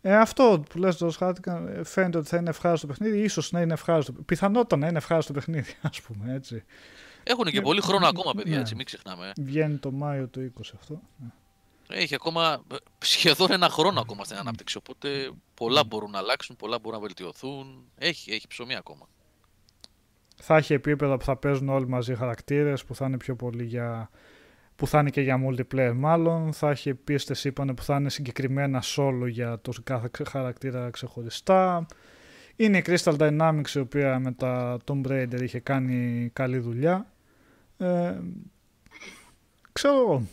Ε, 0.00 0.16
αυτό 0.16 0.62
που 0.70 0.78
λες 0.78 0.96
το 0.96 1.10
χάρτηκα, 1.10 1.68
ε, 1.68 1.84
φαίνεται 1.84 2.18
ότι 2.18 2.28
θα 2.28 2.36
είναι 2.36 2.48
ευχάριστο 2.50 2.86
παιχνίδι, 2.86 3.18
ίσως 3.18 3.52
να 3.52 3.60
είναι 3.60 3.72
ευχάριστο. 3.72 4.12
Πιθανότατα 4.12 4.76
να 4.76 4.86
είναι 4.88 4.98
ευχάριστο 4.98 5.32
παιχνίδι, 5.32 5.74
ας 5.90 6.00
πούμε, 6.00 6.34
έτσι. 6.34 6.64
Έχουν 7.22 7.44
και 7.44 7.58
Ναι, 7.58 7.62
πολύ 7.62 7.80
χρόνο 7.80 8.06
ακόμα, 8.06 8.32
παιδιά, 8.34 8.54
ναι. 8.54 8.60
έτσι, 8.60 8.74
μην 8.74 8.84
ξεχνάμε. 8.86 9.32
Βγαίνει 9.40 9.76
το 9.76 9.90
Μάιο 9.90 10.26
του 10.28 10.52
20 10.58 10.60
αυτό. 10.74 11.00
Ναι. 11.16 11.28
Έχει 11.90 12.14
ακόμα 12.14 12.62
ε, 12.72 12.76
σχεδόν 12.98 13.52
ένα 13.52 13.68
χρόνο 13.68 14.00
ακόμα 14.00 14.18
Ναι. 14.18 14.24
στην 14.24 14.36
ανάπτυξη. 14.36 14.76
Οπότε 14.76 15.30
πολλά 15.54 15.84
μπορούν 15.84 16.10
να 16.10 16.18
αλλάξουν, 16.18 16.56
πολλά 16.56 16.78
μπορούν 16.78 16.98
να 16.98 17.04
βελτιωθούν. 17.06 17.84
Έχει, 17.98 18.32
έχει 18.32 18.46
ψωμί 18.46 18.76
ακόμα. 18.76 19.08
Θα 20.40 20.56
έχει 20.56 20.72
επίπεδα 20.72 21.16
που 21.16 21.24
θα 21.24 21.36
παίζουν 21.36 21.68
όλοι 21.68 21.88
μαζί 21.88 22.14
χαρακτήρες 22.14 22.84
που 22.84 22.94
θα 22.94 23.06
είναι 23.06 23.16
πιο 23.16 23.36
πολύ 23.36 23.64
για 23.64 24.10
που 24.76 24.86
θα 24.86 24.98
είναι 25.00 25.10
και 25.10 25.20
για 25.20 25.40
multiplayer 25.48 25.92
μάλλον. 25.94 26.52
Θα 26.52 26.70
έχει 26.70 26.94
πίστες 26.94 27.44
είπανε 27.44 27.74
που 27.74 27.82
θα 27.82 27.96
είναι 27.96 28.10
συγκεκριμένα 28.10 28.82
solo 28.96 29.26
για 29.28 29.58
το 29.60 29.72
κάθε 29.84 30.08
ξε- 30.10 30.28
χαρακτήρα 30.28 30.90
ξεχωριστά. 30.90 31.86
Είναι 32.56 32.78
η 32.78 32.82
Crystal 32.86 33.16
Dynamics 33.18 33.68
η 33.74 33.78
οποία 33.78 34.18
με 34.18 34.32
τα 34.32 34.78
Tomb 34.84 35.06
Raider 35.06 35.40
είχε 35.42 35.60
κάνει 35.60 36.30
καλή 36.32 36.58
δουλειά. 36.58 37.12
Ε, 37.78 38.18
ξέρω 39.72 39.94
εγώ. 40.00 40.26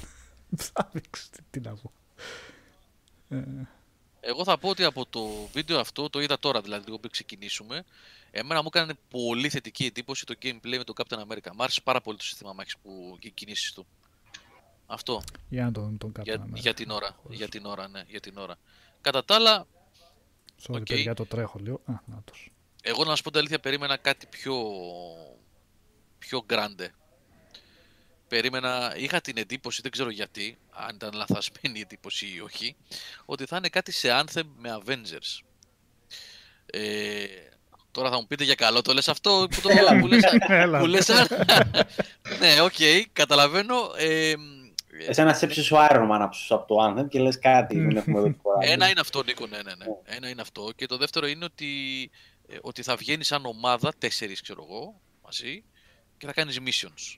Θα 0.74 0.88
δείξεις 0.92 1.30
τι, 1.30 1.38
τι 1.50 1.60
να 1.60 1.74
πω. 1.74 1.92
Ε, 3.28 3.44
Εγώ 4.24 4.44
θα 4.44 4.58
πω 4.58 4.68
ότι 4.68 4.84
από 4.84 5.06
το 5.06 5.28
βίντεο 5.52 5.78
αυτό, 5.80 6.10
το 6.10 6.20
είδα 6.20 6.38
τώρα 6.38 6.60
δηλαδή, 6.60 6.84
λίγο 6.84 6.98
πριν 6.98 7.10
ξεκινήσουμε, 7.10 7.84
εμένα 8.30 8.60
μου 8.62 8.68
έκανε 8.72 8.94
πολύ 9.10 9.48
θετική 9.48 9.84
εντύπωση 9.84 10.24
το 10.26 10.34
gameplay 10.42 10.76
με 10.76 10.84
τον 10.84 10.94
Captain 10.98 11.18
America. 11.18 11.50
Μ' 11.54 11.62
άρεσε 11.62 11.80
πάρα 11.80 12.00
πολύ 12.00 12.16
το 12.16 12.24
σύστημα 12.24 12.52
μάχης 12.52 12.76
που 12.82 13.16
και 13.20 13.26
οι 13.28 13.30
κινήσεις 13.30 13.72
του. 13.72 13.86
Αυτό. 14.86 15.22
για 15.48 15.64
να 15.64 15.72
τον, 15.72 15.98
τον 15.98 16.12
Για, 16.22 16.34
Captain 16.44 16.54
για 16.54 16.72
America. 16.72 16.74
την 16.76 16.90
ώρα. 16.90 17.16
Χωρίς. 17.22 17.38
Για 17.38 17.48
την 17.48 17.64
ώρα, 17.66 17.88
ναι, 17.88 18.02
για 18.08 18.20
την 18.20 18.38
ώρα. 18.38 18.56
Κατά 19.00 19.24
τα 19.24 19.34
άλλα, 19.34 19.66
Sorry 20.66 20.74
Οκ. 20.80 20.82
παιδιά 20.86 21.14
το 21.14 21.26
τρέχω 21.26 21.58
λίγο 21.58 21.80
Α, 21.84 21.92
νάτος. 22.06 22.52
εγώ 22.82 23.04
να 23.04 23.16
σου 23.16 23.22
πω 23.22 23.30
την 23.30 23.38
αλήθεια, 23.38 23.60
περίμενα 23.60 23.96
κάτι 23.96 24.26
πιο, 24.26 24.56
πιο 26.18 26.44
grande. 26.48 26.86
Περίμενα, 28.32 28.94
είχα 28.96 29.20
την 29.20 29.36
εντύπωση, 29.36 29.80
δεν 29.82 29.90
ξέρω 29.90 30.10
γιατί, 30.10 30.58
αν 30.70 30.94
ήταν 30.94 31.10
λαθασμένη 31.14 31.78
η 31.78 31.80
εντύπωση 31.80 32.26
ή 32.36 32.40
όχι, 32.40 32.76
ότι 33.24 33.44
θα 33.46 33.56
είναι 33.56 33.68
κάτι 33.68 33.92
σε 33.92 34.08
Anthem 34.22 34.42
με 34.58 34.80
Avengers. 34.84 35.40
Ε, 36.66 37.24
τώρα 37.90 38.10
θα 38.10 38.16
μου 38.16 38.26
πείτε 38.26 38.44
για 38.44 38.54
καλό, 38.54 38.82
το 38.82 38.92
λες 38.92 39.08
αυτό 39.08 39.46
που 39.50 39.60
το 39.60 39.68
Έλα. 39.78 39.98
που 39.98 40.06
λες, 40.06 40.22
Έλα. 40.48 40.78
που 40.78 40.86
λες, 40.86 41.08
ναι, 42.38 42.60
οκ, 42.60 42.72
καταλαβαίνω. 43.12 43.74
Ε, 43.96 44.34
Εσένα 45.08 45.34
σε 45.34 45.46
ο 45.74 45.78
Iron 45.90 46.10
Man 46.10 46.18
από- 46.20 46.36
από 46.48 46.66
το 46.66 46.76
Anthem 47.00 47.08
και 47.08 47.18
λες 47.20 47.38
κάτι, 47.38 47.78
δεν 47.78 47.96
έχουμε 47.96 48.20
δει 48.22 48.32
τίποτα. 48.32 48.58
Ένα 48.72 48.88
είναι 48.88 49.00
αυτό, 49.00 49.22
Νίκο, 49.22 49.46
ναι, 49.46 49.56
ναι, 49.56 49.74
ναι. 49.74 49.84
Ένα 50.04 50.28
είναι 50.28 50.40
αυτό. 50.40 50.72
Και 50.76 50.86
το 50.86 50.96
δεύτερο 50.96 51.26
είναι 51.26 51.44
ότι, 51.44 51.70
ε, 52.48 52.56
ότι 52.60 52.82
θα 52.82 52.96
βγαίνει 52.96 53.24
σαν 53.24 53.46
ομάδα, 53.46 53.92
τέσσερις 53.98 54.40
ξέρω 54.40 54.66
εγώ, 54.68 55.00
μαζί, 55.24 55.64
και 56.18 56.26
θα 56.26 56.32
κάνεις 56.32 56.58
missions. 56.66 57.16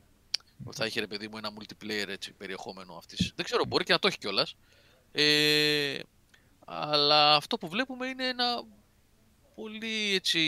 Ότι 0.64 0.76
Θα 0.76 0.84
έχει 0.84 1.00
ρε 1.00 1.06
παιδί 1.06 1.28
μου 1.28 1.36
ένα 1.36 1.52
multiplayer 1.58 2.08
έτσι, 2.08 2.32
περιεχόμενο 2.32 2.96
αυτής. 2.96 3.32
Δεν 3.36 3.44
ξέρω, 3.44 3.64
μπορεί 3.64 3.84
και 3.84 3.92
να 3.92 3.98
το 3.98 4.06
έχει 4.06 4.18
κιόλας. 4.18 4.56
Ε, 5.12 5.98
αλλά 6.64 7.34
αυτό 7.34 7.58
που 7.58 7.68
βλέπουμε 7.68 8.06
είναι 8.06 8.28
ένα 8.28 8.64
πολύ 9.54 10.14
έτσι... 10.14 10.40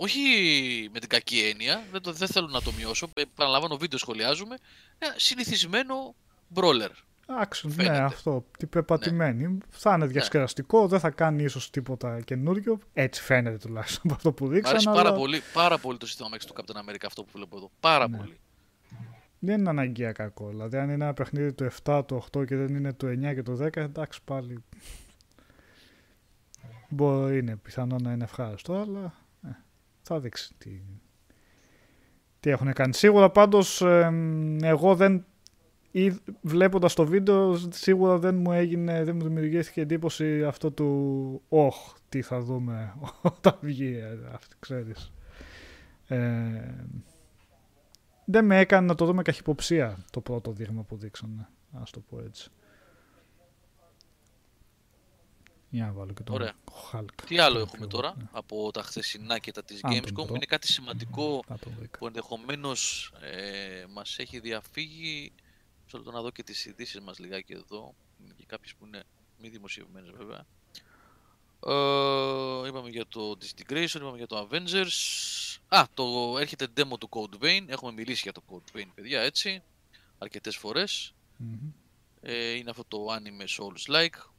Όχι 0.00 0.20
με 0.92 1.00
την 1.00 1.08
κακή 1.08 1.40
έννοια, 1.40 1.86
δεν, 1.90 2.02
το, 2.02 2.12
δεν 2.12 2.28
θέλω 2.28 2.46
να 2.46 2.62
το 2.62 2.72
μειώσω, 2.72 3.08
ε, 3.14 3.22
παραλαμβάνω 3.34 3.76
βίντεο 3.76 3.98
σχολιάζουμε, 3.98 4.56
ένα 4.98 5.14
συνηθισμένο 5.16 6.14
brawler. 6.54 6.90
Action, 7.42 7.64
ναι, 7.64 7.72
Φαίνεται. 7.72 8.02
αυτό. 8.02 8.44
Τι 8.58 8.66
πεπατημένη. 8.66 9.58
Θα 9.68 9.94
είναι 9.94 10.06
διασκεδαστικό, 10.06 10.88
δεν 10.88 11.00
θα 11.00 11.10
κάνει 11.10 11.42
ίσως 11.42 11.70
τίποτα 11.70 12.20
καινούριο. 12.20 12.78
Έτσι 12.92 13.22
φαίνεται 13.22 13.56
τουλάχιστον 13.56 14.00
από 14.04 14.14
αυτό 14.14 14.32
που 14.32 14.44
Μ' 14.44 14.48
δείξαν. 14.48 14.70
αρέσει 14.72 14.88
αλλά 14.88 15.02
πάρα 15.02 15.12
πολύ, 15.16 15.40
πάρα 15.52 15.78
πολύ 15.78 15.98
το 15.98 16.06
σύστημα 16.06 16.28
μάχης 16.28 16.46
του 16.46 16.54
Captain 16.56 16.76
America 16.76 17.04
αυτό 17.06 17.22
που 17.24 17.30
βλέπω 17.34 17.56
εδώ. 17.56 17.70
Πάρα 17.80 18.08
Ναι. 18.08 18.16
πολύ. 18.16 18.38
Δεν 19.38 19.58
είναι 19.60 19.68
αναγκαία 19.68 20.12
κακό. 20.12 20.48
Δηλαδή, 20.48 20.76
αν 20.76 20.84
είναι 20.90 21.04
ένα 21.04 21.14
παιχνίδι 21.14 21.52
του 21.52 21.64
7, 21.84 22.02
του 22.06 22.22
8 22.38 22.44
και 22.46 22.56
δεν 22.56 22.74
είναι 22.74 22.92
του 22.92 23.06
9 23.06 23.34
και 23.34 23.42
του 23.42 23.56
10, 23.62 23.76
εντάξει 23.76 24.20
πάλι. 24.24 24.64
Μπορεί, 26.88 27.38
είναι 27.38 27.56
πιθανό 27.56 27.96
να 28.02 28.12
είναι 28.12 28.24
ευχάριστο, 28.24 28.74
αλλά 28.74 29.14
ε, 29.44 29.48
θα 30.02 30.20
δείξει 30.20 30.54
τι, 30.58 30.80
τι 32.40 32.50
έχουν 32.50 32.72
κάνει. 32.72 32.94
Σίγουρα 32.94 33.30
πάντως 33.30 33.80
εμ, 33.82 34.62
εγώ 34.64 34.94
δεν 34.94 35.24
ή 35.90 36.16
βλέποντας 36.40 36.94
το 36.94 37.06
βίντεο 37.06 37.56
σίγουρα 37.70 38.18
δεν 38.18 38.34
μου 38.34 38.52
έγινε, 38.52 39.04
δεν 39.04 39.16
μου 39.16 39.22
δημιουργήθηκε 39.22 39.80
εντύπωση 39.80 40.44
αυτό 40.44 40.70
του 40.70 41.42
«Ωχ, 41.48 41.94
τι 42.08 42.22
θα 42.22 42.40
δούμε 42.40 42.94
όταν 43.22 43.58
βγει 43.60 43.94
ε, 43.96 44.18
αυτή, 44.32 44.56
ξέρεις». 44.58 45.12
Ε, 46.06 46.74
δεν 48.24 48.44
με 48.44 48.58
έκανε 48.58 48.86
να 48.86 48.94
το 48.94 49.04
δούμε 49.04 49.22
καχυποψία 49.22 50.04
το 50.10 50.20
πρώτο 50.20 50.52
δείγμα 50.52 50.82
που 50.82 50.96
δείξανε, 50.96 51.48
ας 51.72 51.90
το 51.90 52.00
πω 52.00 52.20
έτσι. 52.20 52.50
Για 55.70 55.86
να 55.86 55.92
βάλω 55.92 56.12
και 56.12 56.22
τον 56.22 56.34
Ωραία. 56.34 56.52
Hulk. 56.92 57.04
Τι 57.26 57.38
άλλο 57.38 57.54
Το 57.54 57.60
έχουμε 57.60 57.76
πιο- 57.86 57.86
τώρα 57.86 58.14
ναι, 58.18 58.24
από 58.32 58.70
τα 58.70 58.82
χθεσινά 58.82 59.38
και 59.38 59.52
τα 59.52 59.64
της 59.64 59.84
Αν 59.84 59.90
τον 59.90 60.00
Gamescom; 60.00 60.24
βρω. 60.24 60.34
Είναι 60.34 60.44
κάτι 60.44 60.66
σημαντικό 60.72 61.42
να 61.48 61.58
το 61.58 61.70
βρήκα. 61.78 61.98
που 61.98 62.06
ενδεχομένως 62.06 63.12
ε, 63.20 63.84
μας 63.92 64.18
έχει 64.18 64.40
διαφύγει. 64.40 65.32
Μισό 65.92 65.98
λεπτό 66.04 66.16
να 66.16 66.22
δω 66.22 66.30
και 66.30 66.42
τις 66.42 66.64
ειδήσεις 66.64 67.00
μας 67.00 67.18
λιγάκι 67.18 67.52
εδώ. 67.52 67.94
Είναι 68.24 68.32
και 68.36 68.44
κάποιες 68.46 68.74
που 68.74 68.86
είναι 68.86 69.02
μη 69.38 69.48
δημοσιευμένες 69.48 70.10
βέβαια. 70.10 70.46
Ε, 71.66 72.68
είπαμε 72.68 72.88
για 72.88 73.06
το 73.08 73.36
Disintegration, 73.40 73.94
είπαμε 73.94 74.16
για 74.16 74.26
το 74.26 74.48
Avengers. 74.50 74.92
Α, 75.68 75.84
το 75.94 76.36
έρχεται 76.38 76.66
demo 76.76 76.98
του 77.00 77.08
Code 77.10 77.44
Vein. 77.44 77.64
Έχουμε 77.66 77.92
μιλήσει 77.92 78.20
για 78.22 78.32
το 78.32 78.42
Code 78.50 78.76
Vein, 78.78 78.86
παιδιά, 78.94 79.20
έτσι. 79.20 79.62
Αρκετές 80.18 80.56
φορές. 80.56 81.14
Μμμ. 81.36 81.70
Ε, 82.20 82.50
είναι 82.50 82.70
αυτό 82.70 82.84
το 82.88 83.06
anime 83.10 83.46
Souls-like. 83.62 84.30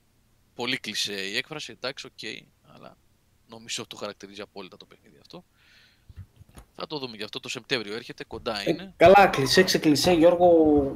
Πολύ 0.55 0.77
κλισέ 0.77 1.21
η 1.27 1.35
έκφραση, 1.37 1.71
εντάξει, 1.71 2.05
οκ, 2.07 2.43
αλλά 2.73 2.97
νομίζω 3.47 3.87
το 3.87 3.95
χαρακτηρίζει 3.95 4.41
απόλυτα 4.41 4.77
το 4.77 4.85
παιχνίδι 4.85 5.17
αυτό. 5.21 5.43
Θα 6.75 6.87
το 6.87 6.99
δούμε 6.99 7.15
γι' 7.15 7.23
αυτό 7.23 7.39
το 7.39 7.49
Σεπτέμβριο 7.49 7.95
έρχεται, 7.95 8.23
κοντά 8.23 8.59
Ε, 8.59 8.69
είναι. 8.71 8.93
καλά, 8.97 9.27
κλισέ, 9.27 9.63
ξεκλισέ, 9.63 10.11
Γιώργο. 10.11 10.95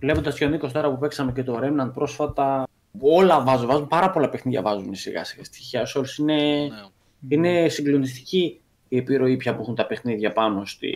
Βλέποντας 0.00 0.38
και 0.38 0.44
ο 0.44 0.48
Νίκος 0.48 0.72
τώρα 0.72 0.90
που 0.90 0.98
παίξαμε 0.98 1.32
και 1.32 1.42
το 1.42 1.58
Remnant 1.62 1.90
πρόσφατα, 1.94 2.66
όλα 3.00 3.42
βάζουν, 3.42 3.66
βάζουν 3.66 3.88
πάρα 3.88 4.10
πολλά 4.10 4.28
παιχνίδια 4.28 4.62
βάζουν 4.62 4.94
σιγά 4.94 5.24
σιγά. 5.24 5.44
Στοιχεία 5.44 5.86
Souls 5.94 6.18
είναι, 6.18 6.34
Ναι. 6.40 6.68
είναι 7.28 7.68
συγκλονιστική 7.68 8.60
η 8.88 8.96
επιρροή 8.96 9.36
πια 9.36 9.54
που 9.54 9.62
έχουν 9.62 9.74
τα 9.74 9.86
παιχνίδια 9.86 10.32
πάνω 10.32 10.64
στη, 10.64 10.92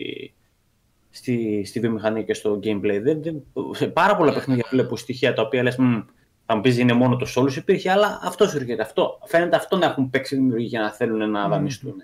στη, 1.11 1.65
στη 1.67 1.81
βιομηχανία 1.81 2.23
και 2.23 2.35
στο 2.35 2.61
gameplay. 2.63 3.01
Δεν, 3.03 3.23
δεν, 3.23 3.43
σε 3.73 3.87
πάρα 3.87 4.17
πολλά 4.17 4.33
παιχνίδια 4.33 4.65
βλέπω 4.71 4.97
στοιχεία 4.97 5.33
τα 5.35 5.43
οποία 5.43 5.63
λες, 5.63 5.77
«Μμ, 5.77 6.01
θα 6.47 6.55
μου 6.55 6.61
πεις 6.61 6.79
είναι 6.79 6.93
μόνο 6.93 7.17
το 7.17 7.27
Souls 7.37 7.57
υπήρχε, 7.57 7.91
αλλά 7.91 8.21
αυτό 8.23 8.49
σου 8.49 8.57
έρχεται. 8.57 8.83
Αυτό. 8.83 9.19
Φαίνεται 9.25 9.57
αυτό 9.57 9.77
να 9.77 9.87
έχουν 9.87 10.11
παίξει 10.11 10.35
δημιουργοί 10.37 10.67
για 10.67 10.81
να 10.81 10.91
θέλουν 10.93 11.31
να 11.31 11.43
Μμμ. 11.43 11.51
δανειστούν. 11.51 11.95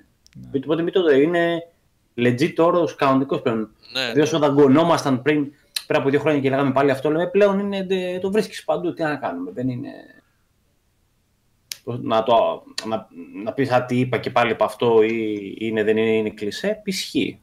Ναι. 0.52 0.60
Οπότε 0.64 0.82
μην 0.82 0.92
το 0.92 1.02
δω, 1.02 1.12
είναι 1.14 1.62
legit 2.16 2.54
όρος 2.58 2.94
κανονικός 2.94 3.42
πλέον. 3.42 3.58
Ναι, 3.58 4.00
Δηλαδή 4.00 4.20
όσο 4.20 4.38
δαγκωνόμασταν 4.38 5.22
πριν 5.22 5.52
πριν 5.86 6.00
από 6.00 6.10
δύο 6.10 6.20
χρόνια 6.20 6.40
και 6.40 6.50
λέγαμε 6.50 6.72
πάλι 6.72 6.90
αυτό, 6.90 7.10
λέμε 7.10 7.30
πλέον 7.30 7.58
είναι, 7.58 8.18
το 8.18 8.30
βρίσκεις 8.30 8.64
παντού. 8.64 8.92
Τι 8.94 9.02
να 9.02 9.16
κάνουμε, 9.16 9.50
δεν 9.50 9.68
είναι. 9.68 9.90
Να, 11.84 12.22
το, 12.22 12.64
να, 12.86 13.08
να 13.44 13.52
πεις 13.52 13.70
α, 13.70 13.84
τι 13.84 13.98
είπα 13.98 14.18
και 14.18 14.30
πάλι 14.30 14.52
από 14.52 14.64
αυτό 14.64 15.02
ή 15.02 15.56
είναι, 15.58 15.82
δεν 15.82 15.96
είναι, 15.96 16.16
είναι 16.16 16.30
κλισέ, 16.30 16.82
ισχύει. 16.84 17.40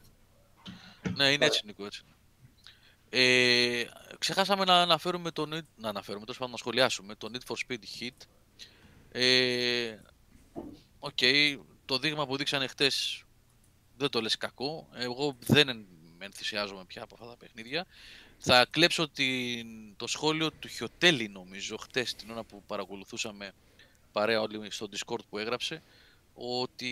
Ναι, 1.16 1.28
είναι 1.28 1.44
έτσι, 1.44 1.62
Νίκο, 1.66 1.84
έτσι. 1.84 2.02
Ε, 3.10 3.84
ξεχάσαμε 4.18 4.64
να 4.64 4.80
αναφέρουμε 4.80 5.30
το 5.30 5.46
να 5.76 5.88
αναφέρουμε, 5.88 6.24
τόσο 6.24 6.46
να 6.46 6.56
σχολιάσουμε 6.56 7.14
το 7.14 7.28
Need 7.32 7.52
for 7.52 7.56
Speed 7.66 7.82
Heat. 8.00 8.26
Ε, 9.12 9.96
Οκ, 10.98 11.10
okay, 11.20 11.56
το 11.84 11.98
δείγμα 11.98 12.26
που 12.26 12.36
δείξανε 12.36 12.66
χτες 12.66 13.24
δεν 13.96 14.10
το 14.10 14.20
λες 14.20 14.36
κακό. 14.36 14.88
Εγώ 14.94 15.36
δεν 15.46 15.86
ενθουσιάζομαι 16.18 16.84
πια 16.84 17.02
από 17.02 17.14
αυτά 17.14 17.26
τα 17.26 17.36
παιχνίδια. 17.36 17.86
Θα 18.44 18.66
κλέψω 18.70 19.08
την, 19.08 19.66
το 19.96 20.06
σχόλιο 20.06 20.50
του 20.50 20.68
Χιωτέλη 20.68 21.28
νομίζω 21.28 21.76
χτες 21.76 22.14
την 22.14 22.30
ώρα 22.30 22.42
που 22.44 22.62
παρακολουθούσαμε 22.66 23.52
παρέα 24.12 24.40
όλοι 24.40 24.70
στο 24.70 24.88
Discord 24.92 25.24
που 25.30 25.38
έγραψε 25.38 25.82
ότι 26.34 26.88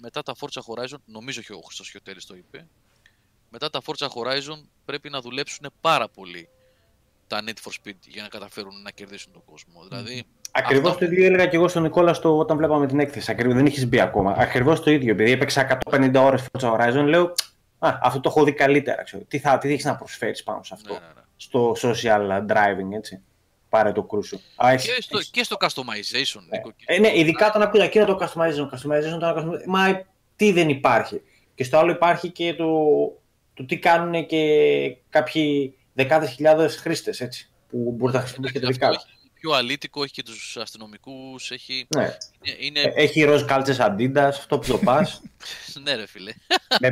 μετά 0.00 0.22
τα 0.22 0.34
Forza 0.40 0.60
Horizon, 0.60 0.98
νομίζω 1.04 1.40
και 1.40 1.52
ο 1.52 1.60
Χριστός 1.60 1.90
Χιωτέλης 1.90 2.26
το 2.26 2.34
είπε, 2.36 2.66
μετά 3.50 3.70
τα 3.70 3.80
Forza 3.86 4.06
Horizon 4.06 4.60
πρέπει 4.84 5.10
να 5.10 5.20
δουλέψουν 5.20 5.72
πάρα 5.80 6.08
πολύ 6.08 6.48
τα 7.26 7.42
Need 7.46 7.68
for 7.68 7.72
Speed 7.72 7.96
για 8.06 8.22
να 8.22 8.28
καταφέρουν 8.28 8.82
να 8.82 8.90
κερδίσουν 8.90 9.32
τον 9.32 9.44
κόσμο. 9.44 9.84
Δηλαδή, 9.88 10.24
Ακριβώς 10.52 10.96
το 10.96 11.04
ίδιο 11.04 11.24
έλεγα 11.24 11.46
και 11.46 11.56
εγώ 11.56 11.68
στον 11.68 11.82
Νικόλα 11.82 12.14
στο, 12.14 12.38
όταν 12.38 12.56
βλέπαμε 12.56 12.86
την 12.86 13.00
έκθεση. 13.00 13.30
Ακριβώς, 13.30 13.54
δεν 13.54 13.66
έχεις 13.66 13.86
μπει 13.86 14.00
ακόμα. 14.00 14.34
Ακριβώς 14.38 14.82
το 14.82 14.90
ίδιο. 14.90 15.12
Επειδή 15.12 15.30
έπαιξα 15.30 15.78
150 15.90 16.14
ώρες 16.14 16.46
Forza 16.52 16.72
Horizon, 16.72 17.04
λέω 17.04 17.34
Α, 17.78 17.98
αυτό 18.02 18.20
το 18.20 18.28
έχω 18.28 18.44
δει 18.44 18.52
καλύτερα. 18.52 19.02
Ξέρω. 19.02 19.22
Τι, 19.28 19.38
θα, 19.38 19.58
τι 19.58 19.72
έχεις 19.72 19.84
να 19.84 19.96
προσφέρεις 19.96 20.42
πάνω 20.42 20.62
σε 20.62 20.74
αυτό; 20.74 20.92
Ναι, 20.92 20.98
ναι, 20.98 21.06
ναι. 21.06 21.22
Στο 21.36 21.76
social 21.82 22.46
driving, 22.46 22.96
έτσι. 22.96 23.22
Πάρε 23.68 23.92
το 23.92 24.02
κρούσο. 24.02 24.40
Α, 24.56 24.70
έχεις, 24.70 24.94
και, 24.94 25.02
στο, 25.02 25.18
και 25.30 25.42
στο 25.42 25.56
customization. 25.60 26.40
Ναι. 26.48 26.56
Νίκο, 26.56 26.72
ε, 26.84 26.98
ναι, 26.98 27.18
ειδικά 27.18 27.46
όταν 27.48 27.62
ακούω 27.62 27.82
εκείνο 27.82 28.04
το 28.04 28.18
customization. 28.20 28.68
customization, 28.74 29.18
το 29.20 29.34
customization 29.36 29.66
μα 29.66 30.06
τι 30.36 30.52
δεν 30.52 30.68
υπάρχει. 30.68 31.22
Και 31.54 31.64
στο 31.64 31.78
άλλο 31.78 31.90
υπάρχει 31.90 32.30
και 32.30 32.54
το, 32.54 32.66
το 33.54 33.64
τι 33.64 33.78
κάνουν 33.78 34.26
και 34.26 34.96
κάποιοι 35.08 35.74
δεκάδες 35.92 36.30
χιλιάδες 36.30 36.76
χρήστες 36.76 37.50
που 37.68 37.94
μπορείς 37.96 38.14
να 38.14 38.20
χρησιμοποιήσουν 38.20 38.60
και 38.60 38.66
τα 38.66 38.72
δικά 38.72 38.88
του 38.88 39.00
πιο 39.40 39.52
αλήτικο, 39.52 40.02
έχει 40.02 40.12
και 40.12 40.22
τους 40.22 40.56
αστυνομικούς, 40.56 41.50
έχει... 41.50 41.86
Ναι. 41.96 42.16
Είναι... 42.58 42.80
Ε, 42.80 42.92
έχει 42.94 43.22
ροζ 43.22 43.44
κάλτσες 43.44 43.80
αντίντας, 43.80 44.38
αυτό 44.38 44.58
που 44.58 44.66
το 44.66 44.78
πας. 44.78 45.22
ναι 45.84 45.94
ρε 45.94 46.06
φίλε. 46.06 46.32
με, 46.80 46.88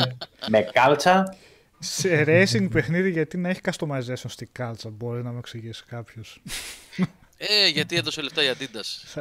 με 0.48 0.60
κάλτσα. 0.73 1.36
Σε 1.78 2.24
racing 2.27 2.68
παιχνίδι 2.70 3.10
γιατί 3.10 3.36
να 3.36 3.48
έχει 3.48 3.60
customization 3.70 4.24
στην 4.27 4.48
κάλτσα, 4.52 4.90
μπορεί 4.90 5.23
να 5.23 5.32
μου 5.32 5.39
εξηγήσει 5.39 5.85
κάποιος. 5.89 6.43
ε, 7.36 7.68
γιατί 7.68 7.97
έδωσε 7.97 8.23
λεφτά 8.23 8.43
η 8.43 8.47
Adidas. 8.59 9.20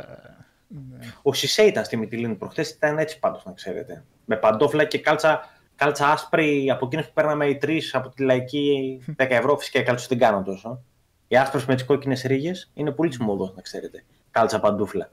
Ναι. 0.67 1.13
Ο 1.21 1.33
Σισε 1.33 1.63
ήταν 1.63 1.85
στη 1.85 1.97
Μιτιλίνη 1.97 2.35
προχθές, 2.35 2.69
ήταν 2.69 2.97
έτσι 2.97 3.19
πάντως 3.19 3.45
να 3.45 3.51
ξέρετε. 3.51 4.03
Με 4.25 4.35
παντόφλα 4.35 4.85
και 4.85 4.97
κάλτσα, 4.97 5.49
κάλτσα 5.75 6.11
άσπρη 6.11 6.71
από 6.71 6.85
εκείνες 6.85 7.05
που 7.05 7.13
παίρναμε 7.13 7.45
οι 7.47 7.57
τρεις 7.57 7.95
από 7.95 8.09
τη 8.09 8.23
λαϊκή 8.23 8.99
10 9.21 9.27
ευρώ, 9.29 9.57
φυσικά 9.57 9.79
η 9.79 9.83
κάλτσα 9.83 10.05
δεν 10.09 10.17
κάνω 10.17 10.43
τόσο. 10.43 10.83
Η 11.27 11.37
άσπρο 11.37 11.61
με 11.67 11.75
τις 11.75 11.85
κόκκινες 11.85 12.21
ρίγες 12.21 12.71
είναι 12.73 12.91
πολύ 12.91 13.09
τσιμωδός, 13.09 13.53
να 13.55 13.61
ξέρετε. 13.61 14.03
Κάλτσα 14.31 14.59
παντούφλα. 14.59 15.09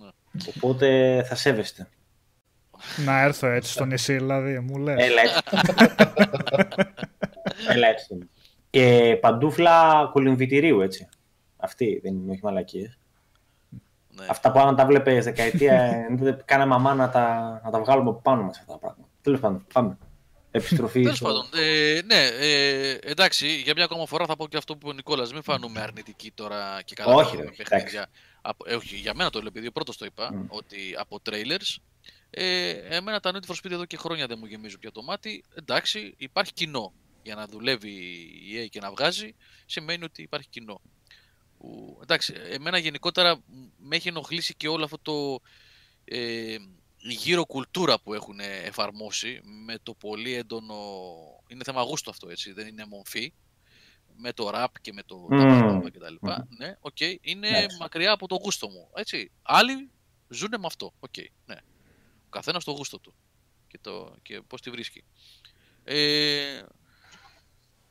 Ναι. 0.00 0.08
Οπότε 0.56 1.22
θα 1.26 1.34
σέβεστε. 1.34 1.88
Να 3.04 3.20
έρθω 3.22 3.46
έτσι 3.46 3.72
στο 3.72 3.84
νησί, 3.84 4.14
δηλαδή, 4.14 4.58
μου 4.58 4.78
λες. 4.78 5.04
Έλα 5.04 5.20
έτσι. 5.22 5.40
Έλα 7.68 7.88
έτσι. 7.88 8.28
Και 8.70 9.18
παντούφλα 9.20 10.08
κολυμβητηρίου, 10.12 10.80
έτσι. 10.80 11.08
Αυτή 11.56 12.00
δεν 12.02 12.14
είναι, 12.14 12.32
όχι 12.32 12.40
μαλακίες. 12.42 12.98
Ναι. 14.08 14.26
Αυτά 14.28 14.52
που 14.52 14.58
αν 14.58 14.76
τα 14.76 14.86
βλέπε 14.86 15.20
δεκαετία, 15.20 16.06
κάναμε 16.44 16.74
αμά 16.74 16.94
να 16.94 17.10
τα, 17.10 17.60
να 17.64 17.70
τα 17.70 17.80
βγάλουμε 17.80 18.10
από 18.10 18.20
πάνω 18.20 18.42
μας 18.42 18.58
αυτά 18.58 18.72
τα 18.72 18.78
πράγματα. 18.78 19.08
Τέλος 19.22 19.40
πάντων, 19.40 19.66
πάμε 19.72 19.96
επιστροφή. 20.52 21.02
Τέλος 21.02 21.20
πάντων, 21.20 21.48
ε, 21.54 22.00
ναι, 22.04 22.26
ε, 22.26 22.98
εντάξει, 23.02 23.46
για 23.60 23.72
μια 23.76 23.84
ακόμα 23.84 24.06
φορά 24.06 24.26
θα 24.26 24.36
πω 24.36 24.48
και 24.48 24.56
αυτό 24.56 24.72
που 24.72 24.78
είπε 24.82 24.88
ο 24.88 24.92
Νικόλας. 24.92 25.32
Μην 25.32 25.42
φανούμε 25.42 25.80
αρνητικοί 25.80 26.30
τώρα 26.30 26.82
και 26.84 26.94
καλά. 26.94 27.14
Όχι, 27.14 27.36
ρε, 27.36 27.50
παιχνίδια. 27.56 28.10
Από, 28.42 28.64
ε, 28.68 28.74
όχι, 28.74 28.96
για 28.96 29.14
μένα 29.14 29.30
το 29.30 29.38
λέω, 29.38 29.48
επειδή 29.48 29.66
ο 29.66 29.72
πρώτος 29.72 29.96
το 29.96 30.04
είπα, 30.04 30.30
mm. 30.34 30.46
ότι 30.48 30.94
από 30.96 31.20
trailers. 31.30 31.76
Ε, 32.30 32.70
εμένα 32.70 33.20
τα 33.20 33.30
Need 33.34 33.50
for 33.50 33.54
Speed 33.54 33.70
εδώ 33.70 33.84
και 33.84 33.96
χρόνια 33.96 34.26
δεν 34.26 34.36
μου 34.40 34.46
γεμίζουν 34.46 34.78
πια 34.78 34.92
το 34.92 35.02
μάτι. 35.02 35.44
Εντάξει, 35.54 36.14
υπάρχει 36.16 36.52
κοινό. 36.52 36.92
Για 37.22 37.34
να 37.34 37.46
δουλεύει 37.46 37.90
η 37.90 38.64
EA 38.64 38.68
και 38.70 38.80
να 38.80 38.90
βγάζει, 38.90 39.34
σημαίνει 39.66 40.04
ότι 40.04 40.22
υπάρχει 40.22 40.48
κοινό. 40.48 40.80
Που, 41.58 41.98
εντάξει, 42.02 42.34
εμένα 42.50 42.78
γενικότερα 42.78 43.40
με 43.76 43.96
έχει 43.96 44.08
ενοχλήσει 44.08 44.54
και 44.54 44.68
όλο 44.68 44.84
αυτό 44.84 44.98
το. 45.02 45.40
Ε, 46.04 46.56
γύρω 47.02 47.46
κουλτούρα 47.46 48.00
που 48.00 48.14
έχουν 48.14 48.40
εφαρμόσει 48.40 49.40
με 49.64 49.78
το 49.82 49.94
πολύ 49.94 50.34
έντονο... 50.34 50.74
Είναι 51.46 51.64
θέμα 51.64 51.82
γούστο 51.82 52.10
αυτό 52.10 52.28
έτσι, 52.30 52.52
δεν 52.52 52.66
είναι 52.66 52.84
μομφή. 52.86 53.32
Με 54.16 54.32
το 54.32 54.50
rap 54.54 54.66
και 54.80 54.92
με 54.92 55.02
το 55.02 55.28
mm. 55.30 55.90
και 55.92 55.98
τα 55.98 56.10
λοιπά. 56.10 56.48
Ναι, 56.58 56.76
οκ, 56.80 56.96
okay. 57.00 57.16
είναι 57.20 57.66
μακριά 57.78 58.12
από 58.12 58.28
το 58.28 58.34
γούστο 58.34 58.68
μου. 58.68 58.90
Έτσι. 58.94 59.30
Άλλοι 59.42 59.90
ζουν 60.28 60.48
με 60.50 60.66
αυτό. 60.66 60.92
Οκ, 61.00 61.12
okay. 61.16 61.26
ναι. 61.46 61.56
Ο 62.26 62.28
καθένας 62.30 62.64
το 62.64 62.72
γούστο 62.72 62.98
του 62.98 63.14
και, 63.68 63.78
το, 63.80 64.14
και 64.22 64.40
πώς 64.40 64.60
τη 64.60 64.70
βρίσκει. 64.70 65.04
Ε, 65.84 66.62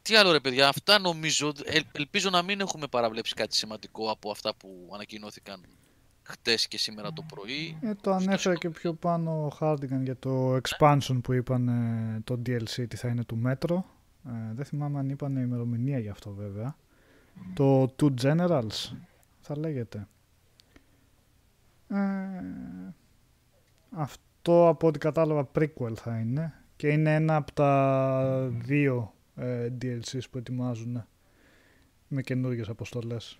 τι 0.01 0.15
άλλο 0.15 0.31
ρε 0.31 0.39
παιδιά, 0.39 0.67
αυτά 0.67 0.99
νομίζω, 0.99 1.53
ελπίζω 1.91 2.29
να 2.29 2.41
μην 2.41 2.59
έχουμε 2.59 2.87
παραβλέψει 2.87 3.33
κάτι 3.33 3.55
σημαντικό 3.55 4.09
από 4.09 4.31
αυτά 4.31 4.55
που 4.55 4.89
ανακοινώθηκαν 4.93 5.65
χτες 6.31 6.67
και 6.67 6.77
σήμερα 6.77 7.13
το 7.13 7.25
πρωί. 7.33 7.77
Ε, 7.81 7.93
το 8.01 8.11
ανέφερε 8.11 8.55
και 8.55 8.69
πιο 8.69 8.93
πάνω 8.93 9.45
ο 9.45 9.49
Χάρντιγκαν 9.49 10.03
για 10.03 10.17
το 10.17 10.55
expansion 10.55 11.19
που 11.23 11.33
είπαν 11.33 11.67
ε, 11.67 12.21
το 12.23 12.41
DLC 12.45 12.87
τι 12.87 12.95
θα 12.95 13.07
είναι 13.07 13.23
του 13.23 13.37
μέτρο. 13.37 13.85
Ε, 14.27 14.53
δεν 14.53 14.65
θυμάμαι 14.65 14.99
αν 14.99 15.09
είπαν 15.09 15.35
ημερομηνία 15.35 15.99
γι' 15.99 16.09
αυτό 16.09 16.31
βέβαια. 16.31 16.75
Το 17.53 17.95
Two 18.01 18.13
Generals 18.21 18.95
θα 19.41 19.57
λέγεται. 19.57 20.07
Ε, 21.87 21.97
αυτό 23.89 24.67
από 24.67 24.87
ό,τι 24.87 24.99
κατάλαβα 24.99 25.49
prequel 25.55 25.93
θα 25.95 26.19
είναι 26.19 26.53
και 26.75 26.87
είναι 26.87 27.15
ένα 27.15 27.35
από 27.35 27.51
τα 27.51 28.49
δύο 28.51 29.13
ε, 29.35 29.69
DLCs 29.81 30.23
που 30.31 30.37
ετοιμάζουν 30.37 31.05
με 32.07 32.21
καινούργιες 32.21 32.69
αποστολές. 32.69 33.39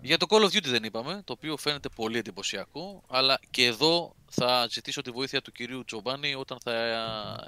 Για 0.00 0.16
το 0.16 0.26
Call 0.28 0.40
of 0.40 0.46
Duty 0.46 0.64
δεν 0.64 0.84
είπαμε, 0.84 1.22
το 1.24 1.32
οποίο 1.32 1.56
φαίνεται 1.56 1.88
πολύ 1.88 2.18
εντυπωσιακό, 2.18 3.02
αλλά 3.08 3.38
και 3.50 3.64
εδώ 3.64 4.14
θα 4.30 4.66
ζητήσω 4.70 5.02
τη 5.02 5.10
βοήθεια 5.10 5.42
του 5.42 5.52
κυρίου 5.52 5.84
Τσομπάνη 5.84 6.34
όταν 6.34 6.58
θα 6.62 6.72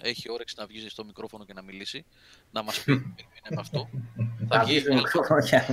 έχει 0.02 0.30
όρεξη 0.30 0.54
να 0.58 0.66
βγει 0.66 0.88
στο 0.88 1.04
μικρόφωνο 1.04 1.44
και 1.44 1.52
να 1.52 1.62
μιλήσει, 1.62 2.04
να 2.50 2.62
μας 2.62 2.80
πει 2.80 2.92
είναι 2.92 3.60
αυτό. 3.60 3.88
θα 4.48 4.64
βγει 4.64 4.80
στο 4.80 4.94
μικρόφωνο 4.94 5.40
και 5.40 5.56
να 5.56 5.66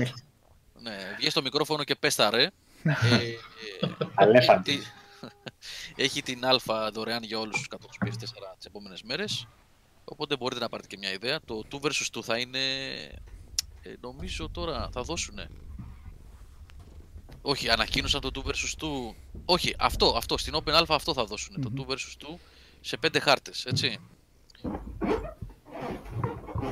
Ναι, 0.81 0.97
βγει 1.17 1.29
στο 1.29 1.41
μικρόφωνο 1.41 1.83
και 1.83 1.95
πες 1.95 2.15
τα 2.15 2.29
ρε. 2.29 2.43
ε, 2.83 2.91
έχει 6.05 6.21
την 6.21 6.45
αλφα 6.45 6.91
δωρεάν 6.91 7.23
για 7.23 7.39
όλους 7.39 7.57
τους 7.57 7.67
4 7.69 8.09
τις 8.57 8.65
επόμενες 8.65 9.03
μέρες, 9.03 9.47
οπότε 10.05 10.37
μπορείτε 10.37 10.61
να 10.61 10.69
πάρετε 10.69 10.87
και 10.87 10.97
μια 10.97 11.11
ιδέα. 11.11 11.39
Το 11.45 11.63
2 11.71 11.75
vs 11.75 12.17
2 12.17 12.23
θα 12.23 12.37
είναι, 12.37 12.59
ε, 13.81 13.93
νομίζω 14.01 14.49
τώρα 14.49 14.89
θα 14.91 15.01
δώσουνε 15.01 15.49
όχι, 17.45 17.69
ανακοίνωσαν 17.69 18.21
το 18.21 18.31
2 18.35 18.39
vs 18.39 19.11
2. 19.11 19.13
Όχι, 19.45 19.75
αυτό, 19.79 20.13
αυτό. 20.17 20.37
Στην 20.37 20.53
Open 20.55 20.79
Alpha 20.81 20.85
αυτό 20.89 21.13
θα 21.13 21.25
δώσουν. 21.25 21.61
Το 21.61 21.85
2 21.87 21.91
vs 21.91 22.33
2 22.33 22.35
σε 22.81 22.97
5 23.07 23.17
χάρτες, 23.21 23.65
έτσι. 23.65 23.97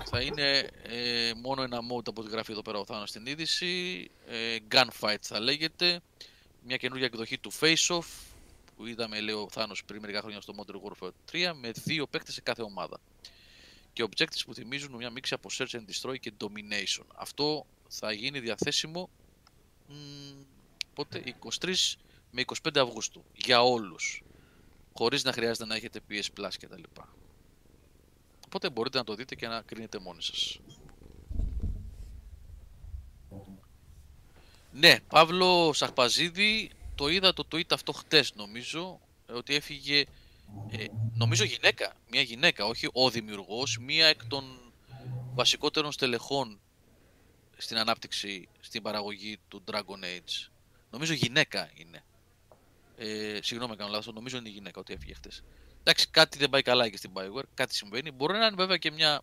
Θα 0.05 0.21
είναι 0.21 0.69
ε, 0.83 1.31
μόνο 1.41 1.63
ένα 1.63 1.79
mode 1.79 2.07
από 2.07 2.21
ό,τι 2.21 2.29
γράφει 2.29 2.51
εδώ 2.51 2.61
πέρα 2.61 2.79
ο 2.79 2.85
Θάνος 2.85 3.09
στην 3.09 3.25
είδηση. 3.25 4.09
Ε, 4.27 4.55
gunfight 4.71 5.21
θα 5.21 5.39
λέγεται. 5.39 5.99
Μια 6.65 6.77
καινούργια 6.77 7.05
εκδοχή 7.05 7.37
του 7.37 7.51
Face 7.59 7.97
Off 7.97 8.07
που 8.75 8.85
είδαμε 8.85 9.21
λέει 9.21 9.35
ο 9.35 9.47
Θάνος 9.51 9.83
πριν 9.85 10.01
μερικά 10.01 10.19
χρόνια 10.19 10.41
στο 10.41 10.53
Modern 10.57 11.05
Warfare 11.05 11.11
3 11.31 11.51
με 11.55 11.71
δύο 11.71 12.07
παίκτες 12.07 12.33
σε 12.33 12.41
κάθε 12.41 12.61
ομάδα. 12.61 12.99
Και 13.93 14.03
objectives 14.09 14.41
που 14.45 14.53
θυμίζουν 14.53 14.95
μια 14.95 15.09
μίξη 15.09 15.33
από 15.33 15.49
Search 15.57 15.71
and 15.71 16.09
Destroy 16.09 16.19
και 16.19 16.33
Domination. 16.39 17.05
Αυτό 17.15 17.65
θα 17.87 18.11
γίνει 18.11 18.39
διαθέσιμο 18.39 19.09
Οπότε 20.91 21.35
23 21.59 21.73
με 22.31 22.43
25 22.63 22.77
Αυγούστου 22.77 23.23
για 23.33 23.63
όλους. 23.63 24.23
Χωρίς 24.93 25.23
να 25.23 25.31
χρειάζεται 25.31 25.65
να 25.65 25.75
έχετε 25.75 25.99
PS 26.09 26.39
Plus 26.39 26.51
κτλ. 26.59 26.83
Οπότε 28.45 28.69
μπορείτε 28.69 28.97
να 28.97 29.03
το 29.03 29.15
δείτε 29.15 29.35
και 29.35 29.47
να 29.47 29.61
κρίνετε 29.61 29.99
μόνοι 29.99 30.21
σας. 30.21 30.59
Ναι, 34.71 34.99
Παύλο 35.07 35.73
Σαχπαζίδη, 35.73 36.71
το 36.95 37.07
είδα 37.07 37.33
το 37.33 37.47
tweet 37.51 37.71
αυτό 37.71 37.91
χτες 37.91 38.35
νομίζω, 38.35 38.99
ότι 39.29 39.55
έφυγε, 39.55 40.03
ε, 40.69 40.85
νομίζω 41.13 41.43
γυναίκα, 41.43 41.93
μια 42.09 42.21
γυναίκα, 42.21 42.65
όχι 42.65 42.89
ο 42.93 43.09
δημιουργός, 43.09 43.77
μία 43.77 44.07
εκ 44.07 44.25
των 44.25 44.73
βασικότερων 45.33 45.91
στελεχών 45.91 46.59
στην 47.57 47.77
ανάπτυξη, 47.77 48.47
στην 48.59 48.81
παραγωγή 48.81 49.39
του 49.47 49.63
Dragon 49.71 50.03
Age. 50.03 50.50
Νομίζω 50.91 51.13
γυναίκα 51.13 51.69
είναι. 51.73 52.03
Ε, 52.97 53.39
συγγνώμη, 53.41 53.75
κάνω 53.75 53.91
λάθος, 53.91 54.13
νομίζω 54.13 54.37
είναι 54.37 54.49
η 54.49 54.51
γυναίκα 54.51 54.79
ότι 54.79 54.93
έφυγε 54.93 55.13
χτες. 55.13 55.43
Εντάξει, 55.79 56.09
κάτι 56.09 56.37
δεν 56.37 56.49
πάει 56.49 56.61
καλά 56.61 56.89
και 56.89 56.97
στην 56.97 57.11
Bioware, 57.13 57.43
κάτι 57.53 57.75
συμβαίνει. 57.75 58.11
Μπορεί 58.11 58.33
να 58.37 58.45
είναι 58.45 58.55
βέβαια 58.55 58.77
και 58.77 58.91
μια, 58.91 59.21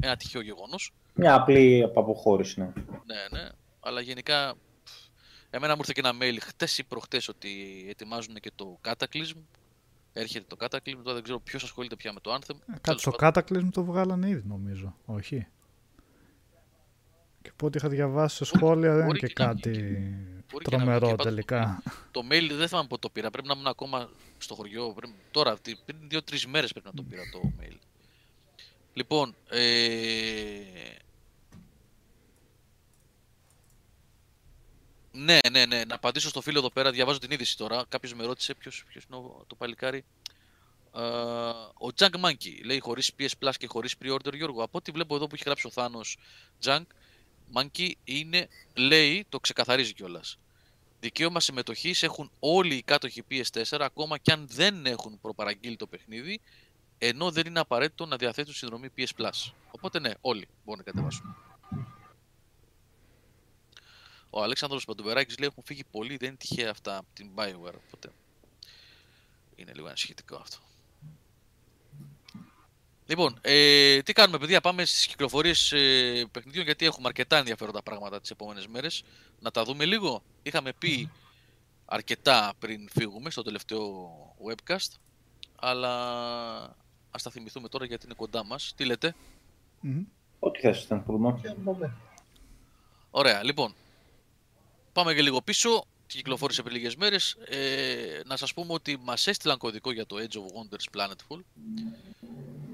ένα 0.00 0.16
τυχαίο 0.16 0.40
γεγονός. 0.40 0.92
Μια 1.14 1.34
απλή 1.34 1.82
αποχώρηση, 1.82 2.60
ναι. 2.60 2.72
Ναι, 3.06 3.38
ναι. 3.38 3.48
Αλλά 3.80 4.00
γενικά, 4.00 4.54
εμένα 5.50 5.72
μου 5.74 5.80
ήρθε 5.80 5.92
και 6.00 6.08
ένα 6.08 6.18
mail 6.20 6.36
χτες 6.40 6.78
ή 6.78 6.84
προχτές 6.84 7.28
ότι 7.28 7.48
ετοιμάζουν 7.88 8.34
και 8.34 8.50
το 8.54 8.78
Cataclysm. 8.84 9.36
Έρχεται 10.12 10.56
το 10.56 10.56
Cataclysm, 10.60 10.98
τώρα 11.02 11.14
δεν 11.14 11.22
ξέρω 11.22 11.40
ποιος 11.40 11.62
ασχολείται 11.62 11.96
πια 11.96 12.12
με 12.12 12.20
το 12.20 12.34
Anthem. 12.34 12.56
Ε, 12.74 12.78
κάτι 12.80 13.00
στο 13.00 13.12
Cataclysm 13.18 13.68
το 13.72 13.84
βγάλανε 13.84 14.28
ήδη, 14.28 14.48
νομίζω. 14.48 14.96
Όχι. 15.04 15.46
Και 17.42 17.50
από 17.52 17.66
ό,τι 17.66 17.78
είχα 17.78 17.88
διαβάσει 17.88 18.36
σε 18.36 18.44
σχόλια 18.44 18.94
δεν 18.94 19.08
είναι 19.08 19.18
και, 19.18 19.28
κάτι 19.28 19.70
τρομερό 20.62 21.16
τελικά. 21.16 21.82
Το 22.10 22.22
mail 22.30 22.50
δεν 22.52 22.68
θα 22.68 22.86
πω 22.86 22.98
το 22.98 23.08
πήρα. 23.08 23.30
Πρέπει 23.30 23.48
να 23.48 23.54
ήμουν 23.54 23.66
ακόμα 23.66 24.08
στο 24.38 24.54
χωριό. 24.54 24.92
Πρέπει, 24.92 25.14
τώρα, 25.30 25.56
πριν 25.84 25.98
δύο-τρεις 26.08 26.46
μέρες 26.46 26.72
πρέπει 26.72 26.86
να 26.86 26.92
το 26.92 27.02
πήρα 27.02 27.22
το 27.32 27.40
mail. 27.60 27.76
Λοιπόν, 28.92 29.34
ε... 29.48 29.60
Ναι, 35.12 35.38
ναι, 35.50 35.66
ναι. 35.66 35.84
Να 35.84 35.94
απαντήσω 35.94 36.28
στο 36.28 36.40
φίλο 36.40 36.58
εδώ 36.58 36.70
πέρα. 36.70 36.90
Διαβάζω 36.90 37.18
την 37.18 37.30
είδηση 37.30 37.56
τώρα. 37.56 37.84
Κάποιος 37.88 38.14
με 38.14 38.24
ρώτησε 38.24 38.54
ποιος 38.54 38.84
είναι 38.94 39.22
το 39.46 39.54
παλικάρι. 39.54 40.04
Uh, 40.92 41.00
ο 41.74 41.88
Junk 41.96 42.24
Monkey 42.24 42.64
λέει 42.64 42.78
χωρίς 42.78 43.12
PS 43.18 43.28
Plus 43.42 43.52
και 43.58 43.66
χωρίς 43.66 43.94
pre-order 44.02 44.34
Γιώργο. 44.34 44.62
Από 44.62 44.78
ό,τι 44.78 44.90
βλέπω 44.90 45.14
εδώ 45.14 45.26
που 45.26 45.34
έχει 45.34 45.44
γράψει 45.46 45.66
ο 45.66 45.70
Θάνος 45.70 46.18
Junk, 46.64 46.82
Monkey 47.54 47.92
είναι, 48.04 48.48
λέει, 48.74 49.26
το 49.28 49.40
ξεκαθαρίζει 49.40 49.92
κιόλας. 49.94 50.38
Δικαίωμα 51.00 51.40
συμμετοχής 51.40 52.02
έχουν 52.02 52.30
όλοι 52.38 52.74
οι 52.74 52.82
κάτοχοι 52.82 53.24
PS4 53.30 53.78
ακόμα 53.80 54.18
και 54.18 54.32
αν 54.32 54.46
δεν 54.48 54.86
έχουν 54.86 55.20
προπαραγγείλει 55.20 55.76
το 55.76 55.86
παιχνίδι, 55.86 56.40
ενώ 56.98 57.30
δεν 57.30 57.46
είναι 57.46 57.60
απαραίτητο 57.60 58.06
να 58.06 58.16
διαθέτουν 58.16 58.54
συνδρομή 58.54 58.88
PS 58.96 59.08
Plus. 59.18 59.52
Οπότε 59.70 59.98
ναι, 59.98 60.10
όλοι 60.20 60.48
μπορούν 60.64 60.82
να 60.86 60.92
κατεβάσουν. 60.92 61.36
Ο 64.30 64.42
Αλέξανδρος 64.42 64.84
Παντουβεράκης 64.84 65.38
λέει 65.38 65.48
έχουν 65.48 65.62
φύγει 65.66 65.84
πολλοί, 65.90 66.16
δεν 66.16 66.28
είναι 66.28 66.36
τυχαία 66.36 66.70
αυτά 66.70 66.96
από 66.96 67.08
την 67.12 67.30
Bioware, 67.34 67.78
οπότε 67.86 68.12
είναι 69.54 69.72
λίγο 69.74 69.86
ανησυχητικό 69.86 70.36
αυτό. 70.36 70.58
Λοιπόν, 73.10 73.38
ε, 73.40 74.02
τι 74.02 74.12
κάνουμε 74.12 74.38
παιδιά, 74.38 74.60
πάμε 74.60 74.84
στις 74.84 75.06
κυκλοφορίες 75.06 75.72
ε, 75.72 76.26
παιχνιδιών 76.32 76.64
γιατί 76.64 76.86
έχουμε 76.86 77.08
αρκετά 77.08 77.36
ενδιαφέροντα 77.36 77.82
πράγματα 77.82 78.20
τις 78.20 78.30
επόμενες 78.30 78.66
μέρες. 78.66 79.02
Να 79.40 79.50
τα 79.50 79.64
δούμε 79.64 79.84
λίγο. 79.84 80.22
Είχαμε 80.42 80.72
πει 80.78 81.10
αρκετά 81.84 82.52
πριν 82.58 82.88
φύγουμε 82.92 83.30
στο 83.30 83.42
τελευταίο 83.42 84.08
webcast, 84.48 84.98
αλλά 85.56 85.94
ας 87.10 87.22
τα 87.22 87.30
θυμηθούμε 87.30 87.68
τώρα 87.68 87.84
γιατί 87.84 88.04
είναι 88.06 88.14
κοντά 88.14 88.44
μας. 88.44 88.72
Τι 88.76 88.84
λέτε; 88.84 89.14
Mm-hmm. 89.82 90.04
Ό,τι 90.38 90.60
θες 90.60 90.82
ήταν 90.82 91.04
Ωραία, 93.10 93.44
λοιπόν. 93.44 93.74
Πάμε 94.92 95.14
και 95.14 95.22
λίγο 95.22 95.42
πίσω. 95.42 95.84
Κυκλοφόρησε 96.06 96.62
πριν 96.62 96.74
λίγες 96.74 96.96
μέρες. 96.96 97.36
Ε, 97.44 98.20
να 98.26 98.36
σας 98.36 98.54
πούμε 98.54 98.72
ότι 98.72 98.98
μας 99.02 99.26
έστειλαν 99.26 99.58
κωδικό 99.58 99.92
για 99.92 100.06
το 100.06 100.16
Edge 100.16 100.36
of 100.36 100.40
Wonders 100.40 100.98
Planetful. 100.98 101.40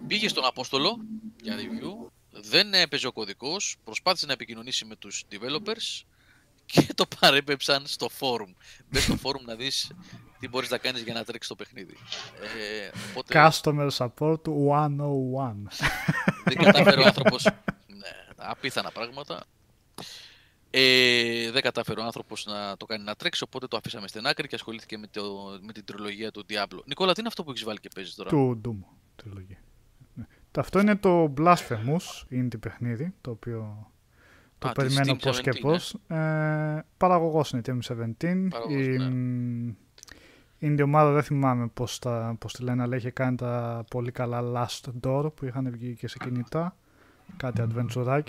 Πήγε 0.07 0.28
στον 0.28 0.45
Απόστολο 0.45 0.99
για 1.43 1.57
review, 1.57 2.11
δεν 2.31 2.74
έπαιζε 2.74 3.07
ο 3.07 3.12
κωδικός, 3.12 3.77
προσπάθησε 3.85 4.27
να 4.27 4.33
επικοινωνήσει 4.33 4.85
με 4.85 4.97
τους 4.97 5.24
developers 5.31 6.05
και 6.66 6.87
το 6.95 7.07
παρέπεψαν 7.20 7.87
στο 7.87 8.09
forum. 8.19 8.55
Μπες 8.91 9.03
στο 9.03 9.15
forum 9.23 9.41
να 9.45 9.55
δεις 9.55 9.91
τι 10.39 10.49
μπορείς 10.49 10.70
να 10.70 10.78
κάνεις 10.78 11.03
για 11.03 11.15
να 11.15 11.24
τρέξεις 11.24 11.49
το 11.49 11.55
παιχνίδι. 11.57 11.97
Ε, 12.59 12.91
οπότε... 13.11 13.35
Customer 13.35 13.89
support 13.97 14.41
101. 14.45 15.57
Δεν 16.45 16.57
κατάφερε 16.57 17.01
ο 17.01 17.05
άνθρωπος. 17.05 17.45
Ναι, 17.87 18.11
απίθανα 18.37 18.91
πράγματα. 18.91 19.45
Ε, 20.70 21.51
δεν 21.51 21.62
κατάφερε 21.62 22.01
ο 22.01 22.05
άνθρωπος 22.05 22.47
να 22.47 22.77
το 22.77 22.87
κάνει 22.87 23.05
να 23.05 23.15
τρέξει, 23.15 23.43
οπότε 23.43 23.66
το 23.66 23.77
αφήσαμε 23.77 24.09
στην 24.09 24.27
άκρη 24.27 24.49
και 24.49 24.55
ασχολήθηκε 24.55 24.99
με, 24.99 25.07
το, 25.07 25.59
με 25.61 25.73
την 25.73 25.85
τριλογία 25.85 26.31
του 26.31 26.45
Diablo. 26.49 26.78
Νικόλα, 26.85 27.12
τι 27.12 27.20
είναι 27.20 27.28
αυτό 27.28 27.45
που 27.45 27.51
έχεις 27.51 27.65
βάλει 27.65 27.78
και 27.78 27.89
παίζεις 27.95 28.15
τώρα; 28.15 28.31
Του 28.31 28.61
Doom 28.65 28.97
τριλογία. 29.16 29.59
Αυτό 30.61 30.81
είναι 30.81 30.97
το 30.97 31.33
Blasphemous, 31.39 32.24
είναι 32.28 32.49
το 32.49 32.59
παιχνίδι, 32.59 33.15
το 33.20 33.31
οποίο 33.31 33.91
το 34.59 34.73
περιμένω 34.74 35.15
πώς 35.15 35.41
και 35.41 35.53
πώς. 35.53 35.97
Ε, 36.09 36.85
παραγωγός 36.97 37.51
είναι 37.51 37.62
η 37.66 37.78
TM17. 37.89 38.49
η, 38.69 38.77
ναι. 38.77 39.74
Είναι 40.59 40.74
η 40.78 40.83
ομάδα, 40.83 41.12
δεν 41.12 41.23
θυμάμαι 41.23 41.66
πώς, 41.66 41.99
τα, 41.99 42.37
πώς 42.39 42.53
τη 42.53 42.62
λένε, 42.62 42.83
αλλά 42.83 42.97
είχε 42.97 43.11
κάνει 43.11 43.37
τα 43.37 43.85
πολύ 43.91 44.11
καλά 44.11 44.43
Last 44.43 44.91
Door 45.07 45.33
που 45.35 45.45
είχαν 45.45 45.70
βγει 45.70 45.95
και 45.95 46.09
σε 46.09 46.19
κινητά. 46.19 46.77
Κάτι 47.37 47.62
adventure 47.69 48.20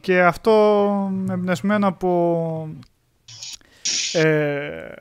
Και 0.00 0.22
αυτό 0.22 1.12
εμπνεσμένο 1.30 1.86
από 1.86 2.68
ε, 4.12 4.92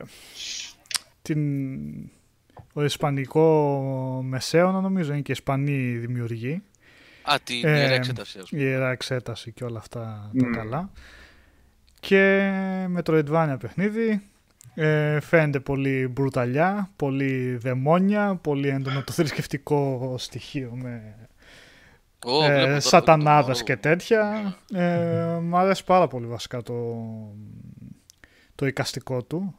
την 1.21 1.39
ο 2.73 2.83
Ισπανικό 2.83 4.21
Μεσαίωνα 4.23 4.81
νομίζω 4.81 5.11
είναι 5.11 5.21
και 5.21 5.31
Ισπανή 5.31 5.97
δημιουργή. 5.97 6.61
Α, 7.23 7.35
την 7.43 7.65
ε, 7.65 7.79
ιερά 7.79 7.93
εξέταση. 7.93 8.39
Η 8.39 8.45
ιερά 8.49 8.91
εξέταση 8.91 9.51
και 9.51 9.63
όλα 9.63 9.79
αυτά 9.79 10.31
τα 10.39 10.47
καλά. 10.57 10.91
Και 11.99 12.51
με 12.87 13.01
το 13.01 13.17
Redvania 13.17 13.55
παιχνίδι 13.59 14.21
ε, 14.73 15.19
φαίνεται 15.19 15.59
πολύ 15.59 16.07
μπρουταλιά, 16.07 16.89
πολύ 16.95 17.55
δαιμόνια, 17.55 18.35
πολύ 18.41 18.67
έντονο 18.67 19.03
το 19.03 19.11
θρησκευτικό 19.11 20.15
στοιχείο 20.17 20.71
με 20.73 21.15
oh, 22.25 22.49
ε, 22.49 22.79
σατανάδες 22.79 23.63
και 23.63 23.75
τέτοια. 23.75 24.55
Ε, 24.73 25.37
μ' 25.41 25.55
αρέσει 25.55 25.83
πάρα 25.83 26.07
πολύ 26.07 26.25
βασικά 26.25 26.61
το, 26.61 26.75
το 28.55 28.65
εικαστικό 28.65 29.23
του 29.23 29.55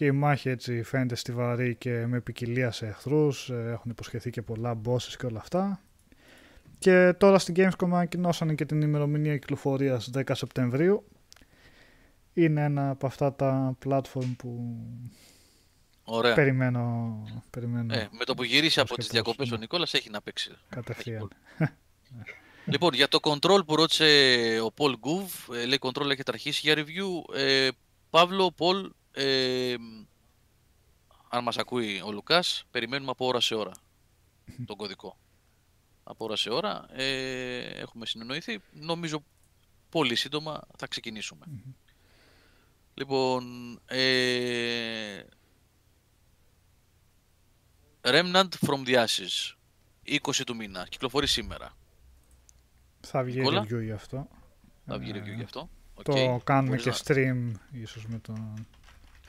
και 0.00 0.06
η 0.06 0.10
μάχη 0.10 0.48
έτσι 0.48 0.82
φαίνεται 0.82 1.14
στιβαρή 1.14 1.74
και 1.74 2.06
με 2.06 2.20
ποικιλία 2.20 2.70
σε 2.70 2.86
εχθρούς, 2.86 3.50
ε, 3.50 3.70
έχουν 3.72 3.90
υποσχεθεί 3.90 4.30
και 4.30 4.42
πολλά 4.42 4.80
bosses 4.84 5.14
και 5.18 5.26
όλα 5.26 5.38
αυτά. 5.38 5.80
Και 6.78 7.14
τώρα 7.18 7.38
στην 7.38 7.54
Gamescom 7.56 7.86
ανακοινώσανε 7.86 8.54
και 8.54 8.64
την 8.64 8.80
ημερομηνία 8.80 9.38
κυκλοφορίας 9.38 10.10
10 10.14 10.34
Σεπτεμβρίου. 10.34 11.04
Είναι 12.32 12.64
ένα 12.64 12.90
από 12.90 13.06
αυτά 13.06 13.34
τα 13.34 13.76
platform 13.84 14.34
που 14.38 14.76
Ωραία. 16.04 16.34
περιμένω. 16.34 17.22
περιμένω 17.50 17.94
ε, 17.94 18.08
με 18.10 18.24
το 18.24 18.34
που 18.34 18.44
γυρίσει 18.44 18.80
από 18.80 18.94
τις 18.94 19.06
διακοπές 19.06 19.50
ο 19.50 19.56
Νικόλας 19.56 19.94
έχει 19.94 20.10
να 20.10 20.20
παίξει. 20.20 20.50
Κατευθείαν. 20.68 21.28
λοιπόν, 22.72 22.92
για 22.92 23.08
το 23.08 23.18
Control 23.22 23.66
που 23.66 23.76
ρώτησε 23.76 24.04
ο 24.64 24.72
Paul 24.76 24.92
Gouv, 24.92 25.54
ε, 25.56 25.66
λέει 25.66 25.78
Control 25.80 26.10
έχετε 26.10 26.30
αρχίσει 26.32 26.60
για 26.64 26.74
review. 26.76 27.36
Ε, 27.36 27.68
Παύλο, 28.10 28.54
Paul, 28.58 28.90
ε, 29.12 29.74
αν 31.28 31.42
μας 31.42 31.58
ακούει 31.58 32.02
ο 32.04 32.12
Λουκάς, 32.12 32.64
περιμένουμε 32.70 33.10
από 33.10 33.26
ώρα 33.26 33.40
σε 33.40 33.54
ώρα 33.54 33.72
τον 34.66 34.76
κωδικό. 34.76 35.16
Από 36.02 36.24
ώρα 36.24 36.36
σε 36.36 36.50
ώρα 36.50 36.86
ε, 36.92 37.58
έχουμε 37.58 38.06
συνεννοηθεί. 38.06 38.60
Νομίζω 38.72 39.24
πολύ 39.88 40.14
σύντομα 40.14 40.60
θα 40.76 40.86
ξεκινησουμε 40.86 41.46
Λοιπόν, 42.94 43.44
ε, 43.86 45.22
Remnant 48.00 48.48
from 48.66 48.86
the 48.86 49.04
Ashes, 49.04 49.54
20 50.04 50.44
του 50.46 50.56
μήνα, 50.56 50.86
κυκλοφορεί 50.88 51.26
σήμερα. 51.26 51.72
Θα 53.00 53.22
βγει 53.22 53.42
review 53.44 53.82
γι' 53.82 53.92
αυτό. 53.92 54.28
Θα 54.86 54.98
βγει 54.98 55.12
review 55.14 55.34
γι' 55.36 55.42
αυτό. 55.42 55.68
Το 56.02 56.40
κάνουμε 56.44 56.76
και 56.76 56.92
stream 57.04 57.52
ίσως 57.72 58.06
με 58.06 58.18
τον 58.18 58.66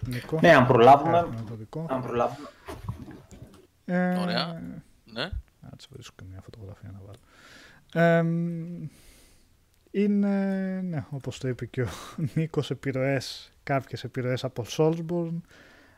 Νικό. 0.07 0.40
Ναι, 0.41 0.56
αν 0.56 0.68
προλάβουμε. 0.68 1.18
Αν 1.88 2.02
προλάβουμε. 2.02 2.48
Ε, 3.86 4.18
Ωραία. 4.18 4.61
Ναι. 5.06 5.30
Κάτσε 5.69 5.88
βρίσκω 5.91 6.15
και 6.18 6.23
μια 6.30 6.41
φωτογραφία 6.41 6.91
να 6.91 7.02
βάλω. 7.06 7.19
Ε, 7.94 8.23
είναι, 9.91 10.82
ναι, 10.82 11.06
όπως 11.10 11.38
το 11.40 11.48
είπε 11.48 11.65
και 11.65 11.82
ο 11.82 11.88
Νίκος, 12.34 12.69
επιρροές, 12.69 13.53
κάποιες 13.64 14.03
επιρροές 14.03 14.44
από 14.44 14.65
Soulsborne, 14.78 15.41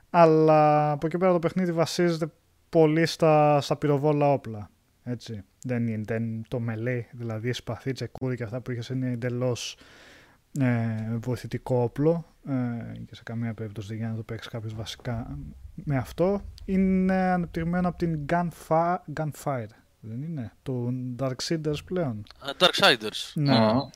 αλλά 0.10 0.92
από 0.92 1.06
εκεί 1.06 1.18
πέρα 1.18 1.32
το 1.32 1.40
παιχνίδι 1.40 1.72
βασίζεται 1.72 2.28
πολύ 2.70 3.06
στα, 3.06 3.62
στα 3.62 3.76
πυροβόλα 3.76 4.32
όπλα. 4.32 4.70
Έτσι. 5.04 5.44
Δεν 5.64 5.88
είναι 5.88 6.04
δεν, 6.06 6.44
το 6.48 6.60
μελέ, 6.60 7.06
δηλαδή 7.12 7.54
σπαθί, 7.54 7.92
τσεκούρι 7.92 8.36
και 8.36 8.44
αυτά 8.44 8.62
που 8.62 8.72
είχες 8.72 8.90
είναι 8.90 9.12
εντελώς 9.12 9.78
ε, 10.60 11.18
βοηθητικό 11.18 11.82
όπλο 11.82 12.26
ε, 12.48 12.98
και 13.06 13.16
σε 13.16 13.24
καμία 13.24 13.54
περίπτωση 13.54 13.88
δεν 13.88 13.96
γίνεται 13.96 14.16
να 14.16 14.24
το 14.24 14.34
παίξει 14.34 14.50
κάποιος 14.50 14.74
βασικά 14.74 15.38
με 15.74 15.98
αυτό. 15.98 16.42
Είναι 16.66 17.14
αναπτυγμένο 17.14 17.88
από 17.88 17.98
την 17.98 18.26
Gunfire, 18.30 18.98
Gunfire 19.14 19.68
δεν 20.00 20.22
είναι, 20.22 20.52
του 20.64 20.94
Darksiders 21.20 21.86
πλέον. 21.86 22.24
Darksiders. 22.58 23.32
Ναι, 23.34 23.56
Α. 23.56 23.90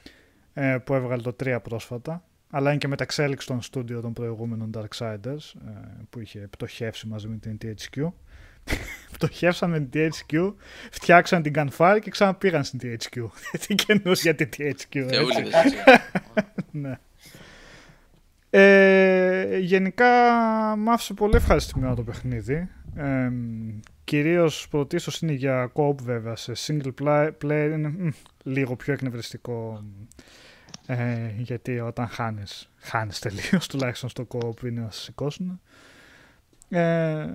ε, 0.53 0.77
που 0.77 0.93
έβγαλε 0.93 1.21
το 1.21 1.35
3 1.43 1.59
πρόσφατα. 1.63 2.23
Αλλά 2.49 2.69
είναι 2.69 2.79
και 2.79 2.87
μεταξέλιξη 2.87 3.47
των 3.47 3.61
στούντιο 3.61 4.01
των 4.01 4.13
προηγούμενων 4.13 4.71
Darksiders 4.77 5.53
ε, 5.67 5.71
που 6.09 6.19
είχε 6.19 6.39
πτωχεύσει 6.39 7.07
μαζί 7.07 7.27
με 7.27 7.37
την 7.37 7.57
THQ. 7.61 8.07
Πτωχεύσαν 9.11 9.69
με 9.69 9.79
την 9.79 9.89
THQ, 10.11 10.53
φτιάξαν 10.91 11.41
την 11.41 11.53
Gunfire 11.55 11.97
και 12.01 12.09
ξαναπήγαν 12.09 12.63
στην 12.63 12.79
THQ. 12.83 13.25
Τι 13.67 13.75
καινούς 13.75 14.21
για 14.21 14.35
την 14.35 14.49
THQ. 14.57 14.65
έτσι. 14.65 14.87
Θεούλιδες, 14.89 15.53
έτσι. 15.53 15.75
Ναι. 16.71 16.99
Ε, 18.49 19.57
γενικά 19.57 20.05
μ' 20.77 20.89
άφησε 20.89 21.13
πολύ 21.13 21.35
ευχαριστημένο 21.35 21.95
το 21.95 22.03
παιχνίδι. 22.03 22.69
Ε, 22.95 23.31
κυρίως 24.03 24.67
πρωτίστως 24.69 25.19
είναι 25.19 25.31
για 25.31 25.71
co-op 25.73 26.01
βέβαια. 26.01 26.35
Σε 26.35 26.51
single 26.67 26.91
play- 27.01 27.31
player 27.43 27.69
είναι 27.73 27.87
μ, 27.89 28.09
λίγο 28.43 28.75
πιο 28.75 28.93
εκνευριστικό 28.93 29.83
ε, 30.85 31.31
γιατί 31.37 31.79
όταν 31.79 32.07
χάνεις, 32.07 32.69
χάνεις 32.79 33.19
τελείως 33.19 33.67
τουλάχιστον 33.67 34.09
στο 34.09 34.27
co-op 34.31 34.63
είναι 34.63 34.81
να 34.81 34.91
σε 34.91 35.01
σηκώσουν. 35.01 35.61
Ε, 36.69 37.25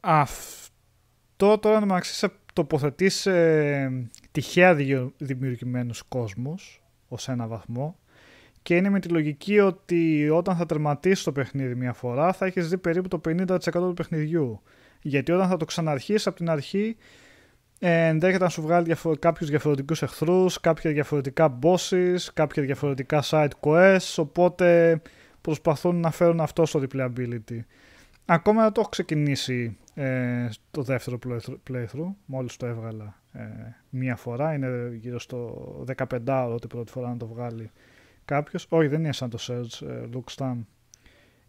αυτό 0.00 1.58
τώρα 1.58 1.80
να 1.80 1.86
μεταξύ 1.86 2.14
σε 2.14 2.32
τοποθετεί 2.52 3.08
σε 3.08 3.32
τυχαία 4.32 4.74
διο- 4.74 5.12
δημιουργημένους 5.18 6.02
κόσμους 6.02 6.82
ως 7.08 7.28
ένα 7.28 7.46
βαθμό 7.46 7.98
και 8.62 8.76
είναι 8.76 8.88
με 8.90 9.00
τη 9.00 9.08
λογική 9.08 9.58
ότι 9.58 10.28
όταν 10.30 10.56
θα 10.56 10.66
τερματίσει 10.66 11.24
το 11.24 11.32
παιχνίδι 11.32 11.74
μια 11.74 11.92
φορά 11.92 12.32
θα 12.32 12.46
έχεις 12.46 12.68
δει 12.68 12.78
περίπου 12.78 13.08
το 13.08 13.20
50% 13.28 13.56
του 13.72 13.92
παιχνιδιού. 13.96 14.62
Γιατί 15.02 15.32
όταν 15.32 15.48
θα 15.48 15.56
το 15.56 15.64
ξαναρχίσει 15.64 16.28
από 16.28 16.36
την 16.38 16.50
αρχή 16.50 16.96
ε, 17.78 18.06
ενδέχεται 18.06 18.44
να 18.44 18.50
σου 18.50 18.62
βγάλει 18.62 18.84
διαφο- 18.84 19.16
κάποιους 19.18 19.50
διαφορετικούς 19.50 20.02
εχθρούς, 20.02 20.60
κάποια 20.60 20.92
διαφορετικά 20.92 21.58
bosses, 21.62 22.16
κάποια 22.34 22.62
διαφορετικά 22.62 23.22
side 23.24 23.48
quests, 23.60 24.14
οπότε 24.16 25.00
προσπαθούν 25.40 25.96
να 26.00 26.10
φέρουν 26.10 26.40
αυτό 26.40 26.66
στο 26.66 26.82
replayability. 26.82 27.58
Ακόμα 28.32 28.62
δεν 28.62 28.72
το 28.72 28.80
έχω 28.80 28.90
ξεκινήσει 28.90 29.78
ε, 29.94 30.48
το 30.70 30.82
δεύτερο 30.82 31.18
playthrough, 31.26 31.56
playthrough, 31.70 32.14
μόλις 32.24 32.56
το 32.56 32.66
έβγαλα 32.66 33.22
ε, 33.32 33.42
μία 33.90 34.16
φορά, 34.16 34.54
είναι 34.54 34.90
γύρω 35.00 35.18
στο 35.18 35.84
15 35.96 36.18
ώρο 36.26 36.58
την 36.58 36.68
πρώτη 36.68 36.90
φορά 36.90 37.08
να 37.08 37.16
το 37.16 37.26
βγάλει 37.26 37.70
κάποιος. 38.24 38.66
Όχι, 38.68 38.88
δεν 38.88 38.98
είναι 39.00 39.12
σαν 39.12 39.30
το 39.30 39.38
Search 39.40 39.86
ε, 39.88 40.02
Look 40.14 40.34
Stam. 40.36 40.56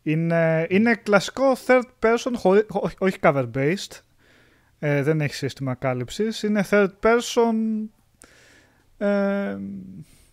Είναι, 0.03 0.67
είναι 0.69 0.95
κλασικό 0.95 1.43
third 1.65 1.83
person, 1.99 2.31
χωρί- 2.35 2.71
ό- 2.75 2.89
όχι 2.99 3.17
cover 3.21 3.51
based, 3.53 3.99
ε, 4.79 5.03
δεν 5.03 5.21
έχει 5.21 5.33
σύστημα 5.33 5.75
κάλυψης, 5.75 6.43
είναι 6.43 6.63
third 6.69 6.89
person 7.01 7.53
ε, 8.97 9.57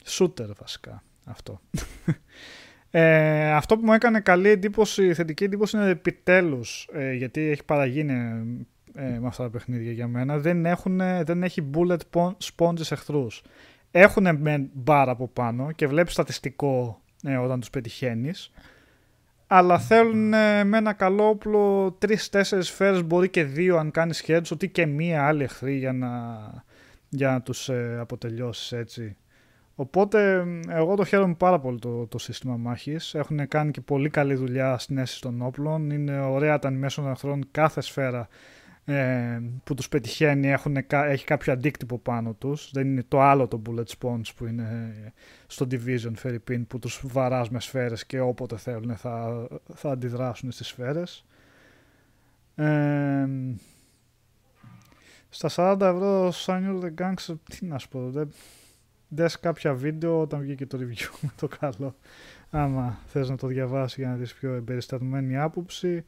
shooter 0.06 0.54
βασικά 0.58 1.02
αυτό. 1.24 1.60
Ε, 2.90 3.52
αυτό 3.52 3.76
που 3.76 3.84
μου 3.84 3.92
έκανε 3.92 4.20
καλή 4.20 4.48
εντύπωση, 4.48 5.14
θετική 5.14 5.44
εντύπωση 5.44 5.76
είναι 5.76 5.88
επιτέλους, 5.88 6.88
ε, 6.92 7.12
γιατί 7.12 7.40
έχει 7.40 7.64
παραγίνει 7.64 8.12
ε, 8.94 9.18
με 9.18 9.26
αυτά 9.26 9.42
τα 9.42 9.50
παιχνίδια 9.50 9.92
για 9.92 10.06
μένα, 10.08 10.38
δεν, 10.38 10.66
έχουν, 10.66 11.00
δεν 11.22 11.42
έχει 11.42 11.70
bullet 11.74 11.98
pon- 12.14 12.36
sponges 12.56 12.90
εχθρούς. 12.90 13.42
Έχουν 13.90 14.36
με 14.38 14.68
μπαρ 14.72 15.08
από 15.08 15.28
πάνω 15.28 15.72
και 15.72 15.86
βλέπεις 15.86 16.12
στατιστικό 16.12 17.00
ε, 17.22 17.36
όταν 17.36 17.60
τους 17.60 17.70
πετυχαίνεις, 17.70 18.50
αλλά 19.46 19.78
θέλουν 19.78 20.32
ε, 20.32 20.64
με 20.64 20.76
ένα 20.76 20.92
καλό 20.92 21.28
όπλο 21.28 21.92
τρεις-τέσσερις 21.98 22.66
σφαίρες, 22.66 23.02
μπορεί 23.02 23.28
και 23.28 23.44
δύο 23.44 23.76
αν 23.76 23.90
κάνεις 23.90 24.24
headshot 24.26 24.62
ή 24.62 24.68
και 24.68 24.86
μία 24.86 25.26
άλλη 25.26 25.42
εχθρή 25.42 25.76
για 25.76 25.92
να, 25.92 26.08
για 27.08 27.30
να 27.30 27.42
τους 27.42 27.68
ε, 27.68 27.96
αποτελειώσεις 28.00 28.72
έτσι. 28.72 29.16
Οπότε 29.80 30.44
μ, 30.44 30.60
εγώ 30.68 30.94
το 30.94 31.04
χαίρομαι 31.04 31.34
πάρα 31.34 31.58
πολύ 31.60 31.78
το, 31.78 32.06
το 32.06 32.18
σύστημα 32.18 32.56
μάχης. 32.56 33.14
Έχουν 33.14 33.48
κάνει 33.48 33.70
και 33.70 33.80
πολύ 33.80 34.10
καλή 34.10 34.34
δουλειά 34.34 34.78
στην 34.78 34.98
αίσθηση 34.98 35.20
των 35.20 35.42
όπλων. 35.42 35.90
Είναι 35.90 36.20
ωραία 36.20 36.58
τα 36.58 36.68
animation 36.68 36.92
των 36.94 37.10
εχθρών. 37.10 37.44
Κάθε 37.50 37.80
σφαίρα 37.80 38.28
ε, 38.84 39.40
που 39.64 39.74
τους 39.74 39.88
πετυχαίνει 39.88 40.48
έχουν, 40.48 40.86
κα- 40.86 41.04
έχει 41.06 41.24
κάποιο 41.24 41.52
αντίκτυπο 41.52 41.98
πάνω 41.98 42.32
τους. 42.32 42.70
Δεν 42.72 42.86
είναι 42.86 43.04
το 43.08 43.20
άλλο 43.20 43.48
το 43.48 43.62
bullet 43.68 43.84
sponge 43.98 44.28
που 44.36 44.46
είναι 44.46 44.94
ε, 45.06 45.12
στο 45.46 45.66
Division 45.70 46.12
Fairy 46.22 46.62
που 46.68 46.78
τους 46.78 47.02
βαράς 47.06 47.50
με 47.50 47.60
σφαίρες 47.60 48.06
και 48.06 48.20
όποτε 48.20 48.56
θέλουν 48.56 48.96
θα, 48.96 49.46
θα 49.74 49.90
αντιδράσουν 49.90 50.50
στις 50.50 50.66
σφαίρες. 50.66 51.24
Ε, 52.54 53.28
στα 55.28 55.76
40 55.78 55.80
ευρώ 55.80 56.32
Sign 56.32 56.80
the 56.82 56.90
Gangster, 57.02 57.34
τι 57.50 57.66
να 57.66 57.78
σου 57.78 57.88
πω, 57.88 58.10
δεν, 58.10 58.32
δες 59.08 59.40
κάποια 59.40 59.74
βίντεο 59.74 60.20
όταν 60.20 60.40
βγήκε 60.40 60.66
το 60.66 60.78
review 60.80 61.18
με 61.22 61.30
το 61.36 61.48
καλό. 61.60 61.96
Άμα 62.50 62.98
θες 63.06 63.28
να 63.28 63.36
το 63.36 63.46
διαβάσεις 63.46 63.98
για 63.98 64.08
να 64.08 64.14
δεις 64.14 64.34
πιο 64.34 64.52
εμπεριστατωμένη 64.52 65.38
άποψη. 65.38 66.04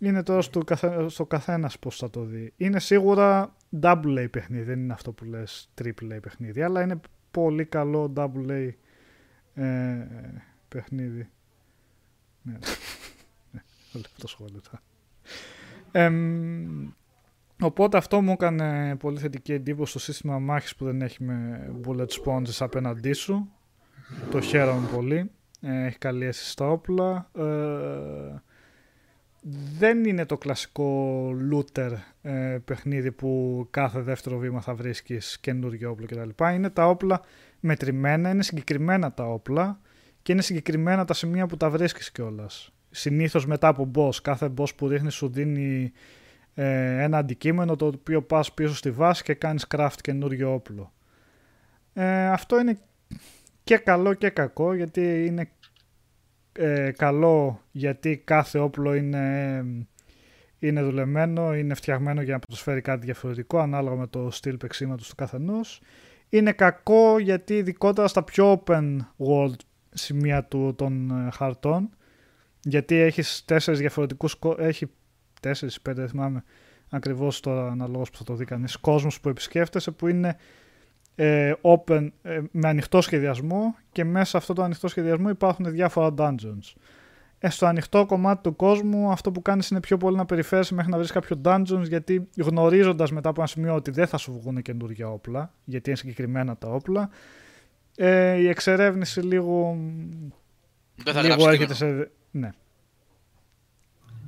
Είναι 0.00 0.22
τώρα 0.22 0.40
στο, 0.40 0.60
καθέ, 0.60 1.08
στο 1.08 1.26
καθένας 1.26 1.78
πώς 1.78 1.96
θα 1.96 2.10
το 2.10 2.22
δει. 2.22 2.52
Είναι 2.56 2.80
σίγουρα 2.80 3.56
double 3.80 4.24
A 4.24 4.30
παιχνίδι, 4.30 4.62
δεν 4.62 4.78
είναι 4.78 4.92
αυτό 4.92 5.12
που 5.12 5.24
λες 5.24 5.70
triple 5.82 6.16
A 6.16 6.18
παιχνίδι, 6.22 6.62
αλλά 6.62 6.82
είναι 6.82 7.00
πολύ 7.30 7.64
καλό 7.64 8.12
double 8.16 8.50
A 8.50 8.70
ε, 9.54 10.06
παιχνίδι. 10.68 11.28
Ναι, 12.42 12.58
ναι, 13.50 13.62
βλέπω 13.92 14.18
το 14.18 14.26
σχόλιο 14.26 14.60
τώρα. 14.60 14.82
Εμ, 15.92 16.88
Οπότε 17.60 17.96
αυτό 17.96 18.20
μου 18.20 18.32
έκανε 18.32 18.96
πολύ 18.96 19.18
θετική 19.18 19.52
εντύπωση 19.52 19.90
στο 19.90 19.98
σύστημα 19.98 20.38
μάχης 20.38 20.76
που 20.76 20.84
δεν 20.84 21.02
έχει 21.02 21.24
με 21.24 21.70
bullet 21.86 22.06
sponges 22.06 22.56
απέναντί 22.58 23.12
σου. 23.12 23.48
Το 24.30 24.40
χαίρομαι 24.40 24.88
πολύ. 24.94 25.30
Ε, 25.60 25.86
έχει 25.86 25.98
καλή 25.98 26.24
αίσθηση 26.24 26.50
στα 26.50 26.70
όπλα. 26.70 27.30
Ε, 27.38 27.42
δεν 29.78 30.04
είναι 30.04 30.26
το 30.26 30.38
κλασικό 30.38 31.30
looter 31.52 31.92
ε, 32.22 32.58
παιχνίδι 32.64 33.12
που 33.12 33.66
κάθε 33.70 34.00
δεύτερο 34.00 34.38
βήμα 34.38 34.60
θα 34.60 34.74
βρίσκεις 34.74 35.38
καινούργιο 35.40 35.90
όπλο 35.90 36.06
κτλ. 36.06 36.44
Είναι 36.54 36.70
τα 36.70 36.88
όπλα 36.88 37.20
μετρημένα, 37.60 38.30
είναι 38.30 38.42
συγκεκριμένα 38.42 39.12
τα 39.12 39.24
όπλα 39.24 39.80
και 40.22 40.32
είναι 40.32 40.42
συγκεκριμένα 40.42 41.04
τα 41.04 41.14
σημεία 41.14 41.46
που 41.46 41.56
τα 41.56 41.70
βρίσκεις 41.70 42.10
κιόλας. 42.10 42.72
Συνήθως 42.90 43.46
μετά 43.46 43.68
από 43.68 43.90
boss, 43.94 44.14
κάθε 44.22 44.52
boss 44.56 44.74
που 44.76 44.88
ρίχνεις 44.88 45.14
σου 45.14 45.28
δίνει 45.28 45.92
ε, 46.58 47.02
ένα 47.02 47.18
αντικείμενο 47.18 47.76
το 47.76 47.86
οποίο 47.86 48.22
πας 48.22 48.52
πίσω 48.52 48.74
στη 48.74 48.90
βάση 48.90 49.22
και 49.22 49.34
κάνεις 49.34 49.66
craft 49.74 49.96
καινούριο 50.00 50.52
όπλο. 50.54 50.92
Ε, 51.92 52.28
αυτό 52.28 52.60
είναι 52.60 52.78
και 53.64 53.76
καλό 53.76 54.14
και 54.14 54.30
κακό 54.30 54.74
γιατί 54.74 55.26
είναι 55.26 55.50
ε, 56.52 56.90
καλό 56.96 57.60
γιατί 57.72 58.16
κάθε 58.24 58.58
όπλο 58.58 58.94
είναι, 58.94 59.64
είναι 60.58 60.82
δουλεμένο, 60.82 61.54
είναι 61.54 61.74
φτιαγμένο 61.74 62.22
για 62.22 62.32
να 62.32 62.38
προσφέρει 62.38 62.80
κάτι 62.80 63.04
διαφορετικό 63.04 63.58
ανάλογα 63.58 63.96
με 63.96 64.06
το 64.06 64.30
στυλ 64.30 64.56
παίξήματος 64.56 65.08
του 65.08 65.14
καθενός. 65.14 65.80
Είναι 66.28 66.52
κακό 66.52 67.18
γιατί 67.18 67.56
ειδικότερα 67.56 68.08
στα 68.08 68.22
πιο 68.22 68.62
open 68.66 68.96
world 69.26 69.56
σημεία 69.90 70.44
του, 70.44 70.74
των 70.76 71.10
ε, 71.26 71.30
χαρτών 71.30 71.90
γιατί 72.60 72.96
έχεις 72.96 73.44
τέσσερις 73.44 73.80
διαφορετικούς 73.80 74.34
κο- 74.34 74.56
έχει 74.58 74.90
τέσσερις, 75.40 75.80
πέντε 75.80 76.00
δεν 76.00 76.10
θυμάμαι 76.10 76.44
ακριβώς 76.88 77.40
τώρα 77.40 77.70
αναλόγως 77.70 78.10
που 78.10 78.16
θα 78.16 78.24
το 78.24 78.34
δει 78.34 78.44
κανείς 78.44 78.76
κόσμος 78.76 79.20
που 79.20 79.28
επισκέφτεσαι 79.28 79.90
που 79.90 80.08
είναι 80.08 80.36
ε, 81.14 81.52
open 81.60 82.08
ε, 82.22 82.40
με 82.50 82.68
ανοιχτό 82.68 83.00
σχεδιασμό 83.00 83.74
και 83.92 84.04
μέσα 84.04 84.24
σε 84.24 84.36
αυτό 84.36 84.52
το 84.52 84.62
ανοιχτό 84.62 84.88
σχεδιασμό 84.88 85.28
υπάρχουν 85.28 85.70
διάφορα 85.70 86.14
dungeons. 86.18 86.74
Ε, 87.38 87.50
στο 87.50 87.66
ανοιχτό 87.66 88.06
κομμάτι 88.06 88.42
του 88.42 88.56
κόσμου 88.56 89.10
αυτό 89.10 89.30
που 89.32 89.42
κάνεις 89.42 89.68
είναι 89.68 89.80
πιο 89.80 89.96
πολύ 89.96 90.16
να 90.16 90.24
περιφέρεσαι 90.24 90.74
μέχρι 90.74 90.90
να 90.90 90.96
βρεις 90.96 91.10
κάποιο 91.10 91.40
dungeons 91.44 91.84
γιατί 91.88 92.28
γνωρίζοντας 92.36 93.12
μετά 93.12 93.28
από 93.28 93.40
ένα 93.40 93.48
σημείο 93.48 93.74
ότι 93.74 93.90
δεν 93.90 94.06
θα 94.06 94.16
σου 94.16 94.32
βγουν 94.32 94.62
καινούργια 94.62 95.08
όπλα 95.10 95.52
γιατί 95.64 95.88
είναι 95.88 95.98
συγκεκριμένα 95.98 96.56
τα 96.56 96.68
όπλα 96.68 97.10
ε, 97.96 98.34
η 98.34 98.48
εξερεύνηση 98.48 99.20
λίγο, 99.20 99.78
Δεν 100.94 101.14
θα 101.14 101.22
λίγο 101.22 101.34
γράψει 101.34 101.62
έρχεται 101.62 101.74
κείμενο. 101.74 102.02
σε... 102.02 102.10
Ναι. 102.30 102.50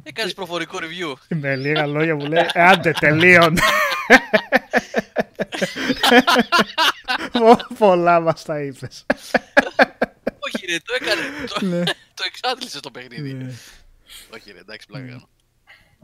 Έκανες 0.08 0.34
προφορικό 0.34 0.78
review. 0.80 1.14
Με 1.28 1.56
λίγα 1.56 1.86
λόγια 1.86 2.14
μου 2.14 2.26
λέει 2.26 2.46
«Ε, 2.52 2.62
άντε 2.62 2.90
τελείων. 3.00 3.56
Πο- 7.32 7.74
Πολλά 7.78 8.20
μας 8.20 8.42
τα 8.44 8.60
είπες. 8.62 9.06
Όχι 10.38 10.66
ρε, 10.70 10.76
το 10.84 10.94
έκανε. 11.00 11.20
Το, 11.58 11.66
Ναι. 11.66 11.84
το 12.14 12.24
εξάντλησε 12.26 12.80
το 12.80 12.90
παιχνίδι. 12.90 13.32
Ναι. 13.32 13.52
Όχι 14.34 14.52
ρε, 14.52 14.58
εντάξει, 14.58 14.86
πλάκα 14.86 15.06
κάνω. 15.06 15.28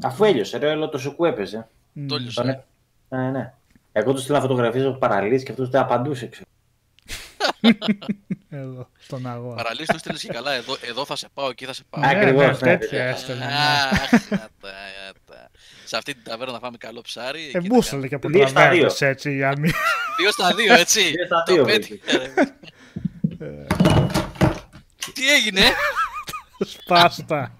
Αφού 0.03 0.25
έλειωσε, 0.25 0.59
ρε, 0.59 0.71
όλο 0.71 0.89
το 0.89 0.99
σουκού 0.99 1.25
έπαιζε. 1.25 1.67
Μμ. 1.93 2.07
Το 2.07 2.15
έλειωσε. 2.15 2.41
Τον 2.41 2.49
έ- 2.51 2.61
Ναι, 3.09 3.31
ναι. 3.31 3.53
Εγώ 3.93 4.13
του 4.13 4.21
στείλα 4.21 4.41
φωτογραφίες 4.41 4.85
από 4.85 4.99
παραλύσει 4.99 5.45
και 5.45 5.51
αυτός 5.51 5.69
δεν 5.71 5.81
απαντούσε. 5.81 6.27
Ξέρω. 6.27 6.45
Εδώ, 8.51 8.89
στον 8.99 9.27
αγώνα. 9.27 9.55
Παραλύσει 9.55 9.87
το 9.93 9.99
στείλες 9.99 10.21
και 10.21 10.29
καλά. 10.33 10.53
Εδώ, 10.53 10.77
εδώ 10.81 11.05
θα 11.05 11.17
σε 11.17 11.29
πάω, 11.35 11.49
εκεί 11.49 11.65
θα 11.65 11.73
σε 11.73 11.83
πάω. 11.91 12.03
Α, 12.05 12.07
Ναι, 12.13 12.19
Ακριβώς, 12.21 12.61
ναι, 12.61 12.71
ναι, 12.71 12.79
τέτοια 12.79 13.05
ναι. 13.05 13.11
έστελνε. 13.11 13.45
ναι. 13.45 13.53
Αχ, 13.53 14.11
να 14.31 14.39
τα, 14.39 14.39
να 14.39 15.13
τα. 15.27 15.51
Σ' 15.85 15.89
σε 15.89 15.97
αυτή 15.97 16.13
την 16.15 16.23
ταβέρνα 16.25 16.53
να 16.53 16.59
φάμε 16.59 16.77
καλό 16.77 17.01
ψάρι. 17.01 17.41
Ε, 17.43 17.59
εκεί 17.59 17.69
να 17.69 17.75
μπούσαλε 17.75 18.09
και 18.09 18.15
από 18.15 18.29
Δύο 18.29 18.47
στα 18.47 18.53
δύο. 18.61 18.63
τραβέρνες 18.63 19.01
έτσι 19.03 19.35
για 19.35 19.53
μη... 19.59 19.71
Δύο 20.19 20.31
στα 20.31 20.55
δύο, 20.55 20.75
έτσι. 20.75 21.01
Δύο 21.17 21.27
στα 21.27 21.43
Το 21.47 21.55
δύο, 21.55 21.65
πέτυχε, 21.65 22.17
ρε. 22.17 22.33
Τι 25.15 25.31
έγινε, 25.33 25.61
Σπάστα. 26.59 27.55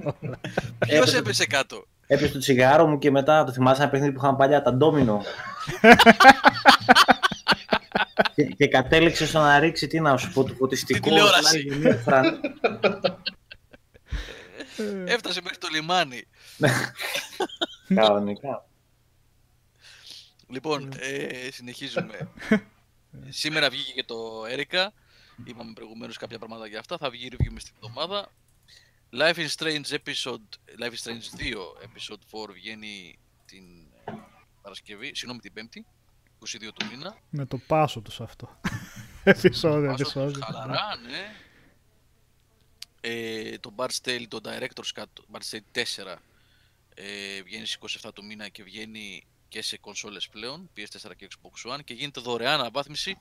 ποιος 0.79 0.99
Έπεσε. 0.99 1.17
έπεσε 1.19 1.47
κάτω; 1.47 1.85
Έπεσε 2.07 2.33
το 2.33 2.39
τσιγάρο 2.39 2.87
μου 2.87 2.99
και 2.99 3.11
μετά 3.11 3.45
το 3.45 3.53
θυμάσαι 3.53 3.83
ένα 3.83 3.91
παιχνίδι 3.91 4.13
που 4.13 4.19
είχαμε 4.23 4.37
παλιά, 4.37 4.63
τα 4.63 4.73
ντόμινο. 4.75 5.23
και, 8.35 8.45
και 8.45 8.67
κατέληξε 8.69 9.27
στο 9.27 9.39
να 9.39 9.59
ρίξει, 9.59 9.87
τι 9.87 10.01
να 10.01 10.17
σου 10.17 10.33
πω, 10.33 10.45
το 10.45 10.55
φωτιστικό. 10.55 10.99
Την 11.01 11.09
τηλεόραση. 11.09 11.47
στην 11.59 11.73
άλλη 11.73 11.83
γωνία, 11.83 11.97
φραν- 11.97 12.41
Έφτασε 15.07 15.41
μέχρι 15.43 15.59
το 15.59 15.69
λιμάνι. 15.73 16.23
Κανονικά. 17.95 18.69
Λοιπόν, 20.49 20.93
ε, 20.99 21.49
συνεχίζουμε. 21.53 22.33
Σήμερα 23.29 23.71
βγήκε 23.71 23.93
και 23.93 24.05
το 24.05 24.43
Erica. 24.49 24.87
Είπαμε 25.45 25.73
προηγουμένως 25.73 26.17
κάποια 26.17 26.39
πράγματα 26.39 26.67
για 26.67 26.79
αυτά. 26.79 26.99
Θα 26.99 27.11
βγει 27.11 27.29
review 27.33 27.51
μες 27.51 27.63
στην 27.63 27.75
εβδομάδα. 27.83 28.29
Life 29.17 29.35
is 29.37 29.49
Strange 29.59 29.95
episode, 29.99 30.49
Life 30.81 30.93
is 30.93 31.03
Strange 31.05 31.27
2 31.39 31.53
episode 31.87 32.49
4 32.49 32.53
βγαίνει 32.53 33.19
την 33.45 33.65
ε, 34.05 34.13
Παρασκευή, 34.63 35.07
συγγνώμη 35.15 35.41
την 35.41 35.53
Πέμπτη, 35.53 35.87
22 36.45 36.73
του 36.75 36.87
μήνα. 36.91 37.17
Με 37.31 37.47
το 37.47 37.59
πάσο 37.59 38.01
τους 38.01 38.21
αυτό. 38.21 38.59
Επισόδιο, 39.25 39.91
Βάζω 39.91 40.05
τους 40.05 40.15
επισόδιο. 40.15 40.45
Χαλαρά, 40.45 40.97
ναι. 40.97 41.35
Ε, 43.01 43.59
το 43.59 43.75
Bard's 43.77 44.01
Tale, 44.05 44.25
το 44.29 44.41
Director's 44.45 45.01
Cut, 45.01 45.05
το 45.13 45.25
Bard's 45.33 45.57
Tale 45.57 45.83
4 46.13 46.17
ε, 46.95 47.43
βγαίνει 47.43 47.67
στις 47.67 48.01
27 48.03 48.11
του 48.15 48.25
μήνα 48.25 48.49
και 48.49 48.63
βγαίνει 48.63 49.27
και 49.49 49.63
σε 49.63 49.79
κονσόλες 49.79 50.29
πλέον, 50.29 50.71
PS4 50.77 51.11
και 51.17 51.29
Xbox 51.31 51.75
One 51.75 51.85
και 51.85 51.95
γίνεται 51.95 52.21
δωρεάν 52.21 52.61
αναβάθμιση 52.61 53.17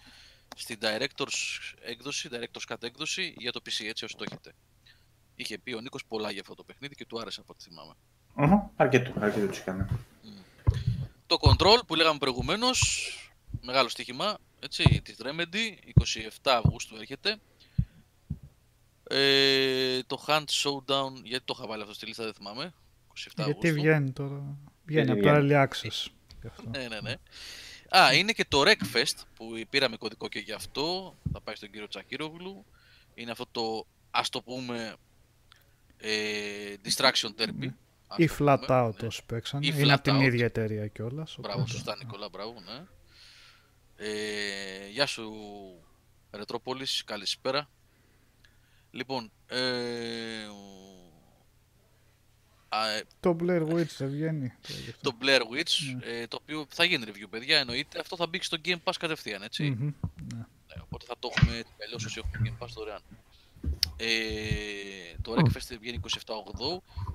στην 0.56 0.80
Director's 0.82 1.74
έκδοση, 1.82 2.30
Director's 2.32 2.74
Cut 2.74 2.84
έκδοση 2.84 3.34
για 3.38 3.52
το 3.52 3.62
PC, 3.66 3.86
έτσι 3.86 4.06
όσο 4.06 4.18
το 4.18 4.24
έχετε. 4.28 4.54
Είχε 5.36 5.58
πει 5.58 5.74
ο 5.74 5.80
Νίκος 5.82 6.06
πολλά 6.06 6.32
για 6.32 6.42
αυτό 6.42 6.56
το 6.56 6.64
παιχνίδι 6.64 6.96
και 6.96 7.06
του 7.06 7.20
άρεσε 7.20 7.40
από 7.40 7.54
ό,τι 7.54 7.64
θυμάμαι. 7.64 7.94
Οχο, 8.34 8.72
Αρκετό, 8.76 9.14
αρκετό 9.20 9.48
τους 9.48 9.60
έκανε. 9.60 9.90
Το 11.38 11.50
Control 11.50 11.80
που 11.88 11.96
λέγαμε 11.96 12.18
προηγουμένως, 12.18 13.10
μεγάλο 13.62 13.90
στοίχημα, 13.90 14.38
έτσι, 14.60 15.02
της 15.04 15.16
Remedy, 15.24 15.92
27 16.44 16.52
Αυγούστου 16.52 16.96
έρχεται. 16.96 17.38
Ε, 19.04 20.04
το 20.04 20.24
Hunt 20.28 20.44
Showdown, 20.64 21.12
γιατί 21.24 21.46
το 21.46 21.54
είχα 21.58 21.68
βάλει 21.68 21.82
αυτό 21.82 21.94
στη 21.94 22.06
λίστα 22.06 22.24
δεν 22.24 22.34
θυμάμαι, 22.34 22.64
27 22.64 23.14
Γιατί 23.14 23.42
Αυγούστου. 23.42 23.74
βγαίνει 23.74 24.12
τώρα. 24.12 24.58
Βγαίνει 24.86 25.12
από 25.12 25.20
βγαίνει. 25.20 25.48
το 25.48 25.56
Early 25.56 25.68
Access. 25.68 26.08
Γι' 26.42 26.48
αυτό. 26.48 26.70
Ναι, 26.70 26.88
ναι, 26.88 27.00
ναι. 27.02 27.16
Α, 27.98 28.14
είναι 28.14 28.32
και 28.32 28.46
το 28.48 28.62
Wreckfest 28.66 29.22
που 29.36 29.52
πήραμε 29.70 29.98
κωδικό 29.98 30.28
και 30.28 30.40
γι' 30.40 30.52
αυτό. 30.52 31.16
Θα 31.34 31.42
πάει 31.42 31.56
στον 31.56 31.70
κύριο 31.72 31.88
Τσακύρογλου. 31.88 32.66
Είναι 33.14 33.32
αυτό 33.32 33.46
το, 33.52 33.86
ας 34.12 34.30
το 34.30 34.42
πούμε, 34.42 34.96
ε, 35.98 36.76
Distraction 36.84 37.30
Derby. 37.38 37.74
Ας 38.14 38.18
Ή 38.18 38.28
το 38.28 38.34
Flat 38.34 38.58
πούμε, 38.66 38.88
Out 38.88 38.96
ναι. 39.02 39.08
όσοι 39.08 39.24
παίξανε. 39.26 39.66
Ή 39.66 39.72
Είναι 39.76 39.86
Flat 39.86 39.94
από 39.94 40.04
την 40.04 40.18
Out. 40.18 40.22
ίδια 40.24 40.46
εταιρεία 40.46 40.88
κιόλας. 40.88 41.36
Μπράβο, 41.40 41.66
σωστά 41.68 41.96
Νικόλα, 41.96 42.30
μπράβο, 42.30 42.54
ναι. 42.60 42.86
Ε, 43.96 44.90
γεια 44.92 45.06
σου 45.06 45.32
Ρετρόπολης, 46.32 47.04
καλησπέρα. 47.06 47.70
Λοιπόν, 48.92 49.32
ε, 49.48 49.58
α, 52.70 52.90
ε, 52.90 53.04
Το 53.20 53.36
Blair 53.40 53.62
Witch 53.68 53.96
δεν 53.98 54.10
βγαίνει. 54.10 54.54
το 54.62 54.74
γι' 54.84 54.90
αυτό. 54.90 55.10
το 55.12 55.18
Blair 55.22 55.40
Witch, 55.42 56.00
ε, 56.02 56.28
το 56.28 56.38
οποίο 56.42 56.66
θα 56.70 56.84
γίνει 56.84 57.06
review, 57.08 57.28
παιδιά, 57.30 57.60
εννοείται. 57.60 58.00
Αυτό 58.00 58.16
θα 58.16 58.28
μπει 58.28 58.38
και 58.38 58.44
στο 58.44 58.58
Game 58.66 58.78
Pass 58.84 58.94
κατευθείαν, 59.00 59.42
έτσι. 59.42 59.64
Μμμ, 59.70 59.94
ναι. 60.34 60.38
Ναι, 60.68 60.82
οπότε 60.84 61.06
θα 61.06 61.16
το 61.20 61.30
έχουμε 61.36 61.58
έτσι 61.58 61.74
κι 61.78 61.84
αλλιώς 61.84 62.06
όσοι 62.06 62.22
έχουμε 62.24 62.50
Game 62.60 62.64
Pass 62.64 62.70
δωρεάν. 62.76 63.02
Ε, 63.98 64.06
το 65.22 65.34
Wreckfest 65.38 65.78
βγαίνει 65.80 66.00
27-8. 66.04 66.10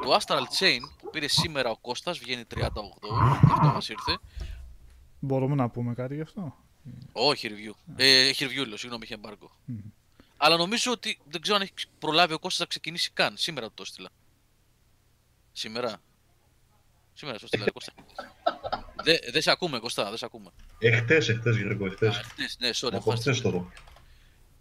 Το 0.03 0.17
Astral 0.21 0.43
Chain 0.61 0.79
που 0.99 1.11
πήρε 1.11 1.29
σήμερα 1.29 1.71
ο 1.71 1.77
Κώστας 1.77 2.19
βγαίνει 2.19 2.45
38. 2.55 2.59
Και 2.61 3.53
αυτό 3.53 3.67
μας 3.67 3.89
ήρθε. 3.89 4.19
Μπορούμε 5.21 5.55
να 5.55 5.69
πούμε 5.69 5.95
κάτι 5.95 6.15
γι' 6.15 6.21
αυτό; 6.21 6.57
Όχι 7.13 7.49
review. 7.51 7.75
Ε, 7.97 8.29
έχει 8.29 8.45
review 8.47 8.67
λέω, 8.67 8.77
συγγνώμη, 8.77 9.07
έχει 9.11 9.21
embargo. 9.23 9.49
Μμμ. 9.65 9.79
Αλλά 10.37 10.57
νομίζω 10.57 10.93
ότι 10.93 11.19
δεν 11.31 11.41
ξέρω 11.41 11.57
αν 11.57 11.63
έχει 11.63 11.73
προλάβει 11.99 12.33
ο 12.33 12.39
Κώστας 12.39 12.61
να 12.61 12.67
ξεκινήσει 12.67 13.11
καν. 13.15 13.37
Σήμερα 13.37 13.69
το 13.75 13.83
έστειλα. 13.83 14.09
Σήμερα. 15.53 15.97
Σήμερα 17.13 17.39
το 17.39 17.45
έστειλα, 17.45 17.65
ρε 17.65 17.71
Κώστα. 17.71 17.93
Δεν 19.05 19.17
δεν 19.33 19.43
σε 19.43 19.51
ακούμε, 19.51 19.79
Κώστα, 19.79 20.09
δεν 20.09 20.17
σε 20.17 20.25
ακούμε. 20.25 20.51
Εχθές, 20.79 21.29
εχθές 21.29 21.57
Γιώργο, 21.57 21.85
Α, 21.85 21.89
εχθές. 21.89 22.17
χτες, 22.17 22.57
ναι, 22.61 22.69
sorry, 22.75 22.87
Από 22.87 22.97
ευχαριστώ. 22.97 23.31
χθες 23.31 23.41
το 23.41 23.51
δω. 23.51 23.69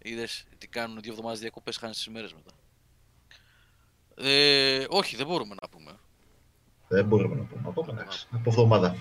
Είδες 0.02 0.44
τι 0.58 0.66
κάνουν 0.66 1.00
δύο 1.00 1.10
εβδομάδες 1.12 1.40
διακοπές, 1.40 1.76
χάνεις 1.76 1.96
τις 1.96 2.06
ημέρες 2.06 2.32
μετά. 2.32 2.50
Ε, 4.30 4.86
όχι, 4.88 5.16
δεν 5.16 5.26
μπορούμε 5.26 5.54
να 5.60 5.68
πούμε. 5.68 5.98
Δεν 6.88 7.06
μπορούμε 7.06 7.34
να 7.34 7.44
πούμε. 7.44 7.62
Από, 7.68 7.86
εντάξει, 7.90 8.26
από 8.30 8.50
εβδομάδα. 8.50 8.96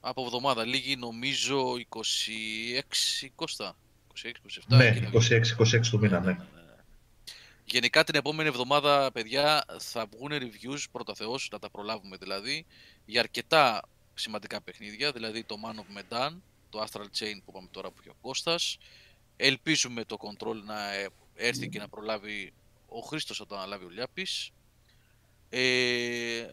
Από 0.00 0.22
εβδομάδα, 0.22 0.64
λίγη 0.64 0.96
νομίζω 0.96 1.74
26 1.88 3.28
Κώστα. 3.34 3.76
26-27. 4.24 4.28
Ναι, 4.66 4.86
εκεί 4.86 5.00
θα 5.00 5.18
βγει. 5.18 5.40
26-26 5.58 5.80
του 5.90 5.98
μήνα, 5.98 6.20
ναι. 6.20 6.36
Γενικά 7.64 8.04
την 8.04 8.14
επόμενη 8.14 8.48
εβδομάδα, 8.48 9.12
παιδιά, 9.12 9.64
θα 9.78 10.06
βγουν 10.06 10.30
reviews, 10.32 10.84
πρώτα 10.92 11.14
Θεός, 11.14 11.48
να 11.52 11.58
τα 11.58 11.70
προλάβουμε 11.70 12.16
δηλαδή, 12.16 12.66
για 13.04 13.20
αρκετά 13.20 13.82
σημαντικά 14.14 14.60
παιχνίδια, 14.60 15.12
δηλαδή 15.12 15.44
το 15.44 15.56
Man 15.64 15.74
of 15.74 15.98
Medan, 15.98 16.30
το 16.70 16.82
Astral 16.82 17.04
Chain 17.18 17.36
που 17.44 17.50
είπαμε 17.50 17.68
τώρα 17.70 17.88
που 17.88 17.96
έχει 18.00 18.08
ο 18.08 18.16
Κώστας. 18.20 18.78
Ελπίζουμε 19.36 20.04
το 20.04 20.16
Control 20.20 20.54
να 20.64 20.92
ε, 20.92 21.08
έρθει 21.34 21.68
και 21.68 21.78
να 21.78 21.88
προλάβει 21.88 22.52
ο 22.86 23.00
Χρήστος 23.00 23.36
θα 23.36 23.46
το 23.46 23.56
αναλάβει 23.56 23.84
ο 23.84 23.88
Λιάπης. 23.88 24.50
Ε, 25.48 26.46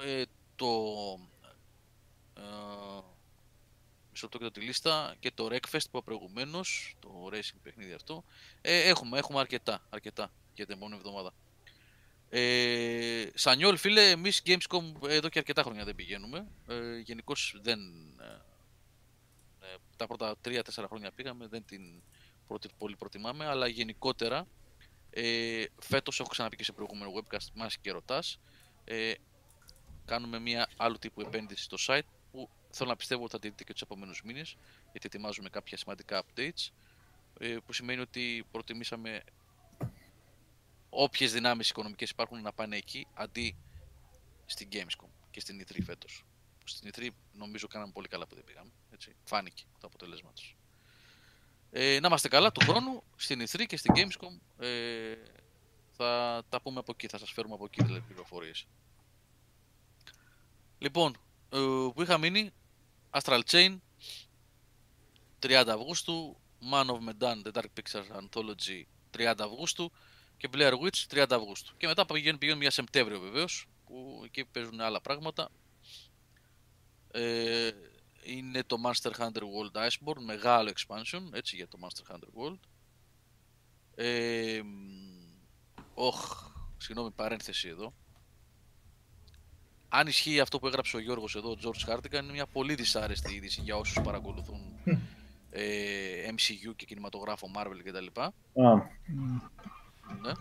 ε, 0.00 0.22
το... 0.56 0.66
Ε, 2.36 2.42
μισό 4.10 4.28
λεπτό 4.32 4.38
και 4.38 4.50
τη 4.50 4.60
λίστα 4.60 5.14
και 5.18 5.30
το 5.34 5.48
Wreckfest 5.50 5.70
που 5.70 5.88
είπα 5.88 6.02
προηγουμένως, 6.02 6.96
το 6.98 7.28
racing 7.32 7.58
παιχνίδι 7.62 7.92
αυτό. 7.92 8.24
Ε, 8.60 8.88
έχουμε, 8.88 9.18
έχουμε 9.18 9.40
αρκετά, 9.40 9.86
αρκετά 9.90 10.32
για 10.54 10.66
την 10.66 10.76
επόμενη 10.76 10.96
εβδομάδα. 10.96 11.32
Ε, 12.28 13.30
Σανιόλ, 13.34 13.76
φίλε, 13.76 14.10
εμείς 14.10 14.42
Gamescom 14.44 15.08
εδώ 15.08 15.28
και 15.28 15.38
αρκετά 15.38 15.62
χρόνια 15.62 15.84
δεν 15.84 15.94
πηγαίνουμε. 15.94 16.46
Ε, 16.66 16.98
Γενικώς 16.98 17.58
δεν... 17.62 17.78
Ε, 19.70 19.74
ε, 19.74 19.76
τα 19.96 20.06
πρώτα 20.06 20.36
3-4 20.44 20.60
χρόνια 20.88 21.12
πήγαμε, 21.12 21.46
δεν 21.46 21.64
την 21.64 22.02
πρώτη, 22.46 22.68
πολύ 22.78 22.96
προτιμάμε, 22.96 23.46
αλλά 23.46 23.66
γενικότερα 23.66 24.46
ε, 25.10 25.64
φέτος 25.80 26.20
έχω 26.20 26.28
ξαναπεί 26.28 26.56
και 26.56 26.64
σε 26.64 26.72
προηγούμενο 26.72 27.12
webcast, 27.14 27.46
μας 27.54 27.78
και 27.78 27.90
ρωτάς, 27.90 28.40
ε, 28.84 29.12
κάνουμε 30.04 30.38
μια 30.38 30.68
άλλου 30.76 30.98
τύπου 30.98 31.20
επένδυση 31.20 31.62
στο 31.62 31.76
site 31.86 32.08
που 32.32 32.48
θέλω 32.70 32.90
να 32.90 32.96
πιστεύω 32.96 33.22
ότι 33.22 33.32
θα 33.32 33.38
τη 33.38 33.48
δείτε 33.48 33.64
και 33.64 33.72
τους 33.72 33.82
επόμενους 33.82 34.22
μήνες 34.22 34.56
γιατί 34.92 35.06
ετοιμάζουμε 35.06 35.48
κάποια 35.48 35.76
σημαντικά 35.76 36.22
updates 36.22 36.68
ε, 37.38 37.56
που 37.66 37.72
σημαίνει 37.72 38.00
ότι 38.00 38.44
προτιμήσαμε 38.50 39.22
όποιες 40.90 41.32
δυνάμεις 41.32 41.70
οικονομικές 41.70 42.10
υπάρχουν 42.10 42.42
να 42.42 42.52
πάνε 42.52 42.76
εκεί 42.76 43.06
αντί 43.14 43.56
στην 44.46 44.68
Gamescom 44.72 45.08
και 45.30 45.40
στην 45.40 45.62
E3 45.62 45.78
φέτος. 45.84 46.24
Στην 46.64 46.90
E3 46.94 47.08
νομίζω 47.32 47.66
κάναμε 47.66 47.92
πολύ 47.92 48.08
καλά 48.08 48.26
που 48.26 48.34
δεν 48.34 48.44
πήγαμε. 48.44 48.70
Έτσι. 49.00 49.16
Φάνηκε 49.24 49.62
το 49.80 49.86
αποτέλεσμα 49.86 50.32
τους. 50.32 50.56
Ε, 51.70 51.98
να 52.00 52.06
είμαστε 52.06 52.28
καλά 52.28 52.52
του 52.52 52.60
χρόνου 52.60 53.02
στην 53.16 53.42
E3 53.42 53.66
και 53.66 53.76
στην 53.76 53.92
Gamescom 53.96 54.64
ε, 54.64 55.14
θα 55.90 56.42
τα 56.48 56.60
πούμε 56.60 56.78
από 56.78 56.92
εκεί, 56.92 57.06
θα 57.06 57.18
σας 57.18 57.30
φέρουμε 57.30 57.54
από 57.54 57.64
εκεί 57.64 57.82
δηλαδή 57.82 58.00
πληροφορίες. 58.00 58.66
Λοιπόν, 60.78 61.16
ε, 61.50 61.58
που 61.94 62.02
είχα 62.02 62.18
μείνει, 62.18 62.50
Astral 63.10 63.40
Chain, 63.50 63.78
30 65.40 65.64
Αυγούστου, 65.68 66.36
Man 66.72 66.86
of 66.86 66.98
Medan, 67.08 67.42
The 67.46 67.52
Dark 67.52 67.70
Pictures 67.80 68.20
Anthology, 68.20 68.82
30 69.18 69.34
Αυγούστου 69.38 69.92
και 70.36 70.48
Blair 70.52 70.72
Witch, 70.72 71.06
30 71.08 71.26
Αυγούστου. 71.30 71.76
Και 71.76 71.86
μετά 71.86 72.06
πηγαίνουν, 72.06 72.38
πηγαίνουν 72.38 72.60
για 72.60 72.70
Σεπτέμβριο 72.70 73.20
βεβαίως, 73.20 73.66
που 73.86 74.22
εκεί 74.24 74.44
παίζουν 74.44 74.80
άλλα 74.80 75.00
πράγματα. 75.00 75.50
Ε, 77.12 77.70
είναι 78.22 78.62
το 78.62 78.76
Monster 78.86 79.10
Hunter 79.10 79.42
World 79.42 79.88
Iceborne, 79.88 80.22
μεγάλο 80.24 80.72
expansion, 80.76 81.22
έτσι 81.32 81.56
για 81.56 81.68
το 81.68 81.78
Monster 81.82 82.14
Hunter 82.14 82.28
World. 82.42 82.58
Ε, 83.94 84.60
οχ, 85.94 86.50
συγγνώμη, 86.76 87.10
παρένθεση 87.10 87.68
εδώ. 87.68 87.94
Αν 89.88 90.06
ισχύει 90.06 90.40
αυτό 90.40 90.58
που 90.58 90.66
έγραψε 90.66 90.96
ο 90.96 91.00
Γιώργος 91.00 91.34
εδώ, 91.34 91.50
ο 91.50 91.56
George 91.62 91.92
Hartigan, 91.94 92.22
είναι 92.22 92.32
μια 92.32 92.46
πολύ 92.46 92.74
δυσάρεστη 92.74 93.34
είδηση 93.34 93.60
για 93.60 93.76
όσους 93.76 94.02
παρακολουθούν 94.04 94.60
ε, 95.50 96.28
MCU 96.28 96.72
και 96.76 96.84
κινηματογράφο 96.84 97.50
Marvel 97.56 97.80
κτλ. 97.84 98.20
Α, 98.20 98.32
Ναι. 100.22 100.32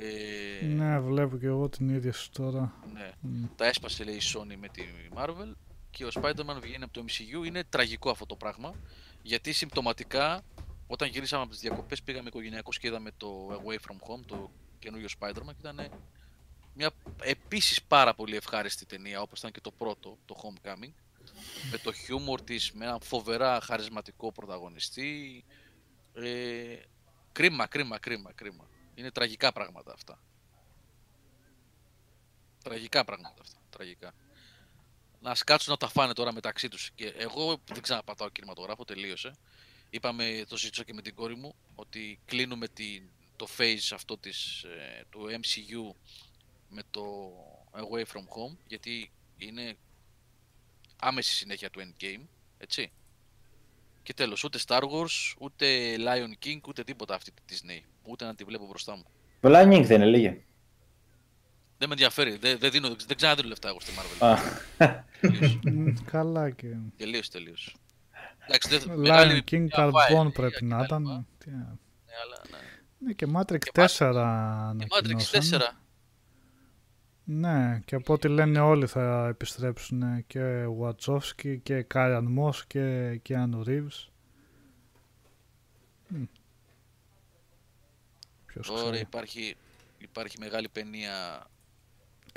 Ε, 0.00 0.66
Ναι, 0.66 1.00
βλέπω 1.00 1.36
και 1.36 1.46
εγώ 1.46 1.68
την 1.68 1.88
ίδια 1.88 2.12
σου 2.12 2.30
τώρα. 2.30 2.72
Ναι. 2.92 3.10
Μμ. 3.20 3.44
Τα 3.56 3.66
έσπασε 3.66 4.04
λέει 4.04 4.14
η 4.14 4.20
Sony 4.34 4.56
με 4.60 4.68
τη 4.68 4.82
Marvel 5.14 5.52
και 5.98 6.04
ο 6.04 6.08
Spider-Man 6.14 6.58
βγαίνει 6.60 6.84
από 6.84 6.92
το 6.92 7.04
MCU. 7.08 7.46
Είναι 7.46 7.64
τραγικό 7.64 8.10
αυτό 8.10 8.26
το 8.26 8.36
πράγμα. 8.36 8.74
Γιατί 9.22 9.52
συμπτωματικά 9.52 10.44
όταν 10.86 11.08
γυρίσαμε 11.08 11.42
από 11.42 11.50
τις 11.50 11.60
διακοπές 11.60 12.02
πήγαμε 12.02 12.28
οικογενειακώς 12.28 12.78
και 12.78 12.86
είδαμε 12.86 13.10
το 13.16 13.48
Away 13.50 13.74
From 13.74 13.94
Home, 13.94 14.20
το 14.26 14.50
καινούριο 14.78 15.08
Spider-Man 15.18 15.44
και 15.44 15.60
ήταν 15.60 15.90
μια 16.74 16.90
επίσης 17.22 17.82
πάρα 17.82 18.14
πολύ 18.14 18.36
ευχάριστη 18.36 18.86
ταινία 18.86 19.20
όπως 19.20 19.38
ήταν 19.38 19.50
και 19.50 19.60
το 19.60 19.70
πρώτο, 19.70 20.18
το 20.24 20.36
Homecoming 20.42 20.92
με 21.70 21.78
το 21.82 21.92
χιούμορ 21.92 22.42
της, 22.42 22.72
με 22.72 22.84
έναν 22.84 23.00
φοβερά 23.02 23.60
χαρισματικό 23.60 24.32
πρωταγωνιστή 24.32 25.44
ε, 26.14 26.76
κρίμα, 27.32 27.66
κρίμα, 27.66 27.98
κρίμα, 27.98 28.32
κρίμα 28.32 28.68
είναι 28.94 29.10
τραγικά 29.10 29.52
πράγματα 29.52 29.92
αυτά 29.92 30.18
τραγικά 32.62 33.04
πράγματα 33.04 33.40
αυτά, 33.40 33.58
τραγικά 33.70 34.12
να 35.20 35.34
σκάτσουν 35.34 35.72
να 35.72 35.78
τα 35.78 35.88
φάνε 35.88 36.12
τώρα 36.12 36.32
μεταξύ 36.32 36.68
τους 36.68 36.90
και 36.94 37.12
εγώ 37.16 37.60
δεν 37.72 37.82
ξαναπατάω 37.82 38.28
κινηματογράφο, 38.28 38.84
τελείωσε 38.84 39.32
είπαμε, 39.90 40.44
το 40.48 40.56
συζήτησα 40.56 40.84
και 40.84 40.94
με 40.94 41.02
την 41.02 41.14
κόρη 41.14 41.36
μου 41.36 41.54
ότι 41.74 42.18
κλείνουμε 42.24 42.68
την, 42.68 43.02
το 43.36 43.46
phase 43.58 43.92
αυτό 43.94 44.18
της, 44.18 44.62
ε, 44.62 45.04
του 45.10 45.20
MCU 45.30 45.94
με 46.68 46.82
το 46.90 47.32
Away 47.72 48.02
From 48.02 48.22
Home 48.22 48.56
γιατί 48.66 49.10
είναι 49.38 49.76
άμεση 50.96 51.34
συνέχεια 51.34 51.70
του 51.70 51.80
Endgame, 51.80 52.22
έτσι. 52.58 52.90
Και 54.02 54.14
τέλος, 54.14 54.44
ούτε 54.44 54.58
Star 54.66 54.82
Wars, 54.82 55.34
ούτε 55.38 55.96
Lion 55.98 56.46
King, 56.46 56.60
ούτε 56.68 56.84
τίποτα 56.84 57.14
αυτή 57.14 57.30
τη 57.30 57.42
Disney. 57.48 57.80
Ούτε 58.02 58.24
να 58.24 58.34
τη 58.34 58.44
βλέπω 58.44 58.66
μπροστά 58.66 58.96
μου. 58.96 59.04
Το 59.40 59.48
Lightning 59.52 59.82
δεν 59.84 60.00
έλεγε. 60.00 60.42
Δεν 61.78 61.88
με 61.88 61.94
ενδιαφέρει, 61.94 62.36
δεν, 62.36 62.58
δεν, 62.58 62.70
δίνω, 62.70 62.88
δεν 63.06 63.16
ξαναδίνω 63.16 63.48
λεφτά 63.48 63.68
εγώ 63.68 63.80
στη 63.80 63.92
Marvel. 63.98 64.26
Α, 64.26 64.38
Τελείως, 65.20 65.58
Μμ, 65.64 65.86
Καλά 66.04 66.50
και. 66.50 66.76
τελείως, 66.96 67.28
τελείως. 67.30 67.76
Εντάξει, 68.46 68.68
δεν- 68.68 68.82
Lion 68.90 68.96
μεγάλη 68.96 69.42
King 69.50 69.58
μια 69.60 69.68
Carbon 69.76 69.90
φάιλ, 69.92 70.30
πρέπει 70.30 70.56
και 70.58 70.64
να 70.64 70.76
τα 70.78 70.84
ήταν. 70.84 71.02
λοιπά. 71.02 71.26
Τι 71.38 71.50
να- 71.50 71.56
Ναι, 71.56 72.12
αλλά, 72.22 72.40
ναι. 72.50 72.58
Ναι, 72.98 73.12
και 73.12 73.26
Matrix 73.34 73.58
Και 73.58 73.70
4 73.74 74.10
Η 74.80 74.84
Matrix 74.84 74.86
ανακοινώσαν. 74.90 75.40
4. 75.60 75.80
Ναι, 77.24 77.80
και 77.84 77.94
από 77.94 78.12
ό,τι 78.12 78.28
λένε 78.28 78.60
όλοι 78.60 78.86
θα 78.86 79.26
επιστρέψουν 79.28 80.26
και 80.26 80.64
Wachowski 80.80 81.58
και 81.62 81.86
Karen 81.94 82.24
Moss 82.38 82.54
και 82.66 83.20
Keanu 83.28 83.62
Reeves. 83.66 84.08
Μμ. 86.08 86.22
Ποιος 88.46 88.66
Τώρα 88.66 88.80
ξέρει. 88.82 88.98
υπάρχει, 89.00 89.56
υπάρχει 89.98 90.36
μεγάλη 90.40 90.68
παινία 90.68 91.46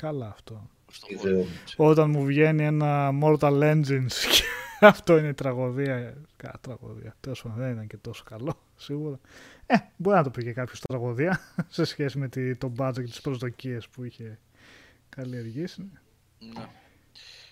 Καλά 0.02 0.28
αυτό. 0.28 0.70
στον 0.92 1.10
Δεν 1.10 1.18
χώρο. 1.20 1.46
ξέρω. 1.66 1.90
Όταν 1.90 2.10
μου 2.10 2.26
βγαίνει 2.26 2.64
ένα 2.66 3.10
Mortal 3.24 3.62
Engines 3.72 4.12
και 4.34 4.44
αυτό 4.86 5.18
είναι 5.18 5.34
τραγωδία. 5.34 6.18
Κα, 6.38 6.54
τραγωδία. 6.62 7.16
Τέλος 7.20 7.42
πάντων, 7.42 7.58
δεν 7.58 7.72
ήταν 7.72 7.88
και 7.88 7.98
τόσο 7.98 8.24
καλό, 8.24 8.62
σίγουρα. 8.76 9.20
Ε, 9.66 9.76
μπορεί 9.98 10.16
να 10.18 10.24
το 10.24 10.30
πήγε 10.30 10.52
κάποιος 10.52 10.80
τραγωδία 10.80 11.40
σε 11.70 11.84
σχέση 11.84 12.18
με 12.18 12.28
τη, 12.28 12.56
το 12.56 12.74
budget 12.78 12.94
και 12.94 13.02
τις 13.02 13.22
προσδοκίες 13.22 13.88
που 13.88 14.04
είχε 14.04 14.40
καλλιεργήσει. 15.10 15.92
Ναι. 16.40 16.66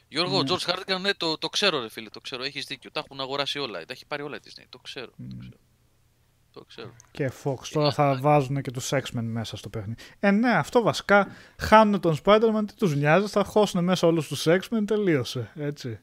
Γιώργο, 0.08 0.38
ο 0.38 0.44
Ναι. 0.44 0.50
George 0.52 0.70
Hardigan, 0.74 1.00
ναι, 1.02 1.14
το, 1.14 1.38
το 1.38 1.50
ξέρω 1.50 1.82
ρε 1.82 1.90
φίλε, 1.90 2.10
το 2.10 2.20
ξέρω, 2.20 2.44
έχεις 2.44 2.66
δίκιο. 2.66 2.92
Τα 2.92 3.00
έχουν 3.00 3.20
αγοράσει 3.20 3.60
όλα, 3.60 3.86
τα 3.86 3.94
έχει 3.94 4.06
πάρει 4.06 4.22
όλα 4.22 4.36
η 4.36 4.40
Disney, 4.44 4.64
το 4.70 4.78
ξέρω. 4.78 5.06
Το 5.08 5.14
Μμ. 5.18 5.40
ξέρω. 5.40 5.58
Το 6.60 6.66
ξέρω. 6.66 6.94
Και 7.12 7.32
Fox 7.44 7.68
τώρα 7.72 7.92
θα 7.92 8.20
βάζουν 8.22 8.62
και 8.62 8.72
τους 8.72 8.90
X-Men 8.92 9.22
μέσα 9.22 9.58
στο 9.58 9.70
παιχνίδι. 9.70 10.02
Ε, 10.20 10.32
ναι, 10.32 10.52
αυτό 10.52 10.82
βασικά. 10.82 11.28
Χάνουν 11.58 12.00
τον 12.00 12.18
Spider-Man, 12.24 12.64
τι 12.68 12.74
τους 12.74 12.96
νοιάζει, 12.96 13.28
θα 13.28 13.44
χώσουν 13.44 13.84
μέσα 13.84 14.08
όλους 14.08 14.28
τους 14.28 14.46
X-Men, 14.48 14.84
τελείωσε. 14.86 15.52
Έτσι. 15.56 16.00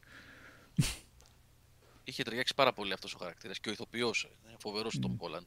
Είχε 2.05 2.23
ταιριάξει 2.23 2.55
πάρα 2.55 2.73
πολύ 2.73 2.93
αυτός 2.93 3.15
ο 3.15 3.19
χαρακτήρας 3.19 3.61
και 3.61 3.69
ο 3.69 3.73
ηθοποιός, 3.73 4.31
ε, 4.47 4.55
φοβερός 4.59 4.95
ο 4.95 5.09
Μμ. 5.09 5.17
Tom 5.21 5.27
Holland. 5.27 5.47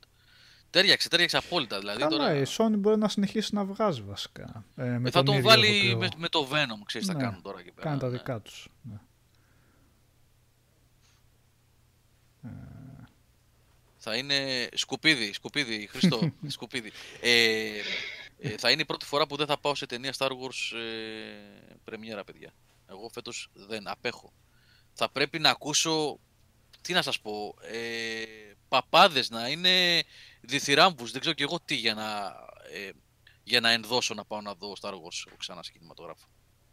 Τέριαξε, 0.70 1.10
τέριαξε 1.10 1.38
απόλυτα. 1.38 1.80
Δηλαδή 1.80 2.00
Καλά, 2.00 2.18
τώρα 2.18 2.36
η 2.36 2.44
Sony 2.48 2.78
μπορεί 2.78 2.98
να 2.98 3.08
συνεχίσει 3.10 3.56
να 3.56 3.66
βγάζει 3.66 4.02
βασικά. 4.02 4.66
Ε, 4.76 4.84
με 4.84 5.08
ε, 5.08 5.12
θα 5.12 5.24
τον 5.24 5.36
ίδιο 5.36 5.50
βάλει 5.50 5.68
ηθοποιό. 5.68 5.98
με, 5.98 6.08
με 6.18 6.30
το 6.30 6.48
Venom, 6.52 6.82
ξέρεις, 6.86 7.08
θα 7.08 7.14
Ναι, 7.14 7.22
κάνουν 7.22 7.42
τώρα 7.42 7.60
εκεί 7.60 7.72
πέρα. 7.72 7.88
Κάνει 7.88 8.00
τα 8.00 8.08
ναι. 8.08 8.18
δικά 8.18 8.42
τους. 8.42 8.68
Ναι. 8.82 9.00
Θα 14.02 14.16
είναι 14.16 14.70
σκουπίδι, 14.74 15.34
σκουπίδι, 15.34 15.88
Χριστό, 15.88 16.34
σκουπίδι. 16.48 16.92
Ε, 17.22 17.82
ε, 18.38 18.58
θα 18.58 18.72
είναι 18.72 18.82
η 18.82 18.86
πρώτη 18.86 19.06
φορά 19.06 19.28
που 19.28 19.36
δεν 19.36 19.48
θα 19.48 19.60
πάω 19.60 19.76
σε 19.76 19.86
ταινία 19.86 20.14
Star 20.18 20.30
Wars 20.30 20.78
ε, 20.78 21.76
πρεμιέρα, 21.84 22.24
παιδιά. 22.24 22.54
Εγώ 22.88 23.10
φέτος 23.10 23.50
δεν 23.54 23.88
απέχω. 23.88 24.34
Θα 24.94 25.10
πρέπει 25.10 25.40
να 25.40 25.50
ακούσω, 25.50 26.20
τι 26.82 26.94
να 26.94 27.02
σας 27.02 27.20
πω, 27.20 27.56
ε, 27.62 28.24
παπάδες 28.68 29.30
να 29.30 29.48
είναι 29.48 30.04
διθυράμβους, 30.42 31.12
δεν 31.12 31.22
ξέρω 31.22 31.36
και 31.36 31.44
εγώ 31.44 31.60
τι 31.66 31.76
για 31.76 31.94
να, 31.94 32.36
ε, 32.74 32.90
για 33.44 33.60
να 33.60 33.72
ενδώσω 33.72 34.14
να 34.14 34.26
πάω 34.26 34.42
να 34.42 34.54
δω 34.54 34.74
Star 34.82 34.94
Wars 34.94 35.34
ξανά 35.38 35.64
σε 35.64 35.72
κινηματογράφο. 35.72 36.28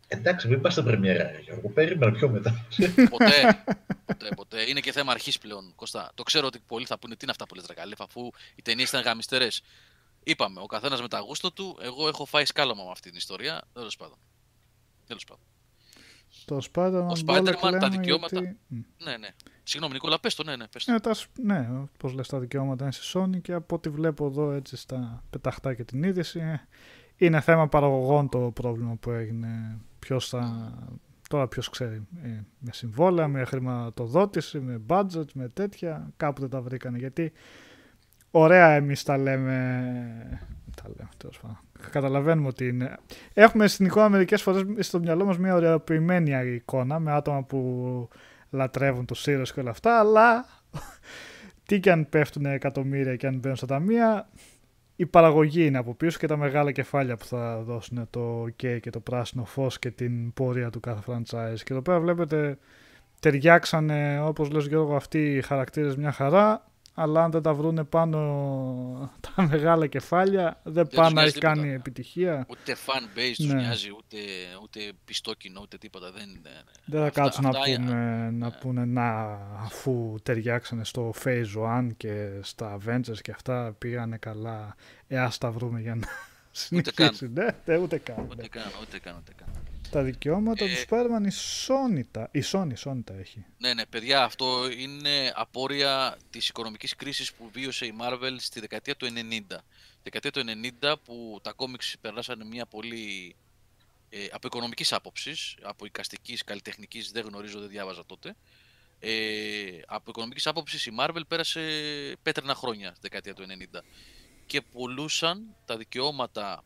Εντάξει, 0.08 0.48
μην 0.48 0.60
πας 0.60 0.72
στα 0.72 0.82
πρεμιέρα, 0.82 1.30
Γιώργο. 1.44 1.68
Περίμενα 1.68 2.12
πιο 2.12 2.28
μετά. 2.28 2.66
Ποτέ, 3.10 3.64
ποτέ, 4.06 4.28
ποτέ. 4.36 4.68
Είναι 4.68 4.80
και 4.80 4.92
θέμα 4.92 5.12
αρχής 5.12 5.38
πλέον, 5.38 5.72
Κωστά. 5.74 6.10
Το 6.14 6.22
ξέρω 6.22 6.46
ότι 6.46 6.58
πολλοί 6.66 6.86
θα 6.86 6.98
πούνε 6.98 7.12
τι 7.14 7.18
είναι 7.22 7.30
αυτά 7.30 7.46
που 7.46 7.54
λες, 7.54 7.64
ρε 7.66 7.74
Καλέφα, 7.74 8.04
αφού 8.04 8.30
οι 8.54 8.62
ταινίες 8.62 8.88
ήταν 8.88 9.02
γαμιστερές. 9.02 9.62
Είπαμε, 10.24 10.60
ο 10.60 10.66
καθένας 10.66 11.00
με 11.00 11.08
τα 11.08 11.18
γούστο 11.18 11.52
του. 11.52 11.78
Εγώ 11.82 12.08
έχω 12.08 12.24
φάει 12.24 12.44
σκάλωμα 12.44 12.84
με 12.84 12.90
αυτή 12.90 13.08
την 13.08 13.16
ιστορία. 13.18 13.62
Τέλος 13.72 13.96
πάντων. 13.96 14.18
Τέλος 15.06 15.24
πάντων. 15.24 15.44
Το 16.44 16.58
Spider-Man, 16.72 17.08
Ο 17.08 17.12
Bullet 17.26 17.44
Spider-Man, 17.44 17.58
τα 17.60 17.70
λέμε 17.70 17.88
δικαιώματα. 17.88 18.38
Γιατί... 18.40 18.58
Μ. 18.66 18.76
Ναι, 19.04 19.16
ναι. 19.16 19.28
Συγγνώμη, 19.62 19.94
Νικόλα, 19.94 20.20
πες 20.20 20.34
το, 20.34 20.42
ναι, 20.42 20.56
ναι, 20.56 20.68
πες 20.68 20.84
το. 20.84 20.92
Ε, 20.94 20.98
τα, 20.98 21.14
σ- 21.14 21.28
ναι, 21.42 21.68
πώς 21.98 22.12
λες 22.12 22.28
τα 22.28 22.38
δικαιώματα 22.38 22.82
είναι 22.84 22.92
στη 22.92 23.18
Sony 23.18 23.40
και 23.42 23.52
από 23.52 23.74
ό,τι 23.74 23.88
βλέπω 23.88 24.26
εδώ 24.26 24.50
έτσι 24.52 24.76
στα 24.76 25.24
πεταχτά 25.30 25.74
και 25.74 25.84
την 25.84 26.02
είδηση 26.02 26.38
ε, 26.40 26.60
είναι 27.16 27.40
θέμα 27.40 27.68
παραγωγών 27.68 28.28
το 28.28 28.38
πρόβλημα 28.38 28.94
που 28.96 29.10
έγινε. 29.10 29.80
Ποιος 29.98 30.28
θα... 30.28 30.72
Τώρα 31.28 31.48
ποιος 31.48 31.68
ξέρει, 31.68 32.06
ε, 32.22 32.28
με 32.58 32.70
συμβόλαια, 32.72 33.28
με 33.28 33.44
χρηματοδότηση, 33.44 34.60
με 34.60 34.80
budget, 34.86 35.32
με 35.34 35.48
τέτοια, 35.48 36.10
κάπου 36.16 36.40
δεν 36.40 36.50
τα 36.50 36.60
βρήκανε 36.60 36.98
γιατί 36.98 37.32
ωραία 38.30 38.68
εμείς 38.68 39.02
τα 39.02 39.16
λέμε, 39.16 39.60
τα 40.76 40.88
λέμε 40.96 41.08
τέλος 41.16 41.40
πάντων. 41.40 41.58
Καταλαβαίνουμε 41.90 42.48
ότι 42.48 42.68
είναι... 42.68 42.96
Έχουμε 43.32 43.66
στην 43.66 43.86
εικόνα 43.86 44.08
μερικές 44.08 44.42
φορές 44.42 44.86
στο 44.86 44.98
μυαλό 44.98 45.24
μας 45.24 45.38
μια 45.38 45.54
ωραιοποιημένη 45.54 46.54
εικόνα 46.54 46.98
με 46.98 47.12
άτομα 47.12 47.42
που 47.42 48.08
λατρεύουν 48.50 49.06
τους 49.06 49.26
ήρωες 49.26 49.52
και 49.52 49.60
όλα 49.60 49.70
αυτά, 49.70 49.98
αλλά 49.98 50.46
τι 51.66 51.80
και 51.80 51.90
αν 51.90 52.08
πέφτουν 52.08 52.46
εκατομμύρια 52.46 53.16
και 53.16 53.26
αν 53.26 53.38
μπαίνουν 53.38 53.56
στα 53.56 53.66
ταμεία, 53.66 54.28
η 54.96 55.06
παραγωγή 55.06 55.66
είναι 55.66 55.78
από 55.78 55.94
πίσω 55.94 56.18
και 56.18 56.26
τα 56.26 56.36
μεγάλα 56.36 56.72
κεφάλια 56.72 57.16
που 57.16 57.24
θα 57.24 57.62
δώσουν 57.62 58.06
το 58.10 58.42
OK 58.42 58.80
και 58.80 58.90
το 58.90 59.00
πράσινο 59.00 59.44
φως 59.44 59.78
και 59.78 59.90
την 59.90 60.32
πορεία 60.32 60.70
του 60.70 60.80
κάθε 60.80 61.00
franchise. 61.06 61.58
Και 61.64 61.72
εδώ 61.72 61.82
πέρα 61.82 62.00
βλέπετε 62.00 62.58
ταιριάξανε 63.20 64.20
όπως 64.20 64.50
λες 64.50 64.66
Γιώργο 64.66 64.96
αυτοί 64.96 65.34
οι 65.34 65.42
χαρακτήρες 65.42 65.96
μια 65.96 66.12
χαρά 66.12 66.64
αλλά 66.98 67.24
αν 67.24 67.30
δεν 67.30 67.42
τα 67.42 67.54
βρούνε 67.54 67.84
πάνω 67.84 68.18
τα 69.36 69.42
μεγάλα 69.42 69.86
κεφάλια 69.86 70.60
δεν 70.62 70.86
τους 70.86 70.96
πάνε 70.96 71.08
να 71.08 71.12
νοιάζει 71.14 71.28
έχει 71.28 71.38
κάνει 71.38 71.60
τίποτα. 71.60 71.74
επιτυχία. 71.74 72.46
Ούτε 72.50 72.76
fan 72.86 73.18
base 73.18 73.32
τους 73.36 73.46
Ναι. 73.46 73.54
νοιάζει, 73.54 73.88
ούτε, 73.96 74.16
ούτε 74.62 74.80
πιστό 75.04 75.34
κοινό, 75.34 75.60
ούτε 75.62 75.78
τίποτα. 75.78 76.10
Δεν, 76.12 76.28
ναι, 76.28 76.50
ναι. 76.50 76.60
Δεν 76.84 77.00
θα 77.00 77.06
Αυτά- 77.06 77.20
κάτσουν 77.22 77.42
να, 77.42 77.48
αυτά 77.48 77.68
είναι- 77.68 77.78
πούμε, 77.86 78.30
να 78.30 78.46
ναι. 78.46 78.50
πούνε 78.60 78.84
να 78.84 79.10
αφού 79.64 80.16
ταιριάξανε 80.22 80.84
στο 80.84 81.12
Phase 81.24 81.44
1 81.80 81.88
και 81.96 82.28
στα 82.42 82.76
Avengers 82.78 83.20
και 83.22 83.30
αυτά 83.30 83.74
πήγανε 83.78 84.16
καλά. 84.16 84.74
Ε, 85.08 85.18
ας 85.18 85.38
τα 85.38 85.50
βρούμε 85.50 85.80
για 85.80 85.94
να 85.94 86.06
συνεχίσει. 86.50 87.30
Ναι, 87.32 87.46
ναι, 87.64 87.76
ούτε 87.76 87.98
καν. 87.98 88.16
ναι. 88.16 88.22
Ούτε 88.30 88.48
καν, 88.48 88.64
ούτε 88.82 88.98
καν, 88.98 89.14
ούτε 89.18 89.32
καν. 89.36 89.48
Τα 89.90 90.02
δικαιώματα 90.02 90.64
Ε, 90.64 90.68
του 90.68 90.74
Spider-Man 90.88 91.26
η 91.26 91.32
Sony 91.66 92.02
τα, 92.10 92.28
η 92.32 92.42
Sony, 92.52 92.68
η 92.70 92.76
Sony 92.84 93.00
τα 93.04 93.14
έχει. 93.14 93.44
Ναι, 93.58 93.74
ναι, 93.74 93.86
παιδιά, 93.86 94.22
αυτό 94.22 94.70
είναι 94.70 95.32
απόρρια 95.34 96.16
της 96.30 96.48
οικονομικής 96.48 96.96
κρίσης 96.96 97.32
που 97.32 97.50
βίωσε 97.52 97.86
η 97.86 97.94
Marvel 98.00 98.36
στη 98.38 98.60
δεκαετία 98.60 98.96
του 98.96 99.06
90. 99.06 99.56
Δεκαετία 100.02 100.30
του 100.30 100.42
90 100.82 100.94
που 101.04 101.38
τα 101.42 101.52
κόμιξ 101.52 101.96
περάσανε 102.00 102.44
μια 102.44 102.66
πολύ... 102.66 103.36
Ε, 104.08 104.26
από 104.32 104.46
οικονομικής 104.46 104.92
άποψης, 104.92 105.56
από 105.62 105.86
οικαστικής, 105.86 106.44
καλλιτεχνικής, 106.44 107.10
δεν 107.10 107.24
γνωρίζω, 107.26 107.60
δεν 107.60 107.68
διάβαζα 107.68 108.06
τότε. 108.06 108.36
Ε, 108.98 109.80
από 109.86 110.04
οικονομικής 110.10 110.46
άποψης 110.46 110.86
η 110.86 110.92
Marvel 110.98 111.20
πέρασε 111.28 111.60
πέτρινα 112.22 112.54
χρόνια 112.54 112.88
στη 112.88 112.98
δεκαετία 113.00 113.34
του 113.34 113.46
90 113.74 113.80
και 114.46 114.60
πουλούσαν 114.60 115.56
τα 115.64 115.76
δικαιώματα 115.76 116.64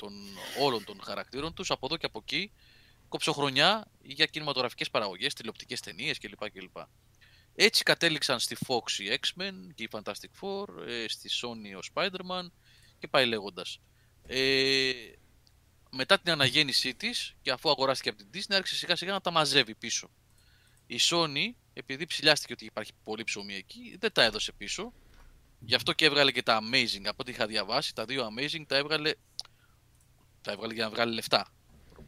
των 0.00 0.12
όλων 0.60 0.84
των 0.84 1.00
χαρακτήρων 1.02 1.54
τους 1.54 1.70
από 1.70 1.86
εδώ 1.86 1.96
και 1.96 2.06
από 2.06 2.18
εκεί 2.22 2.52
κοψοχρονιά 3.08 3.90
για 4.02 4.26
κινηματογραφικές 4.26 4.90
παραγωγές, 4.90 5.34
τηλεοπτικές 5.34 5.80
ταινίες 5.80 6.18
κλπ. 6.18 6.50
κλπ. 6.50 6.76
Έτσι 7.54 7.82
κατέληξαν 7.82 8.40
στη 8.40 8.56
Fox 8.66 8.98
οι 8.98 9.18
X-Men 9.20 9.52
και 9.74 9.82
οι 9.82 9.88
Fantastic 9.92 10.30
Four, 10.40 10.66
ε, 10.86 11.08
στη 11.08 11.28
Sony 11.42 11.78
ο 11.78 11.80
Spider-Man 11.94 12.50
και 12.98 13.08
πάει 13.08 13.26
λέγοντας. 13.26 13.80
Ε, 14.26 14.92
μετά 15.90 16.18
την 16.18 16.32
αναγέννησή 16.32 16.94
της 16.94 17.36
και 17.42 17.50
αφού 17.50 17.70
αγοράστηκε 17.70 18.08
από 18.08 18.18
την 18.18 18.28
Disney 18.34 18.54
άρχισε 18.54 18.76
σιγά 18.76 18.96
σιγά 18.96 19.12
να 19.12 19.20
τα 19.20 19.30
μαζεύει 19.30 19.74
πίσω. 19.74 20.10
Η 20.86 20.98
Sony, 21.00 21.54
επειδή 21.72 22.06
ψηλιάστηκε 22.06 22.52
ότι 22.52 22.64
υπάρχει 22.64 22.92
πολύ 23.04 23.24
ψωμί 23.24 23.54
εκεί, 23.54 23.96
δεν 24.00 24.12
τα 24.12 24.22
έδωσε 24.22 24.52
πίσω. 24.52 24.92
Γι' 25.58 25.74
αυτό 25.74 25.92
και 25.92 26.04
έβγαλε 26.04 26.32
και 26.32 26.42
τα 26.42 26.60
Amazing. 26.62 27.04
Από 27.04 27.16
ό,τι 27.16 27.30
είχα 27.30 27.46
διαβάσει, 27.46 27.94
τα 27.94 28.04
δύο 28.04 28.28
Amazing 28.28 28.62
τα 28.66 28.76
έβγαλε, 28.76 29.12
τα 30.42 30.52
έβγαλε 30.52 30.74
για 30.74 30.84
να 30.84 30.90
βγάλει 30.90 31.14
λεφτά 31.14 31.52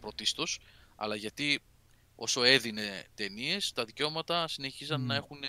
πρωτίστως, 0.00 0.58
αλλά 0.96 1.14
γιατί 1.14 1.62
όσο 2.14 2.42
έδινε 2.42 3.06
ταινίες, 3.14 3.72
τα 3.72 3.84
δικαιώματα 3.84 4.48
συνεχίζαν 4.48 5.00
Μμ. 5.00 5.06
να 5.06 5.14
έχουν 5.14 5.40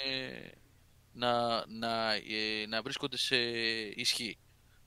να, 1.13 1.63
να, 1.67 2.13
ε, 2.13 2.65
να 2.67 2.81
βρίσκονται 2.81 3.17
σε 3.17 3.35
ισχύ. 3.95 4.37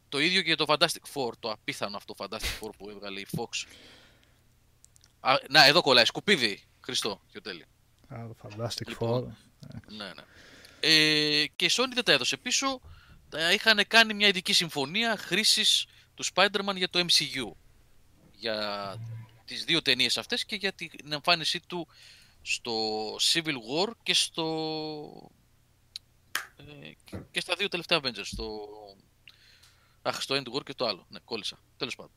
Το 0.08 0.18
ίδιο 0.18 0.40
και 0.40 0.46
για 0.46 0.56
το 0.56 0.64
Fantastic 0.68 1.14
Four, 1.14 1.32
το 1.38 1.50
απίθανο 1.50 1.96
αυτό 1.96 2.14
Fantastic 2.18 2.60
Four 2.60 2.70
που 2.78 2.90
έβγαλε 2.90 3.20
η 3.20 3.26
Fox. 3.36 3.66
Α, 5.20 5.34
να, 5.50 5.66
εδώ 5.66 5.82
κολλάει, 5.82 6.04
σκουπίδι, 6.04 6.62
Χριστό, 6.80 7.20
και 7.32 7.40
τέλει. 7.40 7.64
Α, 8.08 8.26
το 8.28 8.48
Fantastic 8.48 8.86
Λοιπόν. 8.86 9.36
Four. 9.60 9.70
Ναι, 9.88 10.04
ναι. 10.04 10.22
Ε, 10.80 11.46
και 11.46 11.64
η 11.64 11.70
Sony 11.72 11.90
δεν 11.94 12.04
τα 12.04 12.12
έδωσε 12.12 12.36
πίσω. 12.36 12.80
Τα 13.28 13.52
είχαν 13.52 13.86
κάνει 13.88 14.14
μια 14.14 14.28
ειδική 14.28 14.52
συμφωνία 14.52 15.16
χρήσης 15.16 15.86
του 16.14 16.24
Spider-Man 16.34 16.74
για 16.76 16.88
το 16.88 16.98
MCU. 16.98 17.65
Για 18.36 18.96
τις 19.44 19.64
δύο 19.64 19.82
ταινίες 19.82 20.18
αυτές 20.18 20.44
και 20.44 20.56
για 20.56 20.72
την 20.72 21.12
εμφάνισή 21.12 21.60
του 21.66 21.88
στο 22.42 22.72
Civil 23.16 23.54
War 23.54 23.90
και 24.02 24.14
στο 24.14 25.30
ε, 26.56 26.92
και 27.30 27.40
στα 27.40 27.54
δύο 27.54 27.68
τελευταία 27.68 28.00
Avengers 28.02 28.24
στο 28.24 28.68
Αχ, 30.02 30.22
στο 30.22 30.34
End 30.34 30.54
War 30.54 30.62
και 30.64 30.74
το 30.74 30.86
άλλο. 30.86 31.06
Ναι, 31.08 31.18
κόλλησα. 31.18 31.58
Τέλος 31.76 31.96
πάντων. 31.96 32.12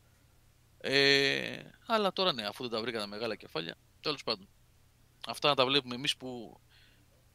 Ε, 0.82 1.60
αλλά 1.86 2.14
τώρα 2.14 2.34
ναι, 2.34 2.46
αφού 2.46 2.64
δεν 2.64 2.72
τα 2.72 2.82
βρήκα 2.82 3.00
τα 3.00 3.08
μεγάλα 3.08 3.36
κεφάλια, 3.36 3.78
τέλος 4.02 4.24
πάντων. 4.24 4.48
Αυτά 5.28 5.50
να 5.50 5.56
τα 5.56 5.66
βλέπουμε 5.66 5.96
εμείς 5.96 6.18
που 6.18 6.60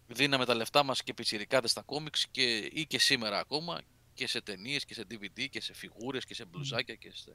δίναμε 0.06 0.44
τα 0.44 0.54
λεφτά 0.54 0.82
μας 0.82 1.02
και 1.02 1.14
πιτσιρικάδες 1.14 1.70
στα 1.70 1.82
κόμιξ 1.82 2.26
και, 2.30 2.56
ή 2.72 2.86
και 2.86 2.98
σήμερα 2.98 3.38
ακόμα 3.38 3.80
και 4.14 4.26
σε 4.26 4.40
ταινίες 4.40 4.84
και 4.84 4.94
σε 4.94 5.02
DVD 5.10 5.48
και 5.50 5.60
σε 5.60 5.74
φιγούρες 5.74 6.24
και 6.24 6.34
σε 6.34 6.44
μπλουζάκια 6.44 6.94
και 6.94 7.10
σε... 7.14 7.32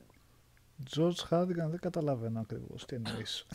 George 0.95 1.27
Hardigan 1.29 1.67
δεν 1.69 1.79
καταλαβαίνω 1.79 2.39
ακριβώς 2.39 2.85
τι 2.85 2.95
εννοείς. 2.95 3.45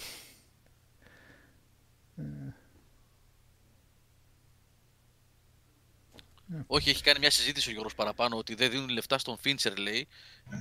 Όχι, 6.67 6.91
έχει 6.91 7.03
κάνει 7.03 7.19
μια 7.19 7.31
συζήτηση 7.31 7.69
ο 7.69 7.73
Γιώργος 7.73 7.95
παραπάνω 7.95 8.37
ότι 8.37 8.55
δεν 8.55 8.71
δίνουν 8.71 8.89
λεφτά 8.89 9.19
στον 9.19 9.37
Fincher, 9.45 9.77
λέει, 9.79 10.09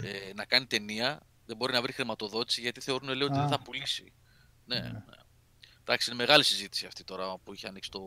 ε, 0.03 0.33
να 0.35 0.45
κάνει 0.45 0.65
ταινία. 0.65 1.19
Δεν 1.45 1.57
μπορεί 1.57 1.73
να 1.73 1.81
βρει 1.81 1.91
χρηματοδότηση 1.91 2.61
γιατί 2.61 2.81
θεωρούν 2.81 3.09
λέει, 3.09 3.27
ότι 3.27 3.37
Α. 3.37 3.39
δεν 3.41 3.47
θα 3.49 3.59
πουλήσει. 3.61 4.13
Ναι, 4.65 4.79
Ναι. 4.79 4.87
ναι. 4.89 5.03
Εντάξει, 5.81 6.09
είναι 6.09 6.19
μεγάλη 6.19 6.43
συζήτηση 6.43 6.85
αυτή 6.85 7.03
τώρα 7.03 7.37
που 7.37 7.53
είχε 7.53 7.67
ανοίξει 7.67 7.91
το, 7.91 7.99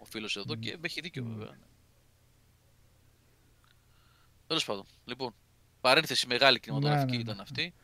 ο 0.00 0.04
φίλος 0.04 0.36
εδώ 0.36 0.54
και 0.54 0.78
έχει 0.82 1.00
δίκιο 1.00 1.24
Μμ. 1.24 1.28
βέβαια. 1.28 1.50
ναι. 1.50 1.64
Τέλος 4.46 4.64
πάντων, 4.64 4.86
λοιπόν, 5.04 5.34
παρένθεση 5.80 6.26
μεγάλη 6.26 6.60
κινηματογραφική 6.60 7.10
Ναι, 7.10 7.16
ναι, 7.16 7.22
ήταν 7.22 7.36
ναι. 7.36 7.42
αυτή. 7.42 7.74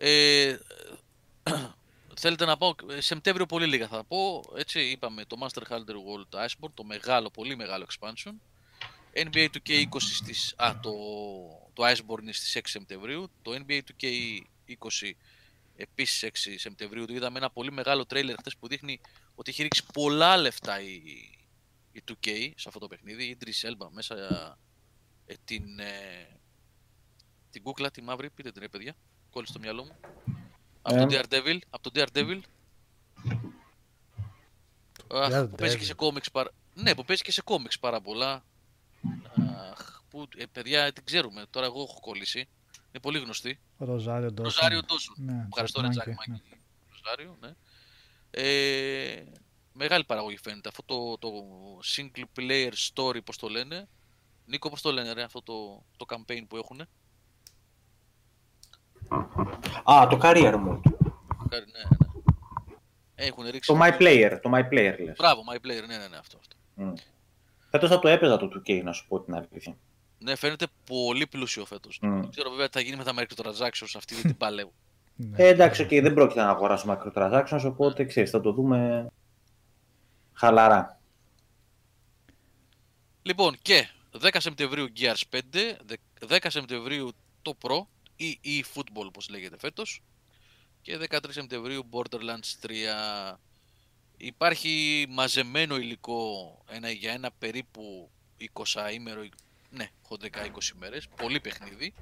Ε, 0.00 0.56
θέλετε 2.20 2.44
να 2.44 2.56
πάω, 2.56 2.74
ε, 2.90 3.00
Σεπτέμβριο 3.00 3.46
πολύ 3.46 3.66
λίγα 3.66 3.88
θα 3.88 4.04
πω, 4.04 4.42
έτσι 4.56 4.80
είπαμε 4.80 5.24
το 5.24 5.36
Master 5.40 5.62
Hunter 5.72 5.78
World 5.78 6.46
Iceborne, 6.46 6.72
το 6.74 6.84
μεγάλο, 6.84 7.30
πολύ 7.30 7.56
μεγάλο 7.56 7.86
expansion. 7.88 8.32
NBA 9.14 9.48
2K20 9.52 10.00
στις, 10.00 10.54
α, 10.56 10.78
το, 10.82 10.92
το 11.72 11.86
Iceborne 11.86 12.20
είναι 12.22 12.32
στις 12.32 12.56
6 12.56 12.60
Σεπτεμβρίου, 12.64 13.30
το 13.42 13.64
NBA 13.66 13.80
2K20 14.00 15.10
επίσης 15.76 16.30
6 16.46 16.54
Σεπτεμβρίου, 16.56 17.06
το 17.06 17.12
είδαμε 17.12 17.38
ένα 17.38 17.50
πολύ 17.50 17.72
μεγάλο 17.72 18.06
τρέιλερ 18.06 18.36
χθες 18.38 18.56
που 18.56 18.68
δείχνει 18.68 19.00
ότι 19.34 19.50
έχει 19.50 19.62
ρίξει 19.62 19.82
πολλά 19.92 20.36
λεφτά 20.36 20.80
η, 20.80 20.94
η 21.92 22.02
2K 22.08 22.50
σε 22.54 22.68
αυτό 22.68 22.78
το 22.78 22.88
παιχνίδι, 22.88 23.24
η 23.24 23.36
Idris 23.40 23.68
Elba 23.68 23.88
μέσα 23.90 24.16
ε, 25.26 25.34
την, 25.44 25.78
ε, 25.78 26.40
την 27.50 27.62
κούκλα, 27.62 27.90
τη 27.90 28.02
μαύρη, 28.02 28.30
πείτε 28.30 28.52
την 28.52 28.62
ρε 28.62 28.68
παιδιά, 28.68 28.96
κόλλησε 29.30 29.52
στο 29.52 29.60
μυαλό 29.60 29.84
μου. 29.84 29.96
Από 30.82 30.94
Ε. 30.96 30.98
τον 30.98 31.08
Daredevil, 31.10 31.58
από 31.70 31.90
τον 31.90 31.92
Daredevil. 31.94 32.40
Αχ, 35.10 35.44
που 35.48 35.54
παίζει 35.56 35.78
και 35.78 35.84
σε 35.84 35.92
Daredevil. 35.92 35.96
κόμιξ 35.96 36.30
παρα... 36.30 36.50
Ναι, 36.74 36.94
που 36.94 37.04
παίζει 37.04 37.22
και 37.22 37.32
σε 37.32 37.42
κόμιξ 37.42 37.78
πάρα 37.78 38.00
πολλά. 38.00 38.44
Αχ, 39.70 40.02
που, 40.08 40.28
ε, 40.36 40.44
παιδιά, 40.46 40.92
την 40.92 41.04
ξέρουμε. 41.04 41.46
Τώρα 41.50 41.66
εγώ 41.66 41.82
έχω 41.82 42.00
κολλήσει. 42.00 42.38
Είναι 42.90 43.00
πολύ 43.02 43.18
γνωστή. 43.18 43.58
Ροζάριο 43.78 44.32
Ντόσον. 44.32 44.44
Ροζάριο 44.52 44.80
Ντόσον. 44.82 45.14
Ναι, 45.18 45.44
Ευχαριστώ, 45.48 45.80
ρε 45.80 45.86
Jack 45.86 45.90
Τζακ 45.90 46.06
Monkey, 46.08 46.14
Μάγκη. 46.28 46.60
Ροζάριο, 46.90 47.36
ναι. 47.40 47.54
Ε, 48.30 49.24
μεγάλη 49.72 50.04
παραγωγή 50.04 50.38
φαίνεται. 50.42 50.68
Αυτό 50.68 50.82
το, 50.82 51.18
το 51.18 51.28
single 51.96 52.24
player 52.40 52.72
story, 52.94 53.24
πώς 53.24 53.36
το 53.36 53.48
λένε. 53.48 53.88
Νίκο, 54.46 54.70
πώς 54.70 54.82
το 54.82 54.92
λένε, 54.92 55.12
ρε, 55.12 55.22
αυτό 55.22 55.42
το, 55.42 55.84
το 55.96 56.04
campaign 56.08 56.42
που 56.48 56.56
έχουν. 56.56 56.86
Α, 59.84 60.06
το 60.10 60.18
career 60.22 60.54
mode. 60.54 60.80
Ναι, 61.50 61.58
ναι, 61.58 61.64
ναι. 61.88 62.06
Έχουν 63.14 63.44
ρίξει. 63.50 63.72
Το 63.72 63.78
my 63.82 63.98
player, 63.98 64.38
το 64.42 64.50
my 64.54 64.60
player 64.60 64.94
λες. 65.04 65.16
Μπράβο, 65.16 65.42
my 65.52 65.56
player, 65.56 65.86
ναι, 65.86 65.96
ναι, 65.96 66.08
ναι, 66.08 66.16
αυτό. 66.16 66.38
αυτό. 66.38 66.56
Mm. 66.78 66.92
Φέτος 67.70 67.88
θα 67.90 67.98
το 67.98 68.08
έπαιζα 68.08 68.36
το 68.36 68.48
2K, 68.54 68.82
να 68.82 68.92
σου 68.92 69.06
πω 69.08 69.20
την 69.20 69.34
αλήθεια. 69.34 69.76
Ναι, 70.18 70.34
φαίνεται 70.36 70.66
πολύ 70.86 71.26
πλούσιο 71.26 71.64
φέτος. 71.64 71.98
Μμ. 72.02 72.20
Δεν 72.20 72.30
ξέρω 72.30 72.50
βέβαια 72.50 72.66
τι 72.68 72.72
θα 72.72 72.80
γίνει 72.80 72.96
με 72.96 73.04
τα 73.04 73.12
microtransactions, 73.16 73.92
αυτή 73.96 74.14
δεν 74.14 74.22
την 74.22 74.36
παλεύω. 74.36 74.72
Ναι. 75.20 75.36
Ε, 75.44 75.46
εντάξει, 75.48 75.84
okay, 75.90 76.00
δεν 76.02 76.14
πρόκειται 76.14 76.40
να 76.40 76.48
αγοράσω 76.50 76.86
microtransactions, 76.98 77.62
οπότε 77.64 78.04
ξέρεις, 78.04 78.30
θα 78.30 78.40
το 78.40 78.52
δούμε 78.52 79.06
χαλαρά. 80.32 81.00
λοιπόν, 83.22 83.56
και 83.62 83.88
10 84.22 84.28
Σεπτεμβρίου 84.38 84.86
Gears 85.00 85.22
5, 85.36 85.38
δε- 85.84 85.96
10 86.28 86.36
Σεπτεμβρίου 86.48 87.10
το 87.42 87.56
Pro 87.62 87.86
ή 88.18 88.40
e 88.44 88.62
football 88.74 89.06
όπως 89.06 89.28
λέγεται 89.28 89.58
φέτος 89.58 90.02
και 90.82 90.98
13 91.10 91.18
Σεπτεμβρίου 91.28 91.88
Borderlands 91.90 92.66
3. 92.66 93.34
Υπάρχει 94.16 95.06
μαζεμένο 95.08 95.76
υλικό 95.76 96.58
ένα 96.68 96.90
για 96.90 97.12
ένα 97.12 97.30
περίπου 97.38 98.10
20 98.52 98.92
ημέρο, 98.92 99.28
ναι, 99.70 99.90
χοντρικά 100.02 100.52
20 100.52 100.58
μέρες, 100.74 101.08
πολύ 101.16 101.40
παιχνίδι. 101.40 101.94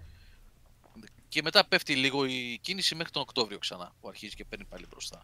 Και 1.28 1.42
μετά 1.42 1.66
πέφτει 1.66 1.96
λίγο 1.96 2.24
η 2.24 2.58
κίνηση 2.62 2.94
μέχρι 2.94 3.12
τον 3.12 3.22
Οκτώβριο 3.22 3.58
ξανά, 3.58 3.94
που 4.00 4.08
αρχίζει 4.08 4.34
και 4.34 4.44
παίρνει 4.44 4.64
πάλι 4.64 4.86
μπροστά. 4.86 5.22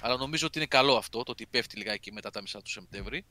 Αλλά 0.00 0.16
νομίζω 0.16 0.46
ότι 0.46 0.58
είναι 0.58 0.66
καλό 0.66 0.96
αυτό, 0.96 1.22
το 1.22 1.30
ότι 1.30 1.46
πέφτει 1.46 1.76
λιγάκι 1.76 2.12
μετά 2.12 2.30
τα 2.30 2.40
μισά 2.40 2.62
του 2.62 2.70
Σεπτέμβρη, 2.70 3.24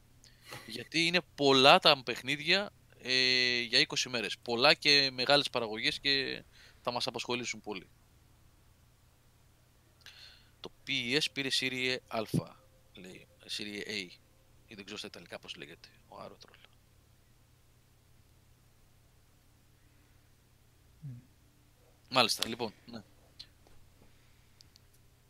γιατί 0.66 1.06
είναι 1.06 1.20
πολλά 1.36 1.80
τα 1.80 2.02
παιχνίδια 2.04 2.70
ε, 3.02 3.60
για 3.60 3.86
20 3.88 4.10
μέρες. 4.10 4.38
Πολλά 4.38 4.74
και 4.74 5.10
μεγάλες 5.14 5.50
παραγωγές 5.50 6.00
και 6.00 6.44
θα 6.82 6.92
μας 6.92 7.08
απασχολήσουν 7.08 7.62
πολύ. 7.62 7.90
Το 10.60 10.72
PES 10.88 11.26
πήρε 11.34 11.50
Serie 11.60 11.98
Α, 12.08 12.22
λέει, 12.94 13.28
Serie 13.58 13.88
A, 13.88 14.08
ή 14.68 14.76
δεν 14.76 14.84
ξέρω 14.84 14.98
στα 14.98 15.08
Ιταλικά 15.08 15.40
πώς 15.40 15.56
λέγεται, 15.56 15.88
ο 16.08 16.20
Άρωτρολ. 16.20 16.58
Μάλιστα, 22.10 22.48
λοιπόν, 22.48 22.74
ναι. 22.86 23.04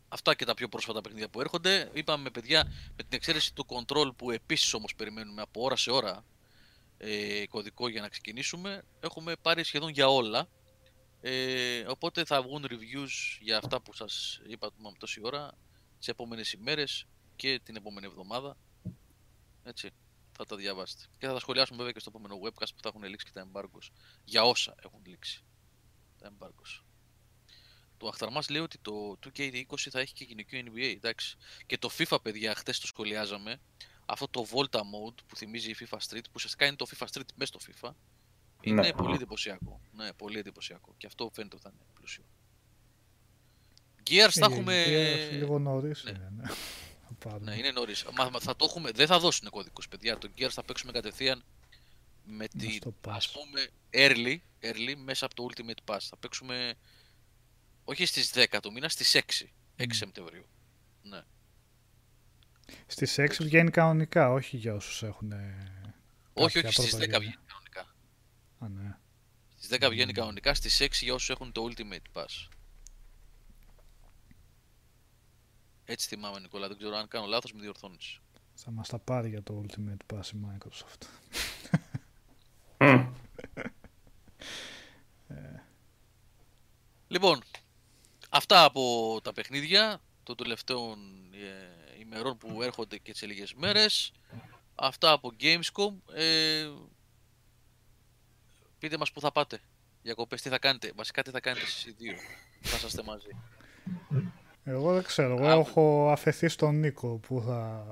Αυτά 0.08 0.34
και 0.34 0.44
τα 0.44 0.54
πιο 0.54 0.68
πρόσφατα 0.68 1.00
παιχνίδια 1.00 1.28
που 1.28 1.40
έρχονται. 1.40 1.90
Είπαμε, 1.92 2.30
παιδιά, 2.30 2.64
με 2.96 3.02
την 3.02 3.08
εξαίρεση 3.10 3.54
του 3.54 3.66
control 3.68 4.16
που 4.16 4.30
επίσης 4.30 4.74
όμως 4.74 4.94
περιμένουμε 4.94 5.42
από 5.42 5.62
ώρα 5.62 5.76
σε 5.76 5.90
ώρα 5.90 6.24
ε, 6.98 7.46
κωδικό 7.46 7.88
για 7.88 8.00
να 8.00 8.08
ξεκινήσουμε, 8.08 8.82
έχουμε 9.00 9.36
πάρει 9.42 9.64
σχεδόν 9.64 9.88
για 9.88 10.08
όλα. 10.08 10.48
Ε, 11.20 11.84
οπότε 11.86 12.24
θα 12.24 12.42
βγουν 12.42 12.66
reviews 12.68 13.38
για 13.40 13.56
αυτά 13.56 13.80
που 13.80 13.94
σας 13.94 14.40
είπα 14.46 14.70
με 14.76 14.92
τόση 14.98 15.20
ώρα 15.22 15.52
τις 15.98 16.08
επόμενες 16.08 16.52
ημέρες 16.52 17.06
και 17.36 17.60
την 17.62 17.76
επόμενη 17.76 18.06
εβδομάδα. 18.06 18.56
Έτσι, 19.62 19.90
θα 20.32 20.44
τα 20.44 20.56
διαβάσετε. 20.56 21.04
Και 21.18 21.26
θα 21.26 21.32
τα 21.32 21.38
σχολιάσουμε 21.38 21.76
βέβαια 21.76 21.92
και 21.92 22.00
στο 22.00 22.10
επόμενο 22.14 22.40
webcast 22.44 22.72
που 22.74 22.82
θα 22.82 22.88
έχουν 22.88 23.02
λήξει 23.02 23.26
και 23.26 23.32
τα 23.32 23.48
embargoes. 23.52 23.88
Για 24.24 24.44
όσα 24.44 24.74
έχουν 24.82 25.00
λήξει 25.06 25.44
τα 26.18 26.32
embargoes. 26.32 26.82
Το 27.96 28.08
Αχταρμάς 28.08 28.48
λέει 28.48 28.62
ότι 28.62 28.78
το 28.78 29.18
2K20 29.24 29.88
θα 29.90 30.00
έχει 30.00 30.12
και 30.12 30.24
γυναικείο 30.24 30.62
NBA, 30.64 30.92
εντάξει. 30.96 31.36
Και 31.66 31.78
το 31.78 31.90
FIFA, 31.98 32.18
παιδιά, 32.22 32.54
χτες 32.54 32.78
το 32.78 32.86
σχολιάζαμε. 32.86 33.60
Αυτό 34.06 34.28
το 34.28 34.46
Volta 34.50 34.78
Mode 34.78 35.14
που 35.26 35.36
θυμίζει 35.36 35.70
η 35.70 35.76
FIFA 35.80 35.98
Street, 35.98 36.24
που 36.24 36.32
ουσιαστικά 36.34 36.66
είναι 36.66 36.76
το 36.76 36.86
FIFA 36.90 37.06
Street 37.06 37.28
μέσα 37.34 37.58
στο 37.58 37.58
FIFA. 37.66 37.90
Είναι 38.60 38.80
Ναι. 38.80 38.92
πολύ 38.92 39.14
εντυπωσιακό. 39.14 39.80
Ναι, 39.92 40.12
πολύ 40.12 40.38
εντυπωσιακό. 40.38 40.94
Και 40.96 41.06
αυτό 41.06 41.30
φαίνεται 41.32 41.54
ότι 41.56 41.64
θα 41.64 41.70
είναι 41.74 41.84
πλούσιο. 41.94 42.24
Gears 44.10 44.30
θα 44.32 44.46
Ε, 44.50 44.52
έχουμε... 44.52 44.84
Gears 44.86 45.32
Λίγο 45.32 45.58
νωρίς 45.58 46.04
ναι. 46.04 46.10
είναι. 46.10 46.32
Ναι. 46.36 46.48
Θα 47.12 47.28
πάρουμε. 47.28 47.50
Ναι, 47.50 47.56
είναι 47.58 47.70
νωρίς. 47.70 48.04
Μα, 48.16 48.28
μα 48.30 48.40
θα 48.40 48.56
το 48.56 48.64
έχουμε. 48.64 48.90
Δεν 48.90 49.06
θα 49.06 49.18
δώσουν 49.18 49.50
κωδικούς, 49.50 49.88
παιδιά. 49.88 50.18
Το 50.18 50.30
Gears 50.38 50.48
θα 50.50 50.62
παίξουμε 50.64 50.92
κατευθείαν 50.92 51.44
με 52.24 52.48
τη. 52.48 52.70
στο 52.72 52.94
Pass. 53.06 53.10
ας 53.10 53.30
πούμε 53.30 53.68
early, 53.90 54.36
early 54.60 54.94
μέσα 55.04 55.26
από 55.26 55.34
το 55.34 55.46
Ultimate 55.50 55.94
Pass. 55.94 55.98
Θα 56.00 56.16
παίξουμε 56.16 56.74
Όχι 57.84 58.06
στις 58.06 58.32
10 58.34 58.58
του 58.62 58.72
μήνα, 58.72 58.88
στις 58.88 59.14
6. 59.14 59.52
6 59.76 59.84
Σεπτεμβρίου. 59.90 60.46
Ναι. 61.02 61.20
Στις 62.86 63.18
6 63.18 63.26
βγαίνει 63.44 63.70
κανονικά, 63.70 64.32
όχι 64.32 64.56
για 64.56 64.74
όσους 64.74 65.02
έχουν. 65.02 65.32
Όχι, 66.32 66.58
όχι, 66.58 66.72
στις 66.72 66.94
10 66.94 66.98
βγαίνει 66.98 67.08
κανονικά. 67.10 67.49
Α, 68.60 68.68
ναι. 68.68 68.96
Στις 69.56 69.78
10 69.80 69.88
βγαίνει 69.90 70.12
κανονικά, 70.12 70.54
στις 70.54 70.80
6 70.80 71.04
για 71.04 71.14
όσους 71.14 71.30
έχουν 71.30 71.52
το 71.52 71.68
Ultimate 71.70 72.20
Pass. 72.20 72.48
Έτσι 75.84 76.08
θυμάμαι, 76.08 76.40
Νικόλα. 76.40 76.68
Δεν 76.68 76.76
ξέρω 76.76 76.96
αν 76.96 77.08
κάνω 77.08 77.26
λάθος, 77.26 77.52
με 77.52 77.60
διορθώνεις. 77.60 78.20
Θα 78.54 78.70
μας 78.70 78.88
τα 78.88 78.98
πάρει 78.98 79.28
για 79.28 79.42
το 79.42 79.64
Ultimate 79.64 80.14
Pass 80.14 80.26
η 80.34 80.36
Microsoft. 80.46 81.06
Λοιπόν, 87.12 87.42
αυτά 88.30 88.64
από 88.64 89.18
τα 89.22 89.32
παιχνίδια 89.32 90.00
των 90.22 90.36
τελευταίων 90.36 90.98
ε, 91.32 92.00
ημερών 92.00 92.36
που 92.36 92.62
έρχονται 92.62 92.98
και 92.98 93.14
σε 93.14 93.26
λίγες 93.26 93.54
μέρες. 93.54 94.12
Αυτά 94.74 95.12
από 95.12 95.32
Gamescom. 95.40 96.14
Ε, 96.14 96.70
πείτε 98.80 98.96
μας 98.98 99.12
πού 99.12 99.20
θα 99.20 99.32
πάτε. 99.32 99.60
Διακοπές, 100.02 100.42
τι 100.42 100.48
θα 100.48 100.58
κάνετε. 100.58 100.92
Βασικά 100.96 101.22
τι 101.22 101.30
θα 101.30 101.40
κάνετε 101.40 101.64
εσείς 101.64 101.86
οι 101.86 101.94
δύο. 101.98 102.12
Θα 102.60 102.76
είσαστε 102.76 103.02
μαζί. 103.02 103.28
Εγώ 104.64 104.92
δεν 104.92 105.02
ξέρω. 105.02 105.36
Εγώ 105.36 105.48
έχω 105.48 106.10
αφαιθεί 106.10 106.48
στον 106.48 106.78
Νίκο 106.78 107.08
που 107.08 107.42
θα. 107.46 107.86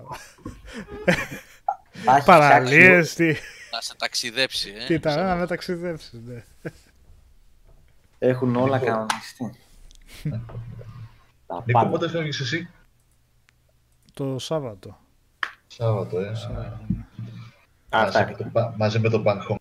Παραλίες, 2.24 3.14
τι. 3.14 3.26
Να 3.72 3.80
σε 3.80 3.94
ταξιδέψει, 3.96 4.70
ε. 4.70 4.84
Κοίτα, 4.84 5.22
να 5.24 5.34
με 5.34 5.46
ταξιδέψεις, 5.46 6.20
ναι. 6.24 6.44
Έχουν 8.18 8.56
όλα 8.56 8.78
κανονιστεί. 8.78 9.58
Τα 11.46 11.62
Νίκο, 11.66 11.86
πότε 11.86 12.08
φεύγεις 12.08 12.40
εσύ; 12.40 12.70
Το 14.12 14.38
Σάββατο. 14.38 14.98
Σάββατο, 15.66 16.20
ε. 16.20 16.34
Σάββατο, 16.34 16.78
ναι. 16.88 18.72
Μαζί 18.76 18.98
με 18.98 19.08
τον 19.08 19.24
Bank 19.26 19.38
Home. 19.48 19.56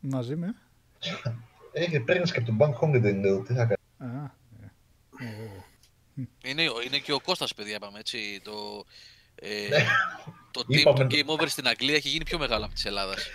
Μαζί 0.00 0.36
με. 0.36 0.54
Ε, 1.72 1.98
παίρνεις 1.98 2.32
και 2.32 2.38
από 2.38 2.46
τον 2.46 2.58
Bank 2.60 2.74
Home 2.80 3.00
δεν 3.00 3.16
είναι, 3.16 3.42
τι 3.42 3.54
θα 3.54 3.64
κάνεις. 3.98 4.14
Α, 4.16 4.34
είναι, 6.44 6.62
είναι 6.86 6.98
και 6.98 7.12
ο 7.12 7.20
Κώστας, 7.20 7.54
παιδιά, 7.54 7.74
είπαμε, 7.76 7.98
έτσι. 7.98 8.40
Το, 8.44 8.84
ε, 9.34 9.68
Ναι. 9.68 9.86
το 10.50 10.60
team 10.68 10.94
του 10.94 11.06
Game 11.10 11.26
Over 11.26 11.48
στην 11.48 11.68
Αγγλία 11.68 11.94
έχει 11.94 12.08
γίνει 12.08 12.24
πιο 12.24 12.38
μεγάλο 12.38 12.64
από 12.64 12.74
της 12.74 12.84
Ελλάδας. 12.84 13.26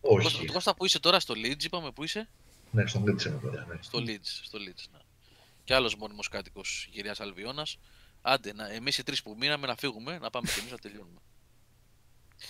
Όχι. 0.00 0.46
Το 0.46 0.52
Κώστα 0.52 0.74
που 0.74 0.84
είσαι 0.84 1.00
τώρα 1.00 1.20
στο 1.20 1.34
Leeds, 1.36 1.64
είπαμε 1.64 1.90
που 1.90 2.04
είσαι; 2.04 2.28
Ναι, 2.70 2.86
στον 2.86 3.02
Leeds 3.02 3.24
είμαι 3.24 3.38
τώρα, 3.42 3.66
ναι. 3.68 3.76
Στο 3.80 3.98
Leeds, 3.98 4.40
στο 4.42 4.58
Leeds, 4.58 4.84
ναι. 4.92 4.98
Και 5.64 5.74
άλλος 5.74 5.96
μόνιμος 5.96 6.28
κάτοικος 6.28 6.88
γυριάς 6.90 7.20
Αλβιώνας. 7.20 7.78
Άντε, 8.22 8.52
να, 8.52 8.72
εμείς 8.72 8.98
οι 8.98 9.02
τρεις 9.02 9.22
που 9.22 9.36
μείναμε 9.38 9.66
να 9.66 9.76
φύγουμε, 9.76 10.18
να 10.18 10.30
πάμε 10.30 10.48
και 10.54 10.60
εμείς 10.60 10.72
να 10.72 10.78
τελειώνουμε. 10.78 11.18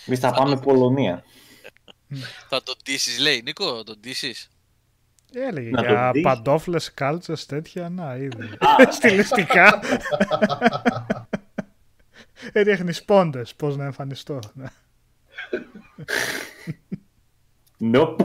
Εμείς 0.05 0.19
θα 0.19 0.31
πάμε 0.31 0.57
Πολωνία. 0.59 1.23
θα 2.49 2.63
τον 2.63 2.75
ντύσεις, 2.83 3.19
λέει, 3.19 3.41
Νίκο, 3.45 3.83
τον 3.83 3.97
ντύσεις. 3.99 4.49
Έλεγε 5.33 5.69
Να 5.69 5.81
για 5.81 5.89
τον 6.03 6.11
δεις. 6.11 6.21
παντόφλες, 6.23 6.93
κάλτσες, 6.93 7.45
τέτοια, 7.45 7.89
να, 7.89 8.15
ήδη. 8.15 8.49
Στιλιστικά. 8.97 9.79
Ρίχνεις 12.53 13.03
πόντες, 13.03 13.55
πώς 13.55 13.77
να 13.77 13.83
εμφανιστώ. 13.85 14.39
ναι. 14.53 14.65
Nope. 17.93 18.15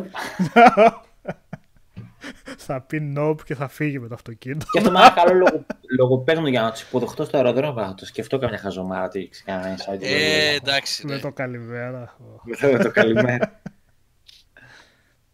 θα 2.57 2.81
πει 2.81 3.12
nope 3.19 3.43
και 3.45 3.55
θα 3.55 3.69
φύγει 3.69 3.99
με 3.99 4.09
το 4.09 4.15
αυτοκίνητο. 4.15 4.67
Και 4.73 4.79
αυτό 4.79 4.91
με 4.91 4.99
ένα 4.99 5.11
καλό 5.11 5.35
λόγο, 5.35 5.65
λογοπαίγνιο 5.99 6.49
για 6.49 6.62
να 6.62 6.71
τους 6.73 6.81
υποδεχτώ 6.83 7.25
στο 7.25 7.37
αεροδρόμιο. 7.37 7.85
Θα 7.85 7.95
το 7.95 8.07
σκεφτώ 8.07 8.39
καμιά 8.39 8.59
χαζομάρα. 8.59 9.09
Τι 9.09 9.29
ξανά 9.29 9.77
inside 9.77 9.99
Ε, 10.01 10.55
εντάξει, 10.55 11.07
με 11.07 11.15
ναι. 11.15 11.21
το 11.21 11.33
καλημέρα. 11.33 12.17
Με 12.62 12.79
το 12.79 12.91
καλημέρα. 12.91 13.61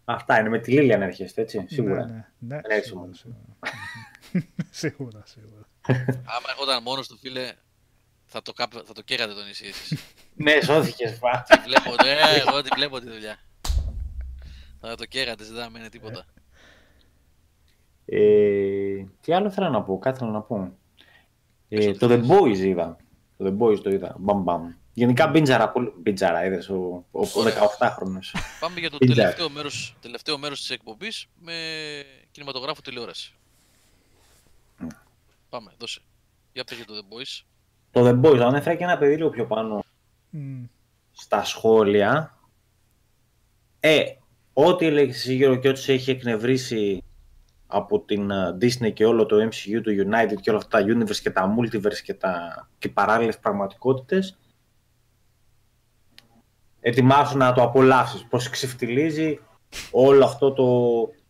Αυτά 0.09 0.39
είναι 0.39 0.49
με 0.49 0.59
τη 0.59 0.71
Λίλια 0.71 0.97
να 0.97 1.05
έρχεστε, 1.05 1.41
έτσι, 1.41 1.65
σίγουρα. 1.67 2.05
Ναι, 2.05 2.11
ναι, 2.13 2.55
ναι, 2.55 2.61
Δεν 2.61 2.71
έχεις 2.71 2.85
σίγουρα, 2.85 3.01
μόνο. 3.05 3.13
σίγουρα. 3.13 3.39
σίγουρα, 4.69 5.21
σίγουρα. 5.25 5.67
Άμα 6.07 6.47
έρχονταν 6.49 6.83
μόνος 6.83 7.07
του, 7.07 7.17
φίλε, 7.17 7.51
θα 8.25 8.41
το, 8.41 8.53
κάπ- 8.53 8.83
θα 8.85 8.93
το 8.93 9.01
καίγατε 9.01 9.33
το 9.33 9.43
νησί 9.43 9.65
εσείς. 9.65 10.03
Ναι, 10.35 10.61
σώθηκες. 10.61 11.11
Τη 11.47 11.57
βλέπω, 11.65 12.03
ναι, 12.03 12.15
εγώ 12.47 12.61
τη 12.61 12.69
βλέπω 12.75 12.99
τη 12.99 13.09
δουλειά. 13.09 13.37
Θα 14.81 14.95
το 14.95 15.05
καίγατε, 15.05 15.43
δεν 15.43 15.63
θα 15.63 15.69
μείνει 15.69 15.89
τίποτα. 15.89 16.25
Ε, 18.05 19.03
τι 19.21 19.33
άλλο 19.33 19.49
θέλω 19.49 19.69
να 19.69 19.83
πω, 19.83 19.99
κάτι 19.99 20.17
θέλω 20.17 20.31
να 20.31 20.41
πω. 20.41 20.77
Ε, 21.69 21.91
το 21.93 22.07
The 22.09 22.27
Boys 22.31 22.57
είδα. 22.57 22.97
Το 23.37 23.45
The 23.45 23.63
Boys 23.63 23.79
το 23.83 23.89
είδα. 23.89 24.15
Μπαμ, 24.19 24.41
μπαμ. 24.43 24.71
Γενικά 24.97 25.27
μπίντζαρα, 25.27 25.69
πολύ 25.69 25.93
μπίντζαρα 25.97 26.45
είδες, 26.45 26.69
ο, 26.69 27.05
ο, 27.11 27.21
ο 27.21 27.27
Ωραία. 27.35 27.53
18χρονος. 27.53 28.35
Πάμε 28.59 28.79
για 28.79 28.89
το 28.89 28.97
Πίτσα. 28.97 29.15
τελευταίο 29.15 29.49
μέρος, 29.49 29.95
τελευταίο 30.01 30.37
μέρος 30.37 30.59
της 30.59 30.69
εκπομπής 30.69 31.27
με 31.41 31.53
κινηματογράφο 32.31 32.81
τηλεόραση. 32.81 33.33
Πάμε, 35.49 35.71
δώσε. 35.77 36.01
Για 36.53 36.63
πες 36.63 36.77
για 36.77 36.85
το 36.85 36.93
The 36.93 37.13
Boys. 37.13 37.43
Το 37.91 38.07
The 38.07 38.25
Boys, 38.25 38.39
ανέφερα 38.39 38.75
και 38.75 38.83
ένα 38.83 38.97
παιδί 38.97 39.15
λίγο 39.15 39.29
πιο 39.29 39.45
πάνω 39.45 39.83
Μμ. 40.29 40.63
στα 41.11 41.43
σχόλια. 41.43 42.37
Ε, 43.79 44.03
ό,τι 44.53 44.85
έλεγες 44.85 45.15
εσύ 45.15 45.35
Γιώργο 45.35 45.59
και 45.59 45.69
ό,τι 45.69 45.79
σε 45.79 45.93
έχει 45.93 46.11
εκνευρίσει 46.11 47.03
από 47.67 47.99
την 47.99 48.31
ε, 48.31 48.57
Disney 48.61 48.93
και 48.93 49.05
όλο 49.05 49.25
το 49.25 49.35
MCU, 49.35 49.81
το 49.83 49.91
United 49.91 50.41
και 50.41 50.49
όλα 50.49 50.59
αυτά 50.59 50.77
τα 50.77 50.85
universe 50.87 51.17
και 51.21 51.31
τα 51.31 51.55
multiverse 51.57 52.01
και, 52.03 52.13
τα, 52.13 52.67
και 52.79 52.89
παράλληλες 52.89 53.39
πραγματικότητες 53.39 54.37
ετοιμάσου 56.79 57.37
να 57.37 57.53
το 57.53 57.61
απολαύσεις, 57.61 58.25
πως 58.29 58.49
ξεφτιλίζει 58.49 59.39
όλο 59.91 60.25
αυτό 60.25 60.51
το, 60.53 60.67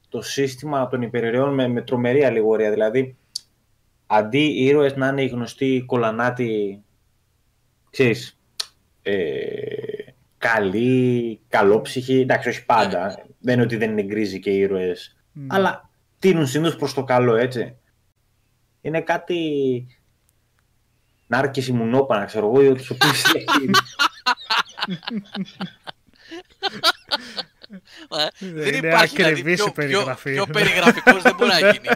το 0.09 0.21
σύστημα 0.21 0.87
των 0.87 1.01
υπερηρώων 1.01 1.53
με, 1.53 1.67
με 1.67 1.81
τρομερή 1.81 2.23
αλληγορία. 2.23 2.71
Δηλαδή, 2.71 3.17
αντί 4.07 4.37
οι 4.43 4.65
ήρωες 4.65 4.95
να 4.95 5.07
είναι 5.07 5.21
οι 5.23 5.27
γνωστοί 5.27 5.83
κολανάτοι, 5.85 6.81
ξέρεις, 7.89 8.39
ε, 9.01 9.15
καλοί, 10.37 11.39
καλόψυχοι, 11.47 12.19
εντάξει 12.19 12.49
όχι 12.49 12.65
πάντα, 12.65 13.25
δεν 13.39 13.53
είναι 13.53 13.63
ότι 13.63 13.75
δεν 13.75 13.91
είναι 13.91 14.03
γκρίζοι 14.03 14.39
και 14.39 14.49
οι 14.49 14.57
ήρωες, 14.57 15.17
Μμ. 15.31 15.45
αλλά 15.49 15.89
τίνουν 16.19 16.47
συνήθως 16.47 16.75
προς 16.75 16.93
το 16.93 17.03
καλό, 17.03 17.35
έτσι. 17.35 17.75
Είναι 18.81 19.01
κάτι... 19.01 19.41
Νάρκες 21.29 21.67
ημουνόπανα, 21.67 22.25
ξέρω 22.25 22.45
εγώ, 22.55 22.73
τους 22.75 22.89
οποίους 22.89 23.23
έχει- 23.35 23.69
Ε, 28.09 28.45
Είναι 28.45 28.61
δεν 28.61 28.73
υπάρχει 28.73 29.15
δηλαδή, 29.15 29.31
ακριβής 29.31 29.55
πιο, 29.55 29.65
η 29.67 29.71
περιγραφή. 29.71 30.33
Πιο, 30.33 30.43
πιο 30.43 30.53
περιγραφικός 30.53 31.21
δεν 31.21 31.35
μπορεί 31.35 31.49
να 31.49 31.71
γίνει. 31.71 31.87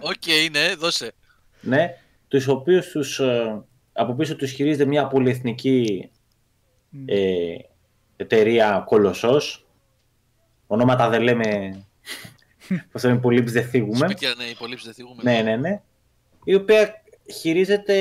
Οκ, 0.00 0.50
ναι, 0.50 0.74
δώσε. 0.74 1.12
ναι, 1.60 1.96
τους 2.28 2.46
οποίους 2.48 2.88
τους, 2.88 3.18
ε, 3.18 3.62
από 3.92 4.14
πίσω 4.14 4.36
τους 4.36 4.50
χειρίζεται 4.50 4.84
μια 4.84 5.06
πολυεθνική 5.06 6.10
Μμ. 6.88 7.04
ε, 7.06 7.56
εταιρεία 8.16 8.82
Κολοσσός. 8.86 9.66
Ονόματα 10.66 11.08
δεν 11.08 11.22
λέμε, 11.22 11.70
πως 12.92 13.02
είναι 13.02 13.16
πολύ 13.18 13.40
δεν 13.40 13.64
θίγουμε. 13.64 14.06
Σπίτια, 14.06 14.34
ναι, 14.36 14.44
υπολήψεις 14.44 14.84
δεν 14.86 14.94
θίγουμε. 14.94 15.22
Ναι, 15.22 15.42
ναι, 15.42 15.56
ναι. 15.56 15.80
Η 16.44 16.54
οποία 16.54 16.99
χειρίζεται 17.32 17.94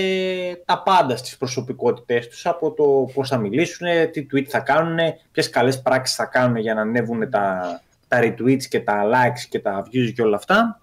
τα 0.66 0.84
πάντα 0.84 1.18
στις 1.18 1.38
προσωπικότητες 1.38 2.28
τους, 2.28 2.46
από 2.46 2.72
το 2.72 3.12
πώς 3.14 3.30
θα 3.30 3.38
μιλήσουν, 3.38 3.88
τι 4.12 4.26
tweet 4.34 4.44
θα 4.44 4.60
κάνουν, 4.60 4.98
ποιες 5.32 5.50
καλές 5.50 5.82
πράξεις 5.82 6.16
θα 6.16 6.26
κάνουν 6.26 6.58
για 6.58 6.74
να 6.74 6.82
ανέβουν 6.82 7.30
τα, 7.30 7.82
τα 8.08 8.20
retweets 8.22 8.64
και 8.64 8.80
τα 8.80 9.04
likes 9.04 9.48
και 9.50 9.60
τα 9.60 9.88
views 9.92 10.12
και 10.16 10.22
όλα 10.22 10.36
αυτά. 10.36 10.82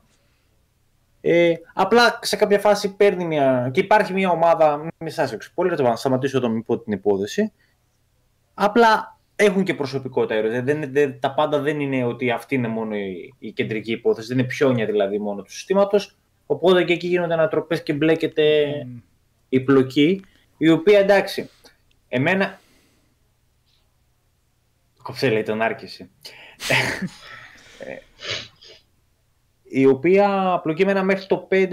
Ε, 1.20 1.52
απλά 1.74 2.18
σε 2.22 2.36
κάποια 2.36 2.58
φάση 2.58 2.96
παίρνει 2.96 3.24
μια... 3.24 3.70
και 3.72 3.80
υπάρχει 3.80 4.12
μια 4.12 4.30
ομάδα, 4.30 4.76
μην 4.98 5.10
σας 5.12 5.32
εξυπόλυτα, 5.32 5.84
θα 5.84 5.96
σταματήσω 5.96 6.36
εδώ 6.36 6.48
μην 6.48 6.64
πω 6.64 6.78
την 6.78 6.92
υπόθεση. 6.92 7.52
Απλά 8.54 9.18
έχουν 9.36 9.64
και 9.64 9.74
προσωπικότητα 9.74 10.34
οι 10.34 10.38
ήρωες. 10.38 10.62
Δεν, 10.62 10.92
δεν, 10.92 11.20
τα 11.20 11.34
πάντα 11.34 11.58
δεν 11.58 11.80
είναι 11.80 12.04
ότι 12.04 12.30
αυτή 12.30 12.54
είναι 12.54 12.68
μόνο 12.68 12.96
η, 12.96 13.34
η 13.38 13.52
κεντρική 13.52 13.92
υπόθεση, 13.92 14.28
δεν 14.28 14.38
είναι 14.38 14.46
πιόνια 14.46 14.86
δηλαδή 14.86 15.18
μόνο 15.18 15.42
του 15.42 15.50
συστήματος. 15.52 16.16
Οπότε 16.46 16.84
και 16.84 16.92
εκεί 16.92 17.06
γίνονται 17.06 17.34
ανατροπές 17.34 17.82
και 17.82 17.92
μπλέκεται 17.92 18.66
Μμ. 18.86 18.98
η 19.48 19.60
πλοκή, 19.60 20.24
η 20.56 20.70
οποία 20.70 20.98
εντάξει, 20.98 21.50
εμένα... 22.08 22.60
Κόψε 25.02 25.30
λέει 25.30 25.42
τον 25.42 25.62
άρκηση. 25.62 26.10
Ε, 27.78 27.96
η 29.62 29.86
οποία 29.86 30.60
πλοκή 30.62 30.82
εμένα 30.82 31.02
μέχρι 31.02 31.26
το 31.26 31.48
5 31.50 31.68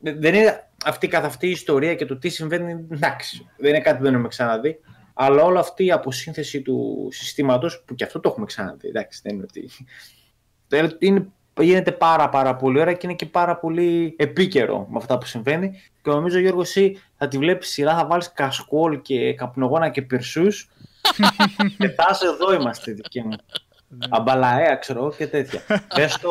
δεν 0.00 0.34
είναι 0.34 0.70
αυτή 0.84 1.08
καθ' 1.08 1.24
αυτή 1.24 1.46
η 1.46 1.50
ιστορία 1.50 1.94
και 1.94 2.04
το 2.04 2.18
τι 2.18 2.28
συμβαίνει, 2.28 2.86
εντάξει, 2.90 3.48
δεν 3.56 3.70
είναι 3.70 3.80
κάτι 3.80 3.96
που 3.96 4.02
δεν 4.02 4.12
έχουμε 4.12 4.28
ξαναδεί, 4.28 4.80
αλλά 5.14 5.42
όλη 5.42 5.58
αυτή 5.58 5.84
η 5.84 5.92
αποσύνθεση 5.92 6.62
του 6.62 7.08
συστήματος, 7.10 7.82
που 7.86 7.94
και 7.94 8.04
αυτό 8.04 8.20
το 8.20 8.28
έχουμε 8.28 8.46
ξαναδεί, 8.46 8.88
εντάξει, 8.88 9.20
δεν 9.22 9.34
είναι 9.34 9.42
ότι... 9.42 9.70
Είναι 10.98 11.32
γίνεται 11.60 11.92
πάρα 11.92 12.28
πάρα 12.28 12.56
πολύ 12.56 12.80
ωραία 12.80 12.92
και 12.94 13.06
είναι 13.06 13.14
και 13.14 13.26
πάρα 13.26 13.56
πολύ 13.56 14.14
επίκαιρο 14.18 14.86
με 14.90 14.96
αυτά 14.96 15.18
που 15.18 15.26
συμβαίνει. 15.26 15.70
Και 16.02 16.10
νομίζω 16.10 16.38
Γιώργος 16.38 16.68
εσύ 16.68 17.02
θα 17.16 17.28
τη 17.28 17.38
βλέπεις 17.38 17.68
σειρά, 17.68 17.94
θα 17.96 18.06
βάλεις 18.06 18.32
κασκόλ 18.32 19.00
και 19.02 19.34
καπνογόνα 19.34 19.88
και 19.88 20.02
πυρσούς 20.02 20.68
και 21.78 21.88
θα 21.88 22.08
είσαι 22.12 22.26
εδώ 22.26 22.54
είμαστε 22.54 22.92
δικοί 22.92 23.20
μου. 23.20 23.36
Ναι. 23.88 24.06
Αμπαλαέα 24.10 24.76
ξέρω 24.76 24.98
εγώ 24.98 25.10
και 25.12 25.26
τέτοια. 25.26 25.60
δες 25.94 26.18
το, 26.18 26.30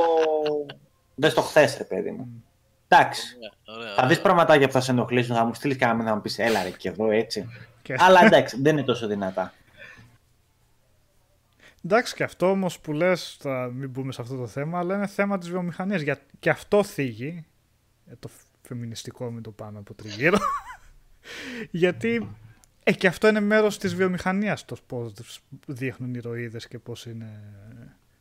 δες 1.16 1.34
το 1.34 1.42
χθες 1.42 1.78
ρε 1.78 1.84
παιδί 1.84 2.12
μου. 2.12 2.44
Εντάξει. 2.88 3.24
Ωραία, 3.66 3.80
ωραία, 3.80 3.94
Θα 3.96 4.02
δεις 4.02 4.18
ωραία. 4.18 4.22
πραγματάκια 4.22 4.68
που 4.68 4.74
θα 4.74 4.82
σε 4.82 4.92
ενοχλήσουν, 4.92 5.36
θα 5.36 5.46
μου 5.46 5.54
στείλεις 5.54 5.78
κανένα 5.78 6.04
να 6.10 6.16
μου 6.16 6.22
πεις 6.22 6.40
έλα 6.40 6.64
ρε 6.64 6.70
και 6.70 6.90
εδώ 6.90 7.12
έτσι. 7.12 7.50
Και- 7.82 7.96
Αλλά 8.00 8.26
εντάξει, 8.26 8.58
δεν 8.62 8.78
είναι 8.78 8.86
τόσο 8.86 9.08
δυνατά. 9.08 9.54
Εντάξει 11.86 12.16
και 12.16 12.24
αυτό 12.24 12.50
όμως 12.50 12.80
που 12.80 12.94
λες, 12.94 13.38
θα 13.40 13.72
μην 13.74 13.90
μπούμε 13.90 14.12
σε 14.12 14.22
αυτό 14.22 14.36
το 14.36 14.48
θέμα, 14.48 14.80
αλλά 14.80 14.96
είναι 14.96 15.08
θέμα 15.08 15.38
της 15.38 15.50
βιομηχανίας. 15.50 16.02
Για... 16.02 16.20
Και 16.40 16.50
αυτό 16.50 16.84
θίγει. 16.84 17.46
ε, 18.06 18.16
το 18.20 18.30
φεμινιστικό, 18.62 19.32
μην 19.32 19.44
το 19.44 19.52
πάμε 19.52 19.80
από 19.80 19.94
τριγύρω. 19.94 20.38
Γιατί 21.72 22.30
ε, 22.84 22.94
και 22.94 23.08
αυτό 23.08 23.28
είναι 23.28 23.40
μέρος 23.40 23.78
της 23.78 23.96
βιομηχανίας 23.96 24.66
το 24.66 24.76
πώς 24.88 25.14
δείχνουν 25.68 26.10
οι 26.10 26.18
ηρωίδες 26.18 26.68
και 26.68 26.80
πώς 26.80 27.06
είναι. 27.06 27.42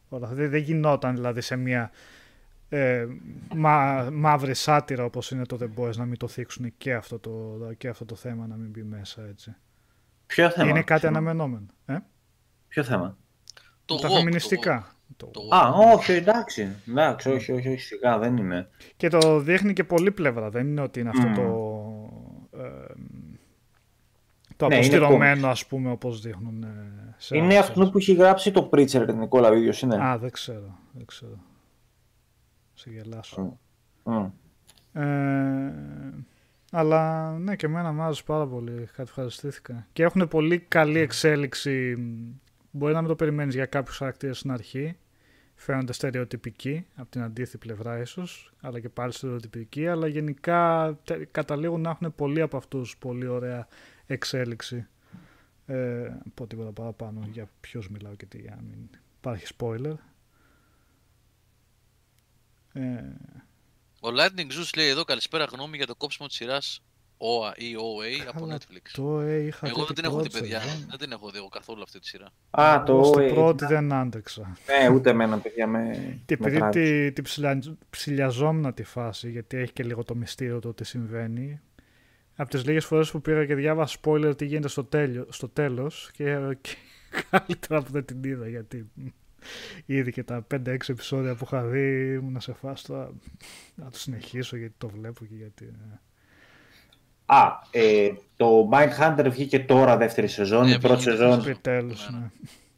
Όλα. 0.08 0.24
αυτά. 0.24 0.36
Δεν, 0.36 0.50
δεν 0.50 0.62
γινόταν 0.62 1.14
δηλαδή 1.14 1.40
σε 1.40 1.56
μια 1.56 1.90
ε, 2.68 3.06
μα, 3.54 4.08
μαύρη 4.12 4.54
σάτυρα 4.54 5.04
όπως 5.04 5.30
είναι 5.30 5.46
το 5.46 5.58
The 5.60 5.80
Boys 5.80 5.96
να 5.96 6.04
μην 6.04 6.16
το 6.16 6.28
θίξουν 6.28 6.72
και 6.76 6.94
αυτό 6.94 7.18
το, 7.18 7.58
και 7.78 7.88
αυτό 7.88 8.04
το 8.04 8.14
θέμα 8.14 8.46
να 8.46 8.56
μην 8.56 8.70
μπει 8.70 8.82
μέσα 8.82 9.22
έτσι. 9.26 9.54
Ποιο 10.26 10.50
θέμα. 10.50 10.68
είναι 10.68 10.82
κάτι 10.82 11.00
ποιο, 11.00 11.08
αναμενόμενο. 11.08 11.66
Ε; 11.86 11.96
Ποιο 12.68 12.84
θέμα; 12.84 13.16
Το 13.84 13.94
τα 13.96 14.08
woke, 14.08 14.10
το 14.10 14.16
φεμινιστικά. 14.16 14.86
Το- 15.16 15.26
woke. 15.26 15.32
Το 15.32 15.56
Α, 15.56 15.72
woke. 15.72 15.96
όχι, 15.96 16.12
εντάξει. 16.12 16.76
Εντάξει, 16.88 17.30
όχι, 17.30 17.52
όχι, 17.52 17.68
όχι, 17.68 17.80
σιγά 17.80 18.18
δεν 18.18 18.36
είναι. 18.36 18.68
Και 18.96 19.08
το 19.08 19.38
δείχνει 19.40 19.72
και 19.72 19.84
πολλή 19.84 20.12
πλευρά. 20.12 20.50
Δεν 20.50 20.66
είναι 20.66 20.80
ότι 20.80 21.00
είναι 21.00 21.08
αυτό 21.08 21.26
Μμμ. 21.26 21.34
το. 21.34 22.58
Ε, 22.58 22.92
το 24.56 24.66
Ναι, 24.68 24.74
είναι 24.76 24.84
αποστηρωμένο, 24.86 25.48
ας 25.48 25.66
πούμε, 25.66 25.90
όπως 25.90 26.20
δείχνουν 26.20 26.62
ε, 26.62 27.14
σε 27.16 27.36
Είναι 27.36 27.44
άλλες 27.46 27.58
αυτό 27.58 27.72
σειρές. 27.72 27.90
που 27.90 27.98
έχει 27.98 28.12
γράψει 28.14 28.50
το 28.50 28.68
Preacher, 28.72 29.02
την 29.06 29.18
Νικόλα, 29.18 29.48
ο 29.48 29.54
ίδιος 29.54 29.82
είναι. 29.82 30.04
Α, 30.04 30.18
δεν 30.18 30.30
ξέρω. 30.30 30.78
Δεν 30.92 31.04
ξέρω. 31.06 31.38
Σε 32.74 32.90
γελάσω. 32.90 33.58
Μμ. 34.04 34.24
Ε, 34.92 36.24
αλλά 36.72 37.32
ναι, 37.38 37.56
και 37.56 37.66
εμένα 37.66 37.92
μου 37.92 38.02
άρεσε 38.02 38.22
πάρα 38.26 38.46
πολύ. 38.46 38.72
Κάτι 38.72 39.02
ευχαριστήθηκα. 39.02 39.86
Και 39.92 40.02
έχουν 40.02 40.28
πολύ 40.28 40.58
καλή 40.58 40.98
εξέλιξη. 40.98 41.96
Μπορεί 42.74 42.92
να 42.92 42.98
μην 43.00 43.08
το 43.08 43.16
περιμένεις 43.16 43.54
για 43.54 43.66
κάποιους 43.66 43.96
χαρακτήρες 43.96 44.38
στην 44.38 44.50
αρχή. 44.50 44.96
Φαίνονται 45.54 45.92
στερεοτυπικοί, 45.92 46.86
από 46.94 47.10
την 47.10 47.22
αντίθετη 47.22 47.58
πλευρά 47.58 47.98
ίσως, 48.00 48.52
αλλά 48.60 48.80
και 48.80 48.88
πάλι 48.88 49.12
στερεοτυπικοί, 49.12 49.86
αλλά 49.86 50.06
γενικά 50.06 50.94
τε- 51.04 51.28
καταλήγουν 51.30 51.80
να 51.80 51.90
έχουν 51.90 52.14
πολλοί 52.14 52.40
από 52.40 52.56
αυτούς 52.56 52.96
πολύ 52.98 53.26
ωραία 53.26 53.68
εξέλιξη. 54.06 54.86
Ε, 55.66 56.08
πω 56.34 56.46
τίποτα 56.46 56.72
παραπάνω 56.72 57.28
για 57.32 57.48
ποιος 57.60 57.88
μιλάω 57.88 58.14
και 58.14 58.26
τι, 58.26 58.38
για 58.40 58.54
να 58.56 58.62
μην 58.62 58.88
υπάρχει 59.18 59.46
spoiler. 59.58 59.94
Ε, 62.72 63.02
Ο 64.00 64.08
Lightning 64.08 64.50
Zeus 64.52 64.70
λέει 64.76 64.88
εδώ 64.88 65.04
καλησπέρα 65.04 65.44
γνώμη 65.44 65.76
για 65.76 65.86
το 65.86 65.94
κόψιμο 65.94 66.28
της 66.28 66.36
σειράς 66.36 66.82
OA 67.22 67.58
ή 67.58 67.74
OA 67.76 68.26
από 68.28 68.40
Καλά, 68.40 68.56
Netflix. 68.58 68.90
το 68.92 69.20
ε, 69.20 69.36
είχα 69.38 69.66
Εγώ 69.68 69.80
δει 69.80 69.84
δεν 69.86 69.94
την 69.94 69.94
την 69.94 70.04
έχω 70.04 70.20
δει 70.22 70.28
πρώτη 70.28 70.40
παιδιά, 70.40 70.60
σεζόν. 70.60 70.86
δεν 70.88 70.98
την 70.98 71.12
έχω 71.12 71.30
δει 71.30 71.38
εγώ 71.38 71.48
καθόλου 71.48 71.82
αυτή 71.82 71.98
τη 71.98 72.06
σειρά. 72.06 72.26
Α, 72.50 72.74
Εγώ 72.74 72.84
το. 72.84 73.04
στην 73.04 73.20
ε, 73.22 73.28
πρώτη 73.32 73.64
δεν 73.66 73.92
άντεξα. 73.92 74.56
Ναι, 74.80 74.88
ούτε 74.88 75.10
εμένα, 75.10 75.38
παιδιά, 75.38 75.66
με. 75.66 75.80
Και 76.26 76.36
με 76.40 76.46
επειδή 76.46 76.56
τράβηξε. 76.58 77.02
τη, 77.04 77.12
τη 77.12 77.22
ψηλα, 77.22 77.58
ψηλιαζόμουν 77.90 78.74
τη 78.74 78.82
φάση, 78.82 79.30
γιατί 79.30 79.56
έχει 79.56 79.72
και 79.72 79.82
λίγο 79.84 80.04
το 80.04 80.14
μυστήριο 80.14 80.58
το 80.58 80.74
τι 80.74 80.84
συμβαίνει, 80.84 81.60
από 82.36 82.50
τις 82.50 82.64
λίγες 82.66 82.84
φορές 82.84 83.10
που 83.10 83.20
πήρα 83.20 83.46
και 83.46 83.54
διάβασα 83.54 83.98
spoiler 84.02 84.32
τι 84.36 84.44
γίνεται 84.44 84.68
στο, 84.68 84.84
τέλειο, 84.84 85.26
στο 85.30 85.48
τέλος 85.48 86.10
και, 86.12 86.38
και 86.60 86.76
καλύτερα 87.30 87.82
που 87.82 87.92
δεν 87.92 88.04
την 88.04 88.24
είδα 88.24 88.48
γιατί 88.48 88.90
ήδη 89.86 90.12
και 90.12 90.22
τα 90.22 90.46
5-6 90.54 90.76
επεισόδια 90.88 91.34
που 91.34 91.44
είχα 91.44 91.62
δει 91.64 92.12
ήμουν 92.12 92.40
σε 92.40 92.52
φάση 92.52 92.84
τώρα 92.86 93.12
να 93.74 93.90
το 93.90 93.98
συνεχίσω 93.98 94.56
γιατί 94.56 94.74
το 94.78 94.88
βλέπω 94.88 95.24
και 95.24 95.34
γιατί... 95.34 95.72
ε. 97.32 97.36
Α, 97.36 97.60
ε, 97.70 98.12
το 98.36 98.68
Mindhunter 98.72 99.26
βγήκε 99.30 99.60
τώρα 99.60 99.96
δεύτερη 99.96 100.28
σεζόν. 100.28 100.64
Ναι, 100.64 100.74
η 100.74 100.78
πρώτη 100.78 100.96
βγήκε 100.96 101.10
σεζόν 101.10 101.40
Επιτέλους, 101.40 102.08
Ναι, 102.10 102.18
ναι. 102.18 102.24
ναι. 102.24 102.30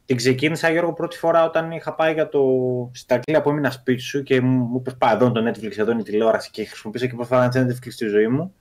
την 0.05 0.15
ξεκίνησα, 0.15 0.69
Γιώργο, 0.69 0.93
πρώτη 0.93 1.17
φορά 1.17 1.45
όταν 1.45 1.71
είχα 1.71 1.93
πάει 1.93 2.13
για 2.13 2.29
το... 2.29 2.41
στην 2.93 3.15
Αγγλία 3.15 3.41
που 3.41 3.49
έμεινα 3.49 3.71
σπίτι 3.71 4.01
σου 4.01 4.23
και 4.23 4.41
μου 4.41 4.63
μου 4.63 4.77
είπες 4.77 4.95
πάει 4.97 5.13
εδώ 5.13 5.25
είναι 5.25 5.41
το 5.41 5.49
Netflix, 5.49 5.77
εδώ 5.77 5.91
είναι 5.91 6.01
η 6.01 6.03
τηλεόραση 6.03 6.49
και 6.51 6.65
χρησιμοποίησα 6.65 7.07
και 7.07 7.13
πρώτη 7.13 7.29
φορά 7.29 7.49
ένα 7.53 7.67
Netflix 7.67 7.87
στη 7.91 8.07
ζωή 8.07 8.27
μου. 8.27 8.53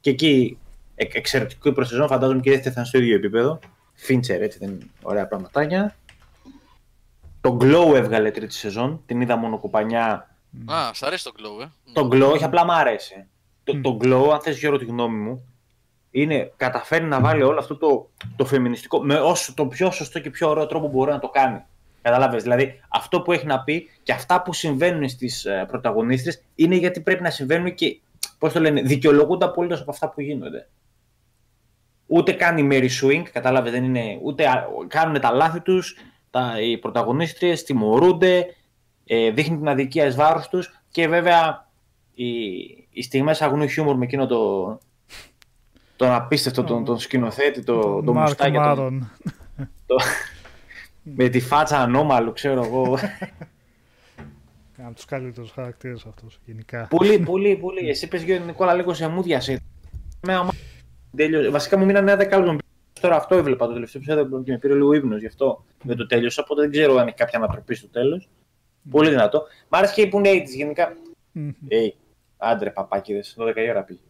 Και 0.00 0.10
εκεί 0.10 0.58
ε, 0.94 1.04
εξαιρετικό 1.12 1.68
η 1.68 1.72
πρώτη 1.72 1.88
σεζόν, 1.88 2.06
φαντάζομαι 2.06 2.40
και 2.40 2.50
η 2.50 2.52
δεύτερη 2.52 2.74
θα 2.74 2.80
είναι 2.80 2.88
στο 2.88 2.98
ίδιο 2.98 3.14
επίπεδο. 3.14 3.58
Φίντσερ, 3.94 4.42
έτσι 4.42 4.58
δεν 4.58 4.68
είναι 4.68 4.86
ωραία 5.02 5.26
πραγματάκια. 5.26 5.96
Το 7.40 7.56
Glow 7.60 7.94
έβγαλε 7.94 8.30
τρίτη 8.30 8.54
σεζόν, 8.54 9.02
την 9.06 9.20
είδα 9.20 9.36
μόνο 9.36 9.58
κουπανιά 9.58 10.26
Α, 10.66 10.90
σ' 10.94 11.02
αρέσει 11.02 11.24
το 11.24 11.32
Glow, 11.38 11.62
ε. 11.62 11.68
Το 11.92 12.08
glow, 12.12 12.32
όχι 12.32 12.44
απλά 12.44 12.64
μ' 12.64 12.70
αρέσει. 12.70 13.26
Το, 13.64 13.74
Μμ. 13.74 13.80
το 13.80 13.98
glow, 14.02 14.30
αν 14.32 14.40
θες 14.40 14.58
Γιώργο 14.58 14.78
τη 14.78 14.84
γνώμη 14.84 15.18
μου, 15.18 15.52
είναι, 16.10 16.52
καταφέρει 16.56 17.04
να 17.04 17.20
βάλει 17.20 17.42
όλο 17.42 17.58
αυτό 17.58 17.76
το, 17.76 18.10
το 18.36 18.44
φεμινιστικό 18.44 19.04
με 19.04 19.14
όσο 19.14 19.54
το 19.54 19.66
πιο 19.66 19.90
σωστό 19.90 20.18
και 20.18 20.30
πιο 20.30 20.48
ωραίο 20.48 20.66
τρόπο 20.66 20.88
μπορεί 20.88 21.10
να 21.10 21.18
το 21.18 21.28
κάνει. 21.28 21.62
Καταλάβες, 22.02 22.42
δηλαδή 22.42 22.80
αυτό 22.88 23.20
που 23.22 23.32
έχει 23.32 23.46
να 23.46 23.62
πει 23.62 23.88
και 24.02 24.12
αυτά 24.12 24.42
που 24.42 24.52
συμβαίνουν 24.52 25.08
στις 25.08 25.44
ε, 25.44 25.64
πρωταγωνίστρες 25.68 26.42
είναι 26.54 26.74
γιατί 26.74 27.00
πρέπει 27.00 27.22
να 27.22 27.30
συμβαίνουν 27.30 27.74
και, 27.74 28.00
πώς 28.38 28.52
το 28.52 28.60
λένε, 28.60 28.82
δικαιολογούνται 28.82 29.44
απολύτως 29.44 29.80
από 29.80 29.90
αυτά 29.90 30.08
που 30.10 30.20
γίνονται. 30.20 30.68
Ούτε 32.06 32.32
κάνει 32.32 32.68
Mary 32.70 32.88
Swing, 33.02 33.22
κατάλαβες, 33.32 33.72
δεν 33.72 33.84
είναι, 33.84 34.18
ούτε 34.22 34.46
α, 34.46 34.66
κάνουν 34.88 35.20
τα 35.20 35.30
λάθη 35.30 35.60
τους, 35.60 35.96
τα, 36.30 36.60
οι 36.60 36.78
πρωταγωνίστριες 36.78 37.62
τιμωρούνται, 37.62 38.46
ε, 39.06 39.30
δείχνει 39.30 39.56
την 39.56 39.68
αδικία 39.68 40.06
εις 40.06 40.14
βάρος 40.14 40.48
τους 40.48 40.82
και 40.90 41.08
βέβαια 41.08 41.70
οι, 42.14 42.26
οι 42.90 43.02
στιγμές 43.02 43.42
αγνού 43.42 43.66
χιούμορ 43.66 43.96
με 43.96 44.04
εκείνο 44.04 44.26
το, 44.26 44.78
τον 45.96 46.10
απίστευτο, 46.10 46.64
τον, 46.64 46.84
τον 46.84 46.98
σκηνοθέτη, 46.98 47.62
το, 47.62 47.80
το, 47.80 48.02
Τον 48.02 48.14
Μάρκ 48.14 48.28
μουστάκι, 48.28 48.52
τον- 48.52 48.62
Μάρον. 48.62 49.10
το, 49.86 49.96
με 51.02 51.28
τη 51.28 51.40
φάτσα 51.40 51.78
ανώμαλου, 51.78 52.32
ξέρω 52.32 52.64
εγώ. 52.64 52.98
Από 54.84 54.94
τους 54.94 55.04
καλύτερους 55.04 55.50
χαρακτήρες 55.50 56.04
αυτός, 56.06 56.38
γενικά. 56.44 56.86
πολύ, 56.90 57.18
πολύ, 57.18 57.56
πολύ. 57.56 57.88
Εσύ 57.88 58.08
πες 58.08 58.22
Γιώργο 58.22 58.44
Νικόλα 58.44 58.74
λίγο 58.74 58.94
σε 58.94 59.08
μούδια 59.08 59.40
σε. 59.40 59.60
Με 60.20 60.34
άμα... 60.34 60.50
τέλειο- 61.16 61.50
Βασικά 61.50 61.76
μου 61.78 61.84
μείνανε 61.84 62.12
11 62.12 62.18
λεπτά. 62.18 62.56
Τώρα 63.00 63.16
αυτό 63.16 63.34
έβλεπα 63.34 63.66
το 63.66 63.72
τελευταίο 63.72 64.02
επεισόδιο 64.04 64.42
και 64.42 64.50
με 64.52 64.58
πήρε 64.58 64.74
λίγο 64.74 64.92
ύπνος 64.92 65.20
γι' 65.20 65.26
αυτό 65.26 65.64
δεν 65.82 65.96
το 65.96 66.06
τέλειωσα. 66.06 66.42
Οπότε 66.42 66.60
δεν 66.60 66.70
ξέρω 66.70 66.96
αν 66.96 67.06
έχει 67.06 67.16
κάποια 67.16 67.38
ανατροπή 67.38 67.74
στο 67.74 67.88
τέλος. 67.88 68.28
Πολύ 68.90 69.08
δυνατό. 69.10 69.42
Μ' 69.68 69.74
άρεσε 69.74 69.94
και 69.94 70.06
που 70.06 70.18
είναι 70.18 70.30
80's 70.30 70.48
γενικά. 70.56 70.96
Μμμ. 71.32 71.50
Ε, 72.42 72.50
άντρε 72.50 72.70
παπάκιδες, 72.70 73.36
12 73.38 73.56
η 73.56 73.70
ώρα 73.70 73.82
πήγε. 73.84 74.00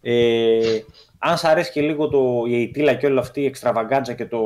ε, 0.00 0.80
αν 1.18 1.38
σ' 1.38 1.44
αρέσει 1.44 1.72
και 1.72 1.80
λίγο 1.80 2.08
το, 2.08 2.44
η 2.46 2.62
αιτήλα 2.62 2.94
και 2.94 3.06
όλη 3.06 3.18
αυτή 3.18 3.40
η 3.40 3.46
εξτραβαγκάντζα 3.46 4.14
και 4.14 4.26
το, 4.26 4.40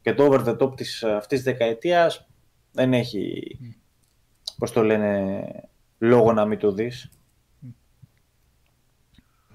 και 0.00 0.14
το 0.14 0.24
over 0.24 0.44
the 0.44 0.58
top 0.58 0.76
της, 0.76 1.04
αυτής 1.04 1.42
της 1.42 1.52
δεκαετίας, 1.52 2.28
δεν 2.72 2.92
έχει, 2.92 3.42
πώς 4.58 4.72
το 4.72 4.82
λένε, 4.82 5.44
λόγο 5.98 6.32
να 6.32 6.44
μην 6.44 6.58
το 6.58 6.72
δεις. 6.72 7.10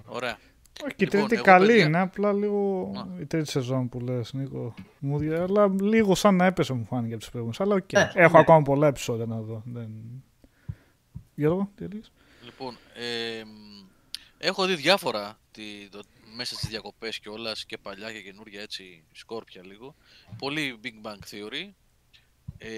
Ωραία. 0.05 0.37
Όχι, 0.83 0.95
και 0.95 1.03
η 1.03 1.07
Λοιπόν, 1.07 1.19
τρίτη 1.19 1.35
εγώ, 1.35 1.43
καλή 1.43 1.67
παιδιά- 1.67 1.85
είναι, 1.85 1.99
απλά 1.99 2.33
λίγο 2.33 2.91
Α. 2.97 3.21
η 3.21 3.25
τρίτη 3.25 3.49
σεζόν 3.49 3.89
που 3.89 3.99
λες, 3.99 4.33
Νίκο. 4.33 4.73
Μου 4.99 5.17
δι- 5.17 5.31
αλλά 5.33 5.67
λίγο 5.81 6.15
σαν 6.15 6.35
να 6.35 6.45
έπεσε 6.45 6.73
μου 6.73 6.85
φάνηκε 6.85 7.13
από 7.13 7.21
τις 7.21 7.29
προηγούμενες. 7.31 7.61
Αλλά 7.61 7.75
οκ. 7.75 7.91
Ναι, 7.93 8.11
Έχω 8.23 8.33
ναι. 8.35 8.39
ακόμα 8.39 8.61
πολλά 8.61 8.87
επεισόδια 8.87 9.25
να 9.25 9.39
δω. 9.41 9.61
Δεν... 9.65 9.89
Γιώργο, 11.35 11.71
τι 11.75 11.87
λες; 11.87 12.11
Λοιπόν, 12.43 12.77
ε, 12.93 13.43
μ, 13.43 13.85
έχω 14.37 14.65
δει 14.65 14.75
διάφορα 14.75 15.39
τη, 15.51 15.61
το, 15.91 16.01
μέσα 16.35 16.55
στις 16.55 16.69
διακοπές 16.69 17.19
κιόλας 17.19 17.65
και 17.65 17.77
παλιά 17.77 18.11
και 18.11 18.21
καινούργια 18.21 18.61
έτσι 18.61 19.03
σκόρπια 19.11 19.65
λίγο. 19.65 19.95
Πολύ 20.37 20.79
Big 20.83 21.07
Bang 21.07 21.19
Theory. 21.31 21.69
Ε, 22.57 22.69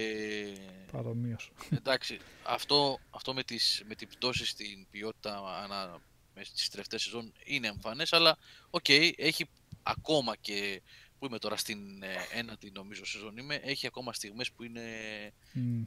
Παρομοίως. 0.91 1.51
εντάξει, 1.77 2.19
αυτό, 2.43 2.99
αυτό 3.09 3.33
με, 3.33 3.43
τις, 3.43 3.83
με 3.87 3.95
την 3.95 4.07
πτώση 4.07 4.45
στην 4.45 4.87
ποιότητα 4.91 5.35
ανα, 5.63 5.91
με 5.91 5.99
στις 6.43 6.69
τελευταίες 6.69 7.01
σεζόν 7.01 7.33
είναι 7.43 7.67
εμφανές, 7.67 8.13
αλλά 8.13 8.37
οκ, 8.69 8.89
έχει 9.15 9.49
ακόμα 9.83 10.35
και 10.35 10.81
που 11.19 11.25
είμαι 11.25 11.39
τώρα 11.39 11.55
στην 11.57 12.03
ε, 12.03 12.15
ένατη 12.33 12.71
νομίζω 12.71 13.05
σεζόν 13.05 13.37
είμαι, 13.37 13.55
έχει 13.55 13.87
ακόμα 13.87 14.13
στιγμές 14.13 14.51
που 14.51 14.63
είναι 14.63 14.81
Μμ. 15.53 15.83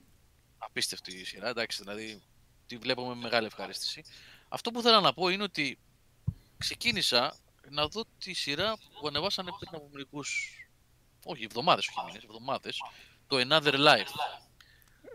απίστευτη 0.59 1.17
η 1.21 1.25
σειρά, 1.25 1.49
εντάξει, 1.49 1.83
δηλαδή 1.83 2.23
τη 2.67 2.77
βλέπω 2.77 3.07
με 3.09 3.15
μεγάλη 3.15 3.47
ευχαρίστηση. 3.47 4.03
Αυτό 4.49 4.71
που 4.71 4.83
θέλω 4.83 5.01
να 5.01 5.13
πω 5.13 5.29
είναι 5.29 5.43
ότι 5.43 5.79
ξεκίνησα 6.59 7.37
να 7.71 7.87
δω 7.89 8.05
τη 8.19 8.33
σειρά 8.33 8.77
που 9.01 9.07
ανεβάσανε 9.07 9.51
πριν 9.59 9.75
από 9.75 9.89
μερικούς, 9.93 10.59
όχι 11.25 11.45
εβδομάδες, 11.45 11.89
όχι 11.89 12.07
μήνες, 12.07 12.23
εβδομάδες, 12.25 12.79
το 13.27 13.37
Another 13.49 13.75
Life. 13.75 14.13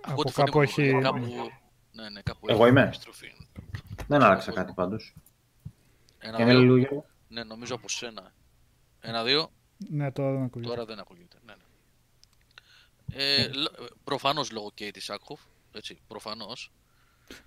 Από 0.01 0.23
τη 0.23 0.31
φωνή 0.31 0.49
κάπου 0.51 0.57
μου, 0.57 0.61
έχει- 0.63 1.01
Κάπου... 1.01 1.51
Ναι, 1.91 2.09
ναι, 2.09 2.21
κάπου 2.21 2.49
Εγώ 2.49 2.61
έχει 2.61 2.69
είμαι. 2.71 2.81
επιστροφή. 2.83 3.31
Δεν 4.07 4.23
άλλαξα 4.23 4.51
κάτι 4.51 4.73
πάντως. 4.73 5.13
Ένα, 6.19 6.35
Για 6.35 6.45
ένα 6.45 6.53
δύο. 6.53 6.59
λίγο 6.61 6.77
Γιώργο. 6.77 7.05
Ναι, 7.27 7.43
νομίζω 7.43 7.75
από 7.75 7.89
σένα. 7.89 8.33
Ένα-δύο. 8.99 9.51
Ναι, 9.89 10.11
τώρα 10.11 10.31
δεν 10.31 10.43
ακούγεται. 10.43 10.69
Τώρα 10.69 10.85
δεν 10.85 10.99
ακούγεται. 10.99 11.37
Ναι, 11.45 11.53
ναι. 11.53 11.63
Ε, 13.23 13.47
λ- 13.47 13.73
προφανώς 14.03 14.51
λόγω 14.51 14.71
και 14.73 14.91
της 14.91 15.09
Άκχοφ. 15.09 15.41
Έτσι, 15.71 15.99
προφανώς. 16.07 16.71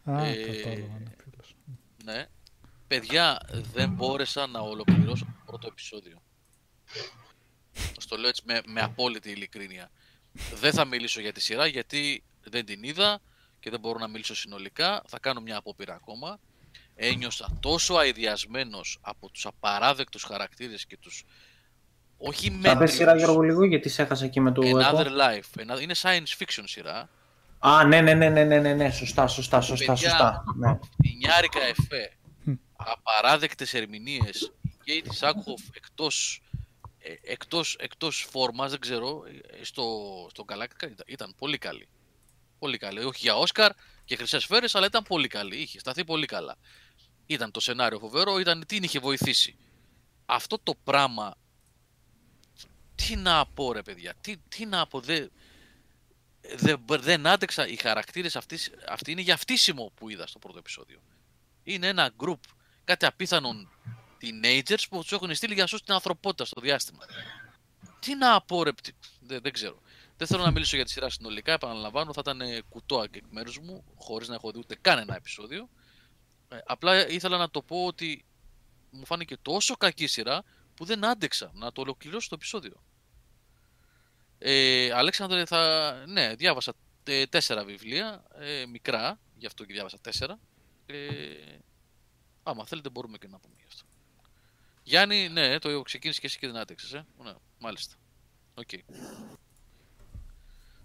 Α, 0.04 0.24
ε, 0.24 0.34
κατάλαβα. 0.44 0.98
ναι, 0.98 1.10
φίλος. 1.22 1.56
Ναι. 2.04 2.26
Παιδιά, 2.86 3.40
δεν 3.72 3.90
μπόρεσα 3.90 4.46
να 4.46 4.60
ολοκληρώσω 4.60 5.24
το 5.24 5.42
πρώτο 5.46 5.66
επεισόδιο. 5.66 6.22
Στο 7.98 8.16
λέω 8.16 8.28
έτσι 8.28 8.42
με, 8.46 8.60
με 8.66 8.80
απόλυτη 8.80 9.30
ειλικρίνεια. 9.30 9.90
Δεν 10.54 10.72
θα 10.72 10.84
μιλήσω 10.84 11.20
για 11.20 11.32
τη 11.32 11.40
σειρά 11.40 11.66
γιατί 11.66 12.22
δεν 12.44 12.64
την 12.64 12.82
είδα 12.82 13.20
και 13.60 13.70
δεν 13.70 13.80
μπορώ 13.80 13.98
να 13.98 14.08
μιλήσω 14.08 14.34
συνολικά. 14.34 15.02
Θα 15.06 15.18
κάνω 15.18 15.40
μια 15.40 15.56
απόπειρα 15.56 15.94
ακόμα. 15.94 16.40
Ένιωσα 16.94 17.58
τόσο 17.60 17.94
αειδιασμένος 17.94 18.98
από 19.00 19.30
τους 19.30 19.46
απαράδεκτους 19.46 20.22
χαρακτήρες 20.22 20.86
και 20.86 20.96
τους 20.96 21.24
όχι 22.16 22.58
Θα 22.62 22.76
πες 22.76 22.92
σειρά 22.92 23.04
μέτριους. 23.04 23.22
Γιώργο 23.24 23.42
λίγο 23.42 23.64
γιατί 23.64 23.88
σε 23.88 24.02
έχασα 24.02 24.24
εκεί 24.24 24.40
με 24.40 24.52
το 24.52 24.62
Another 24.64 25.04
εγώ. 25.04 25.16
Life. 25.20 25.58
Ένα- 25.60 25.80
Είναι 25.80 25.94
science 26.02 26.42
fiction 26.42 26.62
σειρά. 26.64 27.08
Α, 27.58 27.84
ναι, 27.84 28.00
ναι, 28.00 28.14
ναι, 28.14 28.28
ναι, 28.28 28.44
ναι, 28.44 28.58
ναι, 28.60 28.74
ναι, 28.74 28.90
σωστά, 28.90 29.26
σωστά, 29.26 29.60
σωστά, 29.60 29.92
Παιδιά, 29.92 30.08
σωστά. 30.08 30.44
Ναι. 30.56 30.78
Φινιάρικα 31.02 31.62
εφέ. 31.62 32.12
Απαράδεκτες 32.76 33.74
ερμηνείες. 33.74 34.52
Και 34.84 34.92
η 34.92 35.02
της 35.02 35.22
Άκχοφ 35.22 35.60
εκτός, 35.72 36.42
ε, 36.98 37.12
εκτός, 37.32 37.76
εκτός 37.80 38.26
φόρμας, 38.30 38.70
δεν 38.70 38.80
ξέρω, 38.80 39.22
ε, 39.60 39.64
στο, 39.64 39.84
στο 40.30 40.44
Galactica 40.48 40.82
ήταν, 40.90 41.04
ήταν 41.06 41.34
πολύ 41.38 41.58
καλή. 41.58 41.88
Πολύ 42.58 42.78
καλή. 42.78 43.04
Όχι 43.04 43.18
για 43.22 43.36
Όσκαρ 43.36 43.72
και 44.04 44.16
χρυσές 44.16 44.42
σφαίρες, 44.42 44.74
αλλά 44.74 44.86
ήταν 44.86 45.02
πολύ 45.02 45.28
καλή. 45.28 45.56
Είχε 45.56 45.78
σταθεί 45.78 46.04
πολύ 46.04 46.26
καλά. 46.26 46.56
Ήταν 47.32 47.50
το 47.50 47.60
σενάριο 47.60 47.98
φοβερό, 47.98 48.38
ήταν 48.38 48.60
τι 48.60 48.66
την 48.66 48.82
είχε 48.82 48.98
βοηθήσει. 48.98 49.56
Αυτό 50.26 50.58
το 50.62 50.74
πράγμα. 50.84 51.34
Τι 52.94 53.16
να 53.16 53.46
πω, 53.46 53.72
ρε 53.72 53.82
παιδιά, 53.82 54.14
τι, 54.20 54.36
τι 54.36 54.66
να 54.66 54.86
πω, 54.86 55.00
δεν, 55.00 55.30
δεν, 56.56 56.84
δεν 56.88 57.26
άντεξα. 57.26 57.66
Οι 57.66 57.76
χαρακτήρες 57.76 58.36
αυτοί, 58.36 58.58
αυτοί 58.88 59.10
είναι 59.10 59.20
για 59.20 59.36
φτύσιμο 59.36 59.92
που 59.94 60.08
είδα 60.08 60.26
στο 60.26 60.38
πρώτο 60.38 60.58
επεισόδιο. 60.58 61.00
Είναι 61.62 61.86
ένα 61.86 62.10
group 62.24 62.38
κάτι 62.84 63.06
απίθανων 63.06 63.70
teenagers 64.20 64.84
που 64.90 65.00
τους 65.00 65.12
έχουν 65.12 65.34
στείλει 65.34 65.52
για 65.54 65.62
να 65.62 65.68
σώσουν 65.68 65.84
την 65.84 65.94
ανθρωπότητα 65.94 66.44
στο 66.44 66.60
διάστημα. 66.60 67.04
Τι 68.00 68.14
να 68.14 68.40
πω, 68.40 68.62
ρε, 68.62 68.72
τι- 68.72 68.92
δεν, 69.20 69.40
δεν 69.42 69.52
ξέρω. 69.52 69.80
Δεν 70.16 70.26
θέλω 70.26 70.42
να 70.42 70.50
μιλήσω 70.50 70.76
για 70.76 70.84
τη 70.84 70.90
σειρά 70.90 71.10
συνολικά, 71.10 71.52
επαναλαμβάνω, 71.52 72.12
θα 72.12 72.20
ήταν 72.20 72.40
ε, 72.40 72.60
κουτό 72.68 73.02
εκ 73.02 73.14
μέρους 73.30 73.58
μου, 73.58 73.84
χωρίς 73.94 74.28
να 74.28 74.34
έχω 74.34 74.50
δει 74.50 74.58
ούτε 74.58 74.76
καν 74.80 74.98
ένα 74.98 75.16
επεισόδιο. 75.16 75.68
Ε, 76.52 76.58
απλά 76.66 77.08
ήθελα 77.08 77.36
να 77.36 77.50
το 77.50 77.62
πω 77.62 77.86
ότι 77.86 78.24
μου 78.90 79.06
φάνηκε 79.06 79.36
τόσο 79.36 79.76
κακή 79.76 80.06
σειρά 80.06 80.42
που 80.74 80.84
δεν 80.84 81.04
άντεξα 81.04 81.50
να 81.54 81.72
το 81.72 81.80
ολοκληρώσω 81.80 82.28
το 82.28 82.34
επεισόδιο. 82.34 82.82
Ε, 84.38 84.90
Αλέξανδρε, 84.92 85.44
θα... 85.44 85.92
ναι, 86.06 86.34
διάβασα 86.34 86.74
ε, 87.04 87.26
τέσσερα 87.26 87.64
βιβλία, 87.64 88.24
ε, 88.34 88.66
μικρά, 88.66 89.20
γι' 89.36 89.46
αυτό 89.46 89.64
και 89.64 89.72
διάβασα 89.72 89.98
τέσσερα. 90.00 90.38
Ε, 90.86 90.98
άμα 92.42 92.66
θέλετε 92.66 92.90
μπορούμε 92.90 93.18
και 93.18 93.28
να 93.28 93.38
πούμε 93.38 93.54
γι' 93.58 93.64
αυτό. 93.66 93.84
Γιάννη, 94.82 95.28
ναι, 95.28 95.58
το 95.58 95.82
ξεκίνησε 95.82 96.20
και 96.20 96.26
εσύ 96.26 96.38
και 96.38 96.46
δεν 96.46 96.56
άντεξες, 96.56 96.92
ε. 96.92 97.06
Ναι, 97.22 97.32
μάλιστα. 97.58 97.94
Οκ. 98.54 98.68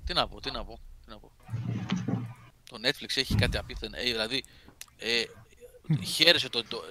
Τι 0.06 0.14
να 0.14 0.27
πω, 0.27 0.39
τι 0.39 0.52
να 0.52 0.65
πω, 0.65 0.80
τι 1.06 1.10
να 1.10 1.19
πω. 1.19 1.31
Το 2.69 2.77
Netflix 2.84 3.18
έχει 3.18 3.35
κάτι 3.35 3.57
απίθανο, 3.57 3.98
ε, 3.98 4.03
δηλαδή, 4.03 4.44
ε, 4.98 5.23
χαίρεσαι 6.06 6.49
το, 6.50 6.64
το, 6.64 6.82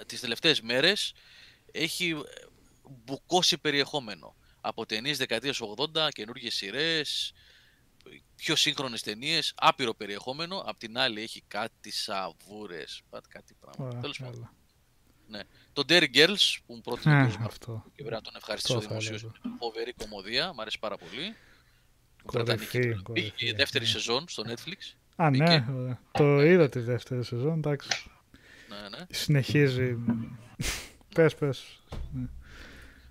ε, 0.00 0.04
τις 0.04 0.20
τελευταίες 0.20 0.60
μέρες, 0.60 1.12
έχει 1.72 2.08
ε, 2.10 2.44
μπουκώσει 3.04 3.58
περιεχόμενο. 3.58 4.34
Από 4.60 4.86
ταινίες 4.86 5.18
δεκαετίας 5.18 5.60
80, 5.60 6.08
καινούργιες 6.12 6.54
σειρές, 6.54 7.32
πιο 8.36 8.56
σύγχρονες 8.56 9.02
ταινίες, 9.02 9.52
άπειρο 9.56 9.94
περιεχόμενο. 9.94 10.62
Απ' 10.66 10.78
την 10.78 10.98
άλλη 10.98 11.22
έχει 11.22 11.42
κάτι 11.48 11.90
σαβούρες, 11.92 13.00
πα- 13.10 13.20
κάτι 13.28 13.54
πράγμα. 13.60 13.86
Ωραία, 13.86 14.00
Τέλος 14.00 14.18
πάντων. 14.18 14.50
έλα. 15.32 15.42
Το 15.72 15.82
Dairy 15.88 16.14
Girls 16.14 16.56
που 16.66 16.74
μου 16.74 16.80
πρότεινε 16.80 17.14
ο 17.14 17.18
Ε, 17.18 17.26
κ. 17.26 17.28
Μαρκ 17.28 17.40
αυτό. 17.46 17.84
και 17.84 17.92
πρέπει 18.02 18.14
να 18.14 18.20
τον 18.20 18.32
ευχαριστήσω 18.36 18.76
Αυτό 18.76 18.88
θα 18.88 18.96
δημοσίως. 18.98 19.22
έλεγα. 19.22 19.56
Φοβερή 19.58 19.92
κομμωδία, 19.92 20.52
μου 20.52 20.60
αρέσει 20.60 20.78
πάρα 20.78 20.96
πολύ. 20.96 21.34
Κορυφή, 22.24 22.44
Βρετανική. 22.44 22.78
Πήγε 22.78 23.00
κορυφή, 23.02 23.30
και 23.30 23.46
η 23.46 23.52
δεύτερη 23.52 23.84
ναι. 23.84 23.90
σεζόν 23.90 24.28
στο 24.28 24.42
Netflix. 24.46 24.94
Α, 25.16 25.30
Μπήκε. 25.30 25.42
ναι, 25.44 25.64
ωραία. 25.74 26.00
το 26.12 26.40
είδα 26.42 26.68
τη 26.68 26.78
δεύτερη 26.80 27.24
σεζόν, 27.24 27.52
εντάξει. 27.58 28.10
Ναι, 28.82 28.88
ναι. 28.98 29.04
Συνεχίζει. 29.10 29.96
πες, 31.14 31.34
πες. 31.34 31.82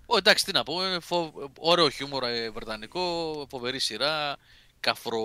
Ω, 0.06 0.18
εντάξει, 0.18 0.46
τι 0.46 0.52
να 0.52 0.64
πω. 0.64 0.84
ε, 0.84 1.00
φο- 1.00 1.52
Ωραίο 1.60 1.90
χιούμορ 1.90 2.24
ε, 2.24 2.50
βρετανικό, 2.50 3.46
φοβερή 3.50 3.80
σειρά. 3.80 4.38
Καφρο, 4.80 5.22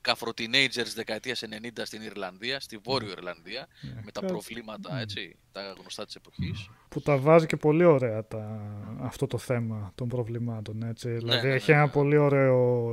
καφρο 0.00 0.30
teenagers 0.36 0.92
δεκαετίας 0.94 1.42
90 1.42 1.68
στην 1.82 2.02
Ιρλανδία, 2.02 2.60
στη 2.60 2.76
Βόρειο 2.76 3.10
Ιρλανδία, 3.10 3.66
Ναι. 3.80 4.00
με 4.04 4.10
τα 4.10 4.20
Κα- 4.20 4.26
προβλήματα, 4.26 5.00
έτσι, 5.00 5.36
τα 5.52 5.74
γνωστά 5.80 6.04
της 6.04 6.14
εποχής. 6.14 6.68
Που 6.88 7.00
τα 7.00 7.16
βάζει 7.18 7.46
και 7.46 7.56
πολύ 7.56 7.84
ωραία 7.84 8.26
τα, 8.26 8.60
αυτό 9.00 9.26
το 9.26 9.38
θέμα 9.38 9.92
των 9.94 10.08
προβλημάτων, 10.08 10.82
έτσι. 10.82 11.10
δηλαδή 11.10 11.46
ναι, 11.48 11.54
έχει 11.54 11.70
ναι, 11.70 11.76
ένα 11.76 11.86
ναι. 11.86 11.92
πολύ 11.92 12.16
ωραίο 12.16 12.90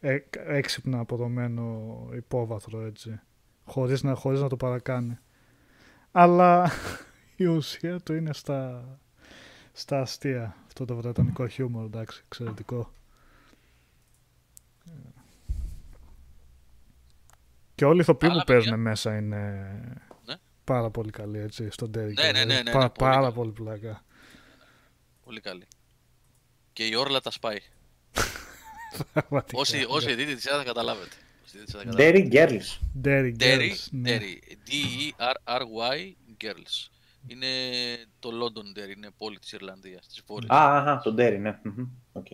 ε, 0.00 0.18
έξυπνα 0.46 0.98
αποδομένο 0.98 1.92
υπόβαθρο, 2.16 2.80
έτσι. 2.80 3.20
Χωρίς 3.64 4.02
να, 4.02 4.14
χωρίς 4.14 4.40
να 4.40 4.48
το 4.48 4.56
παρακάνει. 4.56 5.18
Αλλά 6.16 6.70
η 7.36 7.44
ουσία 7.44 8.00
του 8.00 8.14
είναι 8.14 8.32
στα, 8.32 8.84
στα 9.72 10.00
αστεία. 10.00 10.56
Αυτό 10.66 10.84
το 10.84 10.96
βρετανικό 10.96 11.46
χιούμορ, 11.48 11.84
εντάξει, 11.84 12.22
εξαιρετικό. 12.24 12.92
Και 17.74 17.84
όλοι 17.84 17.96
οι 17.98 18.00
ηθοποιοί 18.00 18.28
Άλλα 18.28 18.38
που 18.38 18.44
παίζουν 18.46 18.64
παιδιά; 18.70 18.82
μέσα 18.82 19.16
είναι 19.16 19.70
Ναι. 20.24 20.34
πάρα 20.64 20.90
πολύ 20.90 21.10
καλοί, 21.10 21.38
έτσι, 21.38 21.70
στον 21.70 21.90
Derek. 21.90 22.12
Ναι, 22.14 22.32
ναι, 22.32 22.44
ναι, 22.44 22.62
ναι, 22.62 22.70
Πα- 22.72 22.82
ναι, 22.82 22.88
πολύ 22.88 23.10
πάρα 23.10 23.20
καλή. 23.20 23.32
πολύ 23.34 23.50
πλάκα. 23.52 24.04
Πολύ 25.24 25.40
καλή. 25.40 25.66
Και 26.72 26.86
η 26.86 26.94
όρλα 26.94 27.20
τα 27.20 27.30
σπάει. 27.30 27.58
Πραγματικά. 29.12 29.58
Όσοι, 29.60 29.84
όσοι 29.88 30.14
δείτε 30.14 30.34
της 30.34 30.42
σειρά 30.42 30.56
θα 30.56 30.64
καταλάβετε. 30.64 31.16
Όσοι 31.54 31.64
δείτε 31.64 31.64
τη 31.64 31.70
σειρά 31.70 31.82
θα 31.82 31.84
καταλάβετε. 31.84 32.28
Dairy 32.28 32.32
Girls. 32.32 33.04
Derry 33.04 33.34
Derry, 33.38 33.70
Girls, 33.70 33.86
ναι. 33.90 34.18
Derry. 34.18 34.38
D-E-R-R-Y 34.68 36.12
Girls. 36.44 36.88
Είναι 37.26 37.46
το 38.18 38.30
Londonderry, 38.30 38.96
είναι 38.96 39.10
πόλη 39.16 39.38
της 39.38 39.52
Ιρλανδίας, 39.52 40.06
της 40.06 40.22
Βόρειας. 40.26 40.50
Α, 40.56 40.76
αχα, 40.78 41.00
το 41.00 41.14
Derry, 41.18 41.38
ναι. 41.40 41.60
Μμμ, 41.64 41.88
οκ. 42.12 42.26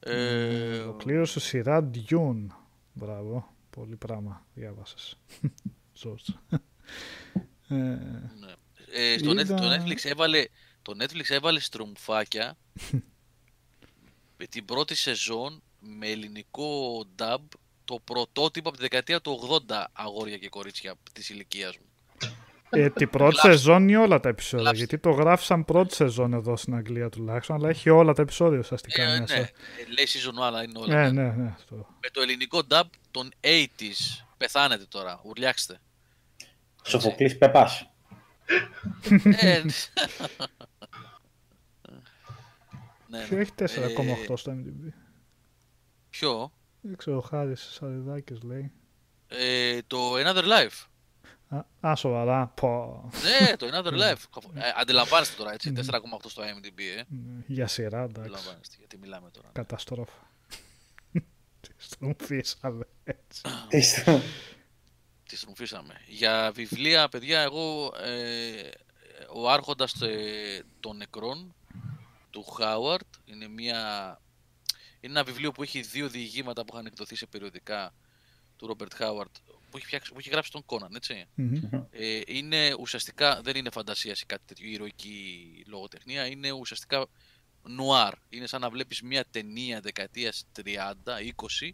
Ε, 0.00 0.78
Ολοκλήρωσε 0.78 1.40
σειρά 1.40 1.90
Dune. 2.10 2.46
Μπράβο. 2.92 3.54
Πολύ 3.70 3.96
πράγμα 3.96 4.46
διάβασες. 4.54 5.18
George. 6.02 6.34
ε, 7.68 7.74
ναι. 7.74 8.52
Ε, 8.92 9.18
στο 9.18 9.30
Είδα- 9.30 9.42
Netflix, 9.42 9.60
το, 9.60 9.74
Netflix 9.74 10.04
έβαλε, 10.04 10.44
το 10.82 10.92
Netflix 11.00 11.28
έβαλε 11.30 11.60
στρομφάκια 11.60 12.56
με 14.38 14.46
την 14.46 14.64
πρώτη 14.64 14.94
σεζόν 14.94 15.62
με 15.80 16.06
ελληνικό 16.06 17.04
dub 17.18 17.38
το 17.84 17.98
πρωτότυπο 18.04 18.68
από 18.68 18.76
τη 18.76 18.82
δεκαετία 18.82 19.20
του 19.20 19.60
80 19.68 19.84
αγόρια 19.92 20.36
και 20.38 20.48
κορίτσια 20.48 20.94
της 21.12 21.28
ηλικίας 21.30 21.76
μου. 21.76 21.82
ε, 22.70 22.90
την 22.90 23.10
πρώτη 23.10 23.30
Κλάψτε. 23.34 23.50
σεζόν 23.50 23.88
ή 23.88 23.96
όλα 23.96 24.20
τα 24.20 24.28
επεισόδια. 24.28 24.62
Κλάψτε. 24.64 24.84
Γιατί 24.84 24.98
το 25.02 25.10
γράφησαν 25.10 25.64
πρώτη 25.64 25.94
σεζόν 25.94 26.32
εδώ 26.32 26.56
στην 26.56 26.74
Αγγλία 26.74 27.08
τουλάχιστον, 27.08 27.56
αλλά 27.56 27.68
έχει 27.68 27.88
όλα 27.90 28.12
τα 28.12 28.22
επεισόδια 28.22 28.58
ουσιαστικά 28.58 29.02
Ε, 29.02 29.18
μέσα. 29.20 29.34
ναι, 29.34 29.40
ε, 29.40 29.46
λέει 29.96 30.06
season 30.08 30.40
1 30.42 30.46
αλλά 30.46 30.62
είναι 30.62 30.78
όλα. 30.78 30.94
Ναι, 30.94 31.10
ναι. 31.10 31.22
ναι, 31.22 31.42
ναι. 31.42 31.48
αυτό. 31.54 31.74
Με 31.76 32.08
το 32.12 32.20
ελληνικό 32.20 32.60
dub 32.70 32.82
των 33.10 33.30
80s. 33.40 34.24
Πεθάνετε 34.36 34.84
τώρα, 34.88 35.20
ουρλιάξτε. 35.24 35.80
Σοφοκλής 36.84 37.38
Πεπάς. 37.38 37.90
ε, 39.40 39.62
ναι, 43.08 43.24
Ποιο 43.26 43.36
ναι. 43.36 43.40
έχει 43.40 43.52
4,8 43.58 43.66
Ε, 44.32 44.36
στο 44.36 44.52
MDB. 44.52 44.92
Ποιο; 46.18 46.52
Δεν 46.80 46.96
ξέρω, 46.96 47.16
ο 47.16 47.20
Χάρης 47.20 47.68
Σαριδάκης 47.72 48.42
λέει. 48.42 48.72
Ε, 49.28 49.78
το 49.86 50.14
Another 50.14 50.44
Life. 50.44 50.86
Α, 51.48 51.90
α, 51.90 51.94
σοβαρά. 51.96 52.46
Πω. 52.46 53.10
ναι, 53.22 53.56
το 53.56 53.66
Another 53.72 53.92
Life. 53.92 54.40
Ε, 54.54 54.60
αντιλαμβάνεστε 54.76 55.36
τώρα, 55.36 55.52
έτσι. 55.52 55.72
4,8 55.76 56.28
στο 56.28 56.42
IMDb, 56.42 56.80
ε. 56.98 57.02
Ναι, 57.08 57.42
Για 57.46 57.66
σειρά, 57.66 58.02
εντάξει. 58.02 58.20
Αντιλαμβάνεστε 58.20 58.76
γιατί 58.78 58.96
μιλάμε 58.98 59.30
τώρα. 59.30 59.48
Καταστρόφα. 59.52 60.30
Τι 61.60 61.68
στρομφίσαμε 61.76 62.86
έτσι. 63.04 63.42
Τι 63.68 63.80
στο- 63.80 64.20
Τι 65.28 65.36
στρομφίσαμε. 65.36 65.94
Για 66.06 66.50
βιβλία, 66.54 67.08
παιδιά, 67.08 67.40
εγώ 67.40 67.92
ε, 68.04 68.70
ο 69.34 69.50
Άρχοντας 69.50 70.02
ε, 70.02 70.64
των 70.80 70.96
Νεκρών 70.96 71.54
του 72.30 72.44
Χάουαρτ 72.44 73.06
είναι 73.24 73.48
μια 73.48 74.20
Είναι 75.00 75.12
ένα 75.12 75.24
βιβλίο 75.24 75.52
που 75.52 75.62
έχει 75.62 75.80
δύο 75.80 76.08
διηγήματα 76.08 76.64
που 76.64 76.74
είχαν 76.74 76.86
εκδοθεί 76.86 77.16
σε 77.16 77.26
περιοδικά 77.26 77.94
του 78.56 78.66
Ρόμπερτ 78.66 78.94
Χάουαρτ 78.94 79.36
που 79.70 79.76
έχει, 79.76 79.86
φτιάξει, 79.86 80.12
που 80.12 80.18
έχει 80.18 80.28
γράψει 80.28 80.50
τον 80.50 80.64
Κόναν, 80.64 80.94
έτσι. 80.94 81.26
Ε, 81.90 82.20
είναι 82.26 82.74
ουσιαστικά, 82.78 83.40
δεν 83.42 83.56
είναι 83.56 83.70
φαντασία 83.70 84.12
ή 84.12 84.26
κάτι 84.26 84.42
τέτοιο, 84.46 84.68
ηρωική 84.68 85.64
λογοτεχνία, 85.66 86.26
είναι 86.26 86.50
ουσιαστικά 86.50 87.06
νουάρ. 87.62 88.14
Είναι 88.28 88.46
σαν 88.46 88.60
να 88.60 88.70
βλέπεις 88.70 89.02
μια 89.02 89.24
ταινία 89.30 89.80
δεκαετίας 89.80 90.44
30, 90.52 91.20
20, 91.36 91.70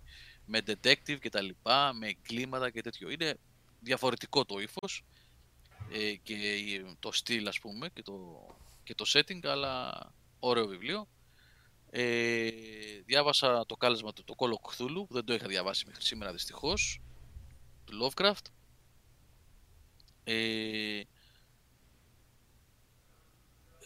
με 0.47 0.61
detective 0.67 1.19
και 1.21 1.31
τα 1.31 1.41
λοιπά, 1.41 1.93
με 1.93 2.07
εγκλήματα 2.07 2.71
και 2.71 2.81
τέτοιο. 2.81 3.11
Είναι 3.11 3.39
διαφορετικό 3.81 4.45
το 4.45 4.59
ύφος 4.61 5.05
ε, 5.93 6.15
και 6.23 6.37
το 7.01 7.13
στυλ 7.13 7.49
ας 7.49 7.61
πούμε 7.61 7.89
και 7.89 8.03
το, 8.03 8.47
και 8.83 8.95
το 8.95 9.05
setting, 9.09 9.47
αλλά 9.47 9.93
ωραίο 10.39 10.67
βιβλίο. 10.67 11.09
Ε, 11.97 12.51
διάβασα 13.05 13.67
το 13.67 13.77
κάλεσμα 13.77 14.13
του, 14.13 14.25
το 14.25 14.35
Call 14.37 14.49
of 14.49 14.71
Cthulhu, 14.71 15.05
που 15.09 15.15
δεν 15.15 15.25
το 15.25 15.35
είχα 15.35 15.47
διαβάσει 15.47 15.87
μέχρι 15.87 16.03
σήμερα 16.03 16.33
δυστυχώς, 16.33 17.01
του 17.85 17.93
Lovecraft. 18.03 18.47
Ε, 20.25 20.99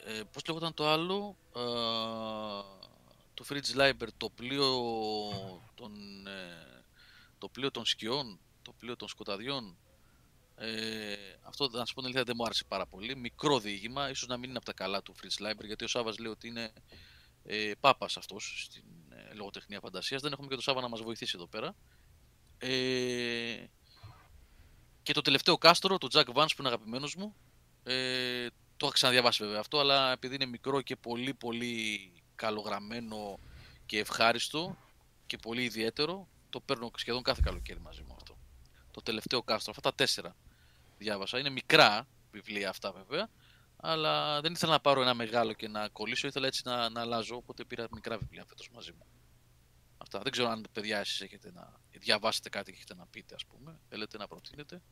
ε, 0.04 0.22
πώς 0.32 0.42
λέγονταν 0.46 0.74
το 0.74 0.88
άλλο, 0.88 1.36
ε, 1.56 1.60
το 3.34 3.44
Fritz 3.48 3.76
Leiber, 3.76 4.08
το 4.16 4.30
πλοίο 4.30 4.72
των, 5.74 5.92
ε, 6.26 6.84
το 7.38 7.48
πλοίο 7.48 7.70
των 7.70 7.84
σκιών, 7.84 8.38
το 8.62 8.72
πλοίο 8.72 8.96
των 8.96 9.08
σκοταδιών. 9.08 9.76
Ε, 10.56 11.16
αυτό 11.42 11.68
να 11.68 11.84
σου 11.84 11.94
πω 11.94 12.00
την 12.00 12.04
αλήθεια 12.04 12.24
δεν 12.24 12.34
μου 12.38 12.44
άρεσε 12.44 12.64
πάρα 12.68 12.86
πολύ. 12.86 13.16
Μικρό 13.16 13.58
διήγημα, 13.58 14.10
ίσως 14.10 14.28
να 14.28 14.36
μην 14.36 14.48
είναι 14.48 14.58
από 14.58 14.66
τα 14.66 14.72
καλά 14.72 15.02
του 15.02 15.14
Fritz 15.14 15.46
Leiber, 15.46 15.64
γιατί 15.64 15.84
ο 15.84 15.88
Σάβας 15.88 16.18
λέει 16.18 16.32
ότι 16.32 16.48
είναι 16.48 16.72
ε, 17.50 17.72
πάπας 17.80 18.16
αυτός 18.16 18.62
στην 18.64 18.84
ε, 19.08 19.34
λογοτεχνία 19.34 19.80
φαντασίας. 19.80 20.22
Δεν 20.22 20.32
έχουμε 20.32 20.48
και 20.48 20.54
το 20.54 20.60
Σάβα 20.62 20.80
να 20.80 20.88
μας 20.88 21.00
βοηθήσει 21.00 21.32
εδώ 21.34 21.46
πέρα. 21.46 21.74
Ε, 22.58 23.64
και 25.02 25.12
το 25.12 25.20
τελευταίο 25.20 25.58
κάστρο, 25.58 25.98
το 25.98 26.08
Jack 26.12 26.24
Vance 26.24 26.48
που 26.56 26.56
είναι 26.58 26.68
αγαπημένος 26.68 27.14
μου. 27.14 27.34
Ε, 27.82 28.46
το 28.76 28.86
είχα 28.86 28.94
ξαναδιαβάσει 28.94 29.44
βέβαια 29.44 29.60
αυτό, 29.60 29.78
αλλά 29.78 30.12
επειδή 30.12 30.34
είναι 30.34 30.46
μικρό 30.46 30.80
και 30.80 30.96
πολύ 30.96 31.34
πολύ 31.34 32.12
καλογραμμένο 32.34 33.38
και 33.86 33.98
ευχάριστο 33.98 34.76
και 35.26 35.36
πολύ 35.36 35.62
ιδιαίτερο, 35.64 36.28
το 36.50 36.60
παίρνω 36.60 36.90
σχεδόν 36.96 37.22
κάθε 37.22 37.40
καλοκαίρι 37.44 37.80
μαζί 37.80 38.02
μου 38.02 38.14
αυτό. 38.16 38.38
Το 38.90 39.02
τελευταίο 39.02 39.42
κάστρο, 39.42 39.72
αυτά 39.76 39.90
τα 39.90 39.94
τέσσερα 39.96 40.36
διάβασα. 40.98 41.38
Είναι 41.38 41.50
μικρά 41.50 42.08
βιβλία 42.30 42.68
αυτά 42.68 42.92
βέβαια, 42.92 43.28
αλλά 43.80 44.40
δεν 44.40 44.52
ήθελα 44.52 44.72
να 44.72 44.80
πάρω 44.80 45.02
ένα 45.02 45.14
μεγάλο 45.14 45.52
και 45.52 45.68
να 45.68 45.88
κολλήσω, 45.88 46.26
ήθελα 46.26 46.46
έτσι 46.46 46.62
να, 46.64 46.90
να 46.90 47.00
αλλάζω, 47.00 47.36
οπότε 47.36 47.64
πήρα 47.64 47.86
μικρά 47.92 48.18
βιβλία 48.18 48.44
φέτος 48.48 48.70
μαζί 48.74 48.92
μου. 48.98 49.06
Αυτά. 49.98 50.20
Δεν 50.22 50.32
ξέρω 50.32 50.48
αν 50.48 50.64
παιδιά 50.72 50.98
εσείς 50.98 51.20
έχετε 51.20 51.50
να 51.54 51.72
διαβάσετε 51.90 52.48
κάτι 52.48 52.70
και 52.70 52.76
έχετε 52.76 52.94
να 52.94 53.06
πείτε, 53.10 53.34
ας 53.34 53.46
πούμε. 53.46 53.78
Θέλετε 53.88 54.18
να 54.18 54.26
προτείνετε. 54.26 54.82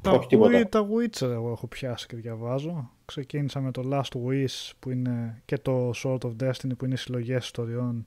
Τα, 0.00 0.10
Όχι 0.10 0.66
τα 0.66 0.86
Witcher 0.88 1.30
εγώ 1.30 1.50
έχω 1.50 1.66
πιάσει 1.66 2.06
και 2.06 2.16
διαβάζω. 2.16 2.90
Ξεκίνησα 3.04 3.60
με 3.60 3.70
το 3.70 3.82
Last 3.84 4.18
Wish 4.26 4.70
που 4.78 4.90
είναι 4.90 5.42
και 5.44 5.58
το 5.58 5.90
Sword 5.94 6.20
of 6.20 6.36
Destiny 6.42 6.76
που 6.78 6.84
είναι 6.84 6.96
συλλογές 6.96 7.44
ιστοριών 7.44 8.06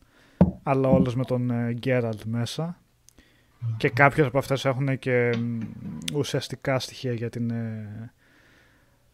αλλά 0.63 0.89
όλες 0.89 1.15
με 1.15 1.25
τον 1.25 1.49
ε, 1.49 1.77
Geralt 1.83 2.23
μέσα. 2.25 2.81
Και 3.77 3.89
κάποιες 3.89 4.27
από 4.27 4.37
αυτές 4.37 4.65
έχουν 4.65 4.99
και 4.99 5.29
ουσιαστικά 6.13 6.79
στοιχεία 6.79 7.13
για, 7.13 7.29
την, 7.29 7.51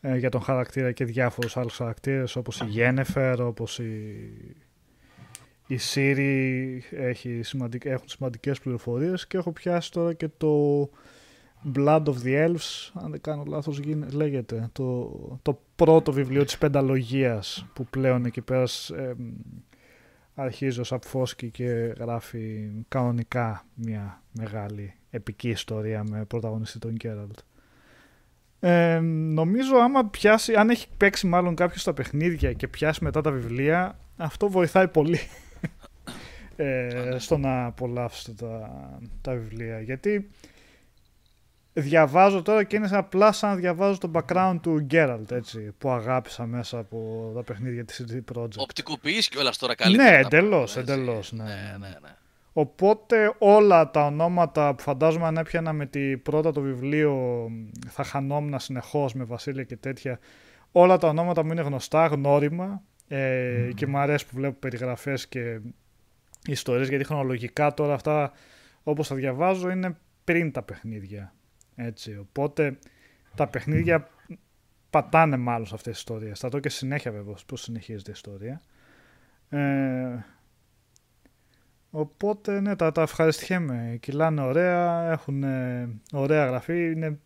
ε, 0.04 0.12
ε, 0.12 0.18
για 0.18 0.30
τον 0.30 0.42
χαρακτήρα 0.42 0.92
και 0.92 1.06
διάφορους 1.06 1.58
άλλους 1.58 1.76
χαρακτήρες 1.76 2.36
όπως 2.36 2.60
η 2.60 2.66
Yennefer, 2.76 3.36
όπως 3.40 3.80
η, 3.80 4.14
η 5.68 5.80
Siri 5.94 6.80
έχει 6.92 7.42
σημαντικ, 7.44 7.86
έχουν 7.86 8.08
σημαντικές 8.08 8.60
πληροφορίες. 8.60 9.28
Και 9.28 9.38
έχω 9.38 9.52
πιάσει 9.52 9.92
τώρα 9.92 10.14
και 10.14 10.30
το 10.38 10.90
Blood 11.76 12.04
of 12.04 12.16
the 12.24 12.48
Elves, 12.48 12.92
αν 12.94 13.12
δεν 13.12 13.22
κάνω 13.22 13.44
λάθος 13.48 13.80
λέγεται, 14.12 14.70
το, 14.72 15.12
το 15.42 15.60
πρώτο 15.76 16.12
βιβλίο 16.12 16.44
της 16.44 16.58
πενταλογίας 16.58 17.66
που 17.74 17.86
πλέον 17.86 18.26
εκεί 18.26 18.42
πέρα 18.42 18.66
ε, 18.98 19.14
αρχίζει 20.36 20.80
ο 20.80 20.84
Σαπφόσκι 20.84 21.50
και 21.50 21.66
γράφει 22.00 22.72
κανονικά 22.88 23.66
μια 23.74 24.22
μεγάλη 24.32 24.94
επική 25.10 25.50
ιστορία 25.50 26.04
με 26.04 26.26
πρωταγωνιστή 26.26 26.80
τον 26.80 26.98
Κέραλτ. 26.98 27.40
Ε, 28.66 29.00
νομίζω 29.02 29.76
άμα 29.76 30.06
πιάσει, 30.06 30.54
αν 30.56 30.70
έχει 30.70 30.88
παίξει 30.98 31.28
μάλλον 31.28 31.56
κάποιος 31.56 31.84
τα 31.84 31.94
παιχνίδια 31.94 32.54
και 32.54 32.68
πιάσει 32.68 33.04
μετά 33.04 33.22
τα 33.22 33.32
βιβλία, 33.32 34.00
αυτό 34.18 34.50
βοηθάει 34.50 34.88
πολύ 34.88 35.20
ε, 36.56 37.16
στο 37.18 37.38
να 37.38 37.66
απολαύσετε 37.66 38.46
τα, 38.46 38.70
τα 39.22 39.34
βιβλία. 39.34 39.82
Γιατί 39.82 40.30
διαβάζω 41.74 42.42
τώρα 42.42 42.64
και 42.64 42.76
είναι 42.76 42.90
απλά 42.92 43.32
σαν 43.32 43.50
να 43.50 43.56
διαβάζω 43.56 43.98
το 43.98 44.12
background 44.14 44.58
του 44.62 44.88
Geralt, 44.92 45.32
έτσι, 45.32 45.74
που 45.78 45.90
αγάπησα 45.90 46.46
μέσα 46.46 46.78
από 46.80 47.32
τα 47.36 47.44
παιχνίδια 47.44 47.86
της 47.86 48.06
CD 48.08 48.36
Projekt. 48.36 48.58
Οπτικοποιείς 48.58 49.30
κιόλας 49.30 49.58
τώρα 49.58 49.76
καλύτερα. 49.76 50.10
Ναι, 50.10 50.18
εντελώς, 50.18 50.78
εντελώς, 50.78 51.32
ναι. 51.32 51.44
ναι, 51.44 51.76
ναι, 51.80 51.88
ναι. 52.02 52.16
Οπότε 52.54 53.36
όλα 53.38 53.92
τα 53.92 54.06
ονόματα 54.06 54.76
που 54.76 54.82
φαντάζομαι 54.82 55.26
αν 55.26 55.38
έπιανα 55.38 55.74
με 55.74 55.86
τη 55.86 56.18
πρώτα 56.18 56.52
το 56.52 56.62
βιβλίο 56.62 57.48
θα 57.88 58.04
χανόμουν 58.04 58.60
συνεχώς 58.60 59.14
με 59.14 59.24
Βασίλεια 59.24 59.64
και 59.64 59.78
τέτοια. 59.78 60.20
Όλα 60.72 60.98
τα 60.98 61.08
ονόματα 61.08 61.44
μου 61.44 61.52
είναι 61.52 61.62
γνωστά, 61.62 62.06
γνώριμα 62.06 62.82
ε, 63.08 63.70
και 63.76 63.88
μου 63.88 63.98
αρέσει 63.98 64.26
που 64.26 64.36
βλέπω 64.36 64.60
περιγραφές 64.60 65.28
και 65.28 65.60
ιστορίες 66.48 66.90
γιατί 66.90 67.04
χρονολογικά 67.04 67.74
τώρα 67.74 67.94
αυτά 67.94 68.32
όπως 68.84 69.08
τα 69.08 69.16
διαβάζω 69.16 69.70
είναι 69.70 69.98
πριν 70.24 70.52
τα 70.52 70.62
παιχνίδια. 70.62 71.34
Έτσι, 71.76 72.18
οπότε 72.18 72.78
τα 73.36 73.48
παιχνίδια 73.48 74.10
πατάνε 74.90 75.38
μάλλον 75.38 75.66
σε 75.66 75.76
αυτές 75.76 75.92
τις 75.92 76.02
ιστορίες. 76.02 76.40
Θα 76.40 76.50
δω 76.50 76.60
και 76.60 76.70
συνέχεια 76.70 77.12
βέβαια 77.12 77.36
πώς 77.46 77.62
συνεχίζεται 77.62 78.10
η 78.10 78.14
ιστορία. 78.16 78.62
Ε, 79.50 80.26
οπότε 81.96 82.60
ναι, 82.60 82.76
τα, 82.76 82.92
τα 82.92 83.02
ευχαριστιέμαι. 83.02 83.98
Κυλάνε 84.00 84.42
ωραία, 84.42 85.12
έχουν 85.12 85.44
ωραία 86.12 86.46
γραφή. 86.46 86.92
Είναι, 86.92 87.20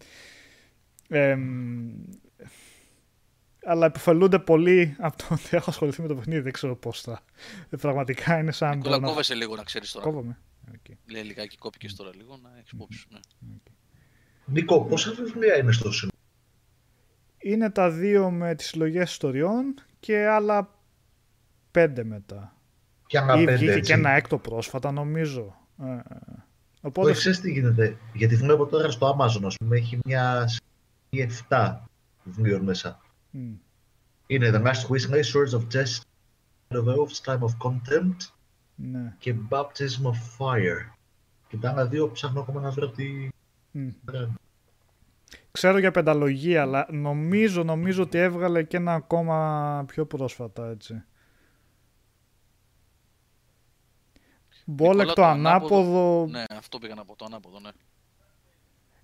ε, 1.08 1.38
αλλά 3.64 3.86
επιφελούνται 3.86 4.40
πολύ 4.40 4.96
από 5.00 5.18
το 5.18 5.26
ότι 5.30 5.50
έχω 5.52 5.70
ασχοληθεί 5.70 6.02
με 6.02 6.08
το 6.08 6.16
παιχνίδι. 6.16 6.42
Δεν 6.42 6.52
ξέρω 6.52 6.76
πώς 6.76 7.02
θα. 7.02 7.24
Ε, 7.70 7.78
πραγματικά 7.78 8.38
είναι 8.38 8.52
σαν. 8.52 8.78
Νικόλα, 8.78 9.00
κόβεσαι 9.00 9.34
λίγο 9.36 9.56
να 9.56 9.64
ξέρεις 9.64 9.92
τώρα. 9.92 10.06
Κόβομαι. 10.06 10.38
Okay. 10.72 10.94
Λέει 11.06 11.24
λιγάκι 11.24 11.58
κόπηκες 11.58 11.96
τώρα 11.96 12.10
λίγο 12.16 12.40
να 12.44 12.50
έχεις 12.58 12.72
υπόψη. 12.72 13.08
Ναι. 13.10 13.20
Okay. 13.56 13.72
Νίκο, 14.46 14.86
πόσα 14.86 15.12
βιβλία 15.12 15.58
είναι 15.58 15.72
στο 15.72 15.92
σύνολο. 15.92 16.16
Είναι 17.38 17.70
τα 17.70 17.90
δύο 17.90 18.32
με 18.32 18.56
τις 18.56 18.68
συλλογές 18.68 19.12
ιστοριών 19.12 19.76
και 20.00 20.28
άλλα 20.28 20.80
πέντε 21.72 22.04
μετά. 22.04 22.57
Και 23.08 23.18
ένα 23.18 23.34
πέντε, 23.34 23.56
βγήκε 23.56 23.80
και 23.80 23.94
ένα 23.94 24.10
έκτο 24.10 24.38
πρόσφατα 24.38 24.92
νομίζω. 24.92 25.56
Ε, 25.84 26.16
οπότε... 26.82 27.12
ξέρεις 27.12 27.40
τι 27.40 27.52
γίνεται. 27.52 27.98
Γιατί 28.14 28.36
βλέπω 28.36 28.66
τώρα 28.66 28.92
στο 28.92 29.18
Amazon, 29.18 29.42
ας 29.46 29.56
πούμε, 29.58 29.78
έχει 29.78 30.00
μια 30.06 30.48
σειρά 30.48 31.28
7 31.50 31.88
βιβλίων 32.24 32.62
μέσα. 32.62 33.02
Mm. 33.34 33.38
Είναι 34.28 34.52
The 34.54 34.64
Master 34.66 34.88
Whistler, 34.90 35.24
Swords 35.24 35.60
of 35.60 35.64
Justice, 35.74 36.02
The 36.68 36.78
Elves, 36.78 37.22
Time 37.26 37.40
of 37.40 37.70
Contempt 37.70 38.18
ναι. 38.76 39.16
και 39.18 39.36
Baptism 39.50 40.04
of 40.04 40.38
Fire. 40.38 40.92
Και 41.48 41.58
τα 41.58 41.70
άλλα 41.70 41.88
δύο 41.88 42.12
ψάχνω 42.12 42.40
ακόμα 42.40 42.62
να 42.62 42.70
βρω 42.70 42.90
τι 42.90 43.30
Ξέρω 45.52 45.78
για 45.78 45.92
πενταλογία, 45.92 46.62
αλλά 46.62 46.88
νομίζω, 46.92 47.64
νομίζω 47.64 48.04
ότι 48.04 48.18
έβγαλε 48.18 48.64
και 48.64 48.78
ένα 48.78 48.94
ακόμα 48.94 49.84
πιο 49.88 50.06
πρόσφατα, 50.06 50.68
έτσι. 50.70 51.04
Μπόλεκ 54.70 55.12
το, 55.12 55.24
ανάποδο... 55.26 56.28
Ναι, 56.30 56.44
αυτό 56.58 56.78
πήγα 56.78 56.96
να 56.96 57.06
πω, 57.06 57.16
το 57.16 57.26
ανάποδο, 57.26 57.60
ναι. 57.60 57.70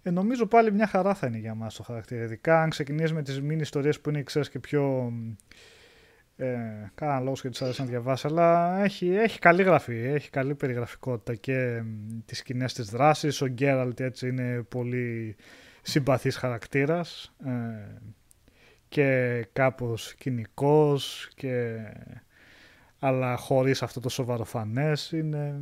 Ε, 0.01 0.09
νομίζω 0.09 0.45
πάλι 0.45 0.71
μια 0.71 0.87
χαρά 0.87 1.13
θα 1.13 1.27
είναι 1.27 1.37
για 1.37 1.55
μας 1.55 1.75
το 1.75 1.83
χαρακτήρα. 1.83 2.23
Ειδικά 2.23 2.61
αν 2.61 2.69
ξεκινήσεις 2.69 3.13
με 3.13 3.21
τις 3.21 3.41
μήνυ 3.41 3.61
ιστορίες 3.61 4.01
που 4.01 4.09
είναι, 4.09 4.23
ξέρεις, 4.23 4.49
και 4.49 4.59
πιο 4.59 5.13
ε, 6.35 6.57
κάνα 6.95 7.19
λόγος 7.19 7.41
και 7.41 7.49
τη 7.49 7.59
αρέσει 7.61 7.81
να 7.81 7.87
διαβάσεις, 7.87 8.25
αλλά 8.25 8.77
έχει, 8.83 9.09
έχει 9.09 9.39
καλή 9.39 9.63
γραφή, 9.63 9.95
έχει 9.95 10.29
καλή 10.29 10.55
περιγραφικότητα 10.55 11.35
και 11.35 11.83
τις 12.25 12.37
σκηνές 12.37 12.73
της 12.73 12.89
δράσης. 12.89 13.41
Ο 13.41 13.45
Γκέραλτ 13.47 13.99
έτσι 13.99 14.27
είναι 14.27 14.63
πολύ 14.69 15.35
συμπαθής 15.81 16.35
χαρακτήρας 16.35 17.33
ε, 17.45 17.51
και 18.87 19.47
κάπως 19.53 20.15
κοινικός 20.15 21.29
και 21.35 21.77
αλλά 23.05 23.37
χωρίς 23.37 23.83
αυτό 23.83 23.99
το 23.99 24.09
σοβαροφανές 24.09 25.11
είναι 25.11 25.61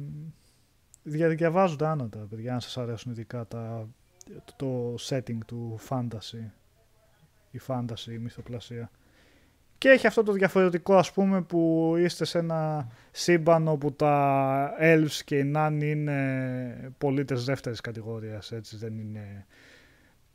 διαβάζονται 1.04 1.88
άνετα 1.88 2.28
παιδιά 2.30 2.54
αν 2.54 2.62
σας 2.62 2.78
αρέσουν 2.78 3.12
ειδικά 3.12 3.48
τα, 3.48 3.88
το 4.56 4.96
setting 5.00 5.38
του 5.46 5.80
fantasy. 5.90 6.50
Η 7.52 7.60
fantasy 7.68 8.12
η 8.12 8.18
μυθοπλασία. 8.18 8.92
Και 9.78 9.90
έχει 9.90 10.08
αυτό 10.08 10.24
το 10.24 10.32
διαφορετικό 10.32 10.96
ας 10.96 11.12
πούμε 11.12 11.42
που 11.42 11.94
είστε 11.98 12.26
σε 12.26 12.38
ένα 12.38 12.88
σύμπαν 13.12 13.68
όπου 13.68 13.94
τα 13.94 14.74
elves 14.80 15.20
και 15.26 15.38
οι 15.38 15.52
nani 15.56 15.80
είναι 15.82 16.94
πολίτες 16.98 17.46
δεύτερης 17.46 17.82
κατηγορίας, 17.82 18.52
έτσι 18.52 18.78
δεν 18.78 18.98
είναι 18.98 19.46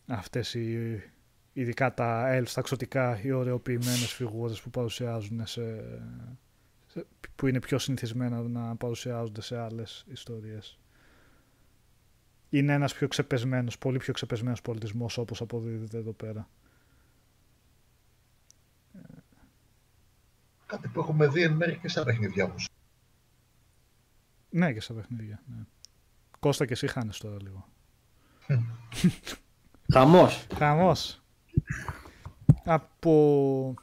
αυτές 0.06 0.54
οι 0.54 1.02
ειδικά 1.52 1.94
τα 1.94 2.38
elves, 2.38 2.50
τα 2.54 2.60
ξωτικά, 2.60 3.20
οι 3.22 3.30
ωρεοποιημένες 3.30 4.12
φιγούρες 4.12 4.60
που 4.60 4.70
παρουσιάζουν 4.70 5.46
σε, 5.46 5.62
που 7.34 7.46
είναι 7.46 7.60
πιο 7.60 7.78
συνηθισμένα 7.78 8.40
να 8.40 8.76
παρουσιάζονται 8.76 9.40
σε 9.40 9.58
άλλες 9.58 10.04
ιστορίες. 10.08 10.78
Είναι 12.50 12.72
ένας 12.72 12.94
πιο 12.94 13.08
ξεπεσμένος, 13.08 13.78
πολύ 13.78 13.98
πιο 13.98 14.12
ξεπεσμένος 14.12 14.62
πολιτισμός 14.62 15.18
όπως 15.18 15.40
αποδίδεται 15.40 15.98
εδώ 15.98 16.12
πέρα. 16.12 16.48
Κάτι 20.66 20.88
που 20.88 21.00
έχουμε 21.00 21.28
δει 21.28 21.42
εν 21.42 21.52
μέρει 21.52 21.78
και 21.78 21.88
στα 21.88 22.04
παιχνίδια 22.04 22.46
μου. 22.46 22.54
Ναι, 24.50 24.72
και 24.72 24.80
στα 24.80 24.94
παιχνίδια. 24.94 25.42
Ναι. 25.46 25.64
Κώστα 26.38 26.66
και 26.66 26.72
εσύ 26.72 26.86
χάνεις 26.86 27.18
τώρα 27.18 27.36
λίγο. 27.42 27.68
Χαμός. 29.92 30.46
Χαμός. 30.54 31.22
Από 32.64 33.74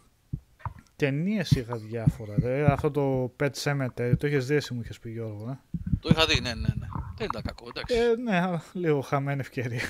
ταινίες 1.03 1.51
είχα 1.51 1.77
διάφορα. 1.77 2.33
Δε. 2.37 2.71
Αυτό 2.71 2.91
το 2.91 3.33
Pet 3.39 3.51
Cemetery, 3.63 4.13
το 4.17 4.27
είχες 4.27 4.45
δει 4.45 4.55
εσύ 4.55 4.73
μου 4.73 4.81
είχες 4.81 4.99
πει 4.99 5.11
Γιώργο. 5.11 5.49
Ε; 5.49 5.59
Το 5.99 6.09
είχα 6.11 6.25
δει, 6.25 6.39
ναι, 6.39 6.53
ναι, 6.53 6.67
ναι. 6.79 6.87
Δεν 7.17 7.25
ήταν 7.25 7.41
κακό, 7.41 7.67
εντάξει. 7.69 7.95
Ε, 7.95 8.15
ναι, 8.15 8.39
αλλά 8.39 8.63
λίγο 8.73 9.01
χαμένη 9.01 9.39
ευκαιρία. 9.39 9.81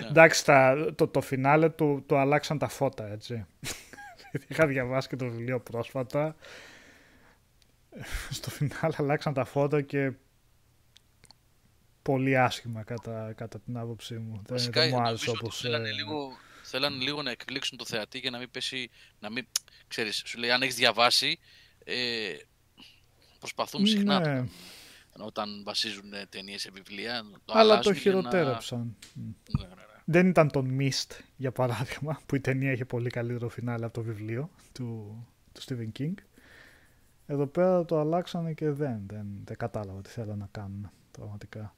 Ναι. 0.00 0.06
εντάξει, 0.06 0.44
τα, 0.44 0.92
το, 0.94 1.08
το 1.08 1.20
φινάλε 1.20 1.68
του 1.68 2.02
το 2.06 2.18
αλλάξαν 2.18 2.58
τα 2.58 2.68
φώτα, 2.68 3.12
έτσι. 3.12 3.46
είχα 4.48 4.66
διαβάσει 4.66 5.08
και 5.08 5.16
το 5.16 5.24
βιβλίο 5.24 5.60
πρόσφατα. 5.60 6.36
Στο 8.30 8.50
φινάλε 8.50 8.94
αλλάξαν 8.96 9.34
τα 9.34 9.44
φώτα 9.44 9.80
και 9.80 10.12
πολύ 12.02 12.38
άσχημα 12.38 12.82
κατά, 12.82 13.32
κατά 13.36 13.60
την 13.60 13.76
άποψή 13.76 14.14
μου. 14.14 14.42
Βασικά, 14.48 14.80
δεν, 14.80 14.90
δεν 14.90 14.98
μου 15.00 15.06
άρεσε 15.06 15.30
όπως... 15.30 15.60
Θέλανε 15.60 15.92
λίγο, 15.92 16.36
θέλανε 16.62 17.04
λίγο 17.04 17.22
να 17.22 17.30
εκπλήξουν 17.30 17.78
το 17.78 17.84
θεατή 17.84 18.18
για 18.18 18.30
να 18.30 18.38
μην 18.38 18.50
πέσει, 18.50 18.90
να 19.18 19.30
μην, 19.30 19.46
ξέρεις, 19.92 20.22
σου 20.24 20.38
λέει 20.38 20.50
αν 20.50 20.62
έχεις 20.62 20.74
διαβάσει, 20.74 21.38
ε, 21.84 22.34
προσπαθούν 23.38 23.86
συχνά 23.86 24.20
ναι. 24.20 24.48
όταν 25.18 25.62
βασίζουν 25.64 26.10
ταινίες 26.28 26.60
σε 26.60 26.70
βιβλία. 26.70 27.22
Το 27.44 27.52
Αλλά 27.56 27.78
το 27.78 27.94
χειροτέρεψαν. 27.94 28.96
Να... 29.14 29.22
Ναι, 29.60 29.66
ναι, 29.66 29.74
ναι. 29.74 29.82
Δεν 30.04 30.28
ήταν 30.28 30.50
το 30.50 30.64
Mist, 30.78 31.18
για 31.36 31.52
παράδειγμα, 31.52 32.20
που 32.26 32.34
η 32.34 32.40
ταινία 32.40 32.72
είχε 32.72 32.84
πολύ 32.84 33.10
καλύτερο 33.10 33.48
φινάλε 33.48 33.84
από 33.84 33.94
το 33.94 34.02
βιβλίο 34.02 34.50
του, 34.72 35.16
του 35.52 35.62
Stephen 35.62 36.00
King. 36.00 36.14
Εδώ 37.26 37.46
πέρα 37.46 37.84
το 37.84 38.00
αλλάξανε 38.00 38.52
και 38.52 38.70
δεν, 38.70 39.02
δεν, 39.06 39.26
δεν 39.44 39.56
κατάλαβα 39.56 40.00
τι 40.00 40.10
θέλανε 40.10 40.38
να 40.38 40.48
κάνουν 40.50 40.90
πραγματικά. 41.10 41.74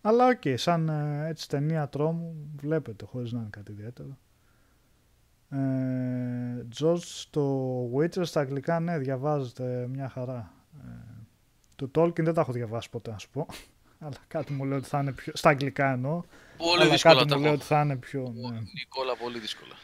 Αλλά 0.00 0.26
οκ, 0.26 0.40
okay, 0.44 0.54
σαν 0.56 0.88
ε, 0.88 1.28
έτσι 1.28 1.48
ταινία 1.48 1.88
τρόμου 1.88 2.50
βλέπετε 2.56 3.04
χωρίς 3.04 3.32
να 3.32 3.40
είναι 3.40 3.48
κάτι 3.50 3.72
ιδιαίτερο. 3.72 4.18
Ε, 5.56 6.66
George 6.80 7.24
το 7.30 7.80
Witcher 7.96 8.26
στα 8.26 8.40
αγγλικά 8.40 8.80
ναι 8.80 8.98
διαβάζεται 8.98 9.86
μια 9.90 10.08
χαρά. 10.08 10.52
Ε, 10.74 10.88
το 11.76 11.90
Tolkien 11.94 12.24
δεν 12.24 12.34
τα 12.34 12.40
έχω 12.40 12.52
διαβάσει 12.52 12.90
ποτέ 12.90 13.10
να 13.10 13.18
σου 13.18 13.28
πω. 13.30 13.46
Αλλά 14.04 14.16
κάτι 14.28 14.52
μου 14.52 14.64
λέει 14.64 14.78
ότι 14.78 14.88
θα 14.88 15.00
είναι 15.00 15.12
πιο... 15.12 15.32
Στα 15.36 15.48
αγγλικά 15.48 15.92
εννοώ. 15.92 16.22
Πολύ 16.56 16.82
αλλά 16.82 16.90
δύσκολα 16.90 17.14
κάτι 17.14 17.34
μου 17.34 17.40
λέει 17.40 17.52
ότι 17.52 17.64
θα 17.64 17.80
είναι 17.80 17.96
πιο... 17.96 18.32
Ναι. 18.34 18.58
Νικόλα, 18.74 19.16
πολύ 19.16 19.38
δύσκολα. 19.38 19.74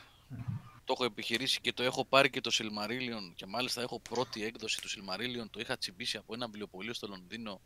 Το 0.84 0.92
έχω 0.92 1.04
επιχειρήσει 1.04 1.60
και 1.60 1.72
το 1.72 1.82
έχω 1.82 2.04
πάρει 2.04 2.30
και 2.30 2.40
το 2.40 2.50
Silmarillion 2.52 3.32
και 3.34 3.46
μάλιστα 3.46 3.82
έχω 3.82 4.00
πρώτη 4.00 4.44
έκδοση 4.44 4.80
του 4.80 4.88
Silmarillion. 4.88 5.46
Το 5.50 5.60
είχα 5.60 5.78
τσιμπήσει 5.78 6.16
από 6.16 6.34
ένα 6.34 6.46
βιβλιοπωλείο 6.46 6.94
στο 6.94 7.06
Λονδίνο. 7.06 7.60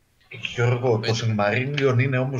Γιώργο, 0.55 0.99
το 0.99 1.13
Silmarillion 1.21 1.97
είναι 1.99 2.17
όμως 2.17 2.39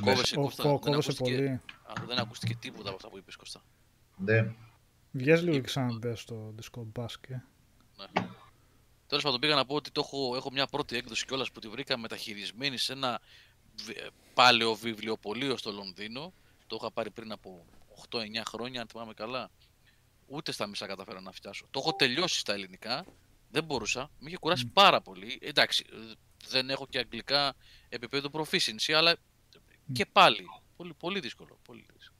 Κόβεσαι, 0.00 0.36
Κώστα. 0.36 0.62
Κόβεσαι 0.62 1.12
πολύ. 1.12 1.60
Δεν 2.06 2.18
ακούστηκε 2.18 2.54
τίποτα 2.54 2.88
από 2.88 2.96
αυτά 2.96 3.08
που 3.08 3.18
είπες, 3.18 3.36
Κώστα. 3.36 3.62
Ναι. 4.16 4.54
Βγες 5.12 5.42
λίγο 5.42 5.54
και 5.54 5.60
ξαναμπες 5.60 6.20
στο 6.20 6.54
Discord 6.60 6.86
μπάσκετ. 6.86 7.36
Ναι. 7.96 8.28
Τέλος 9.06 9.24
πάντων, 9.24 9.40
πήγα 9.40 9.54
να 9.54 9.66
πω 9.66 9.74
ότι 9.74 9.90
το 9.90 10.00
έχω, 10.04 10.36
έχω 10.36 10.50
μια 10.50 10.66
πρώτη 10.66 10.96
έκδοση 10.96 11.26
κιόλας 11.26 11.50
που 11.50 11.60
τη 11.60 11.68
βρήκα 11.68 11.98
μεταχειρισμένη 11.98 12.76
σε 12.76 12.92
ένα 12.92 13.20
πάλαιο 14.34 14.74
βιβλιοπωλείο 14.74 15.56
στο 15.56 15.72
Λονδίνο. 15.72 16.32
Το 16.66 16.76
είχα 16.80 16.90
πάρει 16.90 17.10
πριν 17.10 17.32
από 17.32 17.64
8-9 18.10 18.42
χρόνια, 18.46 18.80
αν 18.80 18.88
θυμάμαι 18.88 19.14
καλά. 19.14 19.50
Ούτε 20.26 20.52
στα 20.52 20.66
μισά 20.66 20.86
καταφέρα 20.86 21.20
να 21.20 21.32
φτιάσω. 21.32 21.66
Το 21.70 21.78
έχω 21.78 21.94
τελειώσει 21.94 22.38
στα 22.38 22.52
ελληνικά. 22.52 23.04
Δεν 23.50 23.64
μπορούσα. 23.64 24.10
Με 24.18 24.28
είχε 24.28 24.36
κουράσει 24.36 24.66
πάρα 24.66 25.00
πολύ. 25.00 25.38
Εντάξει, 25.42 25.84
δεν 26.48 26.70
έχω 26.70 26.86
και 26.86 26.98
αγγλικά 26.98 27.54
επίπεδο 27.88 28.28
proficiency, 28.32 28.92
αλλά 28.92 29.16
και 29.92 30.06
πάλι. 30.12 30.46
Πολύ, 30.76 30.92
πολύ 30.98 31.20
δύσκολο. 31.20 31.58
Πολύ 31.62 31.84
δύσκολο. 31.94 32.18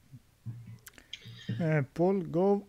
Ε, 1.58 1.82
Paul 1.98 2.22
Go, 2.34 2.60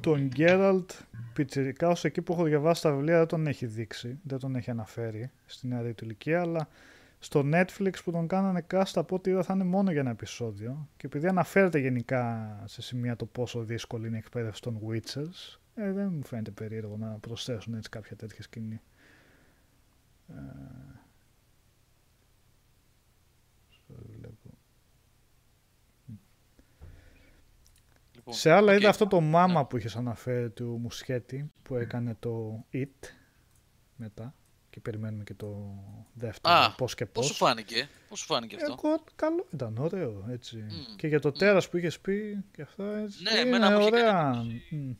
τον 0.00 0.26
Γκέραλτ 0.26 0.90
Πιτσιρικά 1.32 1.88
ως 1.88 2.04
εκεί 2.04 2.22
που 2.22 2.32
έχω 2.32 2.44
διαβάσει 2.44 2.82
τα 2.82 2.92
βιβλία 2.92 3.18
δεν 3.18 3.26
τον 3.26 3.46
έχει 3.46 3.66
δείξει, 3.66 4.18
δεν 4.22 4.38
τον 4.38 4.56
έχει 4.56 4.70
αναφέρει 4.70 5.30
στην 5.46 5.68
νεαρή 5.68 5.94
του 5.94 6.04
ηλικία, 6.04 6.40
αλλά 6.40 6.68
στο 7.18 7.44
Netflix 7.52 7.92
που 8.04 8.10
τον 8.10 8.26
κάνανε 8.26 8.66
cast 8.70 8.92
από 8.94 9.16
ό,τι 9.16 9.30
είδα 9.30 9.42
θα 9.42 9.54
είναι 9.54 9.64
μόνο 9.64 9.90
για 9.90 10.00
ένα 10.00 10.10
επεισόδιο 10.10 10.88
και 10.96 11.06
επειδή 11.06 11.26
αναφέρεται 11.26 11.78
γενικά 11.78 12.54
σε 12.66 12.82
σημεία 12.82 13.16
το 13.16 13.26
πόσο 13.26 13.62
δύσκολη 13.62 14.06
είναι 14.06 14.16
η 14.16 14.18
εκπαίδευση 14.24 14.62
των 14.62 14.80
Witchers, 14.86 15.58
ε, 15.74 15.92
δεν 15.92 16.12
μου 16.12 16.24
φαίνεται 16.24 16.50
περίεργο 16.50 16.96
να 16.96 17.06
προσθέσουν 17.06 17.74
έτσι 17.74 17.88
κάποια 17.88 18.16
τέτοια 18.16 18.42
σκηνή. 18.42 18.80
Ε, 20.28 20.32
Λοιπόν, 28.30 28.42
σε 28.42 28.50
άλλα 28.50 28.74
είδα 28.74 28.88
αυτό 28.88 29.06
το 29.06 29.20
μάμα 29.20 29.60
ναι. 29.60 29.64
που 29.66 29.76
είχες 29.76 29.96
αναφέρει 29.96 30.50
του 30.50 30.78
Μουσχέτη 30.82 31.52
που 31.62 31.76
έκανε 31.76 32.16
το 32.20 32.64
It 32.72 33.08
μετά 33.96 34.34
και 34.70 34.80
περιμένουμε 34.80 35.24
και 35.24 35.34
το 35.34 35.74
δεύτερο 36.12 36.54
Α, 36.54 36.74
πώς 36.74 36.94
και 36.94 37.06
πώς. 37.06 37.26
Πώς 37.26 37.36
σου 37.36 37.44
φάνηκε, 37.44 37.88
πώς 38.08 38.18
σου 38.18 38.26
φάνηκε 38.26 38.56
αυτό; 38.56 38.76
Εγώ 38.82 39.04
καλό 39.16 39.46
ήταν, 39.52 39.78
ωραίο 39.78 40.26
έτσι. 40.30 40.64
Και 40.96 41.06
για 41.06 41.20
το 41.20 41.28
mm. 41.28 41.38
τέρας 41.38 41.68
που 41.68 41.76
είχες 41.76 42.00
πει 42.00 42.44
και 42.52 42.62
αυτά 42.62 42.98
έτσι. 42.98 43.22
Ναι, 43.22 43.30
είναι 43.30 43.40
εμένα 43.40 43.78
ωραία. 43.78 44.44
Mm. 44.70 44.96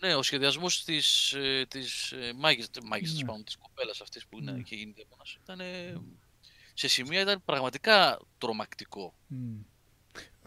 Ναι, 0.00 0.14
ο 0.14 0.22
σχεδιασμός 0.22 0.84
της, 0.84 1.32
ε, 1.32 1.66
της 1.68 2.12
ε, 2.12 2.32
μάγης, 2.36 2.70
μάγης 2.84 3.22
ναι. 3.22 3.42
της 3.42 3.56
κοπέλας 3.56 4.00
αυτής 4.00 4.26
που 4.26 4.38
είναι, 4.38 4.56
mm. 4.58 4.62
και 4.62 4.74
γίνεται 4.74 5.04
μόνος 5.10 5.38
ήταν 5.42 5.60
σε 6.74 6.88
σημεία 6.88 7.20
ήταν 7.20 7.42
πραγματικά 7.44 8.18
τρομακτικό. 8.38 9.14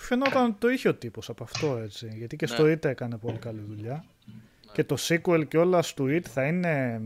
Mm. 0.01 0.05
Φαινόταν 0.05 0.57
το 0.57 0.69
είχε 0.69 0.87
ο 0.87 0.95
τύπος 0.95 1.29
από 1.29 1.43
αυτό 1.43 1.77
έτσι, 1.77 2.13
γιατί 2.17 2.35
και 2.35 2.45
ναι. 2.49 2.55
στο 2.55 2.63
IT 2.63 2.85
έκανε 2.85 3.17
πολύ 3.17 3.37
καλή 3.37 3.61
δουλειά. 3.67 4.05
Ναι. 4.25 4.33
Και 4.73 4.83
το 4.83 4.95
sequel 4.99 5.47
και 5.47 5.57
όλα 5.57 5.83
του 5.95 6.05
IT 6.09 6.21
θα 6.27 6.47
είναι 6.47 7.01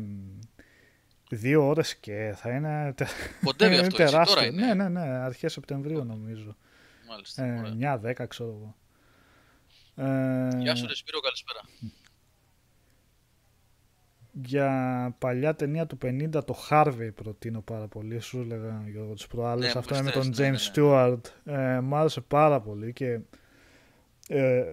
δύο 1.30 1.68
ώρες 1.68 1.96
και 1.96 2.34
θα 2.36 2.50
είναι, 2.50 2.94
Κοντεύει 3.44 3.76
αυτό, 3.86 3.96
τεράστιο. 3.96 4.20
Έτσι, 4.22 4.34
τώρα 4.34 4.46
είναι. 4.46 4.66
Ναι, 4.66 4.74
ναι, 4.74 4.90
ναι, 4.90 5.18
αρχές 5.18 5.52
Σεπτεμβρίου 5.52 6.04
νομίζω. 6.04 6.56
Μάλιστα, 7.10 7.44
ε, 7.44 8.00
9-10 8.20 8.28
ξέρω 8.28 8.50
εγώ. 8.50 8.76
Ε, 9.96 10.58
Γεια 10.58 10.76
σου 10.76 10.88
Ρεσπίρο, 10.88 11.20
καλησπέρα 11.20 11.62
για 14.44 15.16
παλιά 15.20 15.56
ταινία 15.56 15.86
του 15.86 15.98
50 16.02 16.30
το 16.46 16.56
Harvey 16.70 17.10
προτείνω 17.16 17.62
πάρα 17.62 17.88
πολύ. 17.88 18.20
Σου 18.20 18.40
έλεγα 18.40 18.84
Γιώργο 18.92 19.14
τις 19.14 19.28
προάλλες. 19.28 19.74
Ναι, 19.74 19.80
αυτό 19.80 19.96
είναι 19.96 20.04
με 20.04 20.12
τον 20.12 20.28
ναι, 20.28 20.34
James 20.38 20.52
ναι, 20.52 20.58
Stewart. 20.74 21.20
Ε, 21.46 21.80
μου 21.80 21.96
άρεσε 21.96 22.22
πάρα 22.22 22.62
πολύ 22.62 22.94
και 22.94 23.20
ε, 24.28 24.64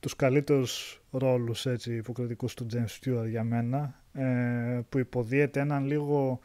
τους 0.00 0.16
καλύτερους 0.16 1.00
ρόλους 1.10 1.66
έτσι, 1.66 1.94
υποκριτικούς 1.94 2.54
του 2.54 2.66
James 2.72 2.98
Stewart 3.00 3.28
για 3.28 3.44
μένα 3.44 4.00
ε, 4.12 4.80
που 4.88 4.98
υποδίεται 4.98 5.60
έναν 5.60 5.86
λίγο 5.86 6.40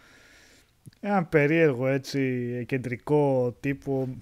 έναν 0.99 1.29
περίεργο 1.29 1.87
έτσι 1.87 2.63
κεντρικό 2.67 3.55
τύπο 3.59 4.15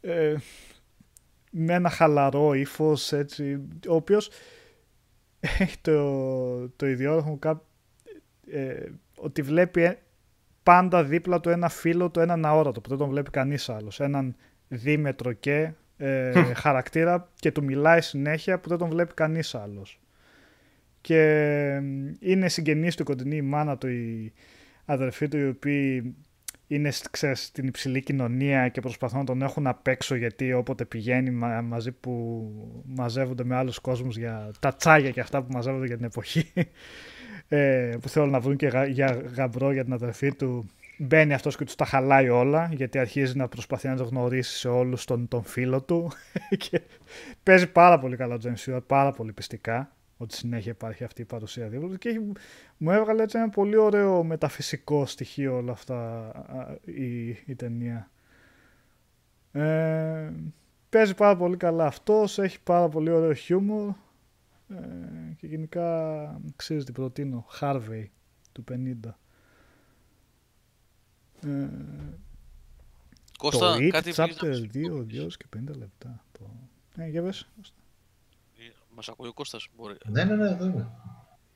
ε, 0.00 0.34
με 1.50 1.74
ένα 1.74 1.90
χαλαρό 1.90 2.54
ύφος 2.54 3.12
έτσι 3.12 3.60
ο 3.88 3.94
οποίος 3.94 4.30
έχει 5.58 5.78
το, 5.80 6.68
το 6.68 6.86
ιδιόρχο 6.86 7.38
ε, 8.50 8.90
ότι 9.16 9.42
βλέπει 9.42 9.82
ε, 9.82 9.98
πάντα 10.62 11.04
δίπλα 11.04 11.40
του 11.40 11.48
ένα 11.48 11.68
φίλο 11.68 12.10
του, 12.10 12.20
έναν 12.20 12.44
αόρατο 12.44 12.80
που 12.80 12.88
δεν 12.88 12.98
τον 12.98 13.08
βλέπει 13.08 13.30
κανείς 13.30 13.68
άλλος. 13.68 14.00
Έναν 14.00 14.36
δίμετρο 14.68 15.32
και 15.32 15.72
ε, 15.96 16.32
χαρακτήρα 16.54 17.28
και 17.34 17.52
του 17.52 17.64
μιλάει 17.64 18.00
συνέχεια 18.00 18.58
που 18.58 18.68
δεν 18.68 18.78
τον 18.78 18.88
βλέπει 18.88 19.14
κανείς 19.14 19.54
άλλος. 19.54 20.00
Και 21.00 21.22
είναι 22.20 22.48
συγγενής 22.48 22.96
του 22.96 23.04
κοντινή 23.04 23.36
η 23.36 23.42
μάνα 23.42 23.78
του, 23.78 23.88
η 23.88 24.32
αδερφή 24.84 25.28
του, 25.28 25.36
οι 25.36 25.48
οποίοι 25.48 26.14
είναι 26.74 26.92
ξέρεις, 27.10 27.44
στην 27.44 27.66
υψηλή 27.66 28.02
κοινωνία 28.02 28.68
και 28.68 28.80
προσπαθούν 28.80 29.18
να 29.18 29.24
τον 29.24 29.42
έχουν 29.42 29.66
απ' 29.66 29.86
έξω 29.86 30.14
γιατί 30.14 30.52
όποτε 30.52 30.84
πηγαίνει 30.84 31.30
μαζί 31.62 31.92
που 31.92 32.44
μαζεύονται 32.84 33.44
με 33.44 33.56
άλλους 33.56 33.78
κόσμους 33.78 34.16
για 34.16 34.50
τα 34.60 34.74
τσάγια 34.74 35.10
και 35.10 35.20
αυτά 35.20 35.42
που 35.42 35.52
μαζεύονται 35.52 35.86
για 35.86 35.96
την 35.96 36.04
εποχή 36.04 36.52
ε, 37.48 37.96
που 38.00 38.08
θέλουν 38.08 38.30
να 38.30 38.40
βρουν 38.40 38.56
και 38.56 38.70
για 38.88 39.22
γαμπρό 39.36 39.72
για 39.72 39.84
την 39.84 39.92
αδερφή 39.92 40.34
του 40.34 40.66
μπαίνει 40.98 41.34
αυτός 41.34 41.56
και 41.56 41.64
τους 41.64 41.74
τα 41.74 41.84
χαλάει 41.84 42.28
όλα 42.28 42.70
γιατί 42.72 42.98
αρχίζει 42.98 43.36
να 43.36 43.48
προσπαθεί 43.48 43.88
να 43.88 43.96
το 43.96 44.04
γνωρίσει 44.04 44.58
σε 44.58 44.68
όλους 44.68 45.04
τον, 45.04 45.28
τον 45.28 45.42
φίλο 45.42 45.82
του 45.82 46.10
και 46.68 46.80
παίζει 47.42 47.66
πάρα 47.66 47.98
πολύ 47.98 48.16
καλά 48.16 48.34
ο 48.34 48.38
James 48.42 48.78
πάρα 48.86 49.12
πολύ 49.12 49.32
πιστικά 49.32 49.92
ότι 50.22 50.34
συνέχεια 50.34 50.72
υπάρχει 50.72 51.04
αυτή 51.04 51.22
η 51.22 51.24
παρουσία 51.24 51.68
δίπλα 51.68 51.96
και 51.96 52.20
μου 52.76 52.90
έβγαλε 52.90 53.22
έτσι 53.22 53.38
ένα 53.38 53.48
πολύ 53.48 53.76
ωραίο 53.76 54.24
μεταφυσικό 54.24 55.06
στοιχείο 55.06 55.56
όλα 55.56 55.72
αυτά 55.72 56.32
η, 56.84 57.28
η 57.28 57.54
ταινία. 57.56 58.10
Ε, 59.52 60.32
παίζει 60.88 61.14
πάρα 61.14 61.36
πολύ 61.36 61.56
καλά 61.56 61.86
αυτός, 61.86 62.38
έχει 62.38 62.60
πάρα 62.60 62.88
πολύ 62.88 63.10
ωραίο 63.10 63.32
χιούμορ 63.32 63.88
ε, 64.68 65.34
και 65.36 65.46
γενικά 65.46 66.40
ξέρεις 66.56 66.84
τι 66.84 66.92
προτείνω, 66.92 67.46
Harvey 67.60 68.04
του 68.52 68.64
50. 68.70 69.10
Ε, 71.46 71.68
Κώστα, 73.38 73.76
το 73.76 73.84
It, 73.84 73.88
κάτι 73.88 74.12
chapter 74.14 74.26
2, 74.42 74.66
2 74.74 75.28
και 75.36 75.46
50 75.56 75.76
λεπτά. 75.76 76.24
Ε, 76.96 77.08
για 77.08 77.22
πες. 77.22 77.48
Μας 78.94 79.08
ακούει 79.08 79.28
ο 79.28 79.32
Κώστας, 79.32 79.66
μπορεί. 79.76 79.96
Ναι, 80.06 80.24
ναι, 80.24 80.34
ναι, 80.34 80.48
εδώ 80.48 80.64
είμαι. 80.64 80.88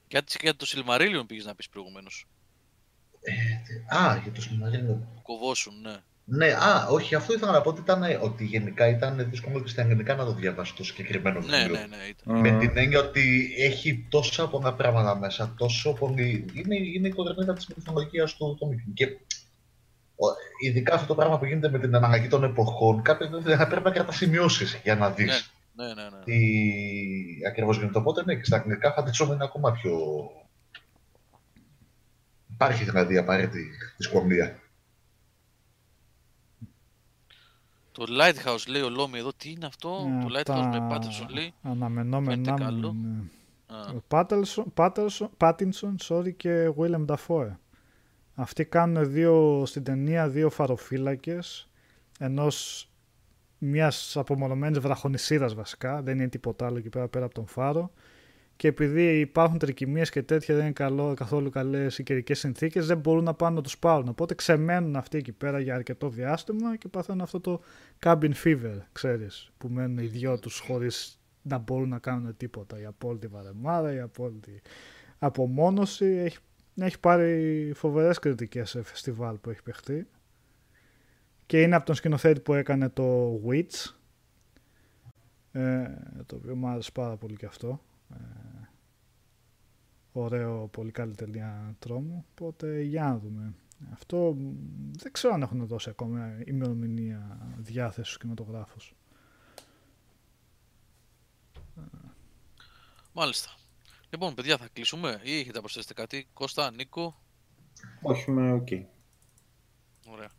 Κάτι 0.09 0.37
για 0.41 0.57
το 0.57 0.67
Silmarillion 0.69 1.25
πήγες 1.27 1.45
να 1.45 1.55
πεις 1.55 1.69
προηγουμένως. 1.69 2.27
Ε, 3.21 3.97
α, 3.97 4.17
για 4.23 4.33
το 4.33 4.41
Silmarillion. 4.45 4.99
Κοβόσουν, 5.23 5.81
ναι. 5.81 5.97
Ναι, 6.29 6.47
α, 6.53 6.87
όχι, 6.91 7.15
αυτό 7.15 7.33
ήθελα 7.33 7.53
να 7.53 7.61
πω 7.61 7.69
ότι, 7.71 7.81
ήταν, 7.81 8.03
ότι 8.21 8.45
γενικά 8.45 8.89
ήταν 8.89 9.27
δύσκολο 9.31 9.61
και 9.63 9.69
στα 9.69 9.83
αγγλικά 9.83 10.15
να 10.15 10.25
το 10.25 10.33
διαβάσει 10.33 10.75
το 10.75 10.85
συγκεκριμένο 10.85 11.41
Ναι, 11.41 11.57
βιβλίο. 11.59 11.79
ναι, 11.81 11.87
ναι. 11.97 12.03
Ήταν. 12.05 12.41
Με 12.41 12.59
την 12.59 12.77
έννοια 12.77 12.99
ότι 13.01 13.55
έχει 13.59 14.07
τόσα 14.11 14.49
πολλά 14.49 14.75
πράγματα 14.75 15.17
μέσα, 15.17 15.55
τόσο 15.57 15.93
πολύ. 15.93 16.45
Είναι, 16.53 16.77
είναι 16.77 17.09
η 17.09 17.11
κορονίδα 17.11 17.53
της 17.53 17.67
μυθολογίας 17.67 18.35
του 18.37 18.57
Τόμικ. 18.61 18.79
Και 18.95 19.05
ο- 20.17 20.65
ειδικά 20.65 20.95
αυτό 20.95 21.07
το 21.07 21.15
πράγμα 21.15 21.39
που 21.39 21.45
γίνεται 21.45 21.71
με 21.71 21.79
την 21.79 21.95
αναλλαγή 21.95 22.29
των 22.29 22.45
εποχών, 22.45 23.03
κάποιος 23.03 23.31
θα 23.57 23.67
πρέπει 23.69 23.85
να 23.85 23.91
κρατασημειώσει 23.91 24.81
για 24.83 24.95
να 24.97 25.11
δεις 25.11 25.27
Ναι. 25.27 25.37
Ναι, 25.77 25.86
ναι, 25.86 26.03
ναι. 26.03 26.24
τι 26.24 26.36
ακριβώς 27.48 27.78
γίνεται. 27.78 27.98
Οπότε 27.98 28.23
ναι, 28.24 28.35
και 28.35 28.44
στα 28.44 28.57
αγγλικά 28.57 28.93
φαντάζομαι 28.93 29.35
είναι 29.35 29.44
ακόμα 29.44 29.73
πιο. 29.73 29.93
Υπάρχει 32.53 32.85
δηλαδή 32.85 33.16
απαραίτητη 33.16 33.70
δυσκολία. 33.97 34.61
Το 37.93 38.05
Lighthouse 38.09 38.69
λέει 38.69 38.82
ο 38.82 38.90
Λόμι 38.90 39.19
εδώ, 39.19 39.32
τι 39.36 39.51
είναι 39.51 39.66
αυτό, 39.66 39.89
το 40.23 40.27
Ε, 40.36 40.40
Lighthouse 40.40 40.69
με 40.73 40.78
τα 40.78 40.89
Patterson 40.90 41.28
λέει. 41.28 41.55
Αναμενόμενά 41.62 42.31
Φαίνεται 42.31 42.51
μου 42.51 42.59
καλό. 42.59 42.94
είναι. 42.97 43.23
Α, 43.66 43.81
Ο 43.81 44.03
Patterson, 44.09 44.65
Patterson, 44.74 45.28
Pattinson 45.39 45.94
sorry, 46.09 46.35
και 46.36 46.73
Willem 46.78 47.07
Dafoe. 47.07 47.57
Αυτοί 48.35 48.65
κάνουν 48.65 49.11
δύο, 49.12 49.62
στην 49.66 49.82
ταινία 49.85 50.28
δύο 50.28 50.51
φαροφύλακες 50.51 51.69
ενός 52.19 52.89
μιας 53.59 54.16
απομονωμένης 54.16 54.78
βραχονισίδας 54.78 55.55
βασικά, 55.55 56.03
δεν 56.03 56.19
είναι 56.19 56.28
τίποτα 56.28 56.66
άλλο 56.66 56.78
εκεί 56.78 56.89
πέρα 56.89 57.09
πέρα 57.09 57.24
από 57.24 57.35
τον 57.35 57.47
φάρο. 57.47 57.91
Και 58.57 58.69
επειδή 58.69 59.19
υπάρχουν 59.19 59.59
τρικυμίες 59.59 60.11
και 60.11 60.23
τέτοια 60.23 60.55
δεν 60.55 60.65
είναι 60.65 60.73
καλό, 60.73 61.15
καθόλου 61.15 61.51
καλές 61.51 61.99
οι 61.99 62.03
καιρικές 62.03 62.39
συνθήκες 62.39 62.87
δεν 62.87 62.99
μπορούν 62.99 63.24
να 63.24 63.35
πάνε 63.35 63.57
να 63.57 63.62
τους 63.62 63.78
πάρουν. 63.78 64.09
Οπότε 64.09 64.35
ξεμένουν 64.35 64.97
αυτοί 64.97 65.19
εκεί 65.19 65.33
πέρα 65.33 65.61
για 65.61 65.74
αρκετό 65.74 66.09
διάστημα 66.09 66.77
και 66.77 66.89
παθαίνουν 66.89 67.20
αυτό 67.20 67.41
το 67.41 67.61
cabin 68.03 68.33
fever 68.45 68.78
ξέρεις 68.93 69.53
που 69.59 69.69
μένουν 69.69 69.99
οι 69.99 70.07
δυο 70.07 70.39
τους 70.39 70.59
χωρίς 70.59 71.20
να 71.43 71.59
μπορούν 71.59 71.89
να 71.89 71.99
κάνουν 71.99 72.37
τίποτα. 72.37 72.81
Η 72.81 72.85
απόλυτη 72.85 73.27
βαρεμάρα, 73.27 73.95
η 73.95 74.01
απόλυτη 74.01 74.62
απομόνωση. 75.19 76.05
Έχει, 76.05 76.39
έχει 76.74 77.01
πάρει 77.01 77.73
φοβερές 77.74 78.19
κριτικές 78.19 78.70
σε 78.70 78.83
φεστιβάλ 78.83 79.37
που 79.37 79.51
έχει 79.51 79.62
παιχτεί 79.62 80.07
και 81.47 81.62
είναι 81.62 81.74
από 81.77 81.86
τον 81.86 81.94
σκηνοθέτη 81.94 82.40
που 82.40 82.55
έκανε 82.55 82.89
το 82.89 83.40
Witch 83.47 83.94
ε, 85.52 85.89
το 86.27 86.36
οποίο 86.36 86.56
μου 86.56 86.68
άρεσε 86.68 86.90
πάρα 86.93 87.16
πολύ 87.16 87.36
και 87.36 87.47
αυτό 87.47 87.81
ε, 88.10 88.16
ωραίο, 90.12 90.68
πολύ 90.68 90.90
καλή 90.90 91.14
ταινία 91.14 91.77
τρόμου 91.78 92.24
οπότε 92.31 92.81
για 92.81 93.02
να 93.02 93.18
δούμε 93.18 93.55
αυτό 93.93 94.36
μ, 94.39 94.55
δεν 94.93 95.12
ξέρω 95.12 95.35
αν 95.35 95.43
έχουν 95.43 95.66
δώσει 95.66 95.90
ακόμα 95.90 96.43
ημερομηνία 96.44 97.39
διάθεση 97.59 98.06
στους 98.06 98.18
κινηματογράφους 98.18 98.94
μάλιστα. 103.12 103.51
Λοιπόν, 104.10 104.35
παιδιά, 104.35 104.56
θα 104.56 104.68
κλείσουμε 104.73 105.20
ή 105.23 105.39
έχετε 105.39 105.52
να 105.52 105.60
προσθέσετε 105.60 105.94
κάτι; 105.94 106.28
Κώστα, 106.32 106.70
Νίκο; 106.70 107.20
Όχι, 108.02 108.31
είμαι 108.31 108.52
οκ. 108.52 108.68
Ωραία. 110.06 110.31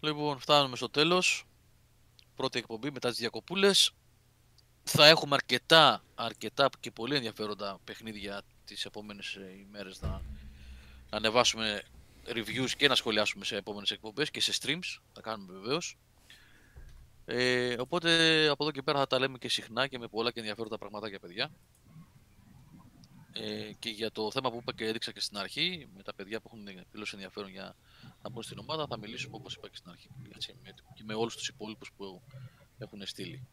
Λοιπόν, 0.00 0.38
φτάνουμε 0.38 0.76
στο 0.76 0.90
τέλος. 0.90 1.46
Πρώτη 2.34 2.58
εκπομπή 2.58 2.90
μετά 2.90 3.08
τις 3.08 3.18
διακοπούλες. 3.18 3.90
Θα 4.82 5.06
έχουμε 5.06 5.34
αρκετά, 5.34 6.02
αρκετά 6.14 6.68
και 6.80 6.90
πολύ 6.90 7.14
ενδιαφέροντα 7.14 7.78
παιχνίδια 7.84 8.42
τις 8.64 8.84
επόμενες 8.84 9.34
ε, 9.34 9.64
ημέρες 9.68 10.00
να, 10.00 10.08
να 11.10 11.16
ανεβάσουμε 11.16 11.82
reviews 12.26 12.70
και 12.76 12.88
να 12.88 12.94
σχολιάσουμε 12.94 13.44
σε 13.44 13.56
επόμενες 13.56 13.90
εκπομπές 13.90 14.30
και 14.30 14.40
σε 14.40 14.52
streams. 14.60 15.00
Θα 15.12 15.20
κάνουμε 15.20 15.58
βεβαίως. 15.58 15.96
Ε, 17.24 17.76
οπότε 17.78 18.08
από 18.48 18.64
εδώ 18.64 18.72
και 18.72 18.82
πέρα 18.82 18.98
θα 18.98 19.06
τα 19.06 19.18
λέμε 19.18 19.38
και 19.38 19.48
συχνά 19.48 19.86
και 19.86 19.98
με 19.98 20.08
πολλά 20.08 20.30
και 20.30 20.40
ενδιαφέροντα 20.40 20.78
πραγματάκια 20.78 21.18
παιδιά. 21.18 21.50
Ε, 23.32 23.72
και 23.78 23.88
για 23.88 24.10
το 24.10 24.30
θέμα 24.30 24.50
που 24.50 24.58
είπα 24.60 24.72
και 24.72 24.86
έδειξα 24.86 25.12
και 25.12 25.20
στην 25.20 25.38
αρχή, 25.38 25.88
με 25.96 26.02
τα 26.02 26.14
παιδιά 26.14 26.40
που 26.40 26.50
έχουν 26.52 26.84
δηλώσει 26.92 27.10
ενδιαφέρον 27.14 27.50
για 27.50 27.76
να 28.26 28.32
μπουν 28.32 28.42
στην 28.42 28.58
ομάδα, 28.58 28.86
θα 28.86 28.98
μιλήσουμε 28.98 29.36
όπως 29.36 29.54
είπα 29.54 29.68
και 29.68 29.76
στην 29.76 29.90
αρχή. 29.90 30.08
Έτσι, 30.34 30.54
με, 30.62 30.74
και 30.94 31.02
με 31.04 31.14
όλους 31.14 31.36
τους 31.36 31.48
υπόλοιπους 31.48 31.92
που 31.96 32.22
έχουν 32.78 33.06
στείλει. 33.06 33.46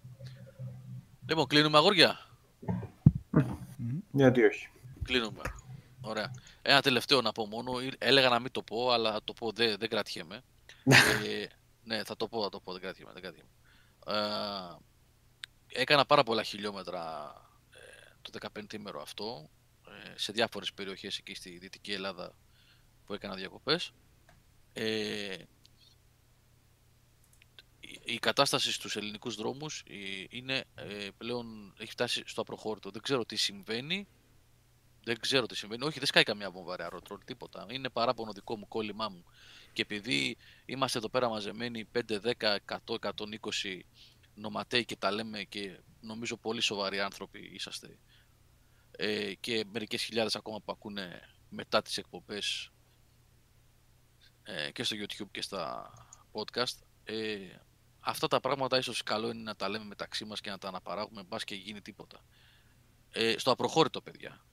Λοιπόν, 1.27 1.47
κλείνουμε 1.47 1.77
αγόρια. 1.77 2.19
Γιατί 4.11 4.43
όχι. 4.43 4.69
Κλείνουμε. 5.03 5.41
Ωραία. 6.01 6.31
Ένα 6.61 6.81
τελευταίο 6.81 7.21
να 7.21 7.31
πω 7.31 7.45
μόνο. 7.47 7.81
Ή- 7.81 7.93
Έλεγα 7.97 8.29
να 8.29 8.39
μην 8.39 8.51
το 8.51 8.61
πω, 8.63 8.91
αλλά 8.91 9.11
θα 9.11 9.23
το 9.23 9.33
πω, 9.33 9.51
δεν, 9.51 9.77
δεν 9.77 9.89
κρατιέμαι. 9.89 10.41
ε, 11.25 11.45
ναι, 11.83 12.03
θα 12.03 12.15
το 12.15 12.27
πω, 12.27 12.41
θα 12.43 12.49
το 12.49 12.59
πω, 12.59 12.71
δεν 12.71 12.81
κρατιέμαι. 12.81 13.11
Δεν 13.13 13.21
κρατιέμαι. 13.21 13.49
Ε, 14.07 15.81
έκανα 15.81 16.05
πάρα 16.05 16.23
πολλά 16.23 16.43
χιλιόμετρα 16.43 17.33
ε, 17.71 18.29
το 18.31 18.49
15 18.59 18.73
ημέρο 18.73 19.01
αυτό 19.01 19.49
ε, 19.87 20.17
σε 20.17 20.31
διάφορες 20.31 20.73
περιοχές 20.73 21.17
εκεί 21.17 21.35
στη 21.35 21.57
Δυτική 21.57 21.91
Ελλάδα 21.93 22.35
που 23.05 23.13
έκανα 23.13 23.35
διακοπές. 23.35 23.91
Ε, 24.73 25.35
η- 27.79 28.01
η 28.03 28.17
κατάσταση 28.19 28.71
στους 28.71 28.95
ελληνικούς 28.95 29.35
δρόμους 29.35 29.83
ε, 29.87 29.93
είναι 30.29 30.63
ε, 30.75 31.07
πλέον 31.17 31.73
έχει 31.77 31.91
φτάσει 31.91 32.23
στο 32.25 32.41
απροχώρητο. 32.41 32.89
Δεν 32.91 33.01
ξέρω 33.01 33.25
τι 33.25 33.35
συμβαίνει. 33.35 34.07
Δεν 35.05 35.19
ξέρω 35.19 35.45
τι 35.45 35.55
συμβαίνει. 35.55 35.83
Όχι, 35.83 35.97
δεν 35.97 36.07
σκάει 36.07 36.23
καμιά 36.23 36.51
βόμβα 36.51 36.75
ρε 36.75 36.83
αεροτρόλ, 36.83 37.19
τίποτα. 37.25 37.65
Είναι 37.69 37.89
παράπονο 37.89 38.31
δικό 38.33 38.57
μου, 38.57 38.67
κόλλημά 38.67 39.09
μου. 39.09 39.23
Και 39.73 39.81
επειδή 39.81 40.37
είμαστε 40.65 40.97
εδώ 40.97 41.09
πέρα 41.09 41.29
μαζεμένοι 41.29 41.85
5, 41.91 42.19
10, 42.19 42.57
100, 42.65 42.95
120 42.99 43.79
νοματέοι 44.35 44.85
και 44.85 44.95
τα 44.95 45.11
λέμε 45.11 45.43
και 45.43 45.79
νομίζω 46.01 46.37
πολύ 46.37 46.61
σοβαροί 46.61 46.99
άνθρωποι 46.99 47.49
είσαστε 47.53 47.99
ε, 48.91 49.33
και 49.33 49.65
μερικές 49.71 50.03
χιλιάδες 50.03 50.35
ακόμα 50.35 50.59
που 50.61 50.71
ακούνε 50.71 51.21
μετά 51.49 51.81
τις 51.81 51.97
εκπομπές 51.97 52.71
ε, 54.43 54.71
και 54.71 54.83
στο 54.83 54.95
YouTube 54.99 55.31
και 55.31 55.41
στα 55.41 55.93
podcast. 56.31 56.77
Ε, 57.03 57.37
αυτά 57.99 58.27
τα 58.27 58.39
πράγματα 58.39 58.77
ίσως 58.77 59.03
καλό 59.03 59.29
είναι 59.29 59.41
να 59.41 59.55
τα 59.55 59.69
λέμε 59.69 59.85
μεταξύ 59.85 60.25
μας 60.25 60.41
και 60.41 60.49
να 60.49 60.57
τα 60.57 60.67
αναπαράγουμε 60.67 61.23
μπας 61.23 61.43
και 61.43 61.55
γίνει 61.55 61.81
τίποτα. 61.81 62.25
Ε, 63.11 63.37
στο 63.37 63.51
απροχώρητο 63.51 64.01
παιδιά. 64.01 64.45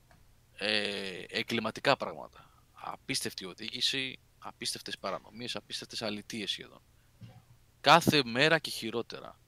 Ε, 0.52 1.24
εγκληματικά 1.28 1.96
πράγματα. 1.96 2.50
Απίστευτη 2.72 3.44
οδήγηση 3.44 4.18
απίστευτες 4.40 4.98
παρανομίες, 4.98 5.56
απίστευτες 5.56 6.02
αλητίες 6.02 6.50
σχεδόν. 6.50 6.82
Κάθε 7.80 8.24
μέρα 8.24 8.58
και 8.58 8.70
χειρότερα. 8.70 9.38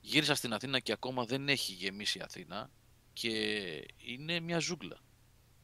Γύρισα 0.00 0.34
στην 0.34 0.52
Αθήνα 0.52 0.80
και 0.80 0.92
ακόμα 0.92 1.24
δεν 1.24 1.48
έχει 1.48 1.72
γεμίσει 1.72 2.18
η 2.18 2.20
Αθήνα 2.20 2.70
και 3.12 3.30
είναι 3.96 4.40
μια 4.40 4.58
ζούγκλα. 4.58 4.98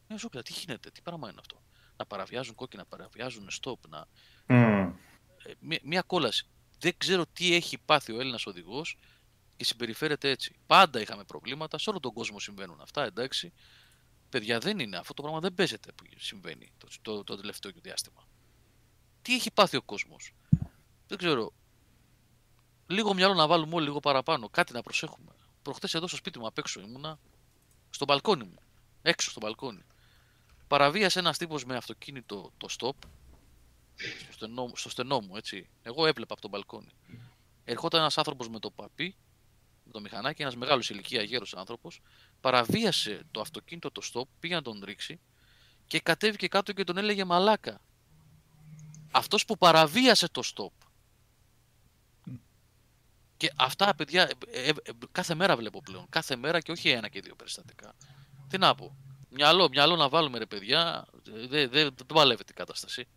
Μια 0.07 0.17
ζούγκλα, 0.17 0.41
τι 0.41 0.53
γίνεται, 0.53 0.91
τι 0.91 1.01
πράγμα 1.01 1.29
είναι 1.29 1.39
αυτό; 1.39 1.61
Να 1.97 2.05
παραβιάζουν 2.05 2.55
κόκκινα, 2.55 2.81
να 2.81 2.97
παραβιάζουν 2.97 3.49
stop, 3.61 3.79
να... 3.89 4.07
Μμμ. 4.47 4.93
ε, 5.43 5.53
μια, 5.59 5.79
μια 5.83 6.01
κόλαση. 6.01 6.47
Δεν 6.79 6.93
ξέρω 6.97 7.25
τι 7.33 7.53
έχει 7.53 7.77
πάθει 7.77 8.11
ο 8.11 8.19
Έλληνας 8.19 8.45
οδηγός 8.45 8.97
και 9.55 9.63
συμπεριφέρεται 9.63 10.29
έτσι. 10.29 10.55
Πάντα 10.65 11.01
είχαμε 11.01 11.23
προβλήματα, 11.23 11.77
σε 11.77 11.89
όλο 11.89 11.99
τον 11.99 12.13
κόσμο 12.13 12.39
συμβαίνουν 12.39 12.81
αυτά, 12.81 13.03
εντάξει. 13.03 13.53
Παιδιά 14.29 14.59
δεν 14.59 14.79
είναι, 14.79 14.97
αυτό 14.97 15.13
το 15.13 15.21
πράγμα 15.21 15.39
δεν 15.39 15.53
παίζεται 15.53 15.91
που 15.91 16.03
συμβαίνει 16.17 16.71
το, 16.77 16.87
το, 17.01 17.23
το 17.23 17.35
τελευταίο 17.35 17.71
διάστημα. 17.81 18.27
τι 19.21 19.33
έχει 19.35 19.51
πάθει 19.51 19.77
ο 19.77 19.81
κόσμος; 19.81 20.33
Δεν 21.07 21.17
ξέρω. 21.17 21.53
Λίγο 22.87 23.13
μυαλό 23.13 23.33
να 23.33 23.47
βάλουμε 23.47 23.75
όλοι 23.75 23.85
λίγο 23.85 23.99
παραπάνω. 23.99 24.49
Κάτι 24.49 24.73
να 24.73 24.81
προσέχουμε. 24.81 25.31
Προχτές 25.61 25.93
εδώ 25.93 26.07
στο 26.07 26.17
σπίτι 26.17 26.39
μου 26.39 26.47
απ' 26.47 26.57
έξω 26.57 26.79
ήμουνα. 26.79 27.19
Στο 27.89 28.05
μπαλκόνι 28.05 28.43
μου. 28.43 28.59
Έξω 29.01 29.29
στο 29.29 29.39
μπαλκόνι. 29.39 29.83
Παραβίασε 30.67 31.19
ένας 31.19 31.37
τύπος 31.37 31.65
με 31.65 31.75
αυτοκίνητο 31.75 32.51
το 32.57 32.67
stop. 32.79 33.07
Στο 34.21 34.33
στενό, 34.33 34.71
στο 34.75 34.89
στενό 34.89 35.19
μου, 35.19 35.35
έτσι. 35.35 35.69
Εγώ 35.81 36.05
έβλεπα 36.05 36.33
από 36.33 36.41
το 36.41 36.47
μπαλκόνι. 36.47 36.91
Ερχόταν 37.63 37.99
ένας 37.99 38.17
άνθρωπος 38.17 38.49
με 38.49 38.59
το 38.59 38.71
παπί, 38.71 39.15
με 39.83 39.91
το 39.91 39.99
μηχανάκι, 39.99 40.41
ένας 40.41 40.55
μεγάλος 40.55 40.89
ηλικία 40.89 41.21
γέρος 41.21 41.53
άνθρωπος. 41.55 42.01
Παραβίασε 42.41 43.21
το 43.31 43.41
αυτοκίνητο 43.41 43.91
το 43.91 44.01
stop, 44.13 44.27
πήγε 44.39 44.55
να 44.55 44.61
τον 44.61 44.83
ρίξει 44.85 45.19
και 45.87 45.99
κατέβηκε 45.99 46.47
κάτω 46.47 46.73
και 46.73 46.83
τον 46.83 46.97
έλεγε 46.97 47.25
μαλάκα. 47.25 47.81
Αυτός 49.11 49.45
που 49.45 49.57
παραβίασε 49.57 50.29
το 50.29 50.41
stop. 50.55 50.87
Και 53.37 53.51
αυτά, 53.55 53.95
παιδιά, 53.95 54.29
ε, 54.47 54.61
ε, 54.61 54.69
ε, 54.69 54.73
κάθε 55.11 55.35
μέρα 55.35 55.55
βλέπω 55.55 55.81
πλέον. 55.81 56.05
Κάθε 56.09 56.35
μέρα 56.35 56.59
και 56.59 56.71
όχι 56.71 56.89
ένα 56.89 57.09
και 57.09 57.21
δύο 57.21 57.35
περιστατικά. 57.35 57.95
Τι 58.47 58.57
να 58.57 58.75
πω. 58.75 58.95
Μυαλό, 59.29 59.69
μυαλό 59.69 59.95
να 59.95 60.09
βάλουμε 60.09 60.37
ρε 60.37 60.45
παιδιά. 60.45 61.07
Δεν 61.23 61.49
δε, 61.49 61.67
δεν 61.67 61.95
παλεύεται 62.13 62.51
η 62.51 62.55
κατάσταση. 62.55 63.07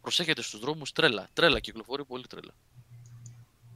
Προσέχετε 0.00 0.42
στους 0.42 0.60
δρόμους 0.60 0.92
τρέλα. 0.92 1.28
Τρέλα 1.32 1.60
κυκλοφορεί 1.60 2.04
πολύ 2.04 2.26
τρέλα. 2.26 2.52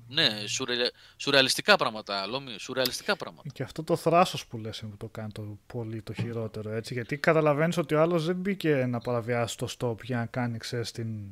Ναι, 0.09 0.47
σουρε, 0.47 0.91
σουρεαλιστικά 1.17 1.77
πράγματα, 1.77 2.27
Λόμι, 2.27 2.59
σουρεαλιστικά 2.59 3.17
πράγματα. 3.17 3.49
Και 3.53 3.63
αυτό 3.63 3.83
το 3.83 3.97
θράσος 3.97 4.47
που 4.47 4.59
λες 4.59 4.79
είναι 4.79 4.91
που 4.91 4.97
το 4.97 5.09
κάνει 5.09 5.33
το 5.33 5.59
πολύ 5.67 6.03
το 6.03 6.13
χειρότερο, 6.13 6.71
έτσι. 6.71 6.95
Γιατί 6.95 7.17
καταλαβαίνεις 7.17 7.77
ότι 7.77 7.95
ο 7.95 8.01
άλλος 8.01 8.25
δεν 8.27 8.37
μπήκε 8.37 8.87
να 8.87 9.01
παραβιάσει 9.01 9.57
το 9.57 9.69
stop 9.79 10.03
για 10.03 10.17
να 10.17 10.27
κάνει, 10.27 10.59
ξέρεις, 10.59 10.91
την, 10.91 11.31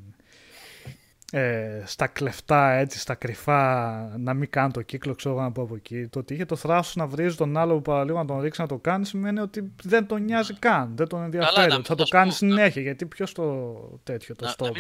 ε, 1.33 1.83
στα 1.85 2.07
κλεφτά, 2.07 2.71
έτσι, 2.71 2.99
στα 2.99 3.15
κρυφά, 3.15 3.93
να 4.19 4.35
μην 4.35 4.51
κάνει 4.51 4.71
το 4.71 4.83
κύκλο, 4.83 5.15
ξέρω 5.15 5.35
εγώ 5.35 5.43
να 5.43 5.53
πω 5.53 5.63
από 5.63 5.75
εκεί. 5.75 6.07
Το 6.07 6.19
ότι 6.19 6.35
είχε 6.35 6.45
το 6.45 6.57
θράσος 6.57 6.97
να 6.97 7.07
βρίζει 7.07 7.37
τον 7.37 7.57
άλλο 7.57 7.75
που 7.75 7.83
παραλίγο 7.83 8.19
να 8.19 8.25
τον 8.25 8.41
ρίξει 8.41 8.61
να 8.61 8.67
το 8.67 8.77
κάνει, 8.77 9.07
σημαίνει 9.07 9.41
ότι 9.41 9.73
δεν 9.83 10.07
τον 10.07 10.23
νοιάζει 10.23 10.55
καν, 10.59 10.93
δεν 10.95 11.07
τον 11.09 11.23
ενδιαφέρει. 11.23 11.83
θα 11.85 11.95
το 11.95 12.05
κάνει 12.05 12.33
συνέχεια, 12.33 12.83
γιατί 12.83 13.07
ποιος 13.07 13.33
το 13.33 13.65
τέτοιο, 14.03 14.37
το 14.37 14.49
στόπ, 14.49 14.77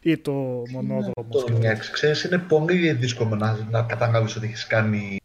ή 0.00 0.18
το 0.18 0.32
μονόδρομο. 0.70 1.12
Το 1.30 1.44
ξέρεις, 1.92 2.24
είναι 2.24 2.38
πολύ 2.38 2.92
δύσκολο 2.92 3.36
να, 3.36 3.58
να 3.70 3.82
καταλάβει 3.82 4.32
ότι 4.36 4.46
έχεις 4.46 4.66
κάνει 4.66 5.18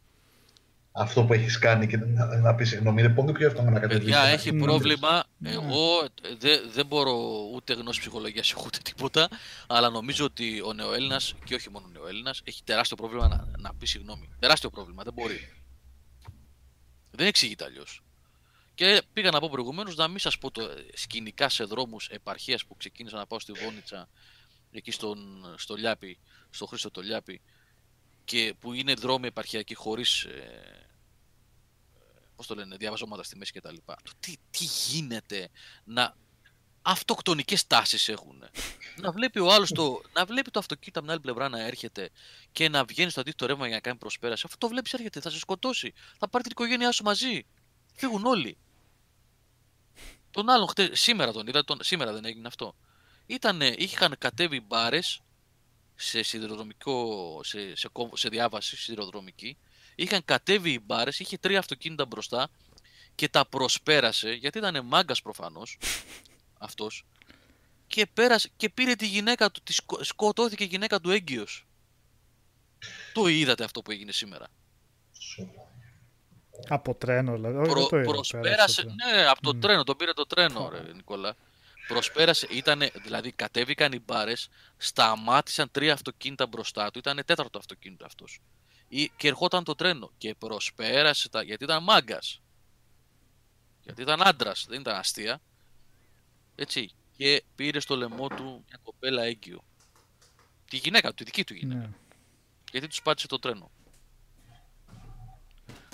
αυτό 0.92 1.24
που 1.24 1.32
έχεις 1.32 1.58
κάνει 1.58 1.86
και 1.86 1.96
να, 1.96 2.36
να 2.36 2.54
πεις 2.54 2.68
συγγνώμη. 2.68 3.00
Είναι 3.00 3.14
πολύ 3.14 3.32
πιο 3.32 3.46
εύκολο 3.46 3.70
να 3.70 3.80
κατεβεί. 3.80 4.00
Παιδιά, 4.00 4.22
έχει 4.22 4.52
πρόβλημα. 4.52 5.24
Ναι. 5.38 5.50
Εγώ 5.50 6.08
δεν 6.38 6.70
δε 6.72 6.84
μπορώ 6.84 7.48
ούτε 7.54 7.74
γνώση 7.74 8.00
ψυχολογίας 8.00 8.54
ούτε 8.54 8.78
τίποτα. 8.82 9.28
Αλλά 9.66 9.90
νομίζω 9.90 10.24
ότι 10.24 10.60
ο 10.60 10.72
νεοέλληνας 10.72 11.34
και 11.44 11.54
όχι 11.54 11.70
μόνο 11.70 11.86
ο 11.88 11.90
νεοέλληνας 11.92 12.40
έχει 12.44 12.62
τεράστιο 12.64 12.96
πρόβλημα 12.96 13.28
να, 13.28 13.46
να 13.58 13.74
πει 13.74 13.86
συγγνώμη. 13.86 14.28
Τεράστιο 14.38 14.70
πρόβλημα. 14.70 15.02
Δεν 15.02 15.12
μπορεί. 15.12 15.52
Δεν 17.10 17.26
εξηγείται 17.26 17.64
αλλιώς. 17.64 18.02
Και 18.74 19.02
πήγα 19.12 19.30
να 19.30 19.40
πω 19.40 19.48
προηγουμένως 19.50 19.96
να 19.96 20.08
μην 20.08 20.18
σας 20.18 20.38
πω 20.38 20.50
το, 20.50 20.62
σκηνικά 20.94 21.48
σε 21.48 21.64
δρόμους 21.64 22.08
επαρχίας 22.08 22.64
που 22.64 22.76
ξεκίνησα 22.76 23.16
να 23.16 23.26
πάω 23.26 23.40
στη 23.40 23.52
Βόνιτσα 23.52 24.08
εκεί 24.72 24.90
στον, 24.90 25.18
στο 25.56 25.74
Λιάπη, 25.74 26.18
στο 26.50 26.66
Χρήστο 26.66 26.90
το 26.90 27.00
Λιάπη 27.00 27.40
και 28.30 28.54
που 28.58 28.72
είναι 28.72 28.94
δρόμοι 28.94 29.26
επαρχιακοί 29.26 29.74
χωρίς 29.74 30.22
ε, 30.22 30.86
πώς 32.36 32.46
το 32.46 32.54
λένε, 32.54 32.76
διαβαζόματα 32.76 33.22
στη 33.22 33.36
μέση 33.36 33.52
κτλ. 33.52 33.74
Τι, 34.20 34.34
τι 34.50 34.64
γίνεται 34.64 35.50
να 35.84 36.16
αυτοκτονικές 36.82 37.66
τάσεις 37.66 38.08
έχουν. 38.08 38.44
να 39.02 39.10
βλέπει 39.12 39.38
ο 39.38 39.52
άλλος 39.52 39.70
το, 39.70 40.00
να 40.12 40.24
βλέπει 40.24 40.50
το 40.50 40.58
αυτοκίνητο 40.58 40.98
από 40.98 41.08
την 41.08 41.10
άλλη 41.10 41.20
πλευρά 41.20 41.48
να 41.48 41.66
έρχεται 41.66 42.10
και 42.52 42.68
να 42.68 42.84
βγαίνει 42.84 43.10
στο 43.10 43.20
αντίθετο 43.20 43.46
ρεύμα 43.46 43.66
για 43.66 43.74
να 43.74 43.80
κάνει 43.80 43.98
προσπέραση. 43.98 44.42
Αυτό 44.46 44.58
το 44.58 44.68
βλέπεις 44.68 44.92
έρχεται, 44.92 45.20
θα 45.20 45.30
σε 45.30 45.38
σκοτώσει. 45.38 45.92
Θα 46.18 46.28
πάρει 46.28 46.42
την 46.44 46.52
οικογένειά 46.52 46.92
σου 46.92 47.02
μαζί. 47.02 47.46
Φύγουν 47.94 48.24
όλοι. 48.24 48.58
Τον 50.30 50.48
άλλον 50.48 50.68
χτε, 50.68 50.94
σήμερα 50.94 51.32
τον 51.32 51.46
είδα, 51.46 51.64
τον, 51.64 51.78
σήμερα 51.82 52.12
δεν 52.12 52.24
έγινε 52.24 52.46
αυτό. 52.46 52.76
Ήτανε, 53.26 53.74
είχαν 53.78 54.14
κατέβει 54.18 54.60
μπάρες 54.60 55.20
σε 56.00 56.22
σιδηροδρομικό, 56.22 57.40
σε, 57.44 57.76
σε, 57.76 57.88
σε 58.12 58.28
διάβαση 58.28 58.76
σιδηροδρομική. 58.76 59.56
Είχαν 59.94 60.24
κατέβει 60.24 60.70
οι 60.70 60.80
μπάρες, 60.84 61.18
είχε 61.18 61.38
τρία 61.38 61.58
αυτοκίνητα 61.58 62.04
μπροστά 62.06 62.50
και 63.14 63.28
τα 63.28 63.46
προσπέρασε, 63.46 64.32
γιατί 64.32 64.58
ήταν 64.58 64.86
μάγκας 64.86 65.22
προφανώς 65.22 65.78
αυτός. 66.66 67.04
Και, 67.86 68.06
πέρασε, 68.06 68.50
και 68.56 68.68
πήρε 68.68 68.94
τη 68.94 69.06
γυναίκα 69.06 69.50
του, 69.50 69.60
τη 69.62 69.74
σκοτώθηκε 70.00 70.64
η 70.64 70.66
γυναίκα 70.66 71.00
του 71.00 71.10
έγκυος. 71.10 71.66
Το 73.12 73.26
είδατε 73.26 73.64
αυτό 73.64 73.82
που 73.82 73.90
έγινε 73.90 74.12
σήμερα. 74.12 74.46
Από 76.68 76.94
τρένο, 76.94 77.32
δηλαδή. 77.34 77.68
Προ, 77.68 77.86
το 77.86 78.00
προσπέρασε, 78.00 78.82
ναι, 78.82 79.26
από 79.26 79.40
το 79.42 79.56
τρένο, 79.56 79.84
τον 79.84 79.96
πήρε 79.96 80.12
το 80.12 80.26
τρένο, 80.26 80.68
ρε 80.68 80.92
Νικόλα. 80.92 81.36
Προσπέρασε, 81.90 82.46
ήτανε, 82.50 82.90
δηλαδή 83.02 83.32
κατέβηκαν 83.32 83.92
οι 83.92 83.98
μπάρες, 83.98 84.48
σταμάτησαν 84.76 85.70
τρία 85.70 85.92
αυτοκίνητα 85.92 86.46
μπροστά 86.46 86.90
του, 86.90 86.98
ήταν 86.98 87.22
τέταρτο 87.26 87.58
αυτοκίνητο 87.58 88.04
αυτός. 88.04 88.40
Και 88.88 89.28
ερχόταν 89.28 89.64
το 89.64 89.74
τρένο 89.74 90.10
και 90.18 90.34
προσπέρασε 90.34 91.28
τα. 91.28 91.42
γιατί 91.42 91.64
ήταν 91.64 91.82
μάγκας. 91.82 92.40
Γιατί 93.82 94.02
ήταν 94.02 94.22
άντρας, 94.22 94.66
δεν 94.68 94.80
ήταν 94.80 94.96
αστεία. 94.96 95.40
Έτσι. 96.54 96.90
Και 97.16 97.44
πήρε 97.54 97.80
στο 97.80 97.96
λαιμό 97.96 98.28
του 98.28 98.64
μια 98.68 98.78
κοπέλα 98.82 99.22
έγκυο. 99.22 99.64
Τη 100.70 100.76
γυναίκα 100.76 101.14
τη 101.14 101.24
δική 101.24 101.44
του 101.44 101.54
γυναίκα. 101.54 101.80
Ναι. 101.80 101.90
Γιατί 102.70 102.88
τους 102.88 103.02
πάτησε 103.02 103.26
το 103.26 103.38
τρένο. 103.38 103.70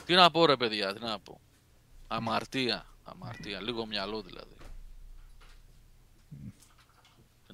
Τι 0.05 0.15
να 0.15 0.31
πω 0.31 0.47
ρε 0.47 0.57
παιδιά, 0.57 0.95
τι 0.95 1.01
να 1.01 1.21
πω. 1.21 1.41
Αμαρτία, 2.07 2.87
αμαρτία, 3.05 3.61
λίγο 3.61 3.87
μυαλό 3.87 4.23
δηλαδή. 4.23 4.57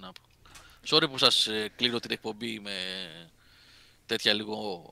να 0.02 0.12
πω. 0.12 0.22
Sorry 0.86 1.10
που 1.10 1.18
σας 1.18 1.46
ε, 1.46 1.70
κλείνω 1.76 1.98
την 1.98 2.10
εκπομπή 2.10 2.60
με 2.60 2.72
τέτοια 4.06 4.32
λίγο... 4.32 4.84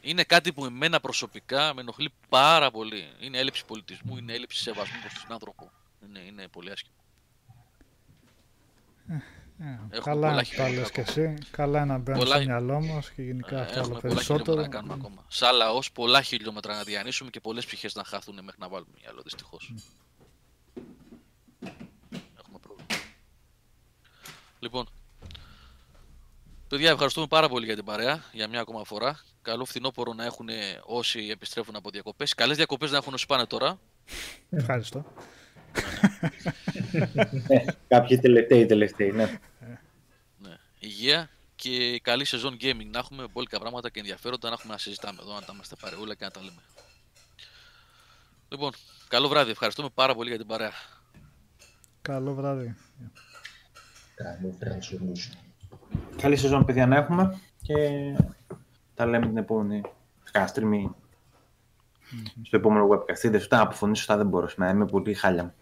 Είναι 0.00 0.24
κάτι 0.24 0.52
που 0.52 0.64
εμένα 0.64 1.00
προσωπικά 1.00 1.74
με 1.74 1.80
ενοχλεί 1.80 2.12
πάρα 2.28 2.70
πολύ. 2.70 3.08
Είναι 3.20 3.38
έλλειψη 3.38 3.64
πολιτισμού, 3.64 4.16
είναι 4.16 4.32
έλλειψη 4.34 4.62
σεβασμού 4.62 5.00
προς 5.00 5.22
τον 5.22 5.32
άνθρωπο. 5.32 5.70
Είναι, 6.08 6.18
είναι 6.18 6.48
πολύ 6.48 6.70
άσχημο. 6.70 6.94
Ε, 9.90 9.98
καλά 10.00 10.34
να 10.34 10.42
τα 10.56 10.68
λες 10.68 10.90
και 10.90 11.00
εσύ. 11.00 11.34
Καλά 11.50 11.84
να 11.84 11.98
μπαίνουν 11.98 12.20
πολλά... 12.20 12.34
στο 12.34 12.44
μυαλό 12.44 12.80
μας 12.80 13.10
και 13.10 13.22
γενικά 13.22 13.58
ε, 13.58 13.60
αυτό 13.60 13.80
άλλο 13.80 13.98
περισσότερο. 14.00 14.44
Πολλά 14.44 14.62
να 14.62 14.68
κάνουμε 14.68 14.94
ακόμα. 14.94 15.24
Σαν 15.28 15.54
λαός, 15.54 15.92
πολλά 15.92 16.22
χιλιόμετρα 16.22 16.74
να 16.74 16.82
διανύσουμε 16.82 17.30
και 17.30 17.40
πολλές 17.40 17.66
ψυχές 17.66 17.94
να 17.94 18.04
χαθούν 18.04 18.34
μέχρι 18.42 18.60
να 18.60 18.68
βάλουμε 18.68 18.90
μυαλό, 19.00 19.22
δυστυχώς. 19.22 19.74
Λοιπόν, 24.58 24.88
παιδιά, 26.68 26.90
ευχαριστούμε 26.90 27.26
πάρα 27.26 27.48
πολύ 27.48 27.64
για 27.64 27.74
την 27.74 27.84
παρέα 27.84 28.24
για 28.32 28.48
μια 28.48 28.60
ακόμα 28.60 28.84
φορά. 28.84 29.20
Καλό 29.42 29.64
φθινόπωρο 29.64 30.12
να 30.12 30.24
έχουν 30.24 30.48
όσοι 30.84 31.28
επιστρέφουν 31.30 31.76
από 31.76 31.90
διακοπές. 31.90 32.34
Καλές 32.34 32.56
διακοπές 32.56 32.90
να 32.90 32.96
έχουν 32.96 33.14
όσοι 33.14 33.26
πάνε 33.26 33.46
τώρα. 33.46 33.78
Ευχαριστώ. 34.50 35.04
Ναι, 37.48 37.64
κάποιοι 37.88 38.18
τελευταίοι, 38.18 38.66
τελευταίοι, 38.66 39.10
ναι. 39.10 39.38
ναι. 40.38 40.58
Υγεία 40.78 41.30
και 41.56 42.00
καλή 42.02 42.24
σεζόν 42.24 42.56
gaming 42.60 42.86
να 42.90 42.98
έχουμε 42.98 43.26
μπόλικα 43.32 43.58
πράγματα 43.58 43.90
και 43.90 43.98
ενδιαφέροντα 43.98 44.48
να 44.48 44.54
έχουμε 44.54 44.72
να 44.72 44.78
συζητάμε 44.78 45.18
εδώ, 45.22 45.34
να 45.34 45.40
τα 45.40 45.52
είμαστε 45.54 45.76
παρεούλα 45.80 46.14
και 46.14 46.24
να 46.24 46.30
τα 46.30 46.40
λέμε. 46.40 46.62
Λοιπόν, 48.48 48.72
καλό 49.08 49.28
βράδυ. 49.28 49.50
Ευχαριστούμε 49.50 49.88
πάρα 49.94 50.14
πολύ 50.14 50.28
για 50.28 50.38
την 50.38 50.46
παρέα. 50.46 50.72
Καλό 52.02 52.34
βράδυ. 52.34 52.76
Καλή 56.20 56.36
σεζόν, 56.36 56.64
παιδιά, 56.64 56.86
να 56.86 56.96
έχουμε 56.96 57.38
και 57.62 57.74
τα 58.94 59.06
λέμε 59.06 59.26
την 59.26 59.36
επόμενη 59.36 59.80
stream 60.32 60.90
στο 62.42 62.56
επόμενο 62.56 62.88
webcast. 62.88 63.30
Δεν 63.30 63.40
σου 63.40 63.48
αποφωνήσω, 63.50 64.02
σωστά 64.02 64.16
δεν 64.16 64.26
μπορώ 64.26 64.48
να 64.56 64.68
είμαι 64.68 64.86
πολύ 64.86 65.14
χάλια. 65.14 65.54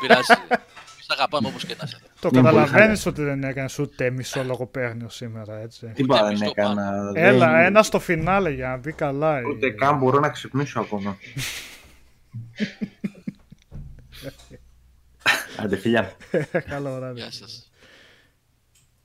Πειράζει. 0.00 0.32
Εμείς 0.48 1.06
αγαπάμε 1.08 1.48
όπως 1.48 1.64
και 1.64 1.74
να 1.78 1.84
είσαι. 1.86 1.98
Το 2.20 2.30
καταλαβαίνεις 2.30 3.06
ότι 3.06 3.22
δεν 3.22 3.44
έκανες 3.44 3.78
ούτε 3.78 4.10
μισό 4.10 4.44
λογοπαίγνιο 4.44 5.08
σήμερα, 5.08 5.58
έτσι. 5.58 5.86
Τι 5.86 6.04
πάρα 6.04 6.28
δεν 6.28 6.42
έκανα. 6.42 7.12
Έλα, 7.14 7.58
ένα 7.58 7.82
στο 7.82 8.00
φινάλε 8.00 8.50
για 8.50 8.68
να 8.68 8.76
μπει 8.76 8.92
καλά. 8.92 9.40
Ούτε 9.54 9.70
καν 9.70 9.98
μπορώ 9.98 10.18
να 10.18 10.28
ξυπνήσω 10.28 10.80
ακόμα. 10.80 11.16
Άντε, 15.56 15.76
φιλιά. 15.76 16.12
Καλό 16.68 16.94
βράδυ. 16.94 17.20
Γεια 17.20 17.30
σας. 17.30 17.67